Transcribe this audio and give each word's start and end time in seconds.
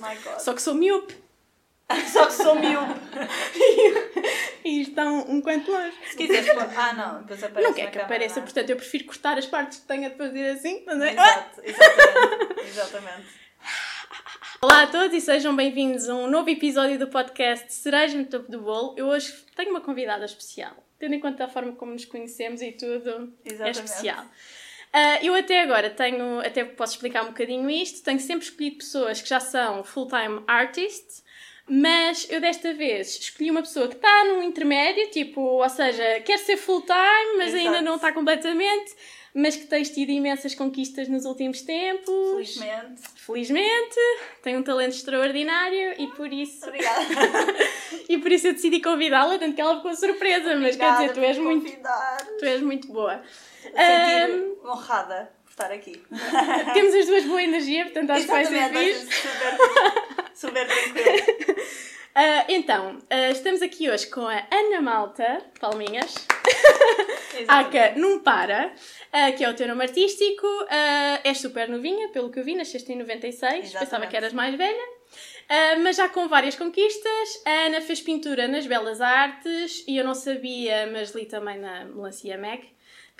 My 0.00 0.16
God. 0.16 0.38
Só 0.38 0.54
que 0.54 0.62
sou 0.62 0.74
miúpe. 0.74 1.14
Só 2.12 2.26
que 2.26 2.32
sou 2.32 2.54
miúpe. 2.54 3.00
e 4.64 4.82
estão 4.82 5.20
um 5.28 5.40
quanto 5.40 5.70
longe. 5.70 5.96
Se 6.10 6.16
quiseres 6.16 6.52
pôr... 6.52 6.62
Ah, 6.76 6.92
não. 6.92 7.20
Depois 7.22 7.42
aparece 7.42 7.68
Não 7.68 7.74
quer 7.74 7.90
que 7.90 7.98
apareça, 7.98 8.36
não 8.36 8.42
é? 8.42 8.44
portanto 8.46 8.70
eu 8.70 8.76
prefiro 8.76 9.04
cortar 9.04 9.38
as 9.38 9.46
partes 9.46 9.80
que 9.80 9.86
tenho 9.86 10.06
a 10.06 10.10
fazer 10.10 10.50
assim. 10.50 10.84
não 10.86 11.02
é? 11.02 11.12
Exato, 11.12 11.60
exatamente. 11.64 12.68
exatamente. 12.68 13.40
Olá 14.62 14.82
a 14.82 14.86
todos 14.86 15.14
e 15.16 15.20
sejam 15.20 15.56
bem-vindos 15.56 16.08
a 16.08 16.14
um 16.14 16.26
novo 16.28 16.50
episódio 16.50 16.98
do 16.98 17.08
podcast 17.08 17.72
Cereja 17.72 18.16
no 18.16 18.26
Topo 18.26 18.50
do 18.50 18.60
Bolo. 18.60 18.94
Eu 18.96 19.06
hoje 19.06 19.32
tenho 19.56 19.70
uma 19.70 19.80
convidada 19.80 20.24
especial. 20.24 20.76
Tendo 20.98 21.14
em 21.14 21.20
conta 21.20 21.44
a 21.44 21.48
forma 21.48 21.72
como 21.72 21.92
nos 21.92 22.04
conhecemos 22.04 22.60
e 22.60 22.72
tudo, 22.72 23.32
é 23.44 23.48
Exatamente. 23.48 23.78
especial. 23.78 24.26
Ah, 24.92 25.18
eu 25.22 25.34
até 25.34 25.62
agora 25.62 25.88
tenho, 25.90 26.40
até 26.40 26.64
posso 26.64 26.94
explicar 26.94 27.22
um 27.22 27.28
bocadinho 27.28 27.70
isto, 27.70 28.02
tenho 28.02 28.18
sempre 28.18 28.44
escolhido 28.44 28.78
pessoas 28.78 29.22
que 29.22 29.28
já 29.28 29.38
são 29.38 29.84
full-time 29.84 30.42
artists, 30.46 31.22
mas 31.68 32.26
eu 32.28 32.40
desta 32.40 32.74
vez 32.74 33.16
escolhi 33.16 33.50
uma 33.50 33.62
pessoa 33.62 33.86
que 33.86 33.94
está 33.94 34.24
num 34.24 34.42
intermédio, 34.42 35.08
tipo, 35.10 35.40
ou 35.40 35.68
seja, 35.68 36.20
quer 36.20 36.38
ser 36.38 36.56
full-time, 36.56 37.36
mas 37.38 37.54
ainda 37.54 37.70
Exato. 37.70 37.84
não 37.84 37.94
está 37.94 38.12
completamente, 38.12 38.92
mas 39.32 39.54
que 39.54 39.66
tens 39.66 39.90
tido 39.90 40.10
imensas 40.10 40.56
conquistas 40.56 41.08
nos 41.08 41.24
últimos 41.24 41.62
tempos. 41.62 42.30
Felizmente. 42.32 43.02
Felizmente, 43.14 44.00
tem 44.42 44.56
um 44.56 44.62
talento 44.64 44.94
extraordinário 44.94 45.94
e 45.96 46.08
por 46.08 46.32
isso, 46.32 46.66
Obrigada. 46.66 47.06
e 48.08 48.18
por 48.18 48.32
isso 48.32 48.48
eu 48.48 48.54
decidi 48.54 48.80
convidá-la, 48.80 49.38
tanto 49.38 49.54
que 49.54 49.60
ela 49.60 49.76
ficou 49.76 49.94
surpresa, 49.94 50.56
mas 50.56 50.74
quer 50.74 50.90
dizer, 50.92 51.12
tu 51.12 51.20
és 51.20 51.38
muito, 51.38 51.70
tu 52.40 52.44
és 52.44 52.60
muito 52.60 52.88
boa. 52.88 53.22
Sentir 53.62 54.56
honrada 54.64 55.30
por 55.44 55.50
estar 55.50 55.72
aqui. 55.72 56.02
Temos 56.74 56.94
as 56.94 57.06
duas 57.06 57.24
boa 57.24 57.42
energia, 57.42 57.84
portanto 57.84 58.10
acho 58.10 58.26
que 58.26 58.32
Exatamente, 58.32 58.78
fixe. 58.78 58.78
vai 58.78 58.94
ser 58.94 59.28
super, 59.28 60.30
super 60.34 60.66
tranquilo. 60.66 61.56
Ah, 62.12 62.44
então, 62.48 62.98
ah, 63.08 63.30
estamos 63.30 63.62
aqui 63.62 63.88
hoje 63.88 64.08
com 64.08 64.26
a 64.26 64.44
Ana 64.50 64.82
Malta, 64.82 65.44
palminhas, 65.60 66.12
Aka 67.46 67.92
Num 67.96 68.18
Para, 68.18 68.74
ah, 69.12 69.30
que 69.30 69.44
é 69.44 69.48
o 69.48 69.54
teu 69.54 69.68
nome 69.68 69.84
artístico, 69.84 70.46
és 71.22 71.38
super 71.38 71.68
novinha, 71.68 72.08
pelo 72.08 72.28
que 72.28 72.40
eu 72.40 72.44
vi, 72.44 72.56
nasceste 72.56 72.92
em 72.92 72.96
96, 72.96 73.60
pensava 73.60 73.84
Exatamente. 73.84 74.10
que 74.10 74.16
eras 74.16 74.32
mais 74.32 74.56
velha, 74.56 74.88
mas 75.82 75.96
já 75.96 76.08
com 76.08 76.26
várias 76.28 76.56
conquistas. 76.56 77.42
A 77.46 77.66
Ana 77.66 77.80
fez 77.80 78.00
pintura 78.00 78.48
nas 78.48 78.66
Belas 78.66 79.00
Artes 79.00 79.84
e 79.86 79.96
eu 79.96 80.04
não 80.04 80.14
sabia, 80.14 80.88
mas 80.92 81.14
li 81.14 81.26
também 81.26 81.58
na 81.60 81.84
Melancia 81.84 82.36
Meg, 82.36 82.68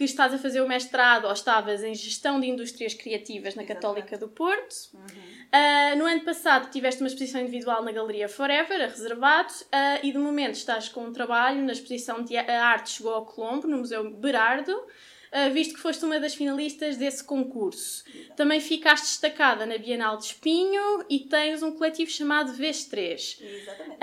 que 0.01 0.05
estás 0.07 0.33
a 0.33 0.39
fazer 0.39 0.63
o 0.63 0.67
mestrado 0.67 1.27
ou 1.27 1.33
estavas 1.33 1.85
em 1.85 1.95
Gestão 1.95 2.41
de 2.41 2.47
Indústrias 2.47 2.95
Criativas 2.95 3.55
na 3.55 3.63
Exatamente. 3.63 3.75
Católica 3.75 4.17
do 4.17 4.29
Porto. 4.29 4.75
Uh, 4.95 5.99
no 5.99 6.07
ano 6.07 6.23
passado 6.23 6.71
tiveste 6.71 7.03
uma 7.03 7.07
exposição 7.07 7.43
individual 7.43 7.85
na 7.85 7.93
Galeria 7.93 8.27
Forever, 8.27 8.81
a 8.81 8.87
Reservado, 8.87 9.53
uh, 9.53 10.01
e 10.03 10.11
de 10.11 10.17
momento 10.17 10.55
estás 10.55 10.89
com 10.89 11.05
um 11.05 11.13
trabalho 11.13 11.61
na 11.61 11.73
exposição 11.73 12.25
de 12.25 12.35
arte 12.35 12.93
Chegou 12.93 13.13
ao 13.13 13.27
Colombo, 13.27 13.67
no 13.67 13.77
Museu 13.77 14.11
Berardo, 14.11 14.75
visto 15.53 15.75
que 15.75 15.81
foste 15.81 16.05
uma 16.05 16.19
das 16.19 16.35
finalistas 16.35 16.97
desse 16.97 17.23
concurso. 17.23 18.05
Também 18.37 18.61
ficaste 18.61 19.05
destacada 19.05 19.65
na 19.65 19.79
Bienal 19.79 20.17
de 20.17 20.25
Espinho 20.25 21.05
e 21.09 21.21
tens 21.21 21.63
um 21.63 21.73
coletivo 21.73 22.11
chamado 22.11 22.53
Vez3. 22.53 23.41
Exatamente. 23.41 23.99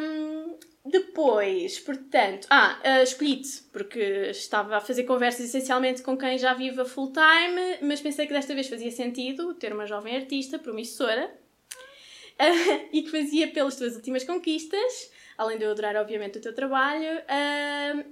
Um, 0.00 0.58
depois, 0.88 1.80
portanto, 1.80 2.46
ah, 2.48 2.78
uh, 2.84 3.02
escolhi-te 3.02 3.62
porque 3.72 3.98
estava 4.30 4.76
a 4.76 4.80
fazer 4.80 5.02
conversas 5.02 5.46
essencialmente 5.46 6.00
com 6.02 6.16
quem 6.16 6.38
já 6.38 6.54
vive 6.54 6.80
a 6.80 6.84
full 6.84 7.12
time, 7.12 7.78
mas 7.82 8.00
pensei 8.00 8.26
que 8.26 8.32
desta 8.32 8.54
vez 8.54 8.68
fazia 8.68 8.90
sentido 8.92 9.54
ter 9.54 9.72
uma 9.72 9.84
jovem 9.86 10.14
artista 10.14 10.60
promissora 10.60 11.26
uh, 11.26 12.88
e 12.92 13.02
que 13.02 13.10
fazia 13.10 13.48
pelas 13.48 13.76
tuas 13.76 13.96
últimas 13.96 14.22
conquistas, 14.22 15.10
além 15.36 15.58
de 15.58 15.64
eu 15.64 15.72
adorar, 15.72 15.96
obviamente, 15.96 16.38
o 16.38 16.40
teu 16.40 16.54
trabalho. 16.54 17.20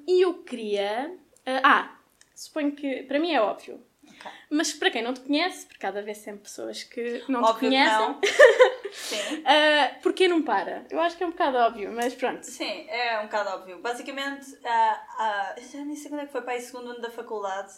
e 0.08 0.20
eu 0.20 0.42
queria. 0.42 1.14
ah, 1.46 1.96
suponho 2.34 2.72
que 2.72 3.02
para 3.04 3.18
mim 3.18 3.32
é 3.32 3.40
óbvio. 3.40 3.82
Ok. 4.06 4.30
Mas 4.50 4.72
para 4.72 4.90
quem 4.90 5.02
não 5.02 5.14
te 5.14 5.20
conhece, 5.20 5.66
porque 5.66 5.78
cada 5.80 6.02
vez 6.02 6.18
sempre 6.18 6.42
pessoas 6.42 6.82
que 6.84 7.22
não 7.28 7.42
te 7.42 7.48
Óbvio 7.50 7.54
que 7.54 7.66
conhecem, 7.76 7.98
não. 8.08 8.20
Sim. 8.92 9.16
uh, 9.40 10.02
porquê 10.02 10.28
não 10.28 10.42
para? 10.42 10.86
Eu 10.90 11.00
acho 11.00 11.16
que 11.16 11.24
é 11.24 11.26
um 11.26 11.30
bocado 11.30 11.56
óbvio, 11.58 11.90
mas 11.92 12.14
pronto. 12.14 12.42
Sim, 12.44 12.86
é 12.88 13.18
um 13.20 13.24
bocado 13.24 13.50
óbvio. 13.50 13.78
Basicamente, 13.80 14.56
ah, 14.64 15.06
ah, 15.18 15.54
já 15.60 15.84
nem 15.84 15.96
sei 15.96 16.10
quando 16.10 16.20
é 16.20 16.26
que 16.26 16.32
foi 16.32 16.42
para 16.42 16.52
aí, 16.52 16.60
segundo 16.60 16.90
ano 16.90 17.00
da 17.00 17.10
faculdade. 17.10 17.72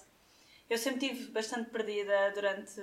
Eu 0.69 0.77
sempre 0.77 1.07
estive 1.07 1.31
bastante 1.31 1.71
perdida 1.71 2.33
durante 2.35 2.75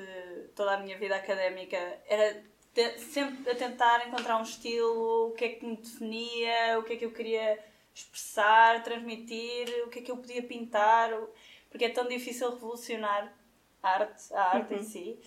toda 0.56 0.72
a 0.75 0.78
minha 0.78 0.97
vida 0.97 1.16
académica. 1.16 1.78
Era 2.07 2.41
te- 2.73 2.97
sempre 3.00 3.51
a 3.51 3.56
tentar 3.56 4.07
encontrar 4.07 4.38
um 4.38 4.44
estilo, 4.44 5.28
o 5.28 5.31
que 5.33 5.45
é 5.45 5.50
que 5.50 5.66
me 5.66 5.75
definia, 5.75 6.79
o 6.79 6.83
que 6.83 6.94
é 6.94 6.95
que 6.95 7.06
eu 7.06 7.12
queria 7.12 7.59
expressar, 7.94 8.81
transmitir, 8.83 9.67
o 9.85 9.89
que 9.89 10.00
é 10.00 10.01
que 10.01 10.09
eu 10.12 10.17
podia 10.17 10.41
pintar, 10.41 11.13
o- 11.13 11.29
porque 11.73 11.85
é 11.85 11.89
tão 11.89 12.07
difícil 12.07 12.51
revolucionar 12.51 13.34
a 13.81 13.89
arte, 13.89 14.31
a 14.31 14.41
arte 14.44 14.75
em 14.75 14.84
si. 14.84 15.19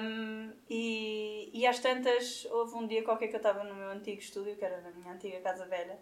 Um, 0.00 0.52
e, 0.70 1.50
e 1.52 1.66
às 1.66 1.80
tantas, 1.80 2.46
houve 2.50 2.74
um 2.76 2.86
dia 2.86 3.02
qualquer 3.02 3.26
que 3.26 3.34
eu 3.34 3.38
estava 3.38 3.64
no 3.64 3.74
meu 3.74 3.88
antigo 3.88 4.20
estúdio, 4.20 4.54
que 4.56 4.64
era 4.64 4.80
na 4.80 4.90
minha 4.90 5.12
antiga 5.12 5.40
casa 5.40 5.66
velha, 5.66 5.98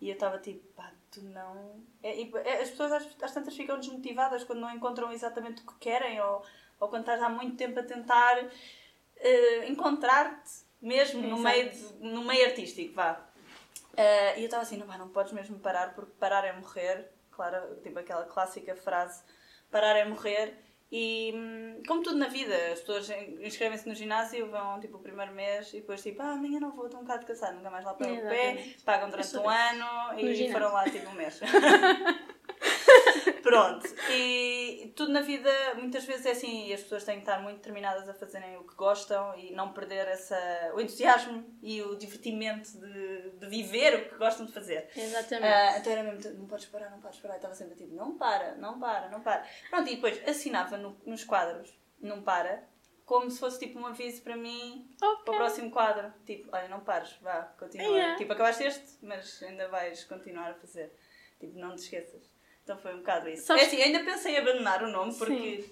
e 0.00 0.08
eu 0.08 0.14
estava 0.14 0.38
tipo, 0.38 0.64
pá, 0.74 0.92
tu 1.10 1.20
não. 1.22 1.82
É, 2.00 2.22
é, 2.22 2.62
as 2.62 2.70
pessoas 2.70 2.92
às, 2.92 3.22
às 3.22 3.32
tantas 3.34 3.56
ficam 3.56 3.76
desmotivadas 3.80 4.44
quando 4.44 4.60
não 4.60 4.70
encontram 4.72 5.10
exatamente 5.10 5.62
o 5.62 5.66
que 5.66 5.74
querem, 5.80 6.20
ou, 6.20 6.44
ou 6.78 6.88
quando 6.88 7.00
estás 7.02 7.20
há 7.22 7.28
muito 7.28 7.56
tempo 7.56 7.80
a 7.80 7.82
tentar 7.82 8.38
eh, 9.16 9.66
encontrar-te 9.68 10.50
mesmo 10.80 11.20
no 11.22 11.38
meio, 11.38 11.70
de- 11.70 11.94
no 12.08 12.22
meio 12.24 12.46
artístico, 12.46 12.94
vá. 12.94 13.20
Eh, 13.96 14.38
e 14.38 14.42
eu 14.42 14.44
estava 14.44 14.62
assim, 14.62 14.76
não, 14.76 14.86
pá, 14.86 14.96
não 14.96 15.08
podes 15.08 15.32
mesmo 15.32 15.58
parar, 15.58 15.94
porque 15.94 16.12
parar 16.20 16.44
é 16.44 16.52
morrer. 16.52 17.10
Claro, 17.38 17.76
tipo 17.84 17.96
aquela 18.00 18.24
clássica 18.24 18.74
frase, 18.74 19.22
parar 19.70 19.96
é 19.96 20.04
morrer. 20.04 20.58
E 20.90 21.32
hum, 21.36 21.82
como 21.86 22.02
tudo 22.02 22.16
na 22.16 22.26
vida, 22.26 22.52
as 22.72 22.80
pessoas 22.80 23.08
in- 23.10 23.38
inscrevem-se 23.46 23.88
no 23.88 23.94
ginásio, 23.94 24.50
vão 24.50 24.80
tipo 24.80 24.96
o 24.96 25.00
primeiro 25.00 25.32
mês 25.32 25.68
e 25.72 25.76
depois 25.76 26.02
tipo, 26.02 26.20
ah, 26.20 26.32
amanhã 26.32 26.58
não 26.58 26.72
vou, 26.72 26.86
estou 26.86 26.98
um 27.00 27.04
bocado 27.04 27.24
cansado, 27.26 27.54
nunca 27.54 27.70
mais 27.70 27.84
lá 27.84 27.94
para 27.94 28.08
o 28.12 28.16
pé, 28.28 28.54
pagam 28.84 29.08
durante 29.08 29.36
um 29.36 29.48
ano 29.48 30.12
No 30.14 30.20
e 30.20 30.50
foram 30.50 30.72
lá 30.72 30.82
tipo 30.90 31.08
um 31.10 31.12
mês. 31.14 31.38
Pronto, 33.48 33.86
e 34.10 34.92
tudo 34.96 35.12
na 35.12 35.20
vida 35.20 35.50
muitas 35.76 36.04
vezes 36.04 36.26
é 36.26 36.30
assim, 36.32 36.66
e 36.68 36.72
as 36.74 36.82
pessoas 36.82 37.04
têm 37.04 37.16
que 37.16 37.22
estar 37.22 37.40
muito 37.42 37.56
determinadas 37.56 38.08
a 38.08 38.14
fazerem 38.14 38.56
o 38.56 38.64
que 38.64 38.74
gostam 38.74 39.34
e 39.38 39.52
não 39.52 39.72
perder 39.72 40.06
essa, 40.08 40.36
o 40.74 40.80
entusiasmo 40.80 41.44
e 41.62 41.82
o 41.82 41.96
divertimento 41.96 42.70
de, 42.78 43.30
de 43.38 43.46
viver 43.48 43.94
o 43.94 44.08
que 44.08 44.14
gostam 44.16 44.44
de 44.46 44.52
fazer. 44.52 44.88
Exatamente. 44.96 45.46
Ah, 45.52 45.78
então 45.78 45.92
era 45.92 46.02
mesmo, 46.02 46.32
não 46.38 46.46
podes 46.46 46.66
parar, 46.66 46.90
não 46.90 47.00
podes 47.00 47.18
parar. 47.20 47.34
Eu 47.34 47.38
estava 47.38 47.54
sempre 47.54 47.74
tipo, 47.76 47.94
não 47.94 48.16
para, 48.18 48.54
não 48.56 48.78
para, 48.78 49.08
não 49.08 49.20
para. 49.22 49.44
Pronto, 49.70 49.88
e 49.90 49.94
depois 49.96 50.28
assinava 50.28 50.76
no- 50.76 51.00
nos 51.06 51.24
quadros, 51.24 51.76
não 52.00 52.22
para, 52.22 52.68
como 53.04 53.30
se 53.30 53.38
fosse 53.40 53.58
tipo 53.58 53.78
um 53.78 53.86
aviso 53.86 54.22
para 54.22 54.36
mim, 54.36 54.90
para 55.24 55.32
o 55.32 55.36
próximo 55.36 55.70
quadro. 55.70 56.12
Tipo, 56.26 56.50
olha, 56.52 56.68
não 56.68 56.80
pares, 56.80 57.16
vá, 57.22 57.42
continua. 57.58 57.86
Yeah. 57.88 58.16
Tipo, 58.16 58.32
acabaste 58.34 58.64
este, 58.64 58.98
mas 59.02 59.42
ainda 59.42 59.68
vais 59.68 60.04
continuar 60.04 60.50
a 60.50 60.54
fazer. 60.54 60.92
Tipo, 61.40 61.58
não 61.58 61.74
te 61.74 61.82
esqueças. 61.82 62.30
Então 62.68 62.76
foi 62.76 62.92
um 62.94 62.98
bocado 62.98 63.30
isso. 63.30 63.46
Sabes- 63.46 63.62
É 63.62 63.66
assim, 63.66 63.80
ainda 63.82 64.00
pensei 64.00 64.34
em 64.34 64.38
abandonar 64.38 64.82
o 64.82 64.88
nome 64.88 65.14
porque 65.14 65.64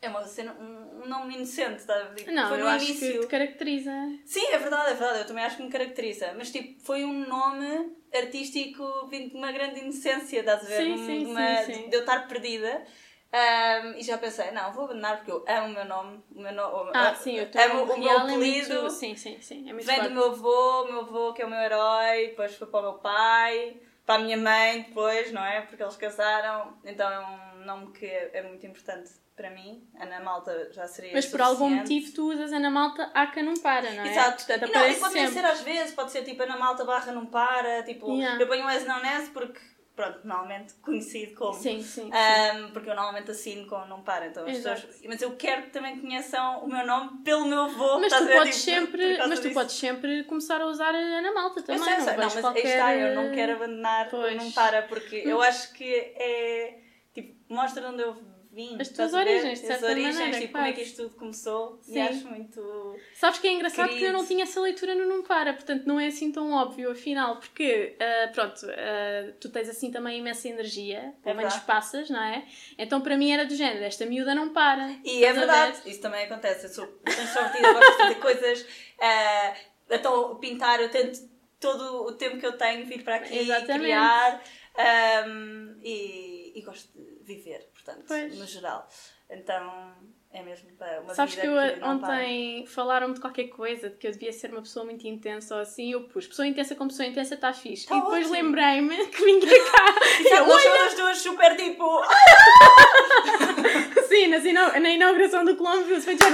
é 0.00 0.08
uma 0.08 0.24
cena, 0.24 0.52
um, 0.52 1.02
um 1.02 1.08
nome 1.08 1.34
inocente, 1.34 1.78
está 1.80 1.96
a 1.96 2.04
ver? 2.04 2.14
Tipo, 2.20 2.30
Não, 2.30 2.48
foi 2.48 2.60
eu 2.60 2.64
no 2.64 2.70
acho 2.70 2.84
início. 2.84 3.12
que 3.14 3.18
te 3.22 3.26
caracteriza. 3.26 3.92
Sim, 4.24 4.46
é 4.52 4.58
verdade, 4.58 4.92
é 4.92 4.94
verdade. 4.94 5.18
Eu 5.18 5.26
também 5.26 5.44
acho 5.44 5.56
que 5.56 5.62
me 5.64 5.68
caracteriza. 5.70 6.32
Mas, 6.36 6.52
tipo, 6.52 6.80
foi 6.84 7.04
um 7.04 7.26
nome 7.26 7.92
artístico 8.14 9.08
vindo 9.08 9.30
de 9.30 9.36
uma 9.36 9.50
grande 9.50 9.80
inocência, 9.80 10.38
estás 10.38 10.62
a 10.62 10.68
ver? 10.68 10.82
Sim, 10.84 10.92
Um- 10.92 11.06
sim, 11.06 11.18
de 11.24 11.30
uma- 11.30 11.56
sim, 11.64 11.74
sim. 11.74 11.88
De 11.88 11.96
eu 11.96 12.00
estar 12.00 12.28
perdida. 12.28 12.84
Ahm, 13.32 13.94
e 13.98 14.02
já 14.04 14.16
pensei, 14.16 14.52
não, 14.52 14.72
vou 14.72 14.84
abandonar 14.84 15.16
porque 15.16 15.32
eu 15.32 15.44
amo 15.48 15.66
o 15.66 15.74
meu 15.74 15.84
nome. 15.84 16.22
O 16.36 16.40
meu. 16.40 16.92
Ah, 16.94 17.14
sim, 17.16 17.36
eu 17.36 17.48
amo 17.62 17.82
o 17.82 17.86
meu 17.86 17.96
real 18.08 18.20
é 18.28 18.32
apelido. 18.32 18.74
muito... 18.82 18.90
Sim, 18.90 19.16
sim, 19.16 19.40
sim. 19.40 19.68
É 19.68 19.72
muito 19.72 19.84
Vem 19.84 19.96
forte. 19.96 20.08
do 20.08 20.14
meu 20.14 20.26
avô, 20.26 20.82
o 20.82 20.86
meu 20.86 21.00
avô 21.00 21.32
que 21.34 21.42
é 21.42 21.44
o 21.44 21.50
meu 21.50 21.58
herói, 21.58 22.28
depois 22.28 22.54
foi 22.54 22.68
para 22.68 22.78
o 22.78 22.82
meu 22.84 22.92
pai, 23.00 23.76
para 24.08 24.22
a 24.22 24.24
minha 24.24 24.38
mãe 24.38 24.84
depois, 24.88 25.30
não 25.32 25.44
é? 25.44 25.60
Porque 25.60 25.82
eles 25.82 25.94
casaram. 25.96 26.78
Então 26.82 27.06
é 27.12 27.18
um 27.20 27.66
nome 27.66 27.92
que 27.92 28.06
é, 28.06 28.42
muito 28.42 28.66
importante 28.66 29.10
para 29.36 29.50
mim. 29.50 29.86
Ana 30.00 30.18
Malta 30.20 30.72
já 30.72 30.88
seria 30.88 31.12
Mas 31.12 31.26
por 31.26 31.42
algum 31.42 31.68
motivo 31.68 32.10
tu 32.14 32.32
usas 32.32 32.50
Ana 32.50 32.70
Malta, 32.70 33.10
Aka 33.12 33.42
não 33.42 33.52
para, 33.52 33.90
não 33.90 34.02
é? 34.02 34.10
Exato. 34.10 34.46
Portanto, 34.46 34.70
E, 34.70 34.72
não, 34.72 34.88
e 34.88 34.94
pode 34.94 35.12
sempre. 35.12 35.32
ser 35.34 35.44
às 35.44 35.60
vezes, 35.60 35.94
pode 35.94 36.10
ser 36.10 36.24
tipo 36.24 36.42
Ana 36.42 36.56
Malta 36.56 36.86
barra 36.86 37.12
não 37.12 37.26
para, 37.26 37.82
tipo, 37.82 38.10
Yeah. 38.16 38.42
eu 38.42 38.48
ponho 38.48 38.64
o 38.64 38.70
S 38.70 38.86
não 38.86 38.98
porque, 39.34 39.60
pronto, 39.98 40.20
normalmente 40.22 40.74
conhecido 40.74 41.34
como. 41.34 41.54
Sim, 41.54 41.82
sim. 41.82 42.08
Ahm, 42.12 42.70
porque 42.72 42.88
eu 42.88 42.94
normalmente 42.94 43.32
assino 43.32 43.66
com 43.66 43.84
não 43.86 44.00
para, 44.02 44.28
então 44.28 44.46
as 44.46 44.56
Exato. 44.56 44.82
pessoas. 44.86 45.02
Mas 45.08 45.20
eu 45.22 45.34
quero 45.36 45.62
que 45.64 45.70
também 45.70 45.98
conheçam 46.00 46.60
o 46.64 46.68
meu 46.68 46.86
nome 46.86 47.18
pelo 47.24 47.44
meu 47.46 47.62
avô. 47.64 47.98
mas 47.98 48.12
tu 48.12 48.26
podes 48.28 48.64
Tipo, 48.64 48.76
sempre, 48.76 49.18
mas 49.18 49.40
tu 49.40 49.42
disso. 49.42 49.54
podes 49.54 49.74
sempre 49.74 50.22
começar 50.24 50.60
a 50.60 50.66
usar 50.66 50.94
a 50.94 50.98
Ana 50.98 51.32
Malta 51.32 51.58
Eu 51.60 51.64
também. 51.64 51.82
sei, 51.82 51.94
eu 51.94 52.00
sei. 52.00 52.12
não, 52.12 52.16
Não, 52.22 52.28
vejo 52.28 52.34
mas 52.36 52.36
aí 52.36 52.42
qualquer... 52.42 52.68
está, 52.68 52.94
eu 52.96 53.14
não 53.16 53.32
quero 53.34 53.52
abandonar 53.54 54.08
Pois. 54.08 54.36
não 54.36 54.52
para, 54.52 54.82
porque 54.82 55.16
eu 55.16 55.42
acho 55.42 55.72
que 55.74 55.84
é. 55.92 56.78
Tipo, 57.12 57.52
mostra 57.52 57.88
onde 57.88 58.02
eu 58.02 58.16
vim. 58.52 58.76
As 58.80 58.88
tuas 58.88 59.12
ver? 59.12 59.18
origens, 59.18 59.60
de 59.60 59.72
As 59.72 59.82
origens, 59.82 60.14
maneira, 60.16 60.38
tipo, 60.40 60.52
como 60.52 60.64
é 60.64 60.72
que 60.72 60.82
isto 60.82 61.02
tudo 61.02 61.14
começou. 61.16 61.78
Sim. 61.82 61.94
E 61.94 62.00
acho 62.00 62.26
muito. 62.28 62.96
Sabes 63.14 63.38
que 63.38 63.46
é 63.48 63.52
engraçado 63.52 63.86
que 63.88 63.94
eu 63.94 63.98
Querido. 63.98 64.18
não 64.18 64.26
tinha 64.26 64.42
essa 64.44 64.60
leitura 64.60 64.94
no 64.94 65.06
Não 65.06 65.22
Para, 65.22 65.52
portanto 65.52 65.84
não 65.86 65.98
é 66.00 66.06
assim 66.06 66.32
tão 66.32 66.52
óbvio, 66.52 66.90
afinal, 66.90 67.36
porque, 67.36 67.96
ah, 68.00 68.28
pronto, 68.32 68.66
ah, 68.70 69.32
tu 69.40 69.48
tens 69.50 69.68
assim 69.68 69.90
também 69.90 70.18
imensa 70.18 70.48
energia, 70.48 71.14
pelo 71.22 71.36
menos 71.36 71.52
verdade. 71.54 71.66
passas, 71.66 72.10
não 72.10 72.22
é? 72.22 72.44
Então 72.76 73.00
para 73.00 73.16
mim 73.16 73.30
era 73.32 73.44
do 73.44 73.54
género, 73.54 73.84
esta 73.84 74.04
miúda 74.06 74.34
não 74.34 74.50
para. 74.52 74.96
E 75.04 75.24
é 75.24 75.32
verdade, 75.32 75.80
ver? 75.82 75.90
isso 75.90 76.00
também 76.00 76.24
acontece. 76.24 76.66
Eu 76.66 76.70
sou 76.70 77.00
extrovertida, 77.06 77.72
gosto 77.72 77.90
de 77.90 77.96
fazer 77.98 78.14
coisas. 78.16 78.66
ah, 79.00 79.54
então, 79.90 80.36
pintar, 80.36 80.80
eu 80.80 80.90
tento 80.90 81.18
todo 81.58 82.04
o 82.04 82.12
tempo 82.12 82.38
que 82.38 82.46
eu 82.46 82.56
tenho 82.56 82.86
vir 82.86 83.02
para 83.02 83.16
aqui 83.16 83.38
Exatamente. 83.38 83.80
criar. 83.80 84.42
ahm, 84.76 85.76
e, 85.82 86.52
e 86.58 86.62
gosto 86.62 86.88
de 86.94 87.24
viver, 87.24 87.66
portanto, 87.94 88.04
Pois. 88.08 88.38
no 88.38 88.46
geral. 88.46 88.88
Então, 89.30 89.92
é 90.32 90.42
mesmo 90.42 90.70
para 90.72 91.00
uma 91.02 91.14
Sabes 91.14 91.34
que 91.34 91.46
eu 91.46 91.52
que 91.52 91.84
ontem 91.84 92.66
falaram-me 92.66 93.14
de 93.14 93.20
qualquer 93.20 93.48
coisa, 93.48 93.90
de 93.90 93.96
que 93.96 94.06
eu 94.06 94.12
devia 94.12 94.32
ser 94.32 94.50
uma 94.52 94.62
pessoa 94.62 94.84
muito 94.84 95.06
intensa 95.06 95.54
ou 95.54 95.60
assim, 95.60 95.92
eu 95.92 96.04
pus, 96.04 96.26
pessoa 96.26 96.46
intensa 96.46 96.74
com 96.74 96.88
pessoa 96.88 97.06
intensa 97.06 97.34
está 97.34 97.52
fixe. 97.52 97.86
Tá 97.86 97.96
e 97.96 98.00
depois 98.00 98.30
lembrei-me 98.30 98.96
que 99.08 99.24
vinha 99.24 99.40
cá. 99.72 99.94
E 100.20 100.28
sabe, 100.28 100.48
nós 100.48 100.62
somos 100.62 100.80
as 100.80 100.94
duas 100.94 101.18
super 101.18 101.56
tipo. 101.56 101.84
Sim, 104.08 104.34
ina- 104.34 104.80
na 104.80 104.90
inauguração 104.90 105.44
do 105.44 105.56
Colombo 105.56 105.84
foi 106.00 106.14
dizer 106.14 106.30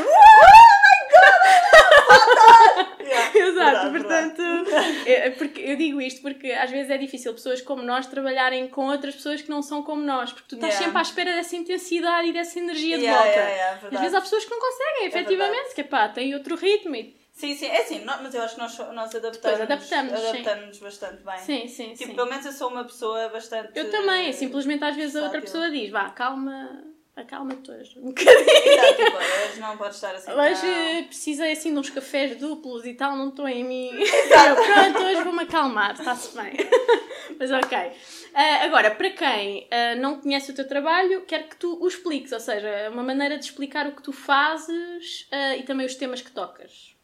Yeah, 3.04 3.38
Exato, 3.38 3.90
verdade, 3.90 3.90
verdade. 3.90 4.30
portanto, 4.34 5.06
é- 5.06 5.26
é 5.26 5.30
porque 5.30 5.60
eu 5.60 5.76
digo 5.76 6.00
isto 6.00 6.22
porque 6.22 6.50
às 6.52 6.70
vezes 6.70 6.90
é 6.90 6.96
difícil 6.98 7.32
pessoas 7.34 7.60
como 7.60 7.82
nós 7.82 8.06
trabalharem 8.06 8.66
com 8.68 8.86
outras 8.86 9.14
pessoas 9.14 9.42
que 9.42 9.50
não 9.50 9.62
são 9.62 9.82
como 9.82 10.02
nós, 10.02 10.32
porque 10.32 10.48
tu 10.48 10.54
estás 10.54 10.74
Yeah. 10.74 10.86
sempre 10.86 10.98
à 10.98 11.02
espera 11.02 11.32
dessa 11.36 11.54
intensidade 11.56 12.28
e 12.28 12.32
dessa 12.32 12.58
energia 12.58 12.96
de 12.96 13.04
Yeah, 13.04 13.22
volta. 13.22 13.36
yeah, 13.38 13.52
yeah, 13.54 13.74
às 13.76 13.80
verdade. 13.82 14.02
vezes 14.02 14.14
há 14.16 14.20
pessoas 14.22 14.44
que 14.44 14.50
não 14.50 14.58
conseguem, 14.60 15.06
efetivamente, 15.06 15.74
que 15.74 15.84
pá, 15.84 16.08
têm 16.08 16.34
outro 16.34 16.56
ritmo 16.56 16.96
e... 16.96 17.14
Sim, 17.32 17.54
sim, 17.56 17.66
é 17.66 17.80
assim, 17.82 18.04
mas 18.04 18.32
eu 18.34 18.42
acho 18.42 18.54
que 18.54 18.60
nós, 18.60 18.78
nós 18.78 19.14
adaptamos, 19.14 19.60
adaptamos, 19.60 20.20
sim. 20.20 20.28
adaptamos 20.28 20.78
bastante 20.78 21.22
bem. 21.24 21.38
Sim, 21.38 21.68
sim, 21.68 21.92
Tipo, 21.94 22.10
sim. 22.10 22.14
pelo 22.14 22.30
menos 22.30 22.46
eu 22.46 22.52
sou 22.52 22.70
uma 22.70 22.84
pessoa 22.84 23.28
bastante. 23.28 23.70
Eu 23.74 23.90
também, 23.90 24.32
simplesmente 24.32 24.84
às 24.84 24.94
vezes 24.94 25.16
a 25.16 25.22
outra 25.24 25.40
pessoa 25.40 25.68
diz, 25.70 25.90
vá, 25.90 26.10
calma, 26.10 26.84
acalma-te 27.16 27.70
hoje 27.70 27.98
um 27.98 28.08
bocadinho. 28.08 28.32
Exato, 28.32 29.04
tipo, 29.04 29.16
hoje 29.16 29.60
não 29.60 29.76
pode 29.76 29.94
estar 29.94 30.14
assim. 30.14 30.30
Hoje 30.32 30.66
eh, 30.66 31.02
precisei 31.04 31.52
assim 31.52 31.72
de 31.72 31.78
uns 31.78 31.90
cafés 31.90 32.36
duplos 32.36 32.84
e 32.84 32.94
tal, 32.94 33.16
não 33.16 33.28
estou 33.28 33.48
em 33.48 33.64
mim. 33.64 33.90
Eu, 33.94 34.56
pronto, 34.56 35.06
hoje 35.06 35.22
vou-me 35.22 35.42
acalmar, 35.42 35.92
está-se 35.92 36.36
bem. 36.36 36.52
Mas 37.38 37.50
ok. 37.50 37.92
Ah, 38.34 38.64
agora, 38.64 38.90
para 38.90 39.10
quem 39.10 39.68
ah, 39.70 39.94
não 39.96 40.20
conhece 40.20 40.50
o 40.50 40.54
teu 40.54 40.66
trabalho, 40.66 41.24
quero 41.24 41.48
que 41.48 41.56
tu 41.56 41.78
o 41.80 41.86
expliques, 41.86 42.32
ou 42.32 42.40
seja, 42.40 42.90
uma 42.90 43.02
maneira 43.02 43.38
de 43.38 43.44
explicar 43.44 43.86
o 43.86 43.92
que 43.94 44.02
tu 44.02 44.12
fazes 44.12 45.28
ah, 45.30 45.56
e 45.56 45.62
também 45.62 45.86
os 45.86 45.94
temas 45.94 46.20
que 46.20 46.32
tocas. 46.32 46.94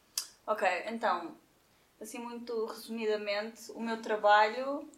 Ok, 0.46 0.66
então, 0.88 1.36
assim 2.00 2.18
muito 2.18 2.64
resumidamente, 2.66 3.70
o 3.72 3.80
meu 3.80 4.02
trabalho, 4.02 4.88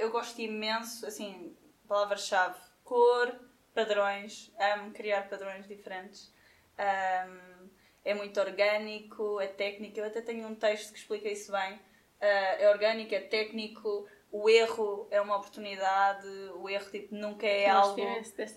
eu 0.00 0.10
gosto 0.10 0.40
imenso, 0.40 1.04
assim, 1.04 1.54
palavra-chave, 1.86 2.56
cor, 2.84 3.30
padrões, 3.78 4.52
amo 4.58 4.90
criar 4.90 5.28
padrões 5.28 5.68
diferentes. 5.68 6.34
Ahm, 6.76 7.68
é 8.04 8.12
muito 8.12 8.40
orgânico, 8.40 9.40
é 9.40 9.46
técnico, 9.46 10.00
eu 10.00 10.04
até 10.04 10.20
tenho 10.20 10.48
um 10.48 10.54
texto 10.54 10.92
que 10.92 10.98
explica 10.98 11.28
isso 11.28 11.52
bem. 11.52 11.78
Eh, 12.20 12.64
é 12.64 12.70
orgânico, 12.70 13.14
é 13.14 13.20
técnico, 13.20 14.08
o 14.32 14.50
erro 14.50 15.06
é 15.12 15.20
uma 15.20 15.36
oportunidade, 15.36 16.26
o 16.56 16.68
erro 16.68 16.90
tipo, 16.90 17.14
nunca 17.14 17.46
é 17.46 17.68
algo 17.68 17.94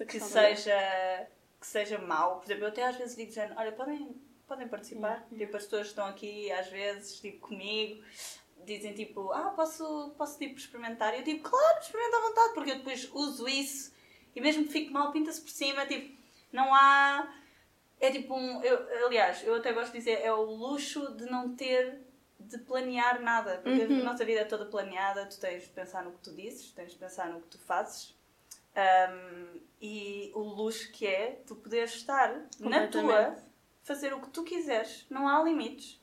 que 0.05 0.19
também. 0.19 0.55
seja, 0.55 1.27
que 1.59 1.67
seja 1.67 1.99
mau. 1.99 2.39
Por 2.39 2.45
exemplo, 2.45 2.63
eu 2.63 2.69
até 2.69 2.83
às 2.83 2.95
vezes 2.95 3.15
digo, 3.15 3.31
olha, 3.55 3.71
podem, 3.73 4.19
podem 4.47 4.67
participar. 4.67 5.27
Yeah. 5.31 5.37
Tipo, 5.37 5.57
as 5.57 5.63
pessoas 5.65 5.87
estão 5.87 6.07
aqui, 6.07 6.51
às 6.51 6.67
vezes, 6.67 7.19
tipo, 7.19 7.47
comigo, 7.47 8.03
dizem 8.65 8.93
tipo, 8.95 9.31
ah, 9.33 9.53
posso, 9.55 10.15
posso 10.17 10.39
tipo, 10.39 10.57
experimentar? 10.57 11.13
Eu 11.13 11.21
digo, 11.21 11.47
claro, 11.47 11.79
experimenta 11.79 12.17
à 12.17 12.21
vontade, 12.21 12.53
porque 12.55 12.71
eu 12.71 12.77
depois 12.77 13.07
uso 13.13 13.47
isso 13.47 14.00
e 14.35 14.41
mesmo 14.41 14.65
que 14.65 14.71
fique 14.71 14.91
mal, 14.91 15.11
pinta-se 15.11 15.41
por 15.41 15.49
cima, 15.51 15.85
tipo, 15.85 16.15
não 16.51 16.73
há... 16.73 17.31
É 17.99 18.09
tipo 18.11 18.33
um... 18.35 18.61
Eu, 18.63 19.05
aliás, 19.05 19.43
eu 19.45 19.55
até 19.55 19.71
gosto 19.73 19.91
de 19.91 19.99
dizer, 19.99 20.21
é 20.23 20.31
o 20.33 20.41
luxo 20.43 21.13
de 21.15 21.25
não 21.25 21.55
ter 21.55 21.99
de 22.39 22.57
planear 22.57 23.21
nada, 23.21 23.59
porque 23.63 23.83
Uhum. 23.83 24.01
a 24.01 24.03
nossa 24.03 24.25
vida 24.25 24.41
é 24.41 24.45
toda 24.45 24.65
planeada, 24.65 25.25
tu 25.27 25.39
tens 25.39 25.63
de 25.63 25.69
pensar 25.69 26.03
no 26.03 26.11
que 26.11 26.19
tu 26.19 26.33
dizes, 26.33 26.71
tens 26.71 26.91
de 26.91 26.97
pensar 26.97 27.29
no 27.29 27.39
que 27.41 27.47
tu 27.47 27.59
fazes, 27.59 28.15
um, 28.75 29.59
e 29.79 30.31
o 30.33 30.39
luxo 30.39 30.91
que 30.91 31.05
é 31.05 31.41
tu 31.45 31.55
poderes 31.55 31.93
estar 31.93 32.33
na 32.59 32.87
tua, 32.87 33.35
fazer 33.83 34.13
o 34.13 34.19
que 34.21 34.29
tu 34.29 34.43
quiseres, 34.43 35.05
não 35.09 35.27
há 35.27 35.43
limites. 35.43 35.99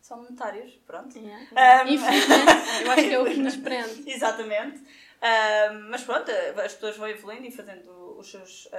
São 0.00 0.22
monetários, 0.22 0.74
pronto. 0.86 1.18
Yeah. 1.18 1.84
Um, 1.84 1.88
Infelizmente, 1.88 2.82
eu 2.82 2.90
acho 2.92 3.02
que 3.02 3.14
é 3.14 3.18
o 3.20 3.24
que 3.26 3.36
nos 3.36 3.56
prende. 3.56 4.04
Exatamente. 4.10 4.82
Um, 5.20 5.90
mas 5.90 6.02
pronto, 6.04 6.30
as 6.64 6.74
pessoas 6.74 6.96
vão 6.96 7.08
evoluindo 7.08 7.46
e 7.46 7.50
fazendo 7.50 8.16
os 8.18 8.30
seus 8.30 8.66
um, 8.66 8.70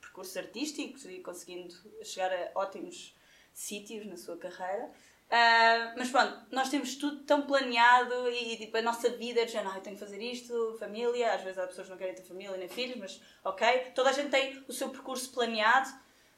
percursos 0.00 0.36
artísticos 0.36 1.04
e 1.06 1.20
conseguindo 1.20 1.74
chegar 2.04 2.32
a 2.32 2.50
ótimos 2.54 3.16
sítios 3.54 4.06
na 4.06 4.16
sua 4.16 4.36
carreira. 4.36 4.90
Ah, 5.30 5.94
mas 5.96 6.10
pronto, 6.10 6.46
nós 6.50 6.70
temos 6.70 6.96
tudo 6.96 7.22
tão 7.24 7.42
planeado 7.42 8.30
e 8.30 8.56
tipo, 8.56 8.76
a 8.78 8.82
nossa 8.82 9.10
vida 9.10 9.40
é 9.42 9.44
de 9.44 9.52
género, 9.52 9.70
ah, 9.74 9.76
eu 9.76 9.82
tenho 9.82 9.96
que 9.96 10.00
fazer 10.02 10.22
isto, 10.22 10.76
família, 10.78 11.34
às 11.34 11.42
vezes 11.42 11.58
há 11.58 11.66
pessoas 11.66 11.86
que 11.86 11.90
não 11.90 11.98
querem 11.98 12.14
ter 12.14 12.22
família 12.22 12.56
nem 12.56 12.68
filhos, 12.68 12.96
mas 12.96 13.22
ok, 13.44 13.92
toda 13.94 14.08
a 14.08 14.12
gente 14.12 14.30
tem 14.30 14.64
o 14.66 14.72
seu 14.72 14.88
percurso 14.88 15.30
planeado. 15.32 15.88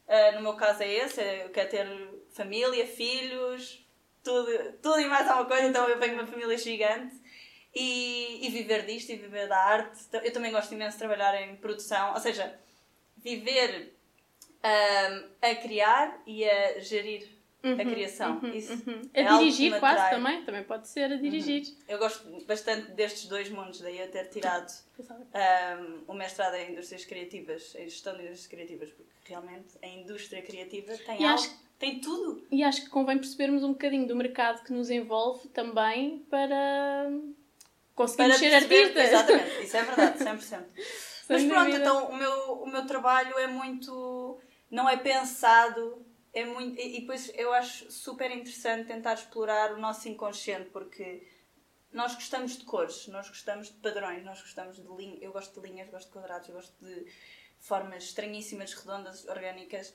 Ah, 0.09 0.33
no 0.33 0.43
meu 0.43 0.55
caso 0.55 0.83
é 0.83 0.93
esse, 0.93 1.21
é- 1.21 1.45
eu 1.45 1.51
quero 1.51 1.71
ter 1.71 1.87
família, 2.31 2.85
filhos, 2.87 3.87
tudo, 4.25 4.51
tudo 4.83 4.99
e 5.01 5.07
mais 5.07 5.29
alguma 5.29 5.47
coisa, 5.49 5.69
então 5.69 5.89
eu 5.89 5.99
venho 5.99 6.15
de 6.17 6.21
uma 6.23 6.27
família 6.27 6.59
gigante. 6.59 7.20
E, 7.75 8.47
e 8.47 8.51
viver 8.51 8.85
disto 8.85 9.11
e 9.11 9.17
viver 9.17 9.47
da 9.49 9.57
arte. 9.57 9.99
Eu 10.13 10.33
também 10.33 10.51
gosto 10.51 10.73
imenso 10.75 10.93
de 10.97 10.99
trabalhar 10.99 11.41
em 11.43 11.57
produção, 11.57 12.15
ou 12.15 12.21
seja, 12.21 12.59
viver 13.17 13.95
ahm, 14.63 15.25
a 15.41 15.55
criar 15.55 16.21
e 16.27 16.45
a 16.45 16.81
gerir 16.81 17.29
a 17.63 17.85
criação. 17.85 18.41
Isso 18.55 18.73
Uhum. 18.73 19.03
é 19.13 19.23
A 19.23 19.33
algo 19.33 19.45
que 19.45 19.51
dirigir 19.53 19.79
quase 19.79 20.11
também, 20.11 20.43
também 20.45 20.65
pode 20.65 20.89
ser 20.89 21.13
a 21.13 21.17
dirigir. 21.17 21.63
Eu 21.87 21.99
gosto 21.99 22.27
bastante 22.47 22.91
destes 22.93 23.27
dois 23.27 23.51
mundos, 23.51 23.81
daí 23.81 23.99
eu 24.01 24.11
ter 24.11 24.29
tirado 24.31 24.73
ahm, 25.35 26.01
o 26.09 26.15
mestrado 26.15 26.55
em 26.55 26.73
indústrias 26.73 27.05
criativas, 27.05 27.75
em 27.77 27.85
gestão 27.89 28.15
de 28.15 28.23
indústrias 28.23 28.47
criativas, 28.47 28.91
porque 28.91 29.11
realmente 29.27 29.77
a 29.83 29.87
indústria 29.87 30.41
criativa 30.43 30.97
tem 30.97 31.21
E 31.21 31.25
algo, 31.25 31.35
acho 31.35 31.61
tem 31.79 32.01
tudo. 32.01 32.47
E 32.51 32.63
acho 32.63 32.83
que 32.85 32.91
convém 32.91 33.17
percebermos 33.19 33.63
um 33.63 33.73
bocadinho 33.73 34.07
do 34.07 34.15
mercado 34.17 34.63
que 34.65 34.73
nos 34.73 34.91
envolve 34.91 35.49
também 35.49 36.19
para 36.31 37.11
conseguirmos 38.07 38.37
ser 38.39 38.51
perceber- 38.51 38.83
artistas. 38.83 39.09
Exatamente, 39.09 39.63
isso 39.65 39.77
é 39.77 39.83
verdade, 39.83 40.19
100%. 40.25 40.65
Mas 41.29 41.45
pronto, 41.45 41.65
dúvida. 41.67 41.79
então 41.79 42.07
o 42.09 42.17
meu, 42.17 42.53
o 42.63 42.67
meu 42.67 42.87
trabalho 42.87 43.39
é 43.39 43.47
muito. 43.47 44.41
não 44.71 44.89
é 44.89 44.97
pensado, 44.97 46.05
é 46.33 46.45
muito. 46.45 46.79
E 46.81 46.97
e 46.97 47.01
depois 47.03 47.31
eu 47.35 47.53
acho 47.53 47.91
super 47.91 48.31
interessante 48.31 48.87
tentar 48.87 49.15
explorar 49.15 49.73
o 49.73 49.79
nosso 49.79 50.09
inconsciente, 50.09 50.71
porque 50.71 51.27
nós 51.93 52.15
gostamos 52.15 52.57
de 52.59 52.65
cores, 52.65 53.07
nós 53.09 53.29
gostamos 53.29 53.69
de 53.69 53.75
padrões, 53.75 54.25
nós 54.25 54.41
gostamos 54.41 54.77
de 54.77 54.89
linhas. 54.97 55.23
Eu 55.23 55.33
gosto 55.33 55.61
de 55.61 55.69
linhas, 55.69 55.89
gosto 55.91 56.07
de 56.09 56.13
quadrados, 56.13 56.49
gosto 56.51 56.75
de 56.85 57.07
formas 57.61 58.05
estranhíssimas, 58.05 58.73
redondas, 58.75 59.27
orgânicas, 59.29 59.93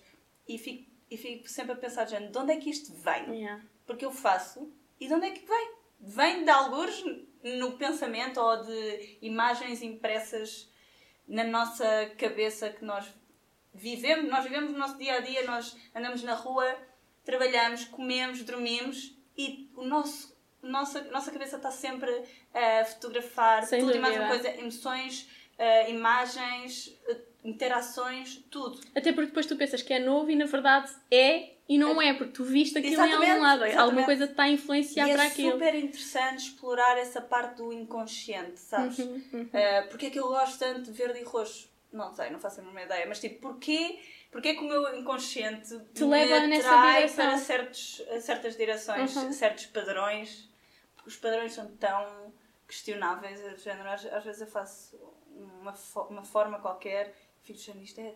e 0.48 0.58
fico, 0.58 0.90
e 1.10 1.18
fico 1.18 1.48
sempre 1.50 1.74
a 1.74 1.76
pensar, 1.76 2.06
gente, 2.06 2.32
de 2.32 2.38
onde 2.38 2.52
é 2.54 2.58
que 2.58 2.70
isto 2.70 2.94
vem? 2.94 3.40
Yeah. 3.40 3.64
porque 3.88 4.06
eu 4.06 4.12
faço 4.12 4.72
e 5.00 5.08
de 5.08 5.14
onde 5.14 5.26
é 5.28 5.32
que 5.32 5.46
vem? 5.46 5.74
Vem 6.00 6.44
de 6.44 6.50
alguns 6.52 7.04
no 7.46 7.74
pensamento 7.74 8.40
ou 8.40 8.64
de 8.64 9.18
imagens 9.22 9.82
impressas 9.84 10.68
na 11.28 11.44
nossa 11.44 12.12
cabeça 12.18 12.70
que 12.72 12.84
nós 12.84 13.06
vivemos, 13.74 14.30
nós 14.30 14.44
vivemos 14.44 14.72
o 14.72 14.78
nosso 14.78 14.98
dia 14.98 15.16
a 15.16 15.20
dia, 15.20 15.44
nós 15.46 15.78
andamos 15.94 16.24
na 16.24 16.34
rua, 16.34 16.76
trabalhamos, 17.24 17.86
comemos, 17.86 18.42
dormimos 18.44 19.16
e 19.38 19.70
o 19.76 19.84
nosso 19.84 20.36
nossa, 20.62 21.04
nossa 21.12 21.32
cabeça 21.32 21.58
está 21.58 21.70
sempre 21.70 22.10
a 22.52 22.86
fotografar 22.86 23.64
Sem 23.66 23.82
tudo 23.82 23.96
e 23.96 24.00
mais 24.00 24.16
uma 24.16 24.28
dúvida. 24.30 24.44
coisa, 24.50 24.62
emoções, 24.62 25.30
eh, 25.60 25.92
imagens, 25.92 27.00
eh, 27.08 27.18
interações, 27.46 28.44
tudo. 28.50 28.80
Até 28.96 29.12
porque 29.14 29.28
depois 29.28 29.46
tu 29.46 29.56
pensas 29.56 29.82
que 29.82 29.94
é 29.94 30.00
novo 30.00 30.30
e 30.30 30.36
na 30.36 30.46
verdade 30.46 30.92
é 31.12 31.52
e 31.68 31.78
não 31.80 32.00
é, 32.00 32.14
porque 32.14 32.34
tu 32.34 32.44
viste 32.44 32.78
aquilo 32.78 32.94
em 32.94 33.06
Exatamente, 33.06 33.32
algum 33.32 33.42
lado. 33.44 33.62
Alguma 33.64 33.72
exatamente. 33.74 34.06
coisa 34.06 34.28
te 34.28 34.32
está 34.32 34.44
a 34.44 34.50
influenciar 34.50 35.08
e 35.08 35.14
para 35.14 35.24
é 35.24 35.28
aquilo. 35.28 35.52
super 35.54 35.76
interessante 35.76 36.38
explorar 36.44 36.98
essa 36.98 37.22
parte 37.22 37.56
do 37.58 37.74
inconsciente, 37.74 38.60
sabes? 38.60 39.00
Uhum, 39.00 39.24
uhum. 39.34 39.42
Uh, 39.46 39.88
porque 39.90 40.08
é 40.08 40.10
que 40.12 40.20
eu 40.20 40.28
gosto 40.28 40.60
tanto 40.60 40.82
de 40.84 40.92
verde 40.92 41.20
e 41.20 41.24
roxo? 41.24 41.70
Não 41.92 42.14
sei, 42.14 42.30
não 42.30 42.40
faço 42.40 42.60
a 42.60 42.64
mínima 42.64 42.84
ideia, 42.84 43.06
mas 43.08 43.20
tipo, 43.20 43.40
porquê, 43.40 43.98
porquê 44.32 44.54
que 44.54 44.60
o 44.60 44.68
meu 44.68 44.96
inconsciente 45.00 45.80
Te 45.94 46.04
me 46.04 46.10
leva 46.12 46.46
nessa 46.46 46.78
direção. 46.82 47.26
para 47.26 47.38
certos, 47.38 48.02
certas 48.22 48.58
direções, 48.58 49.16
Uhum. 49.16 49.32
certos 49.32 49.66
padrões? 49.68 50.48
Porque 50.96 51.10
os 51.10 51.16
padrões 51.16 51.54
são 51.54 51.68
tão 51.78 52.32
questionáveis, 52.68 53.40
é 53.42 53.56
género, 53.58 53.90
às, 53.90 54.06
às 54.06 54.24
vezes 54.24 54.42
eu 54.42 54.48
faço 54.48 54.98
uma, 55.62 55.74
fo- 55.74 56.08
uma 56.10 56.24
forma 56.24 56.60
qualquer, 56.60 57.16
isto 57.54 58.00
é 58.00 58.14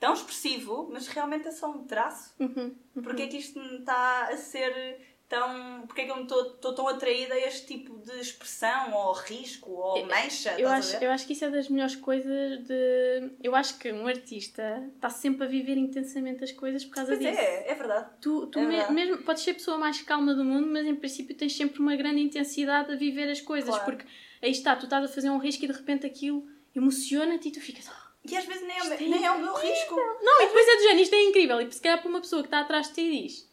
tão 0.00 0.12
expressivo, 0.14 0.88
mas 0.92 1.08
realmente 1.08 1.48
é 1.48 1.50
só 1.50 1.70
um 1.70 1.84
traço. 1.84 2.34
Uhum. 2.38 2.74
Porque 3.02 3.22
é 3.22 3.26
que 3.26 3.36
isto 3.36 3.58
me 3.58 3.78
está 3.78 4.28
a 4.28 4.36
ser 4.36 5.00
tão. 5.28 5.82
Porque 5.86 6.02
é 6.02 6.04
que 6.06 6.10
eu 6.12 6.22
estou 6.22 6.72
tão 6.74 6.86
atraída 6.88 7.34
a 7.34 7.38
este 7.38 7.66
tipo 7.66 7.98
de 7.98 8.12
expressão, 8.20 8.94
ou 8.94 9.12
risco, 9.12 9.70
ou 9.72 10.06
mancha? 10.06 10.54
Eu 10.58 10.68
a 10.68 10.76
acho, 10.76 10.96
eu 10.96 11.10
acho 11.10 11.26
que 11.26 11.32
isso 11.32 11.44
é 11.44 11.50
das 11.50 11.68
melhores 11.68 11.96
coisas 11.96 12.64
de. 12.64 13.30
Eu 13.42 13.54
acho 13.56 13.76
que 13.78 13.92
um 13.92 14.06
artista 14.06 14.88
está 14.94 15.10
sempre 15.10 15.44
a 15.44 15.48
viver 15.48 15.76
intensamente 15.76 16.44
as 16.44 16.52
coisas 16.52 16.84
por 16.84 16.94
causa 16.94 17.16
Pois 17.16 17.18
disso. 17.28 17.40
é, 17.40 17.68
é 17.70 17.74
verdade. 17.74 18.08
Tu, 18.20 18.46
tu 18.46 18.58
É 18.58 18.62
me- 18.62 18.68
verdade. 18.76 18.92
mesmo 18.94 19.18
podes 19.24 19.42
ser 19.42 19.50
a 19.50 19.54
pessoa 19.54 19.76
mais 19.78 20.00
calma 20.00 20.32
do 20.34 20.44
mundo, 20.44 20.68
mas 20.68 20.86
em 20.86 20.94
princípio 20.94 21.34
tens 21.36 21.56
sempre 21.56 21.80
uma 21.80 21.96
grande 21.96 22.20
intensidade 22.20 22.92
a 22.92 22.96
viver 22.96 23.28
as 23.30 23.40
coisas, 23.40 23.68
Claro. 23.70 23.84
porque 23.84 24.06
aí 24.40 24.50
está, 24.52 24.76
tu 24.76 24.84
estás 24.84 25.04
a 25.04 25.12
fazer 25.12 25.28
um 25.28 25.38
risco 25.38 25.64
e 25.64 25.68
de 25.68 25.74
repente 25.74 26.06
aquilo 26.06 26.46
emociona-te 26.74 27.48
e 27.48 27.52
tu 27.52 27.60
ficas. 27.60 27.88
"Ah, 27.88 28.07
E 28.30 28.36
às 28.36 28.44
vezes 28.44 28.62
nem 28.66 28.76
é, 28.76 28.80
é 28.80 28.84
meu- 28.84 28.98
nem 29.10 29.24
é 29.26 29.30
o 29.32 29.38
meu 29.38 29.54
risco. 29.54 29.94
Não, 29.96 30.42
e 30.42 30.46
depois 30.46 30.68
é 30.68 30.76
do 30.76 30.82
género, 30.82 31.00
isto 31.00 31.14
é 31.14 31.22
incrível. 31.24 31.60
E 31.60 31.72
se 31.72 31.80
calhar 31.80 32.00
para 32.00 32.08
uma 32.08 32.20
pessoa 32.20 32.42
que 32.42 32.48
está 32.48 32.60
atrás 32.60 32.88
de 32.88 32.94
ti 32.94 33.00
e 33.02 33.22
diz 33.28 33.48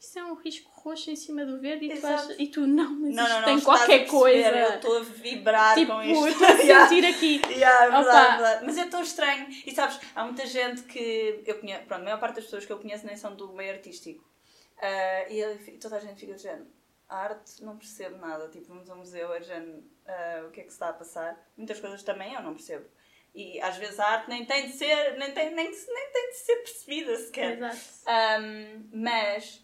isso 0.00 0.18
é 0.18 0.24
um 0.24 0.34
risco 0.34 0.70
roxo 0.82 1.10
em 1.10 1.16
cima 1.16 1.46
do 1.46 1.58
verde 1.58 1.86
e 1.86 1.98
tu, 1.98 2.06
achas, 2.06 2.36
e 2.38 2.46
tu 2.48 2.66
não, 2.66 2.90
mas 2.90 3.14
Não, 3.14 3.22
isto 3.24 3.32
não, 3.32 3.38
não. 3.38 3.44
tem 3.46 3.56
a 3.56 3.60
qualquer 3.62 4.06
coisa. 4.06 4.48
Eu 4.50 4.74
estou 4.74 4.98
a 4.98 5.00
vibrar 5.00 5.74
tipo, 5.74 5.92
com 5.92 6.02
isto. 6.02 6.26
estou 6.28 6.46
a 6.46 6.50
sentir 6.88 7.06
aqui. 7.06 7.40
Yeah, 7.50 7.86
é 7.86 7.90
verdade, 7.90 8.18
é 8.18 8.30
verdade. 8.36 8.64
Mas 8.66 8.76
é 8.76 8.84
tão 8.86 9.02
estranho. 9.02 9.46
E 9.64 9.74
sabes, 9.74 9.98
há 10.14 10.24
muita 10.24 10.44
gente 10.46 10.82
que 10.82 11.42
eu 11.46 11.58
conheço, 11.58 11.84
pronto, 11.86 12.02
a 12.02 12.04
maior 12.04 12.20
parte 12.20 12.34
das 12.34 12.44
pessoas 12.44 12.66
que 12.66 12.72
eu 12.74 12.78
conheço 12.78 13.06
nem 13.06 13.16
são 13.16 13.34
do 13.34 13.50
meio 13.54 13.72
artístico. 13.72 14.22
Ah, 14.78 15.24
e 15.30 15.78
toda 15.80 15.96
a 15.96 16.00
gente 16.00 16.20
fica. 16.20 16.36
A 17.08 17.16
arte 17.16 17.64
não 17.64 17.78
percebo 17.78 18.18
nada. 18.18 18.48
Tipo, 18.48 18.66
vamos 18.74 18.90
ao 18.90 18.98
museu, 18.98 19.32
é 19.32 19.40
género, 19.40 19.82
ah, 20.06 20.44
o 20.46 20.50
que 20.50 20.60
é 20.60 20.64
que 20.64 20.68
se 20.70 20.76
está 20.76 20.90
a 20.90 20.92
passar. 20.92 21.42
Muitas 21.56 21.80
coisas 21.80 22.02
também 22.02 22.34
eu 22.34 22.42
não 22.42 22.52
percebo. 22.52 22.84
E 23.34 23.60
às 23.60 23.76
vezes 23.76 23.98
a 23.98 24.06
arte 24.06 24.28
nem 24.30 24.44
tem 24.44 24.66
de 24.66 24.72
ser, 24.74 25.16
nem 25.18 25.32
tem, 25.32 25.52
nem, 25.54 25.68
nem 25.70 26.12
tem 26.12 26.30
de 26.30 26.36
ser 26.36 26.56
percebida 26.56 27.16
sequer. 27.16 27.56
Exato. 27.56 27.78
Um, 28.40 28.88
mas 28.92 29.60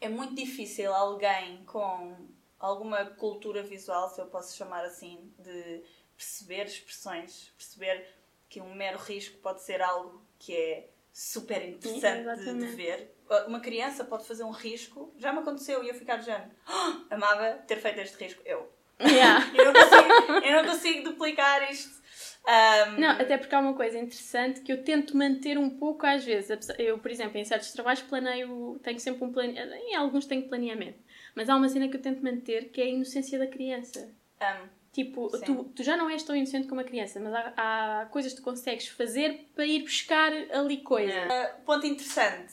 é 0.00 0.08
muito 0.08 0.34
difícil 0.34 0.92
alguém 0.92 1.64
com 1.64 2.14
alguma 2.58 3.06
cultura 3.06 3.62
visual, 3.62 4.08
se 4.10 4.20
eu 4.20 4.26
posso 4.26 4.54
chamar 4.54 4.84
assim, 4.84 5.32
de 5.38 5.82
perceber 6.14 6.66
expressões, 6.66 7.50
perceber 7.56 8.06
que 8.50 8.60
um 8.60 8.74
mero 8.74 8.98
risco 8.98 9.38
pode 9.38 9.62
ser 9.62 9.80
algo 9.80 10.22
que 10.38 10.54
é 10.54 10.88
super 11.12 11.66
interessante 11.66 12.44
de, 12.44 12.54
de 12.58 12.66
ver. 12.66 13.14
Uma 13.46 13.60
criança 13.60 14.04
pode 14.04 14.26
fazer 14.26 14.44
um 14.44 14.50
risco, 14.50 15.12
já 15.16 15.32
me 15.32 15.38
aconteceu 15.38 15.82
e 15.82 15.88
eu 15.88 15.94
ficar 15.94 16.16
de 16.16 16.26
género, 16.26 16.50
"Ah, 16.66 17.00
amava 17.10 17.52
ter 17.66 17.76
feito 17.76 18.00
este 18.00 18.22
risco, 18.22 18.42
eu. 18.44 18.70
Yeah. 19.00 19.50
Eu 19.54 19.64
não 19.64 19.72
consigo, 19.72 20.32
eu 20.44 20.62
não 20.62 20.70
consigo 20.70 21.04
duplicar 21.10 21.70
isto. 21.72 21.99
Um, 22.46 23.00
Não, 23.00 23.10
até 23.10 23.36
porque 23.36 23.54
há 23.54 23.60
uma 23.60 23.74
coisa 23.74 23.98
interessante 23.98 24.60
que 24.60 24.72
eu 24.72 24.82
tento 24.82 25.16
manter 25.16 25.58
um 25.58 25.70
pouco 25.70 26.06
às 26.06 26.24
vezes. 26.24 26.68
Eu, 26.78 26.98
por 26.98 27.10
exemplo, 27.10 27.38
em 27.38 27.44
certos 27.44 27.72
trabalhos 27.72 28.02
planeio, 28.02 28.80
tenho 28.82 28.98
sempre 28.98 29.24
um 29.24 29.32
planeamento, 29.32 29.74
em 29.74 29.94
alguns 29.94 30.26
tenho 30.26 30.48
planeamento, 30.48 30.98
mas 31.34 31.48
há 31.48 31.56
uma 31.56 31.68
cena 31.68 31.88
que 31.88 31.96
eu 31.96 32.02
tento 32.02 32.22
manter 32.22 32.70
que 32.70 32.80
é 32.80 32.84
a 32.84 32.88
inocência 32.88 33.38
da 33.38 33.46
criança. 33.46 34.10
um, 34.40 34.80
Tipo, 34.92 35.30
tu, 35.44 35.64
tu 35.64 35.84
já 35.84 35.96
não 35.96 36.10
és 36.10 36.22
tão 36.24 36.34
inocente 36.34 36.66
como 36.66 36.80
a 36.80 36.84
criança, 36.84 37.20
mas 37.20 37.32
há, 37.32 37.52
há 37.56 38.06
coisas 38.06 38.32
que 38.32 38.40
tu 38.40 38.44
consegues 38.44 38.88
fazer 38.88 39.48
para 39.54 39.64
ir 39.64 39.82
buscar 39.82 40.32
ali 40.32 40.78
coisas. 40.78 41.14
Uh, 41.14 41.62
ponto 41.64 41.86
interessante. 41.86 42.52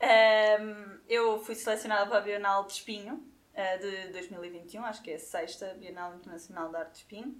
Um, 0.00 0.98
eu 1.06 1.38
fui 1.44 1.54
selecionada 1.54 2.06
para 2.06 2.18
a 2.18 2.22
Bienal 2.22 2.64
de 2.64 2.72
Espinho 2.72 3.14
uh, 3.16 3.78
de 3.78 4.12
2021, 4.12 4.82
acho 4.82 5.02
que 5.02 5.10
é 5.10 5.16
a 5.16 5.18
sexta 5.18 5.74
Bienal 5.78 6.14
Internacional 6.14 6.70
de 6.70 6.76
Arte 6.76 6.92
de 6.92 6.98
Espinho. 6.98 7.38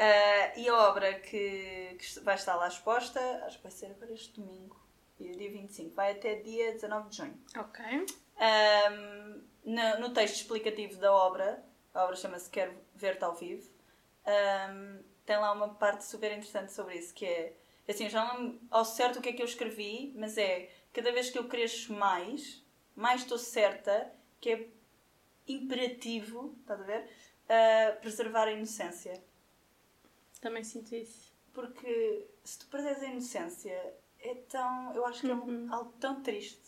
Uh, 0.00 0.58
e 0.58 0.66
a 0.66 0.88
obra 0.88 1.12
que, 1.20 1.94
que 1.98 2.20
vai 2.20 2.34
estar 2.34 2.56
lá 2.56 2.66
exposta, 2.66 3.20
acho 3.44 3.58
que 3.58 3.62
vai 3.64 3.70
ser 3.70 3.90
agora 3.90 4.10
este 4.14 4.40
domingo, 4.40 4.74
dia 5.18 5.50
25, 5.50 5.94
vai 5.94 6.12
até 6.12 6.36
dia 6.36 6.72
19 6.72 7.10
de 7.10 7.16
junho. 7.18 7.38
Ok. 7.54 7.84
Um, 7.84 9.42
no, 9.62 10.00
no 10.00 10.14
texto 10.14 10.36
explicativo 10.36 10.98
da 10.98 11.12
obra, 11.12 11.62
a 11.92 12.04
obra 12.04 12.16
chama-se 12.16 12.48
Quero 12.48 12.74
Ver-te 12.94 13.22
ao 13.24 13.34
Vivo, 13.34 13.70
um, 14.26 15.02
tem 15.26 15.36
lá 15.36 15.52
uma 15.52 15.74
parte 15.74 16.06
super 16.06 16.32
interessante 16.32 16.72
sobre 16.72 16.96
isso, 16.96 17.12
que 17.12 17.26
é, 17.26 17.52
assim, 17.86 18.04
eu 18.04 18.10
já 18.10 18.24
não 18.24 18.58
ao 18.70 18.86
certo 18.86 19.18
o 19.18 19.22
que 19.22 19.28
é 19.28 19.32
que 19.34 19.42
eu 19.42 19.46
escrevi, 19.46 20.14
mas 20.16 20.38
é, 20.38 20.70
cada 20.94 21.12
vez 21.12 21.28
que 21.28 21.38
eu 21.38 21.46
cresço 21.46 21.92
mais, 21.92 22.64
mais 22.96 23.20
estou 23.20 23.36
certa 23.36 24.10
que 24.40 24.50
é 24.50 24.68
imperativo, 25.46 26.56
estás 26.60 26.80
a 26.80 26.84
ver, 26.84 27.04
uh, 27.04 28.00
preservar 28.00 28.48
a 28.48 28.52
inocência. 28.52 29.22
Também 30.40 30.64
sinto 30.64 30.94
isso. 30.94 31.32
Porque 31.52 32.26
se 32.44 32.58
tu 32.58 32.66
perderes 32.68 33.02
a 33.02 33.06
inocência, 33.06 33.94
é 34.20 34.34
tão. 34.48 34.92
Eu 34.94 35.04
acho 35.06 35.20
que 35.20 35.30
é 35.30 35.34
um- 35.34 35.72
algo 35.72 35.92
tão 36.00 36.22
triste. 36.22 36.60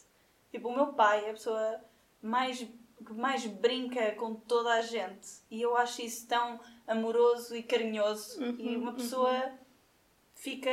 Tipo, 0.51 0.69
o 0.69 0.75
meu 0.75 0.89
pai 0.93 1.25
é 1.27 1.31
a 1.31 1.35
pessoa 1.35 1.81
mais, 2.21 2.59
que 2.59 3.13
mais 3.15 3.47
brinca 3.47 4.13
com 4.17 4.35
toda 4.35 4.73
a 4.75 4.83
gente. 4.83 5.29
E 5.51 5.63
eu 5.63 5.77
acho 5.77 6.03
isso 6.03 6.27
tão 6.27 6.61
amoroso 6.87 7.55
e 7.57 7.63
carinhoso. 7.63 8.43
e 8.59 8.77
uma 8.77 8.93
pessoa 8.93 9.53
fica 10.35 10.71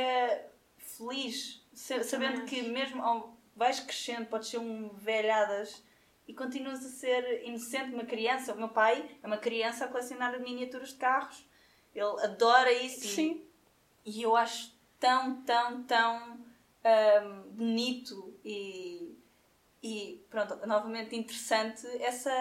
feliz, 0.78 1.64
sa- 1.72 2.02
sabendo 2.02 2.44
que 2.44 2.62
mesmo 2.62 3.02
ao 3.02 3.36
vais 3.54 3.80
crescendo, 3.80 4.26
podes 4.26 4.48
ser 4.48 4.58
um 4.58 4.88
velhadas 4.90 5.82
e 6.26 6.32
continuas 6.34 6.84
a 6.84 6.88
ser 6.88 7.44
inocente, 7.46 7.92
uma 7.94 8.04
criança. 8.04 8.54
O 8.54 8.56
meu 8.56 8.68
pai 8.68 9.08
é 9.22 9.26
uma 9.26 9.36
criança 9.38 9.84
a 9.84 9.88
colecionar 9.88 10.38
miniaturas 10.40 10.90
de 10.90 10.94
carros. 10.96 11.46
Ele 11.94 12.20
adora 12.22 12.72
isso. 12.72 13.04
e- 13.06 13.08
Sim. 13.08 13.44
e 14.04 14.22
eu 14.22 14.36
acho 14.36 14.72
tão, 14.98 15.42
tão, 15.42 15.82
tão 15.84 16.38
ahm, 16.84 17.42
bonito 17.50 18.38
e, 18.44 19.14
e, 19.82 20.24
pronto, 20.30 20.54
novamente 20.66 21.16
interessante 21.16 21.86
essa. 22.00 22.32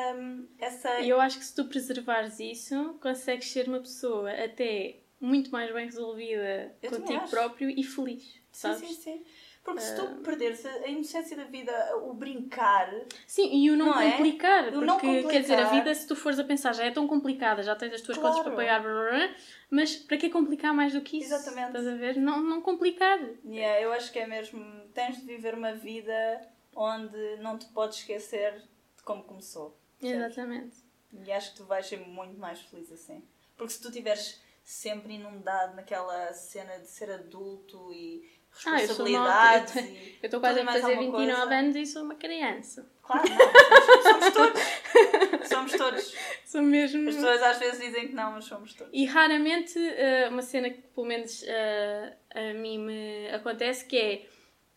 essa... 0.58 1.00
E 1.02 1.10
eu 1.10 1.20
acho 1.20 1.40
que 1.40 1.46
se 1.46 1.56
tu 1.56 1.66
preservares 1.66 2.40
isso, 2.40 2.96
consegues 3.02 3.50
ser 3.52 3.68
uma 3.68 3.80
pessoa 3.80 4.32
até 4.32 5.00
muito 5.20 5.52
mais 5.52 5.74
bem 5.74 5.86
resolvida 5.86 6.76
Eu 6.82 6.90
contigo 6.92 7.28
próprio 7.30 7.70
e 7.70 7.84
feliz. 7.84 8.24
Sim, 8.24 8.40
Sabes? 8.52 8.80
sim, 8.80 8.94
sim. 8.96 9.26
Porque 9.70 9.82
se 9.82 9.96
tu 9.96 10.08
perderes 10.24 10.66
a 10.66 10.88
inocência 10.88 11.36
da 11.38 11.44
vida, 11.46 11.72
o 12.04 12.14
brincar, 12.14 12.92
Sim, 13.28 13.50
e 13.56 13.70
o 13.72 13.78
não, 13.78 13.88
Não 13.88 14.00
é? 14.00 14.12
complicar. 14.12 14.68
O 14.70 14.72
Porque, 14.74 14.86
não 14.86 14.98
quer 15.00 15.42
dizer, 15.42 15.54
a 15.54 15.64
complicar. 15.64 15.72
vida, 15.72 15.96
se 15.96 16.08
tu 16.08 16.16
fores 16.16 16.40
a 16.40 16.44
pensar, 16.44 16.74
já 16.74 16.86
é 16.86 16.92
tão 16.92 17.08
complicada, 17.08 17.62
já 17.64 17.76
tens 17.76 17.94
as 17.94 18.02
tuas 18.02 18.18
Claro. 18.18 18.36
contas 18.36 18.48
para 18.48 18.56
pagar, 18.56 18.82
blá, 18.82 18.92
blá, 18.92 19.10
blá, 19.28 19.36
mas 19.70 19.96
para 19.96 20.18
que 20.18 20.30
complicar 20.30 20.74
mais 20.74 20.94
do 20.94 21.02
que 21.02 21.18
isso? 21.20 21.34
Exatamente. 21.34 21.68
Estás 21.68 21.88
a 21.88 21.96
ver? 21.96 22.18
Não, 22.18 22.42
não 22.42 22.62
complicar. 22.62 23.20
yeah, 23.46 23.82
eu 23.82 23.92
acho 23.94 24.12
que 24.12 24.20
é 24.20 24.28
mesmo. 24.28 24.64
Tens 24.94 25.18
de 25.18 25.26
viver 25.26 25.54
uma 25.54 25.74
vida 25.74 26.42
onde 26.76 27.38
não 27.38 27.58
te 27.58 27.66
podes 27.68 27.98
esquecer 28.00 28.54
de 28.98 29.04
como 29.04 29.24
começou. 29.24 29.78
percebes? 30.00 30.26
Exatamente. 30.26 30.78
E 31.26 31.32
acho 31.32 31.52
que 31.52 31.58
tu 31.58 31.66
vais 31.66 31.86
ser 31.86 32.00
muito 32.00 32.38
mais 32.40 32.60
feliz 32.62 32.92
assim. 32.92 33.24
Porque 33.58 33.74
se 33.74 33.82
tu 33.82 33.88
estiveres 33.90 34.42
sempre 34.64 35.14
inundado 35.16 35.76
naquela 35.76 36.32
cena 36.34 36.78
de 36.80 36.88
ser 36.88 37.10
adulto 37.12 37.92
e 37.92 38.30
Ah, 38.66 38.72
eu 38.72 38.88
responsabilidades 38.88 39.76
e 39.76 40.20
Eu 40.22 40.26
estou 40.26 40.40
quase 40.40 40.60
a 40.60 40.66
fazer 40.66 40.82
alguma 40.96 41.18
29 41.20 41.42
coisa. 41.42 41.56
anos 41.56 41.76
e 41.76 41.86
sou 41.86 42.04
uma 42.04 42.16
criança. 42.16 42.92
Claro, 43.02 43.24
não. 43.30 44.04
Somos, 44.04 44.34
todos. 44.34 45.48
Somos 45.48 45.72
todos. 45.74 46.16
Sou 46.46 46.62
mesmo. 46.62 47.10
As 47.10 47.16
pessoas 47.16 47.42
às 47.42 47.58
vezes 47.58 47.80
dizem 47.80 48.08
que 48.10 48.14
não, 48.14 48.34
mas 48.34 48.46
somos 48.46 48.74
todos. 48.74 48.94
E 48.94 49.06
raramente, 49.06 49.80
eh, 49.80 50.28
uma 50.30 50.42
cena 50.42 50.70
que 50.70 50.82
pelo 50.82 51.08
menos 51.08 51.44
eh, 51.48 52.14
a 52.36 52.54
mim 52.54 52.80
me 52.80 53.30
acontece, 53.30 53.86
que 53.86 53.98
é, 53.98 54.26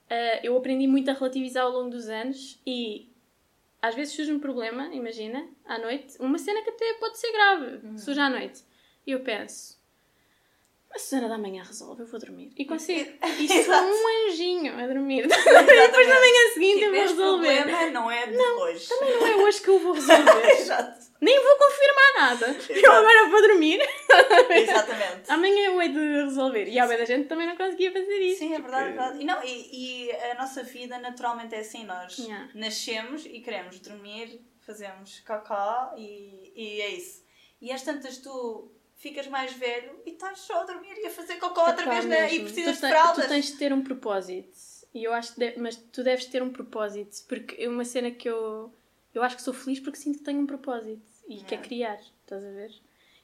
eh, 0.09 0.41
eu 0.45 0.57
aprendi 0.57 0.87
muito 0.87 1.11
a 1.11 1.15
relativizar 1.15 1.65
ao 1.65 1.73
longo 1.73 1.91
dos 1.91 2.09
anos 2.09 2.61
e 2.67 3.11
às 3.83 3.97
vezes 3.97 4.15
surge 4.15 4.33
um 4.33 4.39
problema, 4.39 4.87
imagina, 4.95 5.45
à 5.65 5.77
noite, 5.77 6.17
uma 6.21 6.39
cena 6.39 6.63
que 6.63 6.71
até 6.71 6.95
pode 6.95 7.19
ser 7.19 7.33
grave, 7.33 7.99
surge 7.99 8.21
à 8.21 8.31
noite, 8.31 8.63
e 9.05 9.11
eu 9.11 9.21
penso, 9.21 9.77
a 10.95 10.99
Susana 10.99 11.29
da 11.29 11.39
manhã 11.39 11.63
resolve, 11.63 12.03
eu 12.03 12.07
vou 12.07 12.21
dormir. 12.21 12.53
E 12.57 12.65
consigo. 12.65 13.11
E 13.39 13.49
sou 13.49 13.57
Exato. 13.57 13.87
um 13.89 14.29
anjinho 14.29 14.79
a 14.79 14.87
dormir. 14.87 15.25
Exatamente. 15.25 15.67
Depois 15.87 16.09
na 16.09 16.15
manhã 16.21 16.51
seguinte 16.55 16.75
Tipo, 16.81 16.85
eu 16.85 16.93
vou 16.93 17.01
resolver. 17.03 17.57
problema 17.65 17.91
não 17.91 18.11
é 18.11 18.27
de 18.27 18.37
hoje. 18.39 18.89
Não 19.01 19.27
é 19.27 19.37
hoje 19.37 19.61
que 19.61 19.69
eu 19.71 19.79
vou 19.79 19.93
resolver. 19.93 20.47
Exato. 20.53 21.13
Nem 21.21 21.41
vou 21.43 21.57
confirmar 21.57 22.13
nada. 22.17 22.57
Eu 22.69 22.93
agora 22.93 23.29
vou 23.29 23.41
dormir. 23.41 23.79
Exatamente. 24.51 25.31
Amanhã 25.31 25.67
eu 25.67 25.81
hei 25.81 25.89
de 25.89 25.99
resolver. 26.25 26.67
E 26.69 26.81
bem 26.87 26.99
da 26.99 27.05
gente 27.05 27.29
também 27.29 27.47
não 27.47 27.57
conseguia 27.57 27.93
fazer 27.93 28.19
isso. 28.19 28.39
Sim, 28.41 28.55
é 28.55 28.59
porque- 28.61 28.71
verdade, 28.71 28.89
é 28.89 28.93
verdade. 28.93 29.23
E, 29.23 29.25
não, 29.25 29.43
e, 29.45 30.09
e 30.09 30.13
a 30.13 30.35
nossa 30.35 30.63
vida 30.63 30.99
naturalmente 30.99 31.55
é 31.55 31.61
assim. 31.61 31.85
Nós 31.85 32.19
Yeah. 32.19 32.51
nascemos 32.55 33.25
e 33.27 33.41
queremos 33.41 33.79
dormir, 33.81 34.41
fazemos 34.61 35.21
cacá 35.21 35.95
e, 35.97 36.53
e 36.55 36.81
é 36.81 36.89
isso. 36.91 37.23
E 37.61 37.71
às 37.73 37.83
tantas 37.83 38.19
tu 38.19 38.71
ficas 39.03 39.27
mais 39.27 39.53
velho 39.55 40.01
e 40.07 40.11
estás 40.11 40.39
só 40.39 40.61
a 40.63 40.65
dormir 40.65 40.95
e 40.97 41.07
a 41.07 41.11
fazer 41.11 41.37
cocó 41.37 41.67
outra 41.67 41.91
vez 41.91 42.05
né? 42.05 42.33
e 42.33 42.41
precisas 42.41 42.79
tu, 42.79 42.83
de 42.83 42.89
fraldas. 42.89 43.25
Tu 43.25 43.29
tens 43.29 43.47
de 43.47 43.53
ter 43.59 43.73
um 43.73 43.83
propósito. 43.83 44.57
E 44.95 45.03
eu 45.03 45.13
acho 45.13 45.39
de- 45.39 45.57
mas 45.59 45.75
tu 45.77 46.05
deves 46.05 46.27
ter 46.27 46.41
um 46.41 46.51
propósito. 46.51 47.17
Porque 47.27 47.61
é 47.61 47.69
uma 47.69 47.85
cena 47.85 48.11
que 48.13 48.29
eu. 48.29 48.73
Eu 49.13 49.23
acho 49.25 49.37
que 49.37 49.43
sou 49.43 49.53
feliz 49.53 49.81
porque 49.81 49.99
sinto 49.99 50.19
que 50.19 50.25
tenho 50.25 50.41
um 50.41 50.47
propósito. 50.47 51.03
E 51.29 51.37
que 51.39 51.55
é 51.55 51.59
Yeah. 51.59 51.69
criar. 51.69 52.01
Estás 52.23 52.45
a 52.45 52.51
ver? 52.51 52.73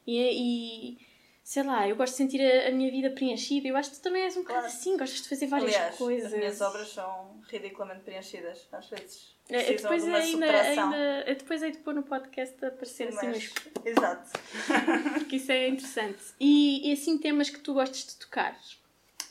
E, 0.07 0.19
e 0.19 0.99
sei 1.49 1.63
lá, 1.63 1.89
eu 1.89 1.97
gosto 1.97 2.13
de 2.13 2.19
sentir 2.19 2.43
a, 2.43 2.69
a 2.69 2.71
minha 2.71 2.91
vida 2.91 3.09
preenchida. 3.09 3.67
Eu 3.69 3.75
acho 3.79 3.89
que 3.91 3.97
tu 3.97 4.03
também 4.03 4.23
és 4.25 4.37
um 4.37 4.43
bocado 4.43 4.61
Claro. 4.61 4.75
assim, 4.75 4.99
gostas 4.99 5.23
de 5.23 5.29
fazer 5.31 5.47
várias 5.47 5.75
Aliás, 5.75 5.97
coisas. 5.97 6.31
as 6.31 6.39
minhas 6.39 6.61
obras 6.61 6.89
são 6.93 7.41
ridiculamente 7.49 8.03
preenchidas, 8.03 8.69
às 8.71 8.87
vezes. 8.91 9.35
É, 9.49 9.63
é, 9.63 9.73
depois 9.73 10.03
de 10.03 10.11
uma 10.11 10.19
ainda, 10.19 10.47
superação. 10.47 10.85
ainda, 10.93 10.97
é 11.31 11.35
depois 11.35 11.63
aí 11.63 11.73
de 11.73 11.79
pôr 11.79 11.95
no 11.95 12.03
podcast 12.03 12.63
a 12.63 12.69
aparecer 12.69 13.09
assim 13.09 13.27
Mas- 13.29 13.55
Exato. 13.83 14.39
porque 15.19 15.37
isso 15.37 15.51
é 15.51 15.69
interessante. 15.69 16.23
E, 16.39 16.91
e 16.91 16.93
assim 16.93 17.17
temas 17.17 17.49
que 17.49 17.61
tu 17.61 17.73
gostas 17.73 18.05
de 18.09 18.17
tocar? 18.17 18.55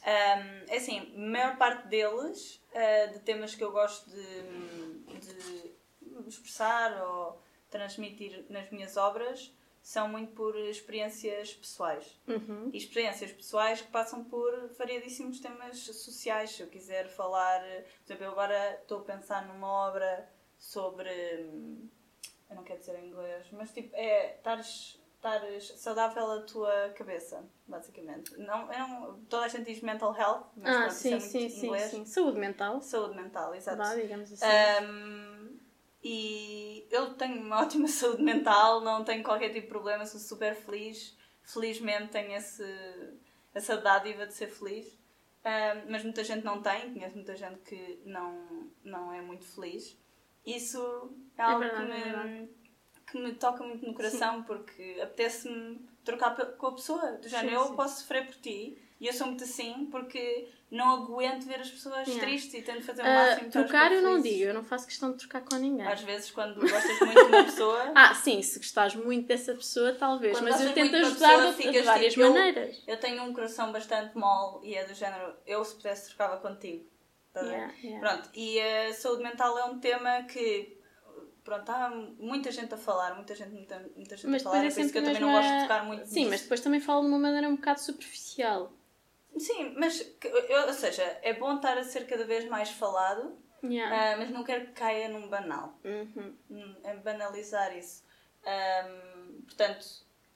Um, 0.04 0.72
é 0.74 0.78
assim, 0.78 1.14
a 1.16 1.20
maior 1.20 1.56
parte 1.58 1.88
deles, 1.88 2.60
uh, 2.74 3.14
de 3.14 3.20
temas 3.20 3.54
que 3.54 3.64
eu 3.64 3.72
gosto 3.72 4.10
de, 4.10 5.20
de 5.20 6.28
expressar 6.28 7.00
ou 7.00 7.40
transmitir 7.70 8.44
nas 8.50 8.72
minhas 8.72 8.98
obras, 8.98 9.52
são 9.88 10.10
muito 10.10 10.34
por 10.34 10.54
experiências 10.58 11.54
pessoais. 11.54 12.20
Uhum. 12.28 12.70
E 12.74 12.78
experiências 12.78 13.32
pessoais 13.32 13.80
que 13.80 13.88
passam 13.90 14.22
por 14.22 14.52
variadíssimos 14.78 15.40
temas 15.40 15.80
sociais. 15.80 16.52
Se 16.52 16.62
eu 16.62 16.68
quiser 16.68 17.08
falar, 17.08 17.62
por 17.62 18.04
exemplo, 18.06 18.26
eu 18.26 18.32
agora 18.32 18.80
estou 18.82 19.00
a 19.00 19.04
pensar 19.06 19.48
numa 19.48 19.88
obra 19.88 20.30
sobre. 20.58 21.10
Eu 22.50 22.56
não 22.58 22.66
quero 22.66 22.80
dizer 22.80 23.00
em 23.00 23.08
inglês, 23.08 23.48
mas 23.54 23.72
tipo, 23.72 23.96
é 23.96 24.36
estares 24.36 25.00
saudável 25.78 26.32
a 26.32 26.42
tua 26.42 26.90
cabeça, 26.90 27.44
basicamente. 27.66 28.38
Não, 28.38 28.72
eu 28.72 28.80
não, 28.80 29.20
toda 29.30 29.46
a 29.46 29.48
gente 29.48 29.72
diz 29.72 29.82
mental 29.82 30.14
health, 30.14 30.48
mas 30.58 30.70
Ah, 30.70 30.80
pronto, 30.80 30.92
isso 30.92 31.00
sim, 31.00 31.08
é 31.08 31.18
muito 31.18 31.32
sim, 31.32 31.50
sim, 31.50 31.90
sim. 31.90 32.06
Saúde 32.06 32.40
mental. 32.40 32.82
Saúde 32.82 33.16
mental, 33.16 33.56
exato. 33.56 33.78
Vá, 33.78 33.96
digamos 33.96 34.32
assim. 34.34 34.86
Um, 34.86 35.37
e 36.10 36.88
eu 36.90 37.14
tenho 37.16 37.42
uma 37.42 37.60
ótima 37.64 37.86
saúde 37.90 38.24
mental, 38.24 38.80
não 38.80 39.04
tenho 39.04 39.22
qualquer 39.22 39.50
tipo 39.50 39.62
de 39.62 39.68
problema, 39.68 40.06
sou 40.06 40.22
super 40.22 40.56
feliz. 40.56 41.18
Felizmente 41.44 42.12
tenho 42.12 42.32
esse, 42.32 42.64
essa 43.54 43.76
dádiva 43.76 44.26
de 44.26 44.34
ser 44.34 44.48
feliz. 44.48 44.98
Um, 45.44 45.92
mas 45.92 46.04
muita 46.04 46.24
gente 46.24 46.46
não 46.46 46.62
tem, 46.62 46.94
conheço 46.94 47.16
muita 47.16 47.36
gente 47.36 47.60
que 47.60 48.00
não, 48.06 48.70
não 48.86 49.14
é 49.14 49.22
muito 49.22 49.46
feliz. 49.46 49.98
Isso 50.46 51.12
é 51.38 51.42
algo 51.42 51.60
verdade, 51.60 51.86
que, 51.86 51.92
é 51.92 51.96
me, 51.96 52.04
verdade. 52.04 52.50
que 53.08 53.20
me 53.20 53.34
toca 53.34 53.64
muito 53.66 53.86
no 53.86 53.94
coração 53.94 54.44
porque 54.44 55.00
apetece-me 55.02 55.86
trocar 56.06 56.36
com 56.36 56.68
a 56.68 56.72
pessoa. 56.72 57.14
Do 57.14 57.28
género, 57.28 57.50
Sim, 57.50 57.56
eu 57.56 57.68
sim. 57.68 57.76
posso 57.76 58.00
sofrer 58.02 58.26
por 58.26 58.36
ti 58.36 58.78
e 59.00 59.08
eu 59.08 59.14
sou 59.14 59.28
muito 59.28 59.44
assim 59.44 59.88
porque 59.92 60.48
não 60.70 61.04
aguento 61.04 61.46
ver 61.46 61.62
as 61.62 61.70
pessoas 61.70 62.08
Yeah. 62.08 62.20
tristes 62.26 62.54
e 62.56 62.62
tento 62.62 62.84
fazer 62.84 63.02
o 63.02 63.06
Ah, 63.06 63.14
máximo 63.14 63.48
as 63.48 63.54
trocar 63.54 63.92
eu 63.92 64.02
não 64.02 64.22
digo, 64.22 64.44
eu 64.44 64.54
não 64.54 64.64
faço 64.64 64.86
questão 64.86 65.12
de 65.14 65.18
trocar 65.20 65.42
com 65.42 65.56
ninguém. 65.56 65.88
Às 65.88 66.02
vezes, 66.02 66.30
quando 66.32 66.60
gostas 66.60 67.00
muito 67.00 67.14
de 67.26 67.32
uma 67.32 67.44
pessoa, 67.46 67.92
Ah, 67.96 68.14
sim, 68.14 68.42
se 68.42 68.60
gostares 68.60 68.96
muito 68.96 69.28
dessa 69.28 69.54
pessoa, 69.56 69.94
talvez. 69.94 70.38
Quando 70.38 70.44
mas 70.50 70.60
eu 70.60 70.68
gostas 70.68 70.84
tento 70.84 70.96
ajudar 70.98 71.30
pessoa, 71.38 71.72
de, 71.72 71.82
várias 71.84 72.14
tipo, 72.14 72.26
eu- 72.26 72.34
maneiras. 72.34 72.84
eu 72.86 73.00
tenho 73.00 73.24
um 73.24 73.34
coração 73.34 73.72
bastante 73.72 74.18
mole 74.18 74.68
e 74.68 74.76
é 74.76 74.84
do 74.86 74.94
género, 74.94 75.34
eu 75.46 75.64
se 75.64 75.76
pudesse 75.76 76.08
trocava 76.10 76.38
contigo. 76.38 76.86
Ver? 77.34 77.44
Yeah, 77.46 77.74
yeah. 77.84 78.00
Pronto, 78.10 78.30
e 78.34 78.60
a 78.60 78.94
saúde 78.94 79.22
mental 79.24 79.58
é 79.60 79.66
um 79.66 79.80
tema 79.80 80.24
que 80.24 80.76
pronto, 81.44 81.70
há 81.70 81.90
muita 82.20 82.52
gente 82.52 82.74
a 82.74 82.78
falar, 82.78 83.16
muita 83.16 83.34
gente, 83.36 83.52
muita, 83.52 83.80
muita 83.96 84.18
gente 84.18 84.28
Mas 84.28 84.42
a 84.42 84.44
falar, 84.50 84.64
é 84.64 84.68
é 84.68 84.72
por 84.72 84.80
isso 84.82 84.92
que 84.92 84.98
eu 84.98 85.04
também 85.04 85.22
não 85.22 85.32
gosto 85.32 85.50
de 85.54 85.62
tocar 85.62 85.86
muito 85.86 86.06
Sim, 86.08 86.16
nisso. 86.22 86.30
mas 86.32 86.42
depois 86.42 86.60
também 86.62 86.80
falo 86.82 87.02
de 87.04 87.08
uma 87.08 87.20
maneira 87.20 87.48
um 87.48 87.56
bocado 87.56 87.80
superficial. 87.80 88.74
Sim, 89.40 89.74
mas, 89.78 90.00
que- 90.20 90.28
eu- 90.28 90.68
ou 90.68 90.74
seja, 90.74 91.04
é 91.22 91.34
bom 91.34 91.56
estar 91.56 91.78
a 91.78 91.84
ser 91.84 92.06
cada 92.08 92.24
vez 92.26 92.46
mais 92.46 92.70
falado, 92.70 93.38
Yeah. 93.64 94.14
ah, 94.14 94.18
mas 94.18 94.30
não 94.30 94.44
quero 94.44 94.68
que 94.68 94.74
caia 94.74 95.10
num 95.10 95.28
banal. 95.28 95.74
Uhum. 95.84 96.36
Hum, 96.50 96.76
é 96.84 96.96
banalizar 96.96 97.76
isso. 97.76 98.04
Ahm, 98.46 99.42
portanto, 99.46 99.86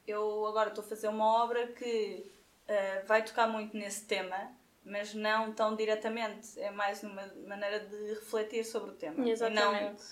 eu 0.07 0.45
agora 0.47 0.69
estou 0.69 0.83
a 0.83 0.87
fazer 0.87 1.07
uma 1.07 1.43
obra 1.43 1.67
que 1.67 2.29
ah, 2.67 3.03
vai 3.05 3.23
tocar 3.23 3.47
muito 3.47 3.75
nesse 3.77 4.05
tema, 4.05 4.51
mas 4.83 5.13
não 5.13 5.53
tão 5.53 5.75
diretamente. 5.75 6.59
É 6.59 6.71
mais 6.71 7.03
numa 7.03 7.25
maneira 7.47 7.79
de 7.81 8.13
refletir 8.15 8.63
sobre 8.65 8.91
o 8.91 8.93
tema. 8.95 9.15
E 9.15 9.19
não, 9.19 9.27
Exatamente. 9.29 10.03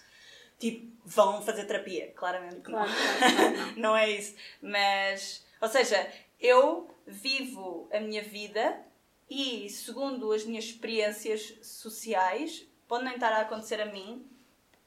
tipo, 0.59 0.91
vão 1.05 1.41
fazer 1.41 1.65
terapia. 1.65 2.11
Claramente 2.15 2.61
que 2.61 2.71
não. 2.71 2.79
Claro, 2.85 2.91
claro, 3.19 3.35
claro, 3.35 3.57
não. 3.57 3.75
não 3.77 3.97
é 3.97 4.09
isso. 4.11 4.35
Mas, 4.61 5.45
ou 5.59 5.67
seja, 5.67 6.07
eu 6.39 6.89
vivo 7.05 7.89
a 7.91 7.99
minha 7.99 8.21
vida 8.21 8.85
e, 9.29 9.69
segundo 9.69 10.31
as 10.31 10.45
minhas 10.45 10.65
experiências 10.65 11.57
sociais, 11.61 12.67
pode 12.87 13.03
nem 13.05 13.13
estar 13.13 13.31
a 13.31 13.41
acontecer 13.41 13.79
a 13.81 13.85
mim, 13.85 14.25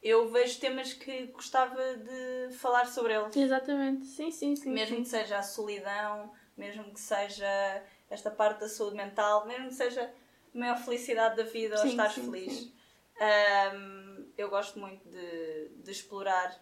eu 0.03 0.29
vejo 0.31 0.59
temas 0.59 0.93
que 0.93 1.27
gostava 1.27 1.95
de 1.97 2.55
falar 2.57 2.87
sobre 2.87 3.15
eles. 3.15 3.37
Exatamente, 3.37 4.05
sim, 4.07 4.31
sim, 4.33 4.57
sim. 4.57 4.71
Mesmo 4.71 4.97
sim. 4.97 5.03
que 5.03 5.09
seja 5.09 5.39
a 5.39 5.43
solidão, 5.43 6.33
mesmo 6.57 6.93
que 6.93 7.01
seja 7.01 7.85
esta 8.11 8.31
parte 8.31 8.61
da 8.61 8.69
saúde 8.69 8.97
mental, 8.97 9.47
mesmo 9.47 9.69
que 9.69 9.75
seja 9.75 10.13
a 10.55 10.59
maior 10.59 10.77
felicidade 10.77 11.37
da 11.37 11.45
vida 11.45 11.77
ou 11.77 11.83
Sim, 11.83 11.91
estar 11.91 12.11
sim, 12.11 12.25
feliz. 12.25 12.73
Ahm, 13.21 14.27
eu 14.37 14.51
gosto 14.51 14.81
muito 14.81 15.09
de, 15.09 15.69
de 15.77 15.91
explorar 15.93 16.53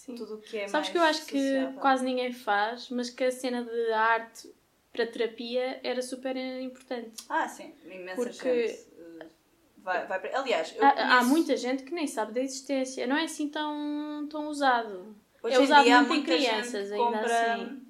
Sim. 0.00 0.14
tudo 0.14 0.36
o 0.36 0.38
que 0.40 0.56
é 0.56 0.66
Sabes 0.68 0.88
que 0.88 0.96
eu 0.96 1.02
acho 1.02 1.26
que 1.26 1.72
quase 1.80 2.02
ninguém 2.04 2.32
faz, 2.32 2.88
mas 2.88 3.10
que 3.10 3.22
a 3.22 3.30
cena 3.30 3.62
de 3.64 3.92
arte 3.92 4.50
para 4.92 5.06
terapia 5.06 5.78
era 5.84 6.00
super 6.00 6.34
importante. 6.36 7.22
Ah, 7.28 7.46
sim, 7.46 7.74
imensa 7.84 8.14
Porque- 8.16 8.68
gente. 8.68 8.88
eh, 9.20 9.26
Vai, 9.78 10.06
vai 10.06 10.20
para... 10.20 10.38
Aliás, 10.40 10.74
eu 10.76 10.82
Há, 10.84 10.88
há 10.90 10.94
conheço- 11.08 11.28
muita 11.28 11.56
gente 11.56 11.82
que 11.84 11.92
nem 11.94 12.06
sabe 12.06 12.32
da 12.32 12.40
existência, 12.40 13.06
não 13.06 13.16
é 13.16 13.24
assim 13.24 13.48
tão, 13.48 14.26
tão 14.30 14.48
usado. 14.48 15.14
Hoje 15.42 15.54
é 15.56 15.58
usado 15.58 15.84
dia 15.84 15.98
há 15.98 16.02
muito 16.02 16.20
em 16.30 16.36
crianças, 16.36 16.92
ainda 16.92 17.04
compra, 17.18 17.54
assim. 17.54 17.82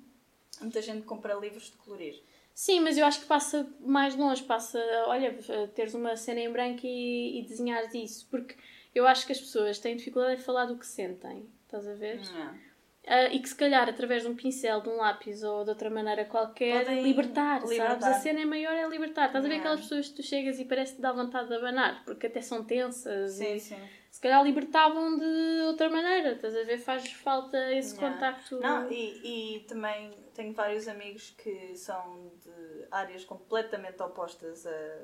Muita 0.61 0.83
gente 0.83 1.03
compra 1.07 1.35
livros 1.35 1.65
de 1.71 1.77
colorir. 1.79 2.23
Sim, 2.55 2.81
mas 2.81 2.99
eu 2.99 3.05
acho 3.07 3.21
que 3.21 3.27
passa 3.27 3.69
mais 3.81 4.15
longe, 4.17 4.43
passa, 4.43 4.79
olha, 5.07 5.33
teres 5.75 5.95
uma 5.95 6.17
cena 6.17 6.41
em 6.41 6.51
branco 6.53 6.81
e, 6.85 7.39
e 7.41 7.43
desenhares 7.43 7.95
isso, 7.95 8.27
porque 8.31 8.55
eu 8.95 9.07
acho 9.07 9.25
que 9.27 9.33
as 9.33 9.41
pessoas 9.41 9.79
têm 9.79 9.97
dificuldade 9.97 10.41
em 10.41 10.45
falar 10.45 10.67
do 10.67 10.77
que 10.77 10.87
sentem, 10.87 11.49
estás 11.71 11.87
a 11.87 11.95
ver? 11.95 12.21
Não. 12.33 12.71
Ah, 13.07 13.25
e 13.33 13.41
que 13.41 13.49
se 13.49 13.55
calhar 13.57 13.89
através 13.89 14.23
de 14.25 14.29
um 14.29 14.37
pincel, 14.37 14.83
de 14.83 14.89
um 14.91 14.97
lápis 14.97 15.43
ou 15.43 15.65
de 15.65 15.71
outra 15.71 15.89
maneira 15.89 16.27
qualquer, 16.27 16.85
Podem 16.85 17.03
libertar, 17.03 17.61
sabes? 17.61 17.71
libertar. 17.71 18.11
A 18.11 18.15
cena 18.15 18.41
é 18.41 18.45
maior 18.45 18.75
é 18.75 18.87
libertar. 18.89 19.27
Estás 19.27 19.43
a 19.45 19.49
ver 19.49 19.55
Yeah. 19.55 19.71
aquelas 19.71 19.81
pessoas 19.89 20.09
que 20.11 20.17
tu 20.17 20.23
chegas 20.23 20.59
e 20.61 20.65
parece 20.67 20.93
que 20.93 20.97
te 20.99 21.03
dá 21.03 21.11
vontade 21.13 21.49
de 21.49 21.55
abanar, 21.55 22.05
porque 22.05 22.27
até 22.27 22.43
são 22.43 22.63
tensas 22.63 23.33
Sim, 23.33 23.55
e 23.55 23.61
sim. 23.61 23.89
se 24.11 24.21
calhar 24.21 24.45
libertavam 24.45 25.17
de 25.19 25.61
outra 25.63 25.89
maneira, 25.89 26.33
estás 26.33 26.55
a 26.55 26.63
ver? 26.63 26.77
Faz 26.79 27.11
falta 27.13 27.73
esse 27.73 27.95
Yeah. 27.97 28.13
contacto. 28.15 28.61
Não, 28.61 28.91
e, 28.93 29.57
e 29.57 29.61
também 29.61 30.11
tenho 30.35 30.53
vários 30.53 30.87
amigos 30.87 31.31
que 31.31 31.75
são 31.77 32.31
de 32.45 32.87
áreas 32.91 33.25
completamente 33.25 34.01
opostas 34.03 34.67
a 34.67 34.99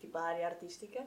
tipo, 0.00 0.16
a 0.16 0.22
área 0.22 0.46
artística 0.46 1.06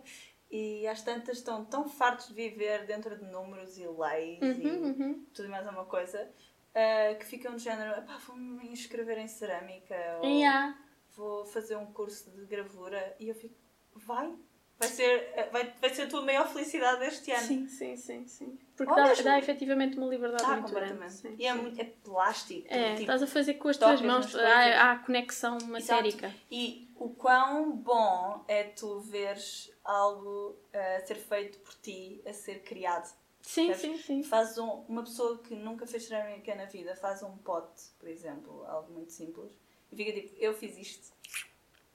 e 0.52 0.88
às 0.88 1.02
tantas 1.02 1.38
estão 1.38 1.64
tão 1.66 1.88
fartos 1.88 2.28
de 2.30 2.34
viver 2.34 2.86
dentro 2.86 3.16
de 3.18 3.26
números 3.26 3.78
e 3.78 3.86
leis 3.88 4.42
Uhum, 4.42 4.62
e 4.62 4.68
uhum. 4.68 5.26
tudo 5.34 5.48
e 5.48 5.52
mais 5.52 5.68
uma 5.68 5.86
coisa 5.86 6.28
ah, 6.76 7.16
que 7.16 7.26
ficam 7.26 7.56
de 7.56 7.64
género, 7.64 7.98
"Epá, 8.00 8.18
vou-me 8.28 8.68
inscrever 8.72 9.18
em 9.18 9.28
cerâmica 9.28 9.96
ou 10.22 10.26
Yeah. 10.30 10.76
vou 11.16 11.46
fazer 11.46 11.76
um 11.76 11.88
curso 11.88 12.30
de 12.32 12.46
gravura 12.46 13.16
e 13.20 13.28
eu 13.30 13.36
fico, 13.36 13.56
vai, 13.94 14.34
vai 14.78 14.88
ser, 14.88 15.50
vai, 15.52 15.74
vai 15.82 15.90
ser 15.90 16.04
a 16.04 16.08
tua 16.08 16.22
maior 16.22 16.48
felicidade 16.48 17.04
este 17.06 17.32
ano. 17.32 17.48
Sim, 17.48 17.68
sim, 17.68 17.96
sim, 17.98 18.28
sim. 18.28 18.60
Porque 18.78 18.94
dá, 18.96 19.08
mesmo- 19.10 19.24
dá 19.26 19.38
efetivamente 19.40 19.98
uma 19.98 20.08
liberdade 20.08 20.46
Ah, 20.46 20.56
muito 20.56 20.74
grande. 20.74 21.12
Sim, 21.12 21.36
e 21.38 21.46
é, 21.46 21.52
sim. 21.54 21.62
muito, 21.62 21.82
é 21.82 21.84
plástico. 21.84 22.66
É, 22.70 22.92
tipo, 22.92 23.02
estás 23.02 23.22
a 23.24 23.28
fazer 23.28 23.56
com 23.56 23.68
as 23.68 23.76
tuas 23.78 24.02
mãos, 24.02 24.34
há, 24.36 24.92
há 24.94 25.00
conexão 25.00 25.58
Exato. 25.58 25.72
matérica. 25.72 26.34
E 26.50 26.90
o 26.96 27.10
quão 27.10 27.72
bom 27.76 28.46
é 28.48 28.64
tu 28.64 29.02
veres 29.02 29.70
algo 29.90 30.56
a 30.74 31.00
ser 31.06 31.16
feito 31.16 31.60
por 31.60 31.74
ti, 31.76 32.22
a 32.26 32.34
ser 32.34 32.62
criado. 32.64 33.12
Sim, 33.42 33.68
Percebes? 33.68 34.02
sim, 34.06 34.22
sim. 34.22 34.24
Faz 34.24 34.58
um, 34.58 34.84
uma 34.88 35.02
pessoa 35.04 35.38
que 35.40 35.56
nunca 35.56 35.88
fez 35.88 36.04
cerâmica 36.06 36.54
na 36.56 36.66
vida, 36.66 36.96
faz 36.96 37.24
um 37.24 37.36
pote, 37.38 37.84
por 38.00 38.08
exemplo, 38.08 38.64
algo 38.68 38.92
muito 38.94 39.12
simples, 39.12 39.52
e 39.92 39.96
fica 39.96 40.12
tipo, 40.14 40.36
eu 40.38 40.54
fiz 40.54 40.78
isto. 40.78 41.12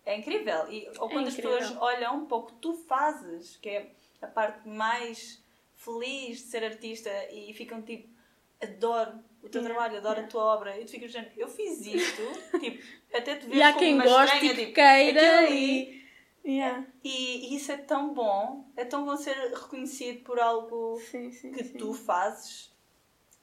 É 0.04 0.16
incrível. 0.18 0.70
E, 0.70 0.88
ou 0.98 1.08
quando 1.08 1.28
as 1.28 1.34
incrível. 1.34 1.58
pessoas 1.58 1.76
olham 1.80 2.26
para 2.26 2.36
o 2.36 2.46
que 2.46 2.54
tu 2.54 2.74
fazes, 2.74 3.56
que 3.56 3.68
é 3.68 3.90
a 4.20 4.26
parte 4.26 4.68
mais 4.68 5.42
feliz 5.76 6.38
de 6.38 6.44
ser 6.44 6.64
artista, 6.64 7.10
e 7.30 7.52
ficam 7.54 7.80
tipo, 7.82 8.08
adoro 8.60 9.18
o 9.42 9.48
teu 9.48 9.60
Yeah, 9.60 9.74
trabalho, 9.74 9.98
adoro 9.98 10.14
yeah. 10.14 10.26
a 10.26 10.30
tua 10.30 10.42
obra, 10.44 10.80
e 10.80 10.84
tu 10.84 10.90
ficas 10.90 11.12
dizendo, 11.12 11.30
eu 11.36 11.46
fiz 11.48 11.80
isto, 11.86 12.22
tipo, 12.58 12.82
até 13.14 13.36
te 13.36 13.46
vês 13.46 13.74
como 13.74 13.90
uma 13.92 14.04
estranha, 14.06 14.54
tipo, 14.54 14.72
queira 14.72 15.20
aquilo 15.20 15.46
ali- 15.46 16.00
e... 16.00 16.03
Yeah. 16.46 16.84
e, 17.02 17.52
e 17.52 17.56
isso 17.56 17.72
é 17.72 17.76
tão 17.78 18.12
bom, 18.12 18.66
é 18.76 18.84
tão 18.84 19.04
bom 19.04 19.16
ser 19.16 19.34
reconhecido 19.54 20.22
por 20.24 20.38
algo 20.38 21.00
Sim, 21.10 21.32
sim, 21.32 21.52
que 21.52 21.64
sim. 21.64 21.78
tu 21.78 21.94
fazes. 21.94 22.70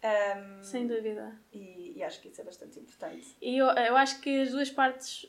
Ahm, 0.03 0.61
Sem 0.63 0.87
dúvida. 0.87 1.35
e, 1.53 1.93
e 1.97 2.03
acho 2.03 2.19
que 2.21 2.27
isso 2.29 2.41
é 2.41 2.43
bastante 2.43 2.79
importante. 2.79 3.35
E 3.41 3.57
eu, 3.57 3.67
eu 3.67 3.95
acho 3.97 4.19
que 4.21 4.41
as 4.41 4.51
duas 4.51 4.69
partes 4.69 5.25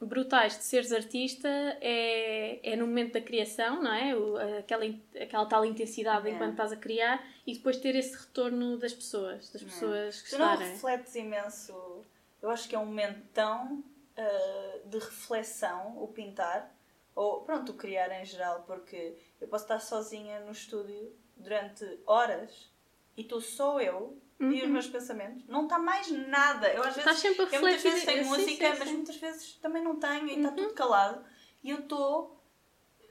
brutais 0.00 0.56
de 0.56 0.64
seres 0.64 0.92
artista 0.92 1.48
é, 1.80 2.58
é 2.72 2.74
no 2.76 2.86
momento 2.86 3.12
da 3.14 3.20
criação, 3.20 3.82
não 3.82 3.92
é? 3.92 4.16
O, 4.16 4.36
aquela, 4.58 4.84
aquela 5.20 5.46
tal 5.46 5.64
intensidade 5.64 6.26
Yeah. 6.26 6.36
enquanto 6.36 6.52
estás 6.52 6.72
a 6.72 6.76
criar 6.76 7.24
e 7.46 7.54
depois 7.54 7.76
ter 7.76 7.94
esse 7.94 8.16
retorno 8.16 8.78
das 8.78 8.92
pessoas, 8.94 9.50
das 9.50 9.62
pessoas 9.62 10.22
que 10.22 10.30
Tu 10.30 10.38
não 10.38 10.52
estarem. 10.52 10.72
refletes 10.72 11.14
imenso 11.16 12.04
eu 12.40 12.48
acho 12.50 12.68
que 12.68 12.74
é 12.74 12.78
um 12.78 12.86
momento 12.86 13.20
tão 13.34 13.74
uh, 14.16 14.88
de 14.88 14.96
reflexão 14.98 16.02
o 16.02 16.08
pintar, 16.08 16.74
ou 17.20 17.42
pronto, 17.42 17.74
criar 17.74 18.10
em 18.18 18.24
geral, 18.24 18.62
porque 18.66 19.14
eu 19.38 19.46
posso 19.46 19.64
estar 19.64 19.78
sozinha 19.78 20.40
no 20.40 20.52
estúdio 20.52 21.14
durante 21.36 21.84
horas 22.06 22.72
e 23.14 23.20
estou 23.20 23.42
só 23.42 23.78
eu 23.78 24.18
uhum. 24.40 24.50
e 24.50 24.62
os 24.62 24.70
meus 24.70 24.86
pensamentos. 24.86 25.46
Não 25.46 25.64
está 25.64 25.78
mais 25.78 26.10
nada. 26.10 26.72
Eu 26.72 26.82
às 26.82 26.96
vezes, 26.96 27.18
sempre 27.18 27.42
a 27.42 27.56
eu 27.56 27.60
muitas 27.60 27.82
vezes 27.82 28.04
tenho 28.06 28.24
sim, 28.24 28.30
música, 28.30 28.72
sim, 28.72 28.78
mas 28.78 28.90
muitas 28.90 29.16
vezes 29.16 29.52
também 29.56 29.84
não 29.84 30.00
tenho 30.00 30.28
e 30.28 30.36
está 30.36 30.48
uhum. 30.48 30.56
tudo 30.56 30.72
calado. 30.72 31.22
E 31.62 31.68
eu 31.68 31.80
estou. 31.80 32.42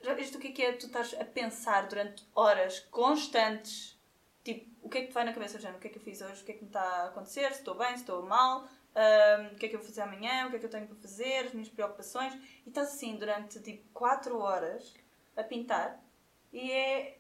Já 0.02 0.16
viste 0.16 0.38
o 0.38 0.40
que 0.40 0.48
é 0.48 0.52
que 0.54 0.64
é? 0.64 0.72
Tu 0.74 0.88
estás 0.88 1.14
a 1.14 1.26
pensar 1.26 1.88
durante 1.88 2.26
horas 2.34 2.80
constantes. 2.90 3.96
Tipo, 4.44 4.72
o 4.82 4.90
que 4.90 4.98
é 4.98 5.02
que 5.02 5.08
te 5.10 5.14
vai 5.14 5.24
na 5.24 5.34
cabeça? 5.34 5.60
Já, 5.60 5.70
o 5.70 5.78
que 5.78 5.88
é 5.88 5.92
que 5.92 6.00
eu 6.00 6.02
fiz 6.02 6.20
hoje? 6.20 6.42
O 6.42 6.46
que 6.46 6.54
é 6.54 6.56
que 6.56 6.64
me 6.64 6.70
está 6.70 6.82
a 6.82 7.08
acontecer? 7.10 7.52
Se 7.52 7.60
estou 7.60 7.76
bem, 7.76 7.90
se 7.90 8.02
estou 8.02 8.24
mal? 8.24 8.68
Um, 8.96 9.54
o 9.54 9.56
que 9.56 9.68
é 9.68 9.70
que 9.70 9.76
eu 9.76 9.80
vou 9.80 9.88
fazer 9.88 10.02
amanhã? 10.02 10.48
O 10.48 10.50
que 10.50 10.56
é 10.58 10.60
que 10.60 10.66
eu 10.66 10.70
tenho 10.70 10.88
para 10.88 10.98
fazer? 10.98 11.46
As 11.46 11.54
minhas 11.54 11.70
preocupações. 11.70 12.34
E 12.66 12.70
estás 12.70 12.90
assim 12.90 13.16
durante 13.16 13.60
tipo 13.62 13.84
4 13.94 14.38
horas 14.38 14.94
a 15.38 15.44
pintar. 15.44 16.04
E 16.52 16.72
é, 16.72 17.18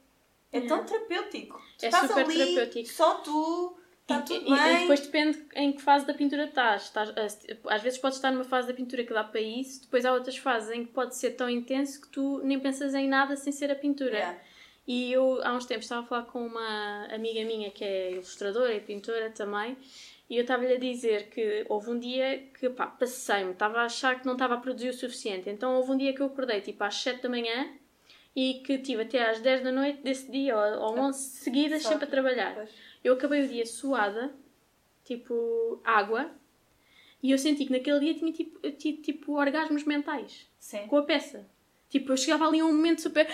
é 0.52 0.62
tão 0.62 0.84
terapêutico. 0.84 1.62
Tu 1.78 1.86
é 1.86 1.92
super 1.92 2.26
ali, 2.26 2.36
terapêutico. 2.36 2.90
Só 2.90 3.16
tu 3.16 3.80
tudo 4.22 4.48
e, 4.48 4.56
bem. 4.56 4.76
E 4.76 4.80
depois 4.82 5.00
depende 5.02 5.46
em 5.56 5.72
que 5.72 5.82
fase 5.82 6.06
da 6.06 6.14
pintura 6.14 6.46
estás. 6.46 6.84
estás. 6.84 7.14
Às 7.68 7.82
vezes 7.82 8.00
podes 8.00 8.18
estar 8.18 8.32
numa 8.32 8.44
fase 8.44 8.68
da 8.68 8.74
pintura 8.74 9.04
que 9.04 9.14
dá 9.14 9.24
para 9.24 9.42
isso, 9.42 9.82
depois 9.82 10.06
há 10.06 10.14
outras 10.14 10.38
fases 10.38 10.72
em 10.72 10.86
que 10.86 10.92
pode 10.92 11.16
ser 11.16 11.32
tão 11.32 11.50
intenso 11.50 12.02
que 12.02 12.08
tu 12.10 12.42
nem 12.44 12.60
pensas 12.60 12.94
em 12.96 13.08
nada 13.08 13.36
sem 13.36 13.54
ser 13.54 13.72
a 13.72 13.76
pintura. 13.76 14.18
Yeah. 14.18 14.40
E 14.88 15.12
eu 15.12 15.40
há 15.44 15.54
uns 15.54 15.66
tempos 15.66 15.86
estava 15.86 16.02
a 16.02 16.06
falar 16.06 16.24
com 16.24 16.46
uma 16.46 17.06
amiga 17.14 17.44
minha 17.46 17.70
que 17.70 17.84
é 17.84 18.12
ilustradora 18.14 18.74
e 18.74 18.80
pintora 18.80 19.30
também, 19.30 19.78
e 20.30 20.38
eu 20.38 20.42
estava-lhe 20.42 20.74
a 20.74 20.80
dizer 20.80 21.30
que 21.30 21.66
houve 21.68 21.90
um 21.90 22.00
dia 22.00 22.38
que 22.60 22.70
pá, 22.70 22.86
passei-me, 22.86 23.52
estava 23.52 23.80
a 23.80 23.86
achar 23.86 24.20
que 24.20 24.26
não 24.26 24.34
estava 24.34 24.54
a 24.56 24.58
produzir 24.58 24.90
o 24.90 24.94
suficiente. 24.94 25.50
Então 25.50 25.76
houve 25.76 25.92
um 25.92 25.98
dia 25.98 26.14
que 26.14 26.22
eu 26.22 26.28
acordei 26.28 26.62
tipo 26.62 26.84
às 26.84 26.96
7 26.96 27.24
da 27.24 27.30
manhã 27.30 27.74
e 28.36 28.62
que 28.66 28.78
tive 28.78 29.02
até 29.02 29.28
às 29.28 29.40
10 29.40 29.64
da 29.64 29.72
noite 29.72 30.02
desse 30.04 30.32
dia, 30.32 30.56
ou, 30.56 30.82
ou 30.82 31.00
11 31.00 31.20
seguidas, 31.20 31.82
Só 31.82 31.90
sempre 31.90 32.06
a 32.06 32.08
trabalhar. 32.08 32.54
Pois. 32.54 32.70
Eu 33.04 33.16
acabei 33.16 33.44
o 33.44 33.48
dia 33.48 33.66
suada, 33.66 34.32
tipo 35.04 35.82
água, 35.84 36.30
e 37.24 37.32
eu 37.32 37.38
senti 37.38 37.66
que 37.66 37.72
naquele 37.72 38.00
dia 38.00 38.14
tinha 38.14 38.32
tipo, 38.32 38.72
tipo, 38.72 39.02
tipo 39.02 39.34
orgasmos 39.34 39.84
mentais 39.84 40.48
Sim. 40.60 40.86
com 40.88 40.98
a 40.98 41.04
peça. 41.04 41.50
Tipo, 41.90 42.14
eu 42.14 42.18
chegava 42.18 42.48
ali 42.48 42.60
a 42.60 42.66
um 42.66 42.74
momento 42.74 43.02
super 43.02 43.28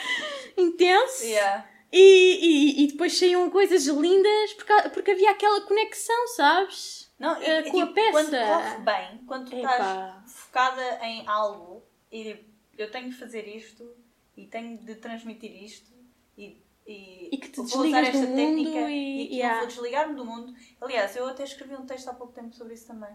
intenso. 0.57 1.25
Yeah. 1.25 1.69
E, 1.97 2.39
e, 2.41 2.83
e 2.83 2.87
depois 2.87 3.17
saíam 3.17 3.49
coisas 3.49 3.85
lindas 3.85 4.53
porque, 4.53 4.89
porque 4.89 5.11
havia 5.11 5.31
aquela 5.31 5.61
conexão, 5.61 6.27
sabes? 6.35 7.09
Não, 7.17 7.41
e, 7.41 7.61
uh, 7.61 7.63
com 7.63 7.71
tipo, 7.71 7.79
a 7.79 7.93
peça. 7.93 8.11
Quando 8.11 8.31
corre 8.31 8.77
bem, 8.79 9.25
quando 9.25 9.49
tu 9.49 9.55
Epa. 9.55 9.71
estás 9.71 10.33
focada 10.33 11.05
em 11.05 11.25
algo 11.25 11.83
e 12.11 12.37
eu 12.77 12.91
tenho 12.91 13.09
de 13.09 13.15
fazer 13.15 13.47
isto 13.47 13.95
e 14.35 14.45
tenho 14.45 14.77
de 14.77 14.95
transmitir 14.95 15.63
isto 15.63 15.93
e 16.37 16.61
e, 16.85 17.29
e 17.33 17.37
que 17.37 17.49
te 17.49 17.61
desligas 17.63 18.11
do 18.11 18.19
mundo 18.19 18.35
técnica 18.35 18.91
e, 18.91 19.33
e 19.33 19.37
yeah. 19.37 19.57
vou 19.57 19.67
desligar-me 19.67 20.15
do 20.15 20.23
mundo. 20.23 20.53
Aliás, 20.79 21.15
eu 21.15 21.27
até 21.27 21.43
escrevi 21.43 21.73
um 21.75 21.85
texto 21.85 22.07
há 22.09 22.13
pouco 22.13 22.31
tempo 22.31 22.53
sobre 22.53 22.75
isso 22.75 22.85
também. 22.85 23.11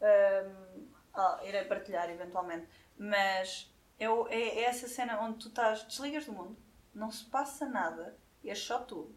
Um, 0.00 0.88
ah, 1.14 1.40
irei 1.44 1.64
partilhar 1.64 2.10
eventualmente. 2.10 2.66
Mas 2.98 3.72
eu, 4.00 4.26
é, 4.28 4.40
é 4.40 4.64
essa 4.64 4.88
cena 4.88 5.20
onde 5.20 5.38
tu 5.38 5.48
estás, 5.48 5.84
desligas 5.84 6.26
do 6.26 6.32
mundo, 6.32 6.56
não 6.94 7.10
se 7.10 7.24
passa 7.24 7.66
nada 7.66 8.16
e 8.42 8.50
é 8.50 8.54
só 8.54 8.78
tu. 8.78 9.14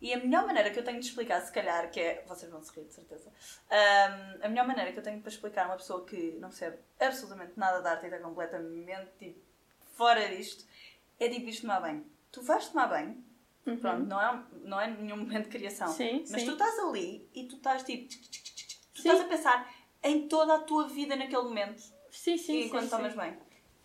E 0.00 0.14
a 0.14 0.16
melhor 0.16 0.46
maneira 0.46 0.70
que 0.70 0.78
eu 0.78 0.84
tenho 0.84 0.98
de 0.98 1.06
explicar, 1.06 1.40
se 1.42 1.52
calhar, 1.52 1.90
que 1.90 2.00
é. 2.00 2.24
Vocês 2.26 2.50
vão 2.50 2.62
se 2.62 2.72
rir, 2.74 2.86
de 2.86 2.94
certeza. 2.94 3.30
Um, 3.70 4.46
a 4.46 4.48
melhor 4.48 4.66
maneira 4.66 4.92
que 4.92 4.98
eu 4.98 5.02
tenho 5.02 5.20
para 5.20 5.28
explicar 5.28 5.64
a 5.64 5.68
uma 5.68 5.76
pessoa 5.76 6.06
que 6.06 6.32
não 6.40 6.48
percebe 6.48 6.78
absolutamente 6.98 7.52
nada 7.56 7.82
de 7.82 7.88
arte 7.88 8.04
e 8.04 8.06
está 8.06 8.18
completamente 8.18 9.10
tipo, 9.18 9.38
fora 9.92 10.26
disto 10.28 10.64
é 11.18 11.28
tipo 11.28 11.46
isto 11.50 11.62
tomar 11.62 11.80
bem 11.80 12.06
tu 12.30 12.42
vais 12.42 12.68
tomar 12.68 12.86
banho, 12.88 13.22
uhum. 13.66 13.76
pronto, 13.76 14.06
não 14.06 14.20
é, 14.20 14.44
não 14.62 14.80
é 14.80 14.90
nenhum 14.90 15.16
momento 15.18 15.44
de 15.44 15.50
criação, 15.50 15.88
sim, 15.88 16.24
mas 16.30 16.42
sim. 16.42 16.46
tu 16.46 16.52
estás 16.52 16.78
ali 16.78 17.28
e 17.34 17.44
tu 17.44 17.56
estás 17.56 17.82
tipo, 17.82 18.08
tu 18.08 19.02
sim. 19.02 19.08
estás 19.08 19.20
a 19.20 19.24
pensar 19.24 19.74
em 20.02 20.28
toda 20.28 20.54
a 20.54 20.58
tua 20.60 20.88
vida 20.88 21.16
naquele 21.16 21.42
momento 21.42 21.82
sim, 22.10 22.36
sim, 22.36 22.66
enquanto 22.66 22.84
sim, 22.84 22.90
tomas 22.90 23.14
banho. 23.14 23.38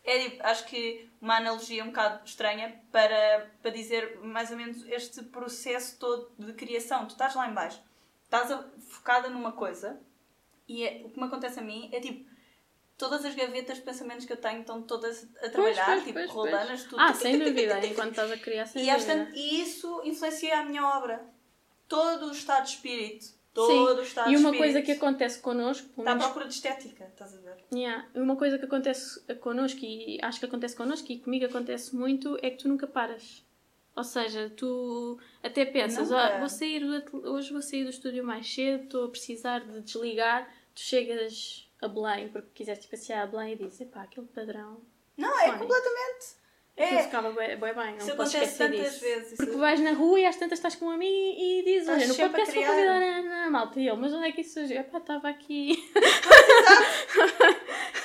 É 0.06 0.30
tipo, 0.30 0.46
acho 0.46 0.65
que 0.68 1.10
uma 1.20 1.38
analogia 1.38 1.84
um 1.84 1.88
bocado 1.88 2.24
estranha 2.24 2.80
para, 2.91 3.52
para 3.62 3.72
dizer 3.72 4.20
mais 4.22 4.52
ou 4.52 4.58
menos 4.58 4.86
este 4.88 5.24
processo 5.24 5.98
todo 5.98 6.32
de 6.38 6.54
criação. 6.54 7.08
Tu 7.08 7.12
estás 7.12 7.34
lá 7.34 7.50
em 7.50 7.54
baixo, 7.54 7.82
estás 8.26 8.52
focada 8.88 9.30
numa 9.30 9.52
coisa 9.52 10.00
e 10.68 10.84
é, 10.84 11.02
o 11.04 11.10
que 11.10 11.20
me 11.20 11.26
acontece 11.26 11.60
a 11.60 11.63
mim 11.63 11.89
é 11.91 12.00
tipo, 12.00 12.30
todas 12.98 13.24
as 13.26 13.36
gavetas 13.36 13.78
de 13.78 13.84
pensamentos 13.84 14.26
que 14.26 14.34
eu 14.34 14.38
tenho 14.38 14.62
estão 14.62 14.82
todas 14.82 15.28
a 15.41 15.50
trabalhar, 15.50 15.86
pois, 15.86 15.86
pois, 15.86 16.04
tipo, 16.04 16.13
pois, 16.13 16.32
rolanas, 16.32 16.84
tudo. 16.84 17.00
Ah, 17.00 17.13
sem 17.13 17.38
dúvida, 17.38 17.86
enquanto 17.86 18.12
estás 18.12 18.32
a 18.32 18.38
criar, 18.38 18.65
sem 18.65 18.84
e, 18.84 18.89
esta, 18.89 19.30
e 19.34 19.62
isso 19.62 20.02
influencia 20.04 20.60
a 20.60 20.63
minha 20.63 20.86
obra. 20.98 21.26
Todo 21.88 22.28
o 22.28 22.32
estado 22.32 22.63
de 22.63 22.72
espírito. 22.72 23.28
Todo 23.56 24.04
Sim. 24.04 24.20
E 24.28 24.36
uma 24.36 24.54
coisa 24.54 24.82
que 24.82 24.91
acontece 24.91 25.39
connosco. 25.39 25.88
Está 25.98 26.12
à 26.12 26.18
procura 26.18 26.46
de 26.46 26.54
estética, 26.54 27.06
estás 27.06 27.34
a 27.34 27.38
ver? 27.39 27.56
Yeah. 27.74 28.06
Uma 28.13 28.36
coisa 28.36 28.60
que 28.60 28.65
acontece 28.65 29.22
connosco, 29.36 29.80
e 29.82 30.20
acho 30.22 30.39
que 30.39 30.46
acontece 30.46 30.76
connosco, 30.76 31.10
e 31.10 31.20
comigo 31.20 31.46
acontece 31.46 31.96
muito, 31.96 32.38
é 32.41 32.50
que 32.50 32.58
tu 32.58 32.68
nunca 32.68 32.86
paras. 32.86 33.46
Ou 33.96 34.04
seja, 34.04 34.50
tu 34.50 35.18
até 35.41 35.63
pensas, 35.63 36.12
ah, 36.12 36.38
vou 36.38 36.50
sair 36.50 36.82
do, 36.82 37.32
hoje 37.32 37.54
vou 37.54 37.62
sair 37.62 37.86
do 37.86 37.89
estúdio 37.89 38.26
mais 38.26 38.54
cedo, 38.54 38.84
estou 38.84 39.06
a 39.06 39.10
precisar 39.10 39.60
de 39.60 39.80
desligar, 39.80 40.54
tu 40.76 40.82
chegas 40.82 41.72
a 41.82 41.88
Belém, 41.88 42.28
porque 42.28 42.50
quiseste 42.54 42.89
passear 42.89 43.24
a 43.24 43.28
Belém 43.28 43.54
e 43.54 43.56
dizes, 43.56 43.80
epá, 43.80 44.04
aquele 44.04 44.28
padrão. 44.28 44.82
Não, 45.15 45.39
é 45.39 45.58
completamente. 45.58 46.36
É. 46.77 47.03
ficava 47.03 47.31
bem, 47.31 47.57
bem, 47.57 47.73
bem, 47.73 47.97
não 47.97 48.15
posso 48.17 48.35
esquecer 48.35 48.69
disso. 48.69 48.99
Vezes, 48.99 49.38
porque 49.38 49.55
vais 49.55 49.79
na 49.79 49.93
rua 49.93 50.19
e 50.19 50.25
às 50.25 50.35
tantas 50.35 50.59
estás 50.59 50.75
com 50.75 50.88
um 50.88 50.89
amigo 50.89 51.09
e, 51.09 51.63
dizes, 51.63 51.88
olha, 51.88 52.05
no 52.05 52.15
podcast 52.15 52.53
vou 52.53 52.65
convidar 52.65 53.01
a 53.01 53.17
Ana 53.17 53.49
Malta. 53.49 53.79
E 53.79 53.88
ele, 53.88 53.95
mas 53.97 54.13
onde 54.13 54.27
é 54.27 54.31
que 54.33 54.41
isso 54.41 54.55
surgiu? 54.55 54.81
Epá, 54.81 54.97
estava 54.97 55.29
aqui. 55.29 55.71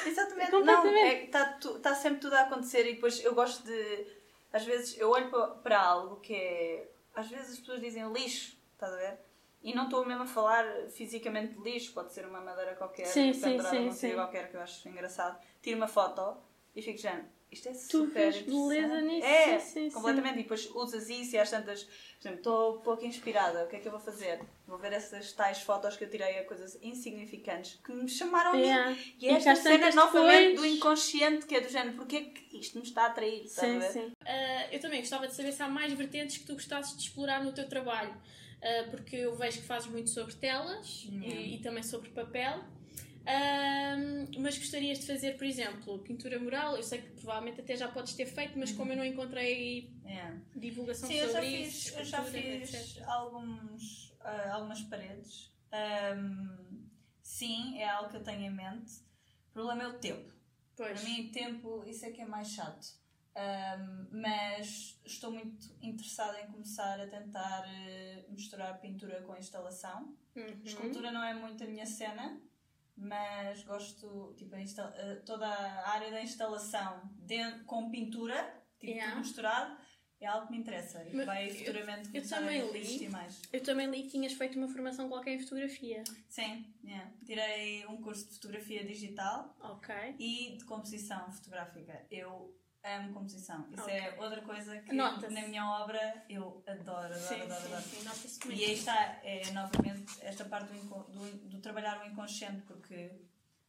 Exatamente. 0.06 0.52
Não, 0.52 0.86
está 0.86 1.00
é, 1.00 1.26
tá, 1.26 1.58
tá 1.82 1.94
sempre 1.96 2.20
tudo 2.20 2.34
a 2.34 2.42
acontecer 2.42 2.88
e 2.88 2.94
depois 2.94 3.24
eu 3.24 3.34
gosto 3.34 3.64
de... 3.64 4.06
Às 4.52 4.64
vezes 4.64 4.96
eu 4.98 5.10
olho 5.10 5.28
para, 5.30 5.46
para 5.48 5.80
algo 5.80 6.20
que 6.20 6.34
é... 6.34 6.88
Às 7.14 7.28
vezes 7.28 7.54
as 7.54 7.58
pessoas 7.58 7.80
dizem 7.80 8.08
lixo, 8.12 8.56
estás 8.74 8.92
a 8.92 8.96
ver? 8.96 9.18
E 9.62 9.74
não 9.74 9.84
estou 9.84 10.06
mesmo 10.06 10.22
a 10.22 10.26
falar 10.26 10.64
fisicamente 10.90 11.54
de 11.54 11.60
lixo, 11.60 11.92
pode 11.92 12.12
ser 12.12 12.24
uma 12.24 12.40
madeira 12.40 12.74
qualquer, 12.76 13.06
sim, 13.06 13.32
sim, 13.32 13.60
sim, 13.60 13.90
sim. 13.90 14.14
qualquer 14.14 14.48
que 14.48 14.56
eu 14.56 14.60
acho 14.60 14.88
engraçado. 14.88 15.38
Tiro 15.60 15.76
uma 15.76 15.88
foto 15.88 16.36
e 16.74 16.80
fico 16.80 16.98
já, 16.98 17.20
isto 17.52 17.68
é 17.68 17.74
super 17.74 18.44
tu 18.44 18.68
beleza 18.68 19.00
nisso. 19.00 19.26
É, 19.26 19.58
sim, 19.58 19.90
completamente. 19.90 20.34
Sim. 20.34 20.40
E 20.40 20.42
depois 20.42 20.70
usas 20.74 21.08
isso 21.10 21.34
e 21.34 21.38
às 21.38 21.50
tantas, 21.50 21.82
por 21.82 22.20
exemplo, 22.20 22.38
estou 22.38 22.76
um 22.76 22.80
pouco 22.80 23.04
inspirada, 23.04 23.64
o 23.64 23.68
que 23.68 23.76
é 23.76 23.78
que 23.80 23.88
eu 23.88 23.92
vou 23.92 24.00
fazer? 24.00 24.40
Vou 24.66 24.78
ver 24.78 24.92
essas 24.92 25.32
tais 25.32 25.60
fotos 25.60 25.96
que 25.96 26.04
eu 26.04 26.10
tirei 26.10 26.38
a 26.38 26.44
coisas 26.44 26.78
insignificantes 26.80 27.80
que 27.84 27.92
me 27.92 28.08
chamaram 28.08 28.54
yeah. 28.54 28.86
a 28.86 28.90
mim. 28.90 29.14
E, 29.20 29.26
e 29.26 29.28
esta 29.30 29.56
cena 29.56 29.90
novamente 29.90 30.56
do 30.56 30.66
inconsciente, 30.66 31.46
que 31.46 31.56
é 31.56 31.60
do 31.60 31.68
género, 31.68 31.96
porque 31.96 32.16
é 32.16 32.24
que 32.24 32.58
isto 32.58 32.78
me 32.78 32.84
está 32.84 33.04
a 33.04 33.06
atrair? 33.06 33.48
Sim, 33.48 33.80
sim. 33.80 34.06
Uh, 34.06 34.68
eu 34.70 34.80
também 34.80 35.00
gostava 35.00 35.26
de 35.26 35.34
saber 35.34 35.52
se 35.52 35.62
há 35.62 35.68
mais 35.68 35.92
vertentes 35.92 36.38
que 36.38 36.44
tu 36.44 36.52
gostasses 36.52 36.96
de 36.96 37.02
explorar 37.02 37.42
no 37.42 37.52
teu 37.52 37.68
trabalho. 37.68 38.14
Uh, 38.60 38.90
porque 38.90 39.16
eu 39.16 39.34
vejo 39.34 39.60
que 39.60 39.66
fazes 39.66 39.88
muito 39.88 40.10
sobre 40.10 40.34
telas 40.34 41.08
e, 41.10 41.54
e, 41.54 41.58
também 41.62 41.82
sobre 41.82 42.10
papel. 42.10 42.62
Uh, 43.30 44.40
mas 44.40 44.58
gostarias 44.58 44.98
de 44.98 45.06
fazer, 45.06 45.36
por 45.36 45.44
exemplo, 45.44 45.98
pintura 46.00 46.38
mural? 46.38 46.76
Eu 46.76 46.82
sei 46.82 47.00
que 47.00 47.10
provavelmente 47.10 47.60
até 47.60 47.76
já 47.76 47.88
podes 47.88 48.14
ter 48.14 48.26
feito, 48.26 48.58
mas 48.58 48.72
como 48.72 48.92
eu 48.92 48.96
não 48.96 49.04
encontrei 49.04 49.94
yeah. 50.04 50.36
divulgação 50.56 51.08
Sim, 51.08 51.20
sobre 51.26 51.46
eu 51.46 51.66
isso. 51.66 51.96
eu 51.96 52.04
já 52.04 52.24
fiz 52.24 53.00
alguns, 53.06 54.10
uh, 54.20 54.52
algumas 54.52 54.80
paredes. 54.82 55.52
Um, 56.16 56.88
sim, 57.22 57.78
é 57.78 57.88
algo 57.88 58.10
que 58.10 58.16
eu 58.16 58.24
tenho 58.24 58.42
em 58.42 58.50
mente. 58.50 58.94
O 59.50 59.52
problema 59.52 59.84
é 59.84 59.88
o 59.88 59.98
tempo. 59.98 60.32
Pois. 60.76 61.00
Para 61.00 61.08
mim, 61.08 61.30
tempo, 61.30 61.84
isso 61.86 62.04
é 62.06 62.10
que 62.10 62.20
é 62.20 62.26
mais 62.26 62.48
chato. 62.48 62.98
Um, 63.36 64.20
mas 64.20 65.00
estou 65.04 65.30
muito 65.30 65.68
interessada 65.80 66.40
em 66.40 66.48
começar 66.48 67.00
a 67.00 67.06
tentar 67.06 67.64
uh, 67.64 68.32
misturar 68.32 68.80
pintura 68.80 69.22
com 69.22 69.36
instalação. 69.36 70.16
Uhum. 70.34 70.60
Escultura 70.64 71.12
não 71.12 71.22
é 71.22 71.32
muito 71.32 71.62
a 71.62 71.66
minha 71.66 71.86
cena, 71.86 72.40
mas 73.00 73.62
gosto, 73.64 74.34
tipo, 74.36 74.54
uh, 74.54 75.22
toda 75.24 75.46
a 75.46 75.90
área 75.90 76.10
da 76.10 76.22
instalação 76.22 77.02
com 77.66 77.90
pintura, 77.90 78.42
tipo, 78.78 78.92
yeah. 78.92 79.12
tudo 79.12 79.20
misturado, 79.20 79.76
é 80.20 80.26
algo 80.26 80.46
que 80.46 80.52
me 80.52 80.58
interessa 80.58 81.02
e 81.08 81.24
vai 81.24 81.48
futuramente 81.48 82.08
eu, 82.08 82.12
começar 82.12 82.36
eu 82.36 82.40
também 82.42 82.60
a 82.60 82.64
li, 82.66 83.08
mais. 83.08 83.42
Eu 83.50 83.62
também 83.62 83.90
li 83.90 84.02
que 84.02 84.10
tinhas 84.10 84.34
feito 84.34 84.58
uma 84.58 84.68
formação 84.68 85.08
qualquer 85.08 85.32
em 85.32 85.40
fotografia. 85.40 86.04
Sim, 86.28 86.66
yeah. 86.84 87.10
tirei 87.24 87.86
um 87.86 87.96
curso 88.02 88.28
de 88.28 88.34
fotografia 88.34 88.84
digital 88.84 89.56
e 90.18 90.56
de 90.58 90.64
composição 90.66 91.32
fotográfica. 91.32 92.06
Eu 92.10 92.54
Amo 92.82 93.12
composição. 93.12 93.68
Isso 93.70 93.82
Ok. 93.82 93.94
é 93.94 94.14
outra 94.18 94.40
coisa 94.42 94.80
que 94.80 94.92
na 94.94 95.18
minha 95.48 95.66
obra 95.82 96.24
eu 96.30 96.62
adoro, 96.66 97.12
adoro, 97.12 97.14
Sim, 97.14 97.42
adoro, 97.42 97.60
sim, 97.60 97.68
adoro. 97.68 97.82
sim, 97.82 98.52
E 98.52 98.64
aí 98.64 98.72
está, 98.72 99.20
é 99.22 99.50
novamente 99.52 100.16
esta 100.22 100.44
parte 100.46 100.72
do, 100.72 100.78
do, 101.04 101.48
do 101.48 101.60
trabalhar 101.60 102.00
o 102.00 102.06
inconsciente, 102.10 102.62
porque 102.62 103.20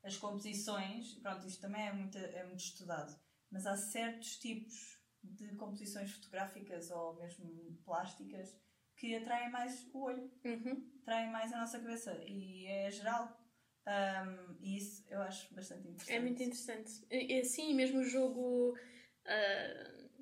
as 0.03 0.15
composições, 0.17 1.15
pronto, 1.15 1.45
isto 1.45 1.59
também 1.61 1.87
é 1.87 1.91
muito, 1.91 2.17
é 2.17 2.43
muito 2.45 2.61
estudado, 2.61 3.13
mas 3.51 3.67
há 3.67 3.75
certos 3.75 4.37
tipos 4.39 4.97
de 5.21 5.55
composições 5.55 6.11
fotográficas 6.13 6.89
ou 6.89 7.15
mesmo 7.15 7.77
plásticas 7.83 8.55
que 8.95 9.15
atraem 9.15 9.51
mais 9.51 9.85
o 9.93 10.03
olho, 10.03 10.31
Uhum. 10.45 10.89
atraem 11.01 11.29
mais 11.31 11.51
a 11.51 11.57
nossa 11.59 11.79
cabeça 11.79 12.17
e 12.25 12.65
é 12.65 12.89
geral. 12.89 13.37
Um, 13.85 14.57
e 14.61 14.77
isso 14.77 15.03
eu 15.09 15.21
acho 15.21 15.53
bastante 15.55 15.87
interessante. 15.87 16.15
É 16.15 16.19
muito 16.19 16.41
interessante. 16.41 16.91
E, 17.09 17.39
e, 17.39 17.43
Sim, 17.43 17.73
mesmo 17.73 17.99
o 17.99 18.03
jogo. 18.03 18.77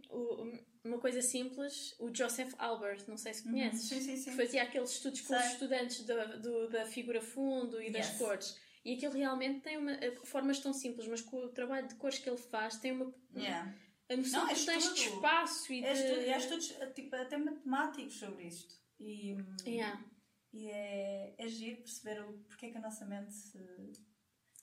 O- 0.09 0.51
uma 0.83 0.97
coisa 0.99 1.21
simples, 1.21 1.93
o 1.99 2.13
Joseph 2.13 2.53
Albert, 2.57 3.05
não 3.07 3.17
sei 3.17 3.33
se 3.33 3.43
conheces, 3.43 3.91
Uhum. 3.91 3.99
Sim, 3.99 4.01
sim, 4.05 4.17
sim. 4.17 4.31
que 4.31 4.37
fazia 4.37 4.63
aqueles 4.63 4.91
estudos 4.91 5.21
com 5.21 5.35
os 5.35 5.45
estudantes 5.45 6.03
da, 6.05 6.25
do- 6.37 6.69
da 6.69 6.85
figura 6.85 7.21
fundo 7.21 7.81
e 7.81 7.91
das 7.91 8.07
Yes. 8.07 8.17
cores. 8.17 8.59
E 8.85 8.93
aquilo 8.93 9.13
realmente 9.13 9.59
tem 9.61 9.77
uma, 9.77 9.91
eh, 9.91 10.15
formas 10.23 10.59
tão 10.59 10.73
simples, 10.73 11.05
mas 11.07 11.21
com 11.21 11.37
o 11.45 11.49
trabalho 11.49 11.87
de 11.87 11.95
cores 11.95 12.17
que 12.17 12.29
ele 12.29 12.37
faz, 12.37 12.77
tem 12.77 12.93
uma. 12.93 13.13
Yeah. 13.35 13.75
A 14.09 14.15
noção 14.15 14.41
Não, 14.45 14.49
é 14.49 14.53
que 14.53 14.59
tu 14.61 14.65
tens 14.65 14.93
de 14.95 15.01
espaço 15.01 15.73
e 15.73 15.83
É 15.83 15.93
de. 15.93 15.99
estudo, 15.99 16.21
e 16.21 16.33
há 16.33 16.37
estudos 16.37 16.67
tipo, 16.95 17.15
até 17.15 17.37
matemáticos 17.37 18.15
sobre 18.17 18.47
isto. 18.47 18.73
E, 18.99 19.35
Yeah. 19.67 20.03
e 20.53 20.69
é, 20.71 21.35
é 21.37 21.47
giro 21.47 21.77
perceber 21.83 22.21
o, 22.23 22.39
porque 22.47 22.67
é 22.67 22.71
que 22.71 22.77
a 22.77 22.81
nossa 22.81 23.05
mente 23.05 23.35
eh, 23.55 23.91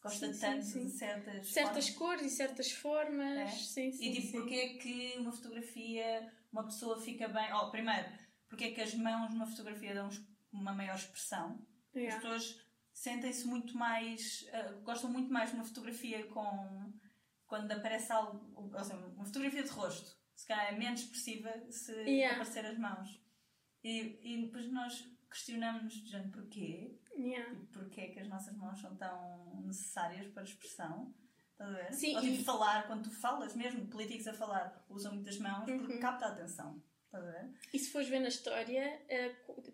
gosta 0.07 0.27
Sim, 0.27 0.33
sim, 0.33 0.41
tanto 0.41 0.65
sim. 0.65 0.87
de 0.87 0.91
certas 0.93 1.49
Certas 1.53 1.89
formas. 1.89 1.91
cores 1.91 2.33
e 2.33 2.37
certas 2.37 2.73
formas. 2.73 3.39
É. 3.39 3.47
Sim, 3.49 3.93
sim. 3.93 4.05
E 4.11 4.21
tipo, 4.21 4.33
porque 4.39 4.55
é 4.55 4.69
que 4.79 5.15
uma 5.19 5.33
fotografia, 5.33 6.33
uma 6.53 6.65
pessoa 6.65 7.01
fica 7.01 7.29
bem. 7.29 7.53
Oh, 7.53 7.71
primeiro, 7.71 8.09
porque 8.49 8.65
é 8.65 8.71
que 8.73 8.81
as 8.81 8.95
mãos 8.95 9.31
numa 9.33 9.47
fotografia 9.47 9.95
dão 9.95 10.09
uma 10.53 10.73
maior 10.73 10.97
expressão. 10.97 11.65
As 11.95 12.01
Yeah. 12.03 12.21
pessoas 12.21 12.61
sentem-se 12.93 13.47
muito 13.47 13.77
mais. 13.77 14.47
eh, 14.53 14.73
gostam 14.83 15.11
muito 15.11 15.33
mais 15.33 15.51
de 15.51 15.57
uma 15.57 15.65
fotografia 15.65 16.27
com. 16.27 16.93
quando 17.47 17.71
aparece 17.73 18.13
algo. 18.13 18.53
Ou 18.75 18.85
seja, 18.85 18.97
uma 19.17 19.25
fotografia 19.25 19.63
de 19.63 19.71
rosto. 19.71 20.17
Se 20.35 20.47
calhar 20.47 20.75
é 20.75 20.77
menos 20.79 21.01
expressiva 21.01 21.51
se 21.71 21.93
Yeah. 21.93 22.35
aparecer 22.37 22.67
as 22.67 22.79
mãos. 22.79 23.09
E, 23.83 24.19
e 24.23 24.43
depois 24.47 24.71
nós 24.71 25.05
questionamos 25.31 25.95
de 25.95 26.11
género 26.11 26.31
porquê. 26.31 26.99
Yeah. 27.17 27.51
Tipo, 27.51 27.67
porquê 27.73 28.01
é 28.03 28.09
que 28.09 28.21
as 28.21 28.29
nossas 28.29 28.55
mãos 28.57 28.79
são 28.81 28.95
tão 28.97 29.63
necessárias 29.65 30.27
para 30.33 30.43
expressão. 30.43 31.15
Estás 31.53 31.71
a 31.71 31.77
ver? 31.79 31.93
Sim, 31.93 32.15
Ou 32.17 32.21
tipo 32.21 32.35
e- 32.41 32.45
falar, 32.45 32.87
quando 32.87 33.05
tu 33.05 33.11
falas 33.11 33.55
mesmo, 33.55 33.87
políticos 33.87 34.27
a 34.29 34.35
falar, 34.35 34.85
usam 34.91 35.15
muitas 35.15 35.39
mãos 35.39 35.69
Uhum. 35.69 35.79
porque 35.79 35.99
capta 35.99 36.27
a 36.27 36.29
atenção. 36.33 36.83
E 37.73 37.79
se 37.79 37.91
fores 37.91 38.09
ver 38.09 38.21
na 38.21 38.29
história, 38.29 39.03
eh, 39.09 39.31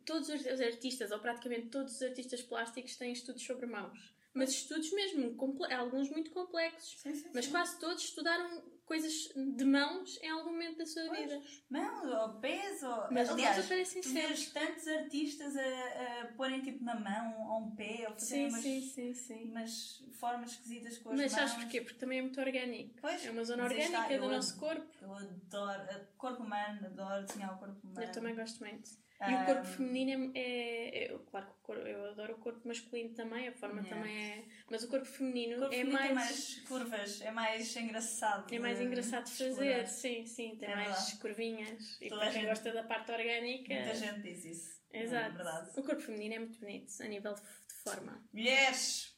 todos 0.06 0.28
os 0.28 0.60
artistas, 0.60 1.10
ou 1.10 1.18
praticamente 1.18 1.70
todos 1.70 1.96
os 1.96 2.02
artistas 2.02 2.40
plásticos, 2.40 2.94
têm 2.96 3.12
estudos 3.12 3.42
sobre 3.44 3.66
mãos. 3.66 4.14
Mas 4.32 4.50
estudos 4.50 4.92
mesmo, 4.92 5.36
alguns 5.76 6.08
muito 6.08 6.30
complexos. 6.30 7.00
Sim, 7.00 7.14
sim, 7.16 7.30
Mas 7.34 7.46
sim. 7.46 7.50
quase 7.50 7.78
todos 7.80 8.04
estudaram 8.04 8.62
coisas 8.84 9.12
de 9.56 9.64
mãos 9.64 10.18
em 10.22 10.30
algum 10.30 10.50
momento 10.50 10.78
da 10.78 10.86
sua 10.86 11.06
Pois. 11.06 11.20
vida. 11.20 11.42
Mãos 11.70 12.04
ou 12.04 12.40
pés 12.40 12.82
ou... 12.82 13.10
Mas 13.10 13.30
Aliás, 13.30 13.56
mãos 13.56 13.66
aparecem 13.66 14.02
tu 14.02 14.08
vês 14.10 14.50
tantos 14.52 14.88
artistas 14.88 15.56
a, 15.56 16.22
a 16.22 16.26
porem 16.36 16.60
tipo 16.60 16.84
na 16.84 16.98
mão 16.98 17.48
ou 17.48 17.66
um 17.66 17.74
pé 17.74 18.06
ou 18.08 18.14
fazerem 18.14 18.48
umas, 18.48 18.62
sim, 18.62 18.80
sim, 18.80 19.14
sim. 19.14 19.50
umas 19.50 20.02
formas 20.18 20.50
esquisitas 20.52 20.98
com 20.98 21.10
as 21.10 21.16
Mas 21.16 21.32
mãos. 21.32 21.40
sabes 21.50 21.64
porquê? 21.64 21.80
Porque 21.80 21.98
também 21.98 22.18
é 22.18 22.22
muito 22.22 22.40
orgânico. 22.40 22.94
Pois, 23.00 23.24
é 23.24 23.30
uma 23.30 23.44
zona 23.44 23.66
está, 23.66 23.74
orgânica 23.74 24.14
eu 24.14 24.22
do 24.22 24.30
nosso 24.30 24.58
corpo. 24.58 24.86
Eu 25.00 25.12
adoro... 25.14 26.12
Corpo 26.16 26.42
humano, 26.42 26.86
adoro 26.86 27.26
desenhar 27.26 27.54
o 27.54 27.58
corpo 27.58 27.78
humano. 27.84 28.06
Eu 28.06 28.12
também 28.12 28.34
gosto 28.34 28.60
muito. 28.60 28.90
E 29.30 29.34
o 29.34 29.44
corpo 29.46 29.64
feminino 29.64 30.32
é. 30.34 30.40
é- 30.40 31.04
é- 31.14 31.18
claro 31.30 31.46
que 31.46 31.52
corpo- 31.62 31.86
eu 31.86 32.10
adoro 32.10 32.34
o 32.34 32.38
corpo 32.38 32.66
masculino 32.66 33.14
também, 33.14 33.48
a 33.48 33.52
forma 33.52 33.80
Yeah. 33.82 33.96
também 33.96 34.32
é. 34.32 34.44
Mas 34.70 34.82
o 34.82 34.88
corpo 34.88 35.06
feminino 35.06 35.56
O 35.56 35.60
corpo 35.60 35.74
é 35.74 35.78
feminino 35.78 35.98
mais. 35.98 36.06
tem 36.08 36.14
mais 36.14 36.60
curvas, 36.68 37.20
é 37.20 37.30
mais 37.30 37.76
engraçado. 37.76 38.54
É 38.54 38.58
mais 38.58 38.80
engraçado 38.80 39.24
de 39.26 39.32
fazer, 39.32 39.86
sim, 39.88 40.26
sim, 40.26 40.56
tem 40.56 40.68
É 40.70 40.74
mais 40.74 40.88
verdade. 40.88 41.16
curvinhas. 41.18 41.98
E 42.00 42.08
para 42.08 42.20
quem 42.24 42.32
gente- 42.32 42.46
gosta 42.46 42.72
da 42.72 42.82
parte 42.84 43.12
orgânica. 43.12 43.74
Muita 43.74 43.94
gente 43.94 44.20
diz 44.22 44.44
isso. 44.44 44.82
Exato. 44.92 45.26
É 45.26 45.36
verdade. 45.36 45.70
O 45.78 45.82
corpo 45.82 46.00
feminino 46.02 46.34
é 46.34 46.38
muito 46.40 46.58
bonito, 46.58 46.92
a 47.02 47.06
nível 47.06 47.32
de, 47.34 47.40
de 47.40 47.74
forma. 47.82 48.22
Mulheres! 48.32 49.11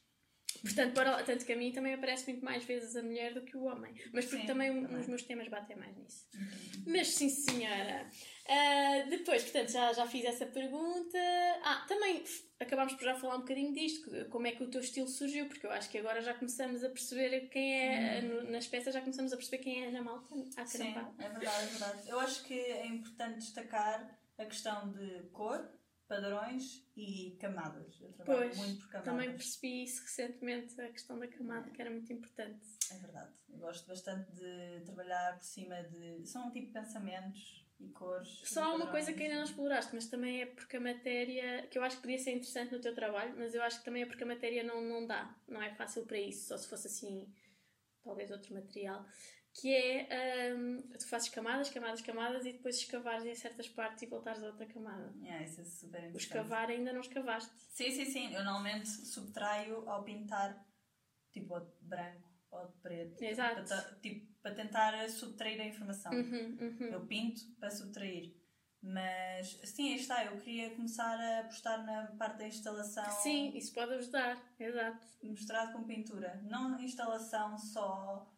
Portanto, 0.65 0.95
para, 0.95 1.23
tanto 1.25 1.45
que 1.45 1.53
a 1.53 1.57
mim 1.57 1.71
também 1.73 1.93
aparece 1.93 2.27
muito 2.31 2.43
mais 2.45 2.65
vezes 2.65 2.97
a 2.97 3.03
mulher 3.03 3.35
do 3.35 3.43
que 3.43 3.55
o 3.57 3.65
homem. 3.65 3.95
Mas 4.15 4.25
porque 4.25 4.41
Sim, 4.41 4.47
também, 4.47 4.83
também. 4.83 5.01
os 5.01 5.07
meus 5.07 5.23
temas 5.23 5.47
batem 5.49 5.77
mais 5.77 5.95
nisso. 5.97 6.27
Mas 6.87 7.09
sim, 7.09 7.29
senhora. 7.29 8.09
Ah, 8.49 9.05
depois, 9.11 9.43
portanto, 9.43 9.71
já, 9.71 9.93
já 9.93 10.07
fiz 10.07 10.25
essa 10.25 10.47
pergunta. 10.47 11.19
Ah, 11.63 11.85
também 11.87 12.25
acabámos 12.59 12.95
por 12.95 13.05
já 13.05 13.15
falar 13.15 13.37
um 13.37 13.41
bocadinho 13.41 13.75
disto, 13.75 14.11
como 14.31 14.47
é 14.47 14.53
que 14.53 14.63
o 14.63 14.71
teu 14.71 14.81
estilo 14.81 15.07
surgiu, 15.07 15.47
porque 15.49 15.67
eu 15.67 15.71
acho 15.71 15.91
que 15.91 15.99
agora 15.99 16.23
já 16.23 16.33
começamos 16.33 16.83
a 16.83 16.89
perceber 16.89 17.49
quem 17.51 17.75
é, 17.75 18.23
no- 18.23 18.51
nas 18.51 18.67
peças 18.67 18.95
já 18.95 19.01
começamos 19.01 19.33
a 19.33 19.37
perceber 19.37 19.63
quem 19.63 19.83
é 19.83 19.87
a 19.87 19.89
Ana 19.91 20.03
Malta. 20.03 20.35
Ah, 20.57 20.65
Sim, 20.67 20.95
é 21.19 21.29
verdade, 21.29 21.65
é 21.65 21.67
verdade. 21.67 22.09
Eu 22.09 22.19
acho 22.21 22.43
que 22.45 22.55
é 22.59 22.87
importante 22.87 23.37
destacar 23.41 24.19
a 24.39 24.45
questão 24.47 24.91
de 24.93 25.25
cor, 25.33 25.69
padrões 26.07 26.87
e 26.97 27.37
camadas. 27.41 28.01
Eu 28.01 28.13
trabalho 28.13 28.39
Pois, 28.41 28.57
muito 28.57 28.81
por 28.81 28.91
camadas. 28.91 29.05
também 29.13 29.31
percebi 29.33 29.85
isso 29.85 30.03
recentemente, 30.03 30.81
a 30.81 30.89
questão 30.91 31.19
da 31.19 31.27
camada, 31.29 31.71
que 31.71 31.81
era 31.81 31.91
muito 31.91 32.13
importante. 32.13 32.65
É 32.91 32.99
verdade. 32.99 33.33
Eu 33.49 33.59
gosto 33.59 33.87
bastante 33.87 34.31
de 34.33 34.81
trabalhar 34.85 35.37
por 35.37 35.45
cima 35.45 35.83
de. 35.83 36.27
São 36.27 36.51
tipo 36.51 36.73
pensamentos 36.73 37.65
e 37.81 37.89
cores. 37.91 38.41
Só 38.45 38.73
e 38.73 38.77
uma 38.77 38.91
coisa 38.91 39.13
que 39.13 39.23
ainda 39.23 39.37
não 39.37 39.45
exploraste, 39.45 39.95
mas 39.95 40.07
também 40.09 40.43
é 40.43 40.47
porque 40.47 40.77
a 40.77 40.81
matéria, 40.81 41.67
que 41.69 41.79
eu 41.79 41.83
acho 41.83 41.97
que 41.97 42.03
podia 42.03 42.19
ser 42.19 42.33
interessante 42.33 42.73
no 42.73 42.81
teu 42.81 42.95
trabalho, 42.95 43.35
mas 43.37 43.55
eu 43.55 43.63
acho 43.63 43.79
que 43.79 43.85
também 43.85 44.03
é 44.03 44.07
porque 44.07 44.23
a 44.25 44.27
matéria 44.27 44.63
não, 44.63 44.81
não 44.81 45.07
dá, 45.07 45.35
não 45.49 45.61
é 45.63 45.75
fácil 45.75 46.05
para 46.07 46.19
isso, 46.19 46.49
só 46.49 46.57
se 46.57 46.69
fosse 46.69 46.87
assim, 46.87 47.33
talvez 48.03 48.31
outro 48.31 48.55
material, 48.55 49.05
que 49.55 49.73
é, 49.73 50.53
hum, 50.55 50.83
tu 50.99 51.09
fazes 51.09 51.29
camadas, 51.29 51.71
camadas, 51.71 52.01
camadas 52.01 52.45
e 52.45 52.53
depois 52.53 52.77
escavares 52.77 53.25
em 53.25 53.35
certas 53.37 53.69
partes 53.69 54.03
e 54.03 54.07
voltares 54.07 54.43
a 54.43 54.47
outra 54.49 54.67
camada. 54.67 55.15
Yeah, 55.23 55.45
isso 55.45 55.61
é 55.61 55.65
super 55.65 55.99
O 56.01 56.07
interessante. 56.09 56.17
escavar 56.25 56.69
ainda 56.71 56.93
não 56.93 57.01
escavaste. 57.01 57.53
Sim, 57.71 57.91
sim, 57.93 58.05
sim. 58.05 58.35
Eu 58.35 58.45
normalmente 58.45 58.89
subtraio 58.89 59.89
ao 59.89 60.03
pintar 60.03 60.61
tipo 61.33 61.59
de 61.61 61.71
branco 61.83 62.29
ou 62.51 62.67
de 62.67 62.73
preto. 62.79 63.23
Exato. 63.23 63.65
Para, 63.65 63.83
tipo, 64.01 64.27
para 64.43 64.55
tentar 64.55 65.09
subtrair 65.09 65.61
a 65.61 65.65
informação. 65.67 66.13
Uhum, 66.13 66.59
uhum. 66.61 66.87
Eu 66.89 67.07
pinto 67.07 67.41
para 67.61 67.71
subtrair. 67.71 68.35
Mas 68.83 69.59
sim, 69.65 69.93
aí 69.93 70.01
está. 70.01 70.25
Eu 70.25 70.37
queria 70.39 70.75
começar 70.75 71.19
a 71.19 71.41
apostar 71.41 71.83
na 71.87 72.09
parte 72.19 72.39
da 72.39 72.47
instalação 72.47 73.09
Sim, 73.23 73.57
isso 73.57 73.73
pode 73.73 73.95
ajudar, 73.95 74.37
exato. 74.61 75.07
misturado 75.23 75.73
com 75.73 75.85
pintura. 75.85 76.39
Não 76.45 76.79
instalação 76.81 77.57
só 77.57 78.31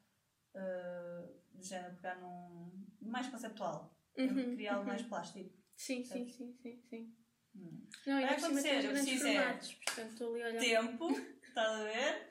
uh, 0.57 1.29
de 1.59 1.67
género 1.69 1.95
pegar 1.97 2.17
num. 2.17 2.73
mais 3.03 3.29
conceptual. 3.29 3.95
Eu 4.17 4.29
Uhum, 4.29 4.51
queria 4.51 4.75
algo 4.75 4.87
mais 4.87 5.03
plástico. 5.03 5.51
Sim, 5.77 6.03
sim, 6.05 6.29
sim, 6.29 6.53
sim, 6.63 6.81
sim. 6.89 7.15
Hum. 7.55 7.83
Não, 8.07 8.15
Vai 8.23 8.35
acontecer, 8.35 8.85
eu 8.85 8.91
preciso 8.91 9.27
é- 9.27 9.35
formatos, 9.35 9.75
portanto 9.75 10.11
estou 10.13 10.35
ali 10.35 10.43
a 10.43 10.47
olhar. 10.49 10.61
Tempo, 10.61 11.09
estás 11.47 11.81
a 11.81 11.85
ver? 11.85 12.29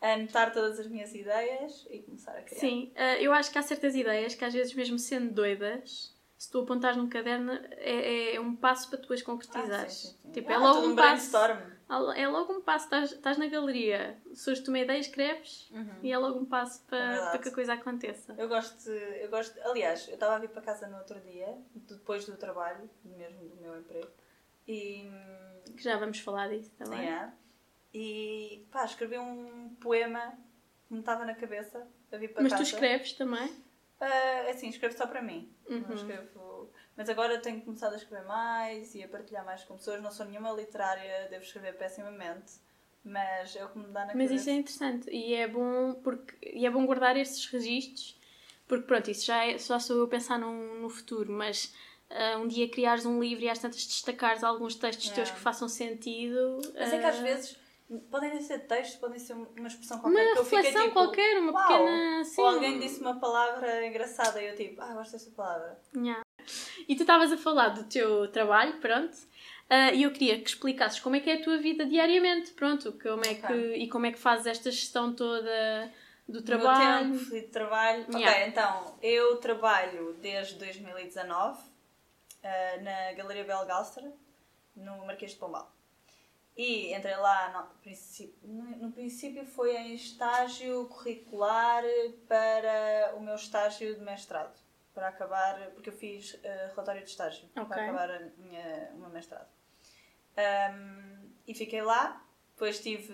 Anotar 0.00 0.52
todas 0.52 0.78
as 0.78 0.86
minhas 0.86 1.14
ideias 1.14 1.86
e 1.90 2.00
começar 2.00 2.32
a 2.36 2.42
criar. 2.42 2.60
Sim, 2.60 2.92
eh, 2.94 3.22
eu 3.22 3.32
acho 3.32 3.50
que 3.50 3.58
há 3.58 3.62
certas 3.62 3.94
ideias 3.94 4.34
que 4.34 4.44
às 4.44 4.52
vezes 4.52 4.74
mesmo 4.74 4.98
sendo 4.98 5.32
doidas, 5.32 6.14
se 6.38 6.50
tu 6.50 6.60
apontares 6.60 6.96
num 6.96 7.08
caderno, 7.08 7.52
é, 7.52 8.34
é 8.34 8.40
um 8.40 8.54
passo 8.54 8.88
para 8.90 8.98
tu 8.98 9.12
as 9.12 9.22
concretizares. 9.22 9.74
Ah, 9.82 9.88
sim, 9.88 10.08
sim, 10.08 10.18
sim. 10.22 10.32
Tipo, 10.32 10.50
Ah, 10.50 10.54
é 10.54 10.58
logo 10.58 10.74
todo 10.80 10.92
um 10.92 10.96
passo. 10.96 11.30
brainstorm. 11.30 11.75
É 12.16 12.26
logo 12.26 12.52
um 12.52 12.60
passo, 12.60 12.86
estás, 12.86 13.12
estás 13.12 13.38
na 13.38 13.46
galeria, 13.46 14.18
surge-te 14.34 14.68
uma 14.70 14.78
ideia, 14.80 14.98
escreves 14.98 15.70
e 16.02 16.10
é 16.10 16.18
logo 16.18 16.40
um 16.40 16.44
passo 16.44 16.82
É 16.86 16.90
para, 16.90 16.98
verdade. 17.10 17.30
para 17.30 17.38
que 17.38 17.48
a 17.48 17.52
coisa 17.54 17.72
aconteça. 17.74 18.34
Eu 18.36 18.48
gosto, 18.48 18.90
eu 18.90 19.30
gosto. 19.30 19.56
Aliás, 19.62 20.08
eu 20.08 20.14
estava 20.14 20.34
a 20.34 20.38
vir 20.40 20.48
para 20.50 20.62
casa 20.62 20.88
no 20.88 20.98
outro 20.98 21.20
dia, 21.20 21.56
depois 21.74 22.24
do 22.26 22.36
trabalho, 22.36 22.90
mesmo 23.04 23.48
do 23.48 23.56
meu 23.60 23.78
emprego, 23.78 24.08
e. 24.66 25.08
Que 25.76 25.82
já 25.82 25.96
vamos 25.96 26.18
falar 26.18 26.48
disso 26.48 26.72
também. 26.76 27.00
Yeah, 27.02 27.32
e 27.94 28.66
pá, 28.72 28.84
escrevi 28.84 29.18
um 29.18 29.74
poema 29.80 30.36
que 30.88 30.94
me 30.94 31.00
estava 31.00 31.24
na 31.24 31.34
cabeça 31.36 31.86
a 32.10 32.16
vir 32.16 32.32
para 32.32 32.42
Mas 32.42 32.52
casa. 32.52 32.64
tu 32.64 32.66
escreves 32.66 33.12
também? 33.12 33.64
Ah, 34.00 34.46
assim, 34.50 34.68
escrevo 34.68 34.96
só 34.96 35.06
para 35.06 35.22
mim. 35.22 35.50
Não 35.68 35.78
Uhum. 35.88 35.94
escrevo... 35.94 36.70
Mas 36.96 37.08
agora 37.08 37.38
tenho 37.38 37.60
começado 37.60 37.92
a 37.92 37.96
escrever 37.96 38.24
mais 38.26 38.94
e 38.94 39.02
a 39.02 39.08
partilhar 39.08 39.44
mais 39.44 39.62
com 39.64 39.76
pessoas. 39.76 40.02
Não 40.02 40.10
sou 40.10 40.24
nenhuma 40.26 40.50
literária, 40.52 41.28
devo 41.28 41.44
escrever 41.44 41.76
pessimamente, 41.76 42.54
mas 43.04 43.54
é 43.54 43.64
o 43.64 43.68
que 43.68 43.78
me 43.78 43.86
dá 43.88 44.06
na 44.06 44.14
Mas 44.14 44.28
cabeça. 44.28 44.34
isso 44.34 44.50
é 44.50 44.52
interessante 44.54 45.10
e 45.10 45.34
é 45.34 45.46
bom 45.46 45.94
porque 46.02 46.34
e 46.42 46.64
é 46.66 46.70
bom 46.70 46.86
guardar 46.86 47.16
estes 47.16 47.46
registros 47.46 48.16
porque 48.66 48.86
pronto, 48.86 49.10
isso 49.10 49.24
já, 49.26 49.44
é, 49.44 49.58
só 49.58 49.78
sou 49.78 49.96
eu 49.98 50.04
a 50.04 50.08
pensar 50.08 50.38
no, 50.38 50.80
no 50.80 50.90
futuro, 50.90 51.32
mas 51.32 51.72
ah, 52.10 52.38
um 52.38 52.48
dia 52.48 52.68
criares 52.68 53.06
um 53.06 53.20
livro 53.20 53.44
e 53.44 53.48
às 53.48 53.58
tantas 53.58 53.86
destacares 53.86 54.42
alguns 54.42 54.74
textos 54.74 55.06
teus 55.06 55.28
Yeah. 55.28 55.34
que 55.34 55.40
façam 55.40 55.68
sentido. 55.68 56.60
Mas 56.74 56.92
é 56.92 56.98
que 56.98 57.04
às 57.04 57.18
ah, 57.18 57.22
vezes 57.22 57.56
Podem 58.10 58.40
ser 58.40 58.66
textos, 58.66 58.96
podem 58.96 59.16
ser 59.16 59.34
uma 59.34 59.68
expressão 59.68 60.00
qualquer. 60.00 60.32
Uma 60.32 60.40
eu 60.40 60.44
fiquei, 60.44 60.58
reflexão 60.58 60.82
tipo, 60.88 60.94
qualquer, 60.94 61.38
uma 61.38 61.52
pequena. 61.52 62.24
Sim. 62.24 62.40
Ou 62.40 62.48
alguém 62.48 62.80
disse 62.80 63.00
uma 63.00 63.20
palavra 63.20 63.86
engraçada 63.86 64.42
e 64.42 64.48
eu 64.48 64.56
tipo, 64.56 64.82
ah, 64.82 64.92
gosto 64.92 65.12
dessa 65.12 65.30
palavra. 65.30 65.80
Yeah. 65.96 66.25
E 66.88 66.94
tu 66.96 67.02
estavas 67.02 67.32
a 67.32 67.36
falar 67.36 67.70
do 67.70 67.84
teu 67.84 68.28
trabalho, 68.30 68.74
pronto. 68.80 69.16
ah, 69.70 69.92
E 69.92 70.02
eu 70.04 70.10
queria 70.12 70.38
que 70.40 70.48
explicasses 70.48 71.00
como 71.00 71.16
é 71.16 71.20
que 71.20 71.30
é 71.30 71.34
a 71.34 71.42
tua 71.42 71.58
vida 71.58 71.84
diariamente, 71.86 72.52
pronto, 72.52 72.92
como 73.02 73.24
é 73.24 73.34
que, 73.34 73.44
Ok. 73.46 73.74
e 73.76 73.88
como 73.88 74.06
é 74.06 74.12
que 74.12 74.18
fazes 74.18 74.46
esta 74.46 74.70
gestão 74.70 75.14
toda 75.14 75.92
do 76.28 76.40
Do 76.40 76.42
trabalho. 76.42 77.12
tempo 77.18 77.30
de 77.30 77.42
trabalho. 77.42 78.06
Yeah. 78.12 78.30
Ok, 78.30 78.46
então, 78.48 78.98
eu 79.02 79.36
trabalho 79.38 80.14
desde 80.20 80.54
2019 80.56 81.60
ah, 82.44 82.76
na 82.82 83.12
Galeria 83.14 83.44
Belgastra, 83.44 84.12
no 84.74 85.06
Marquês 85.06 85.32
de 85.32 85.38
Pombal. 85.38 85.72
E 86.56 86.94
entrei 86.94 87.14
lá, 87.16 87.50
no 87.52 87.80
princípio, 87.82 88.34
no 88.80 88.90
princípio 88.90 89.44
foi 89.44 89.76
em 89.76 89.94
estágio 89.94 90.86
curricular 90.86 91.82
para 92.26 93.14
o 93.16 93.20
meu 93.20 93.34
estágio 93.34 93.94
de 93.94 94.00
mestrado. 94.00 94.58
Para 94.96 95.08
acabar, 95.08 95.72
porque 95.72 95.90
eu 95.90 95.92
fiz 95.92 96.40
ah, 96.42 96.68
relatório 96.70 97.04
de 97.04 97.10
estágio 97.10 97.44
Ok. 97.54 97.66
para 97.66 97.82
acabar 97.82 98.10
a 98.10 98.20
minha, 98.38 98.90
o 98.94 98.98
meu 99.00 99.10
mestrado. 99.10 99.46
Um, 100.72 101.30
e 101.46 101.52
fiquei 101.54 101.82
lá. 101.82 102.24
Depois 102.54 102.80
tive, 102.80 103.12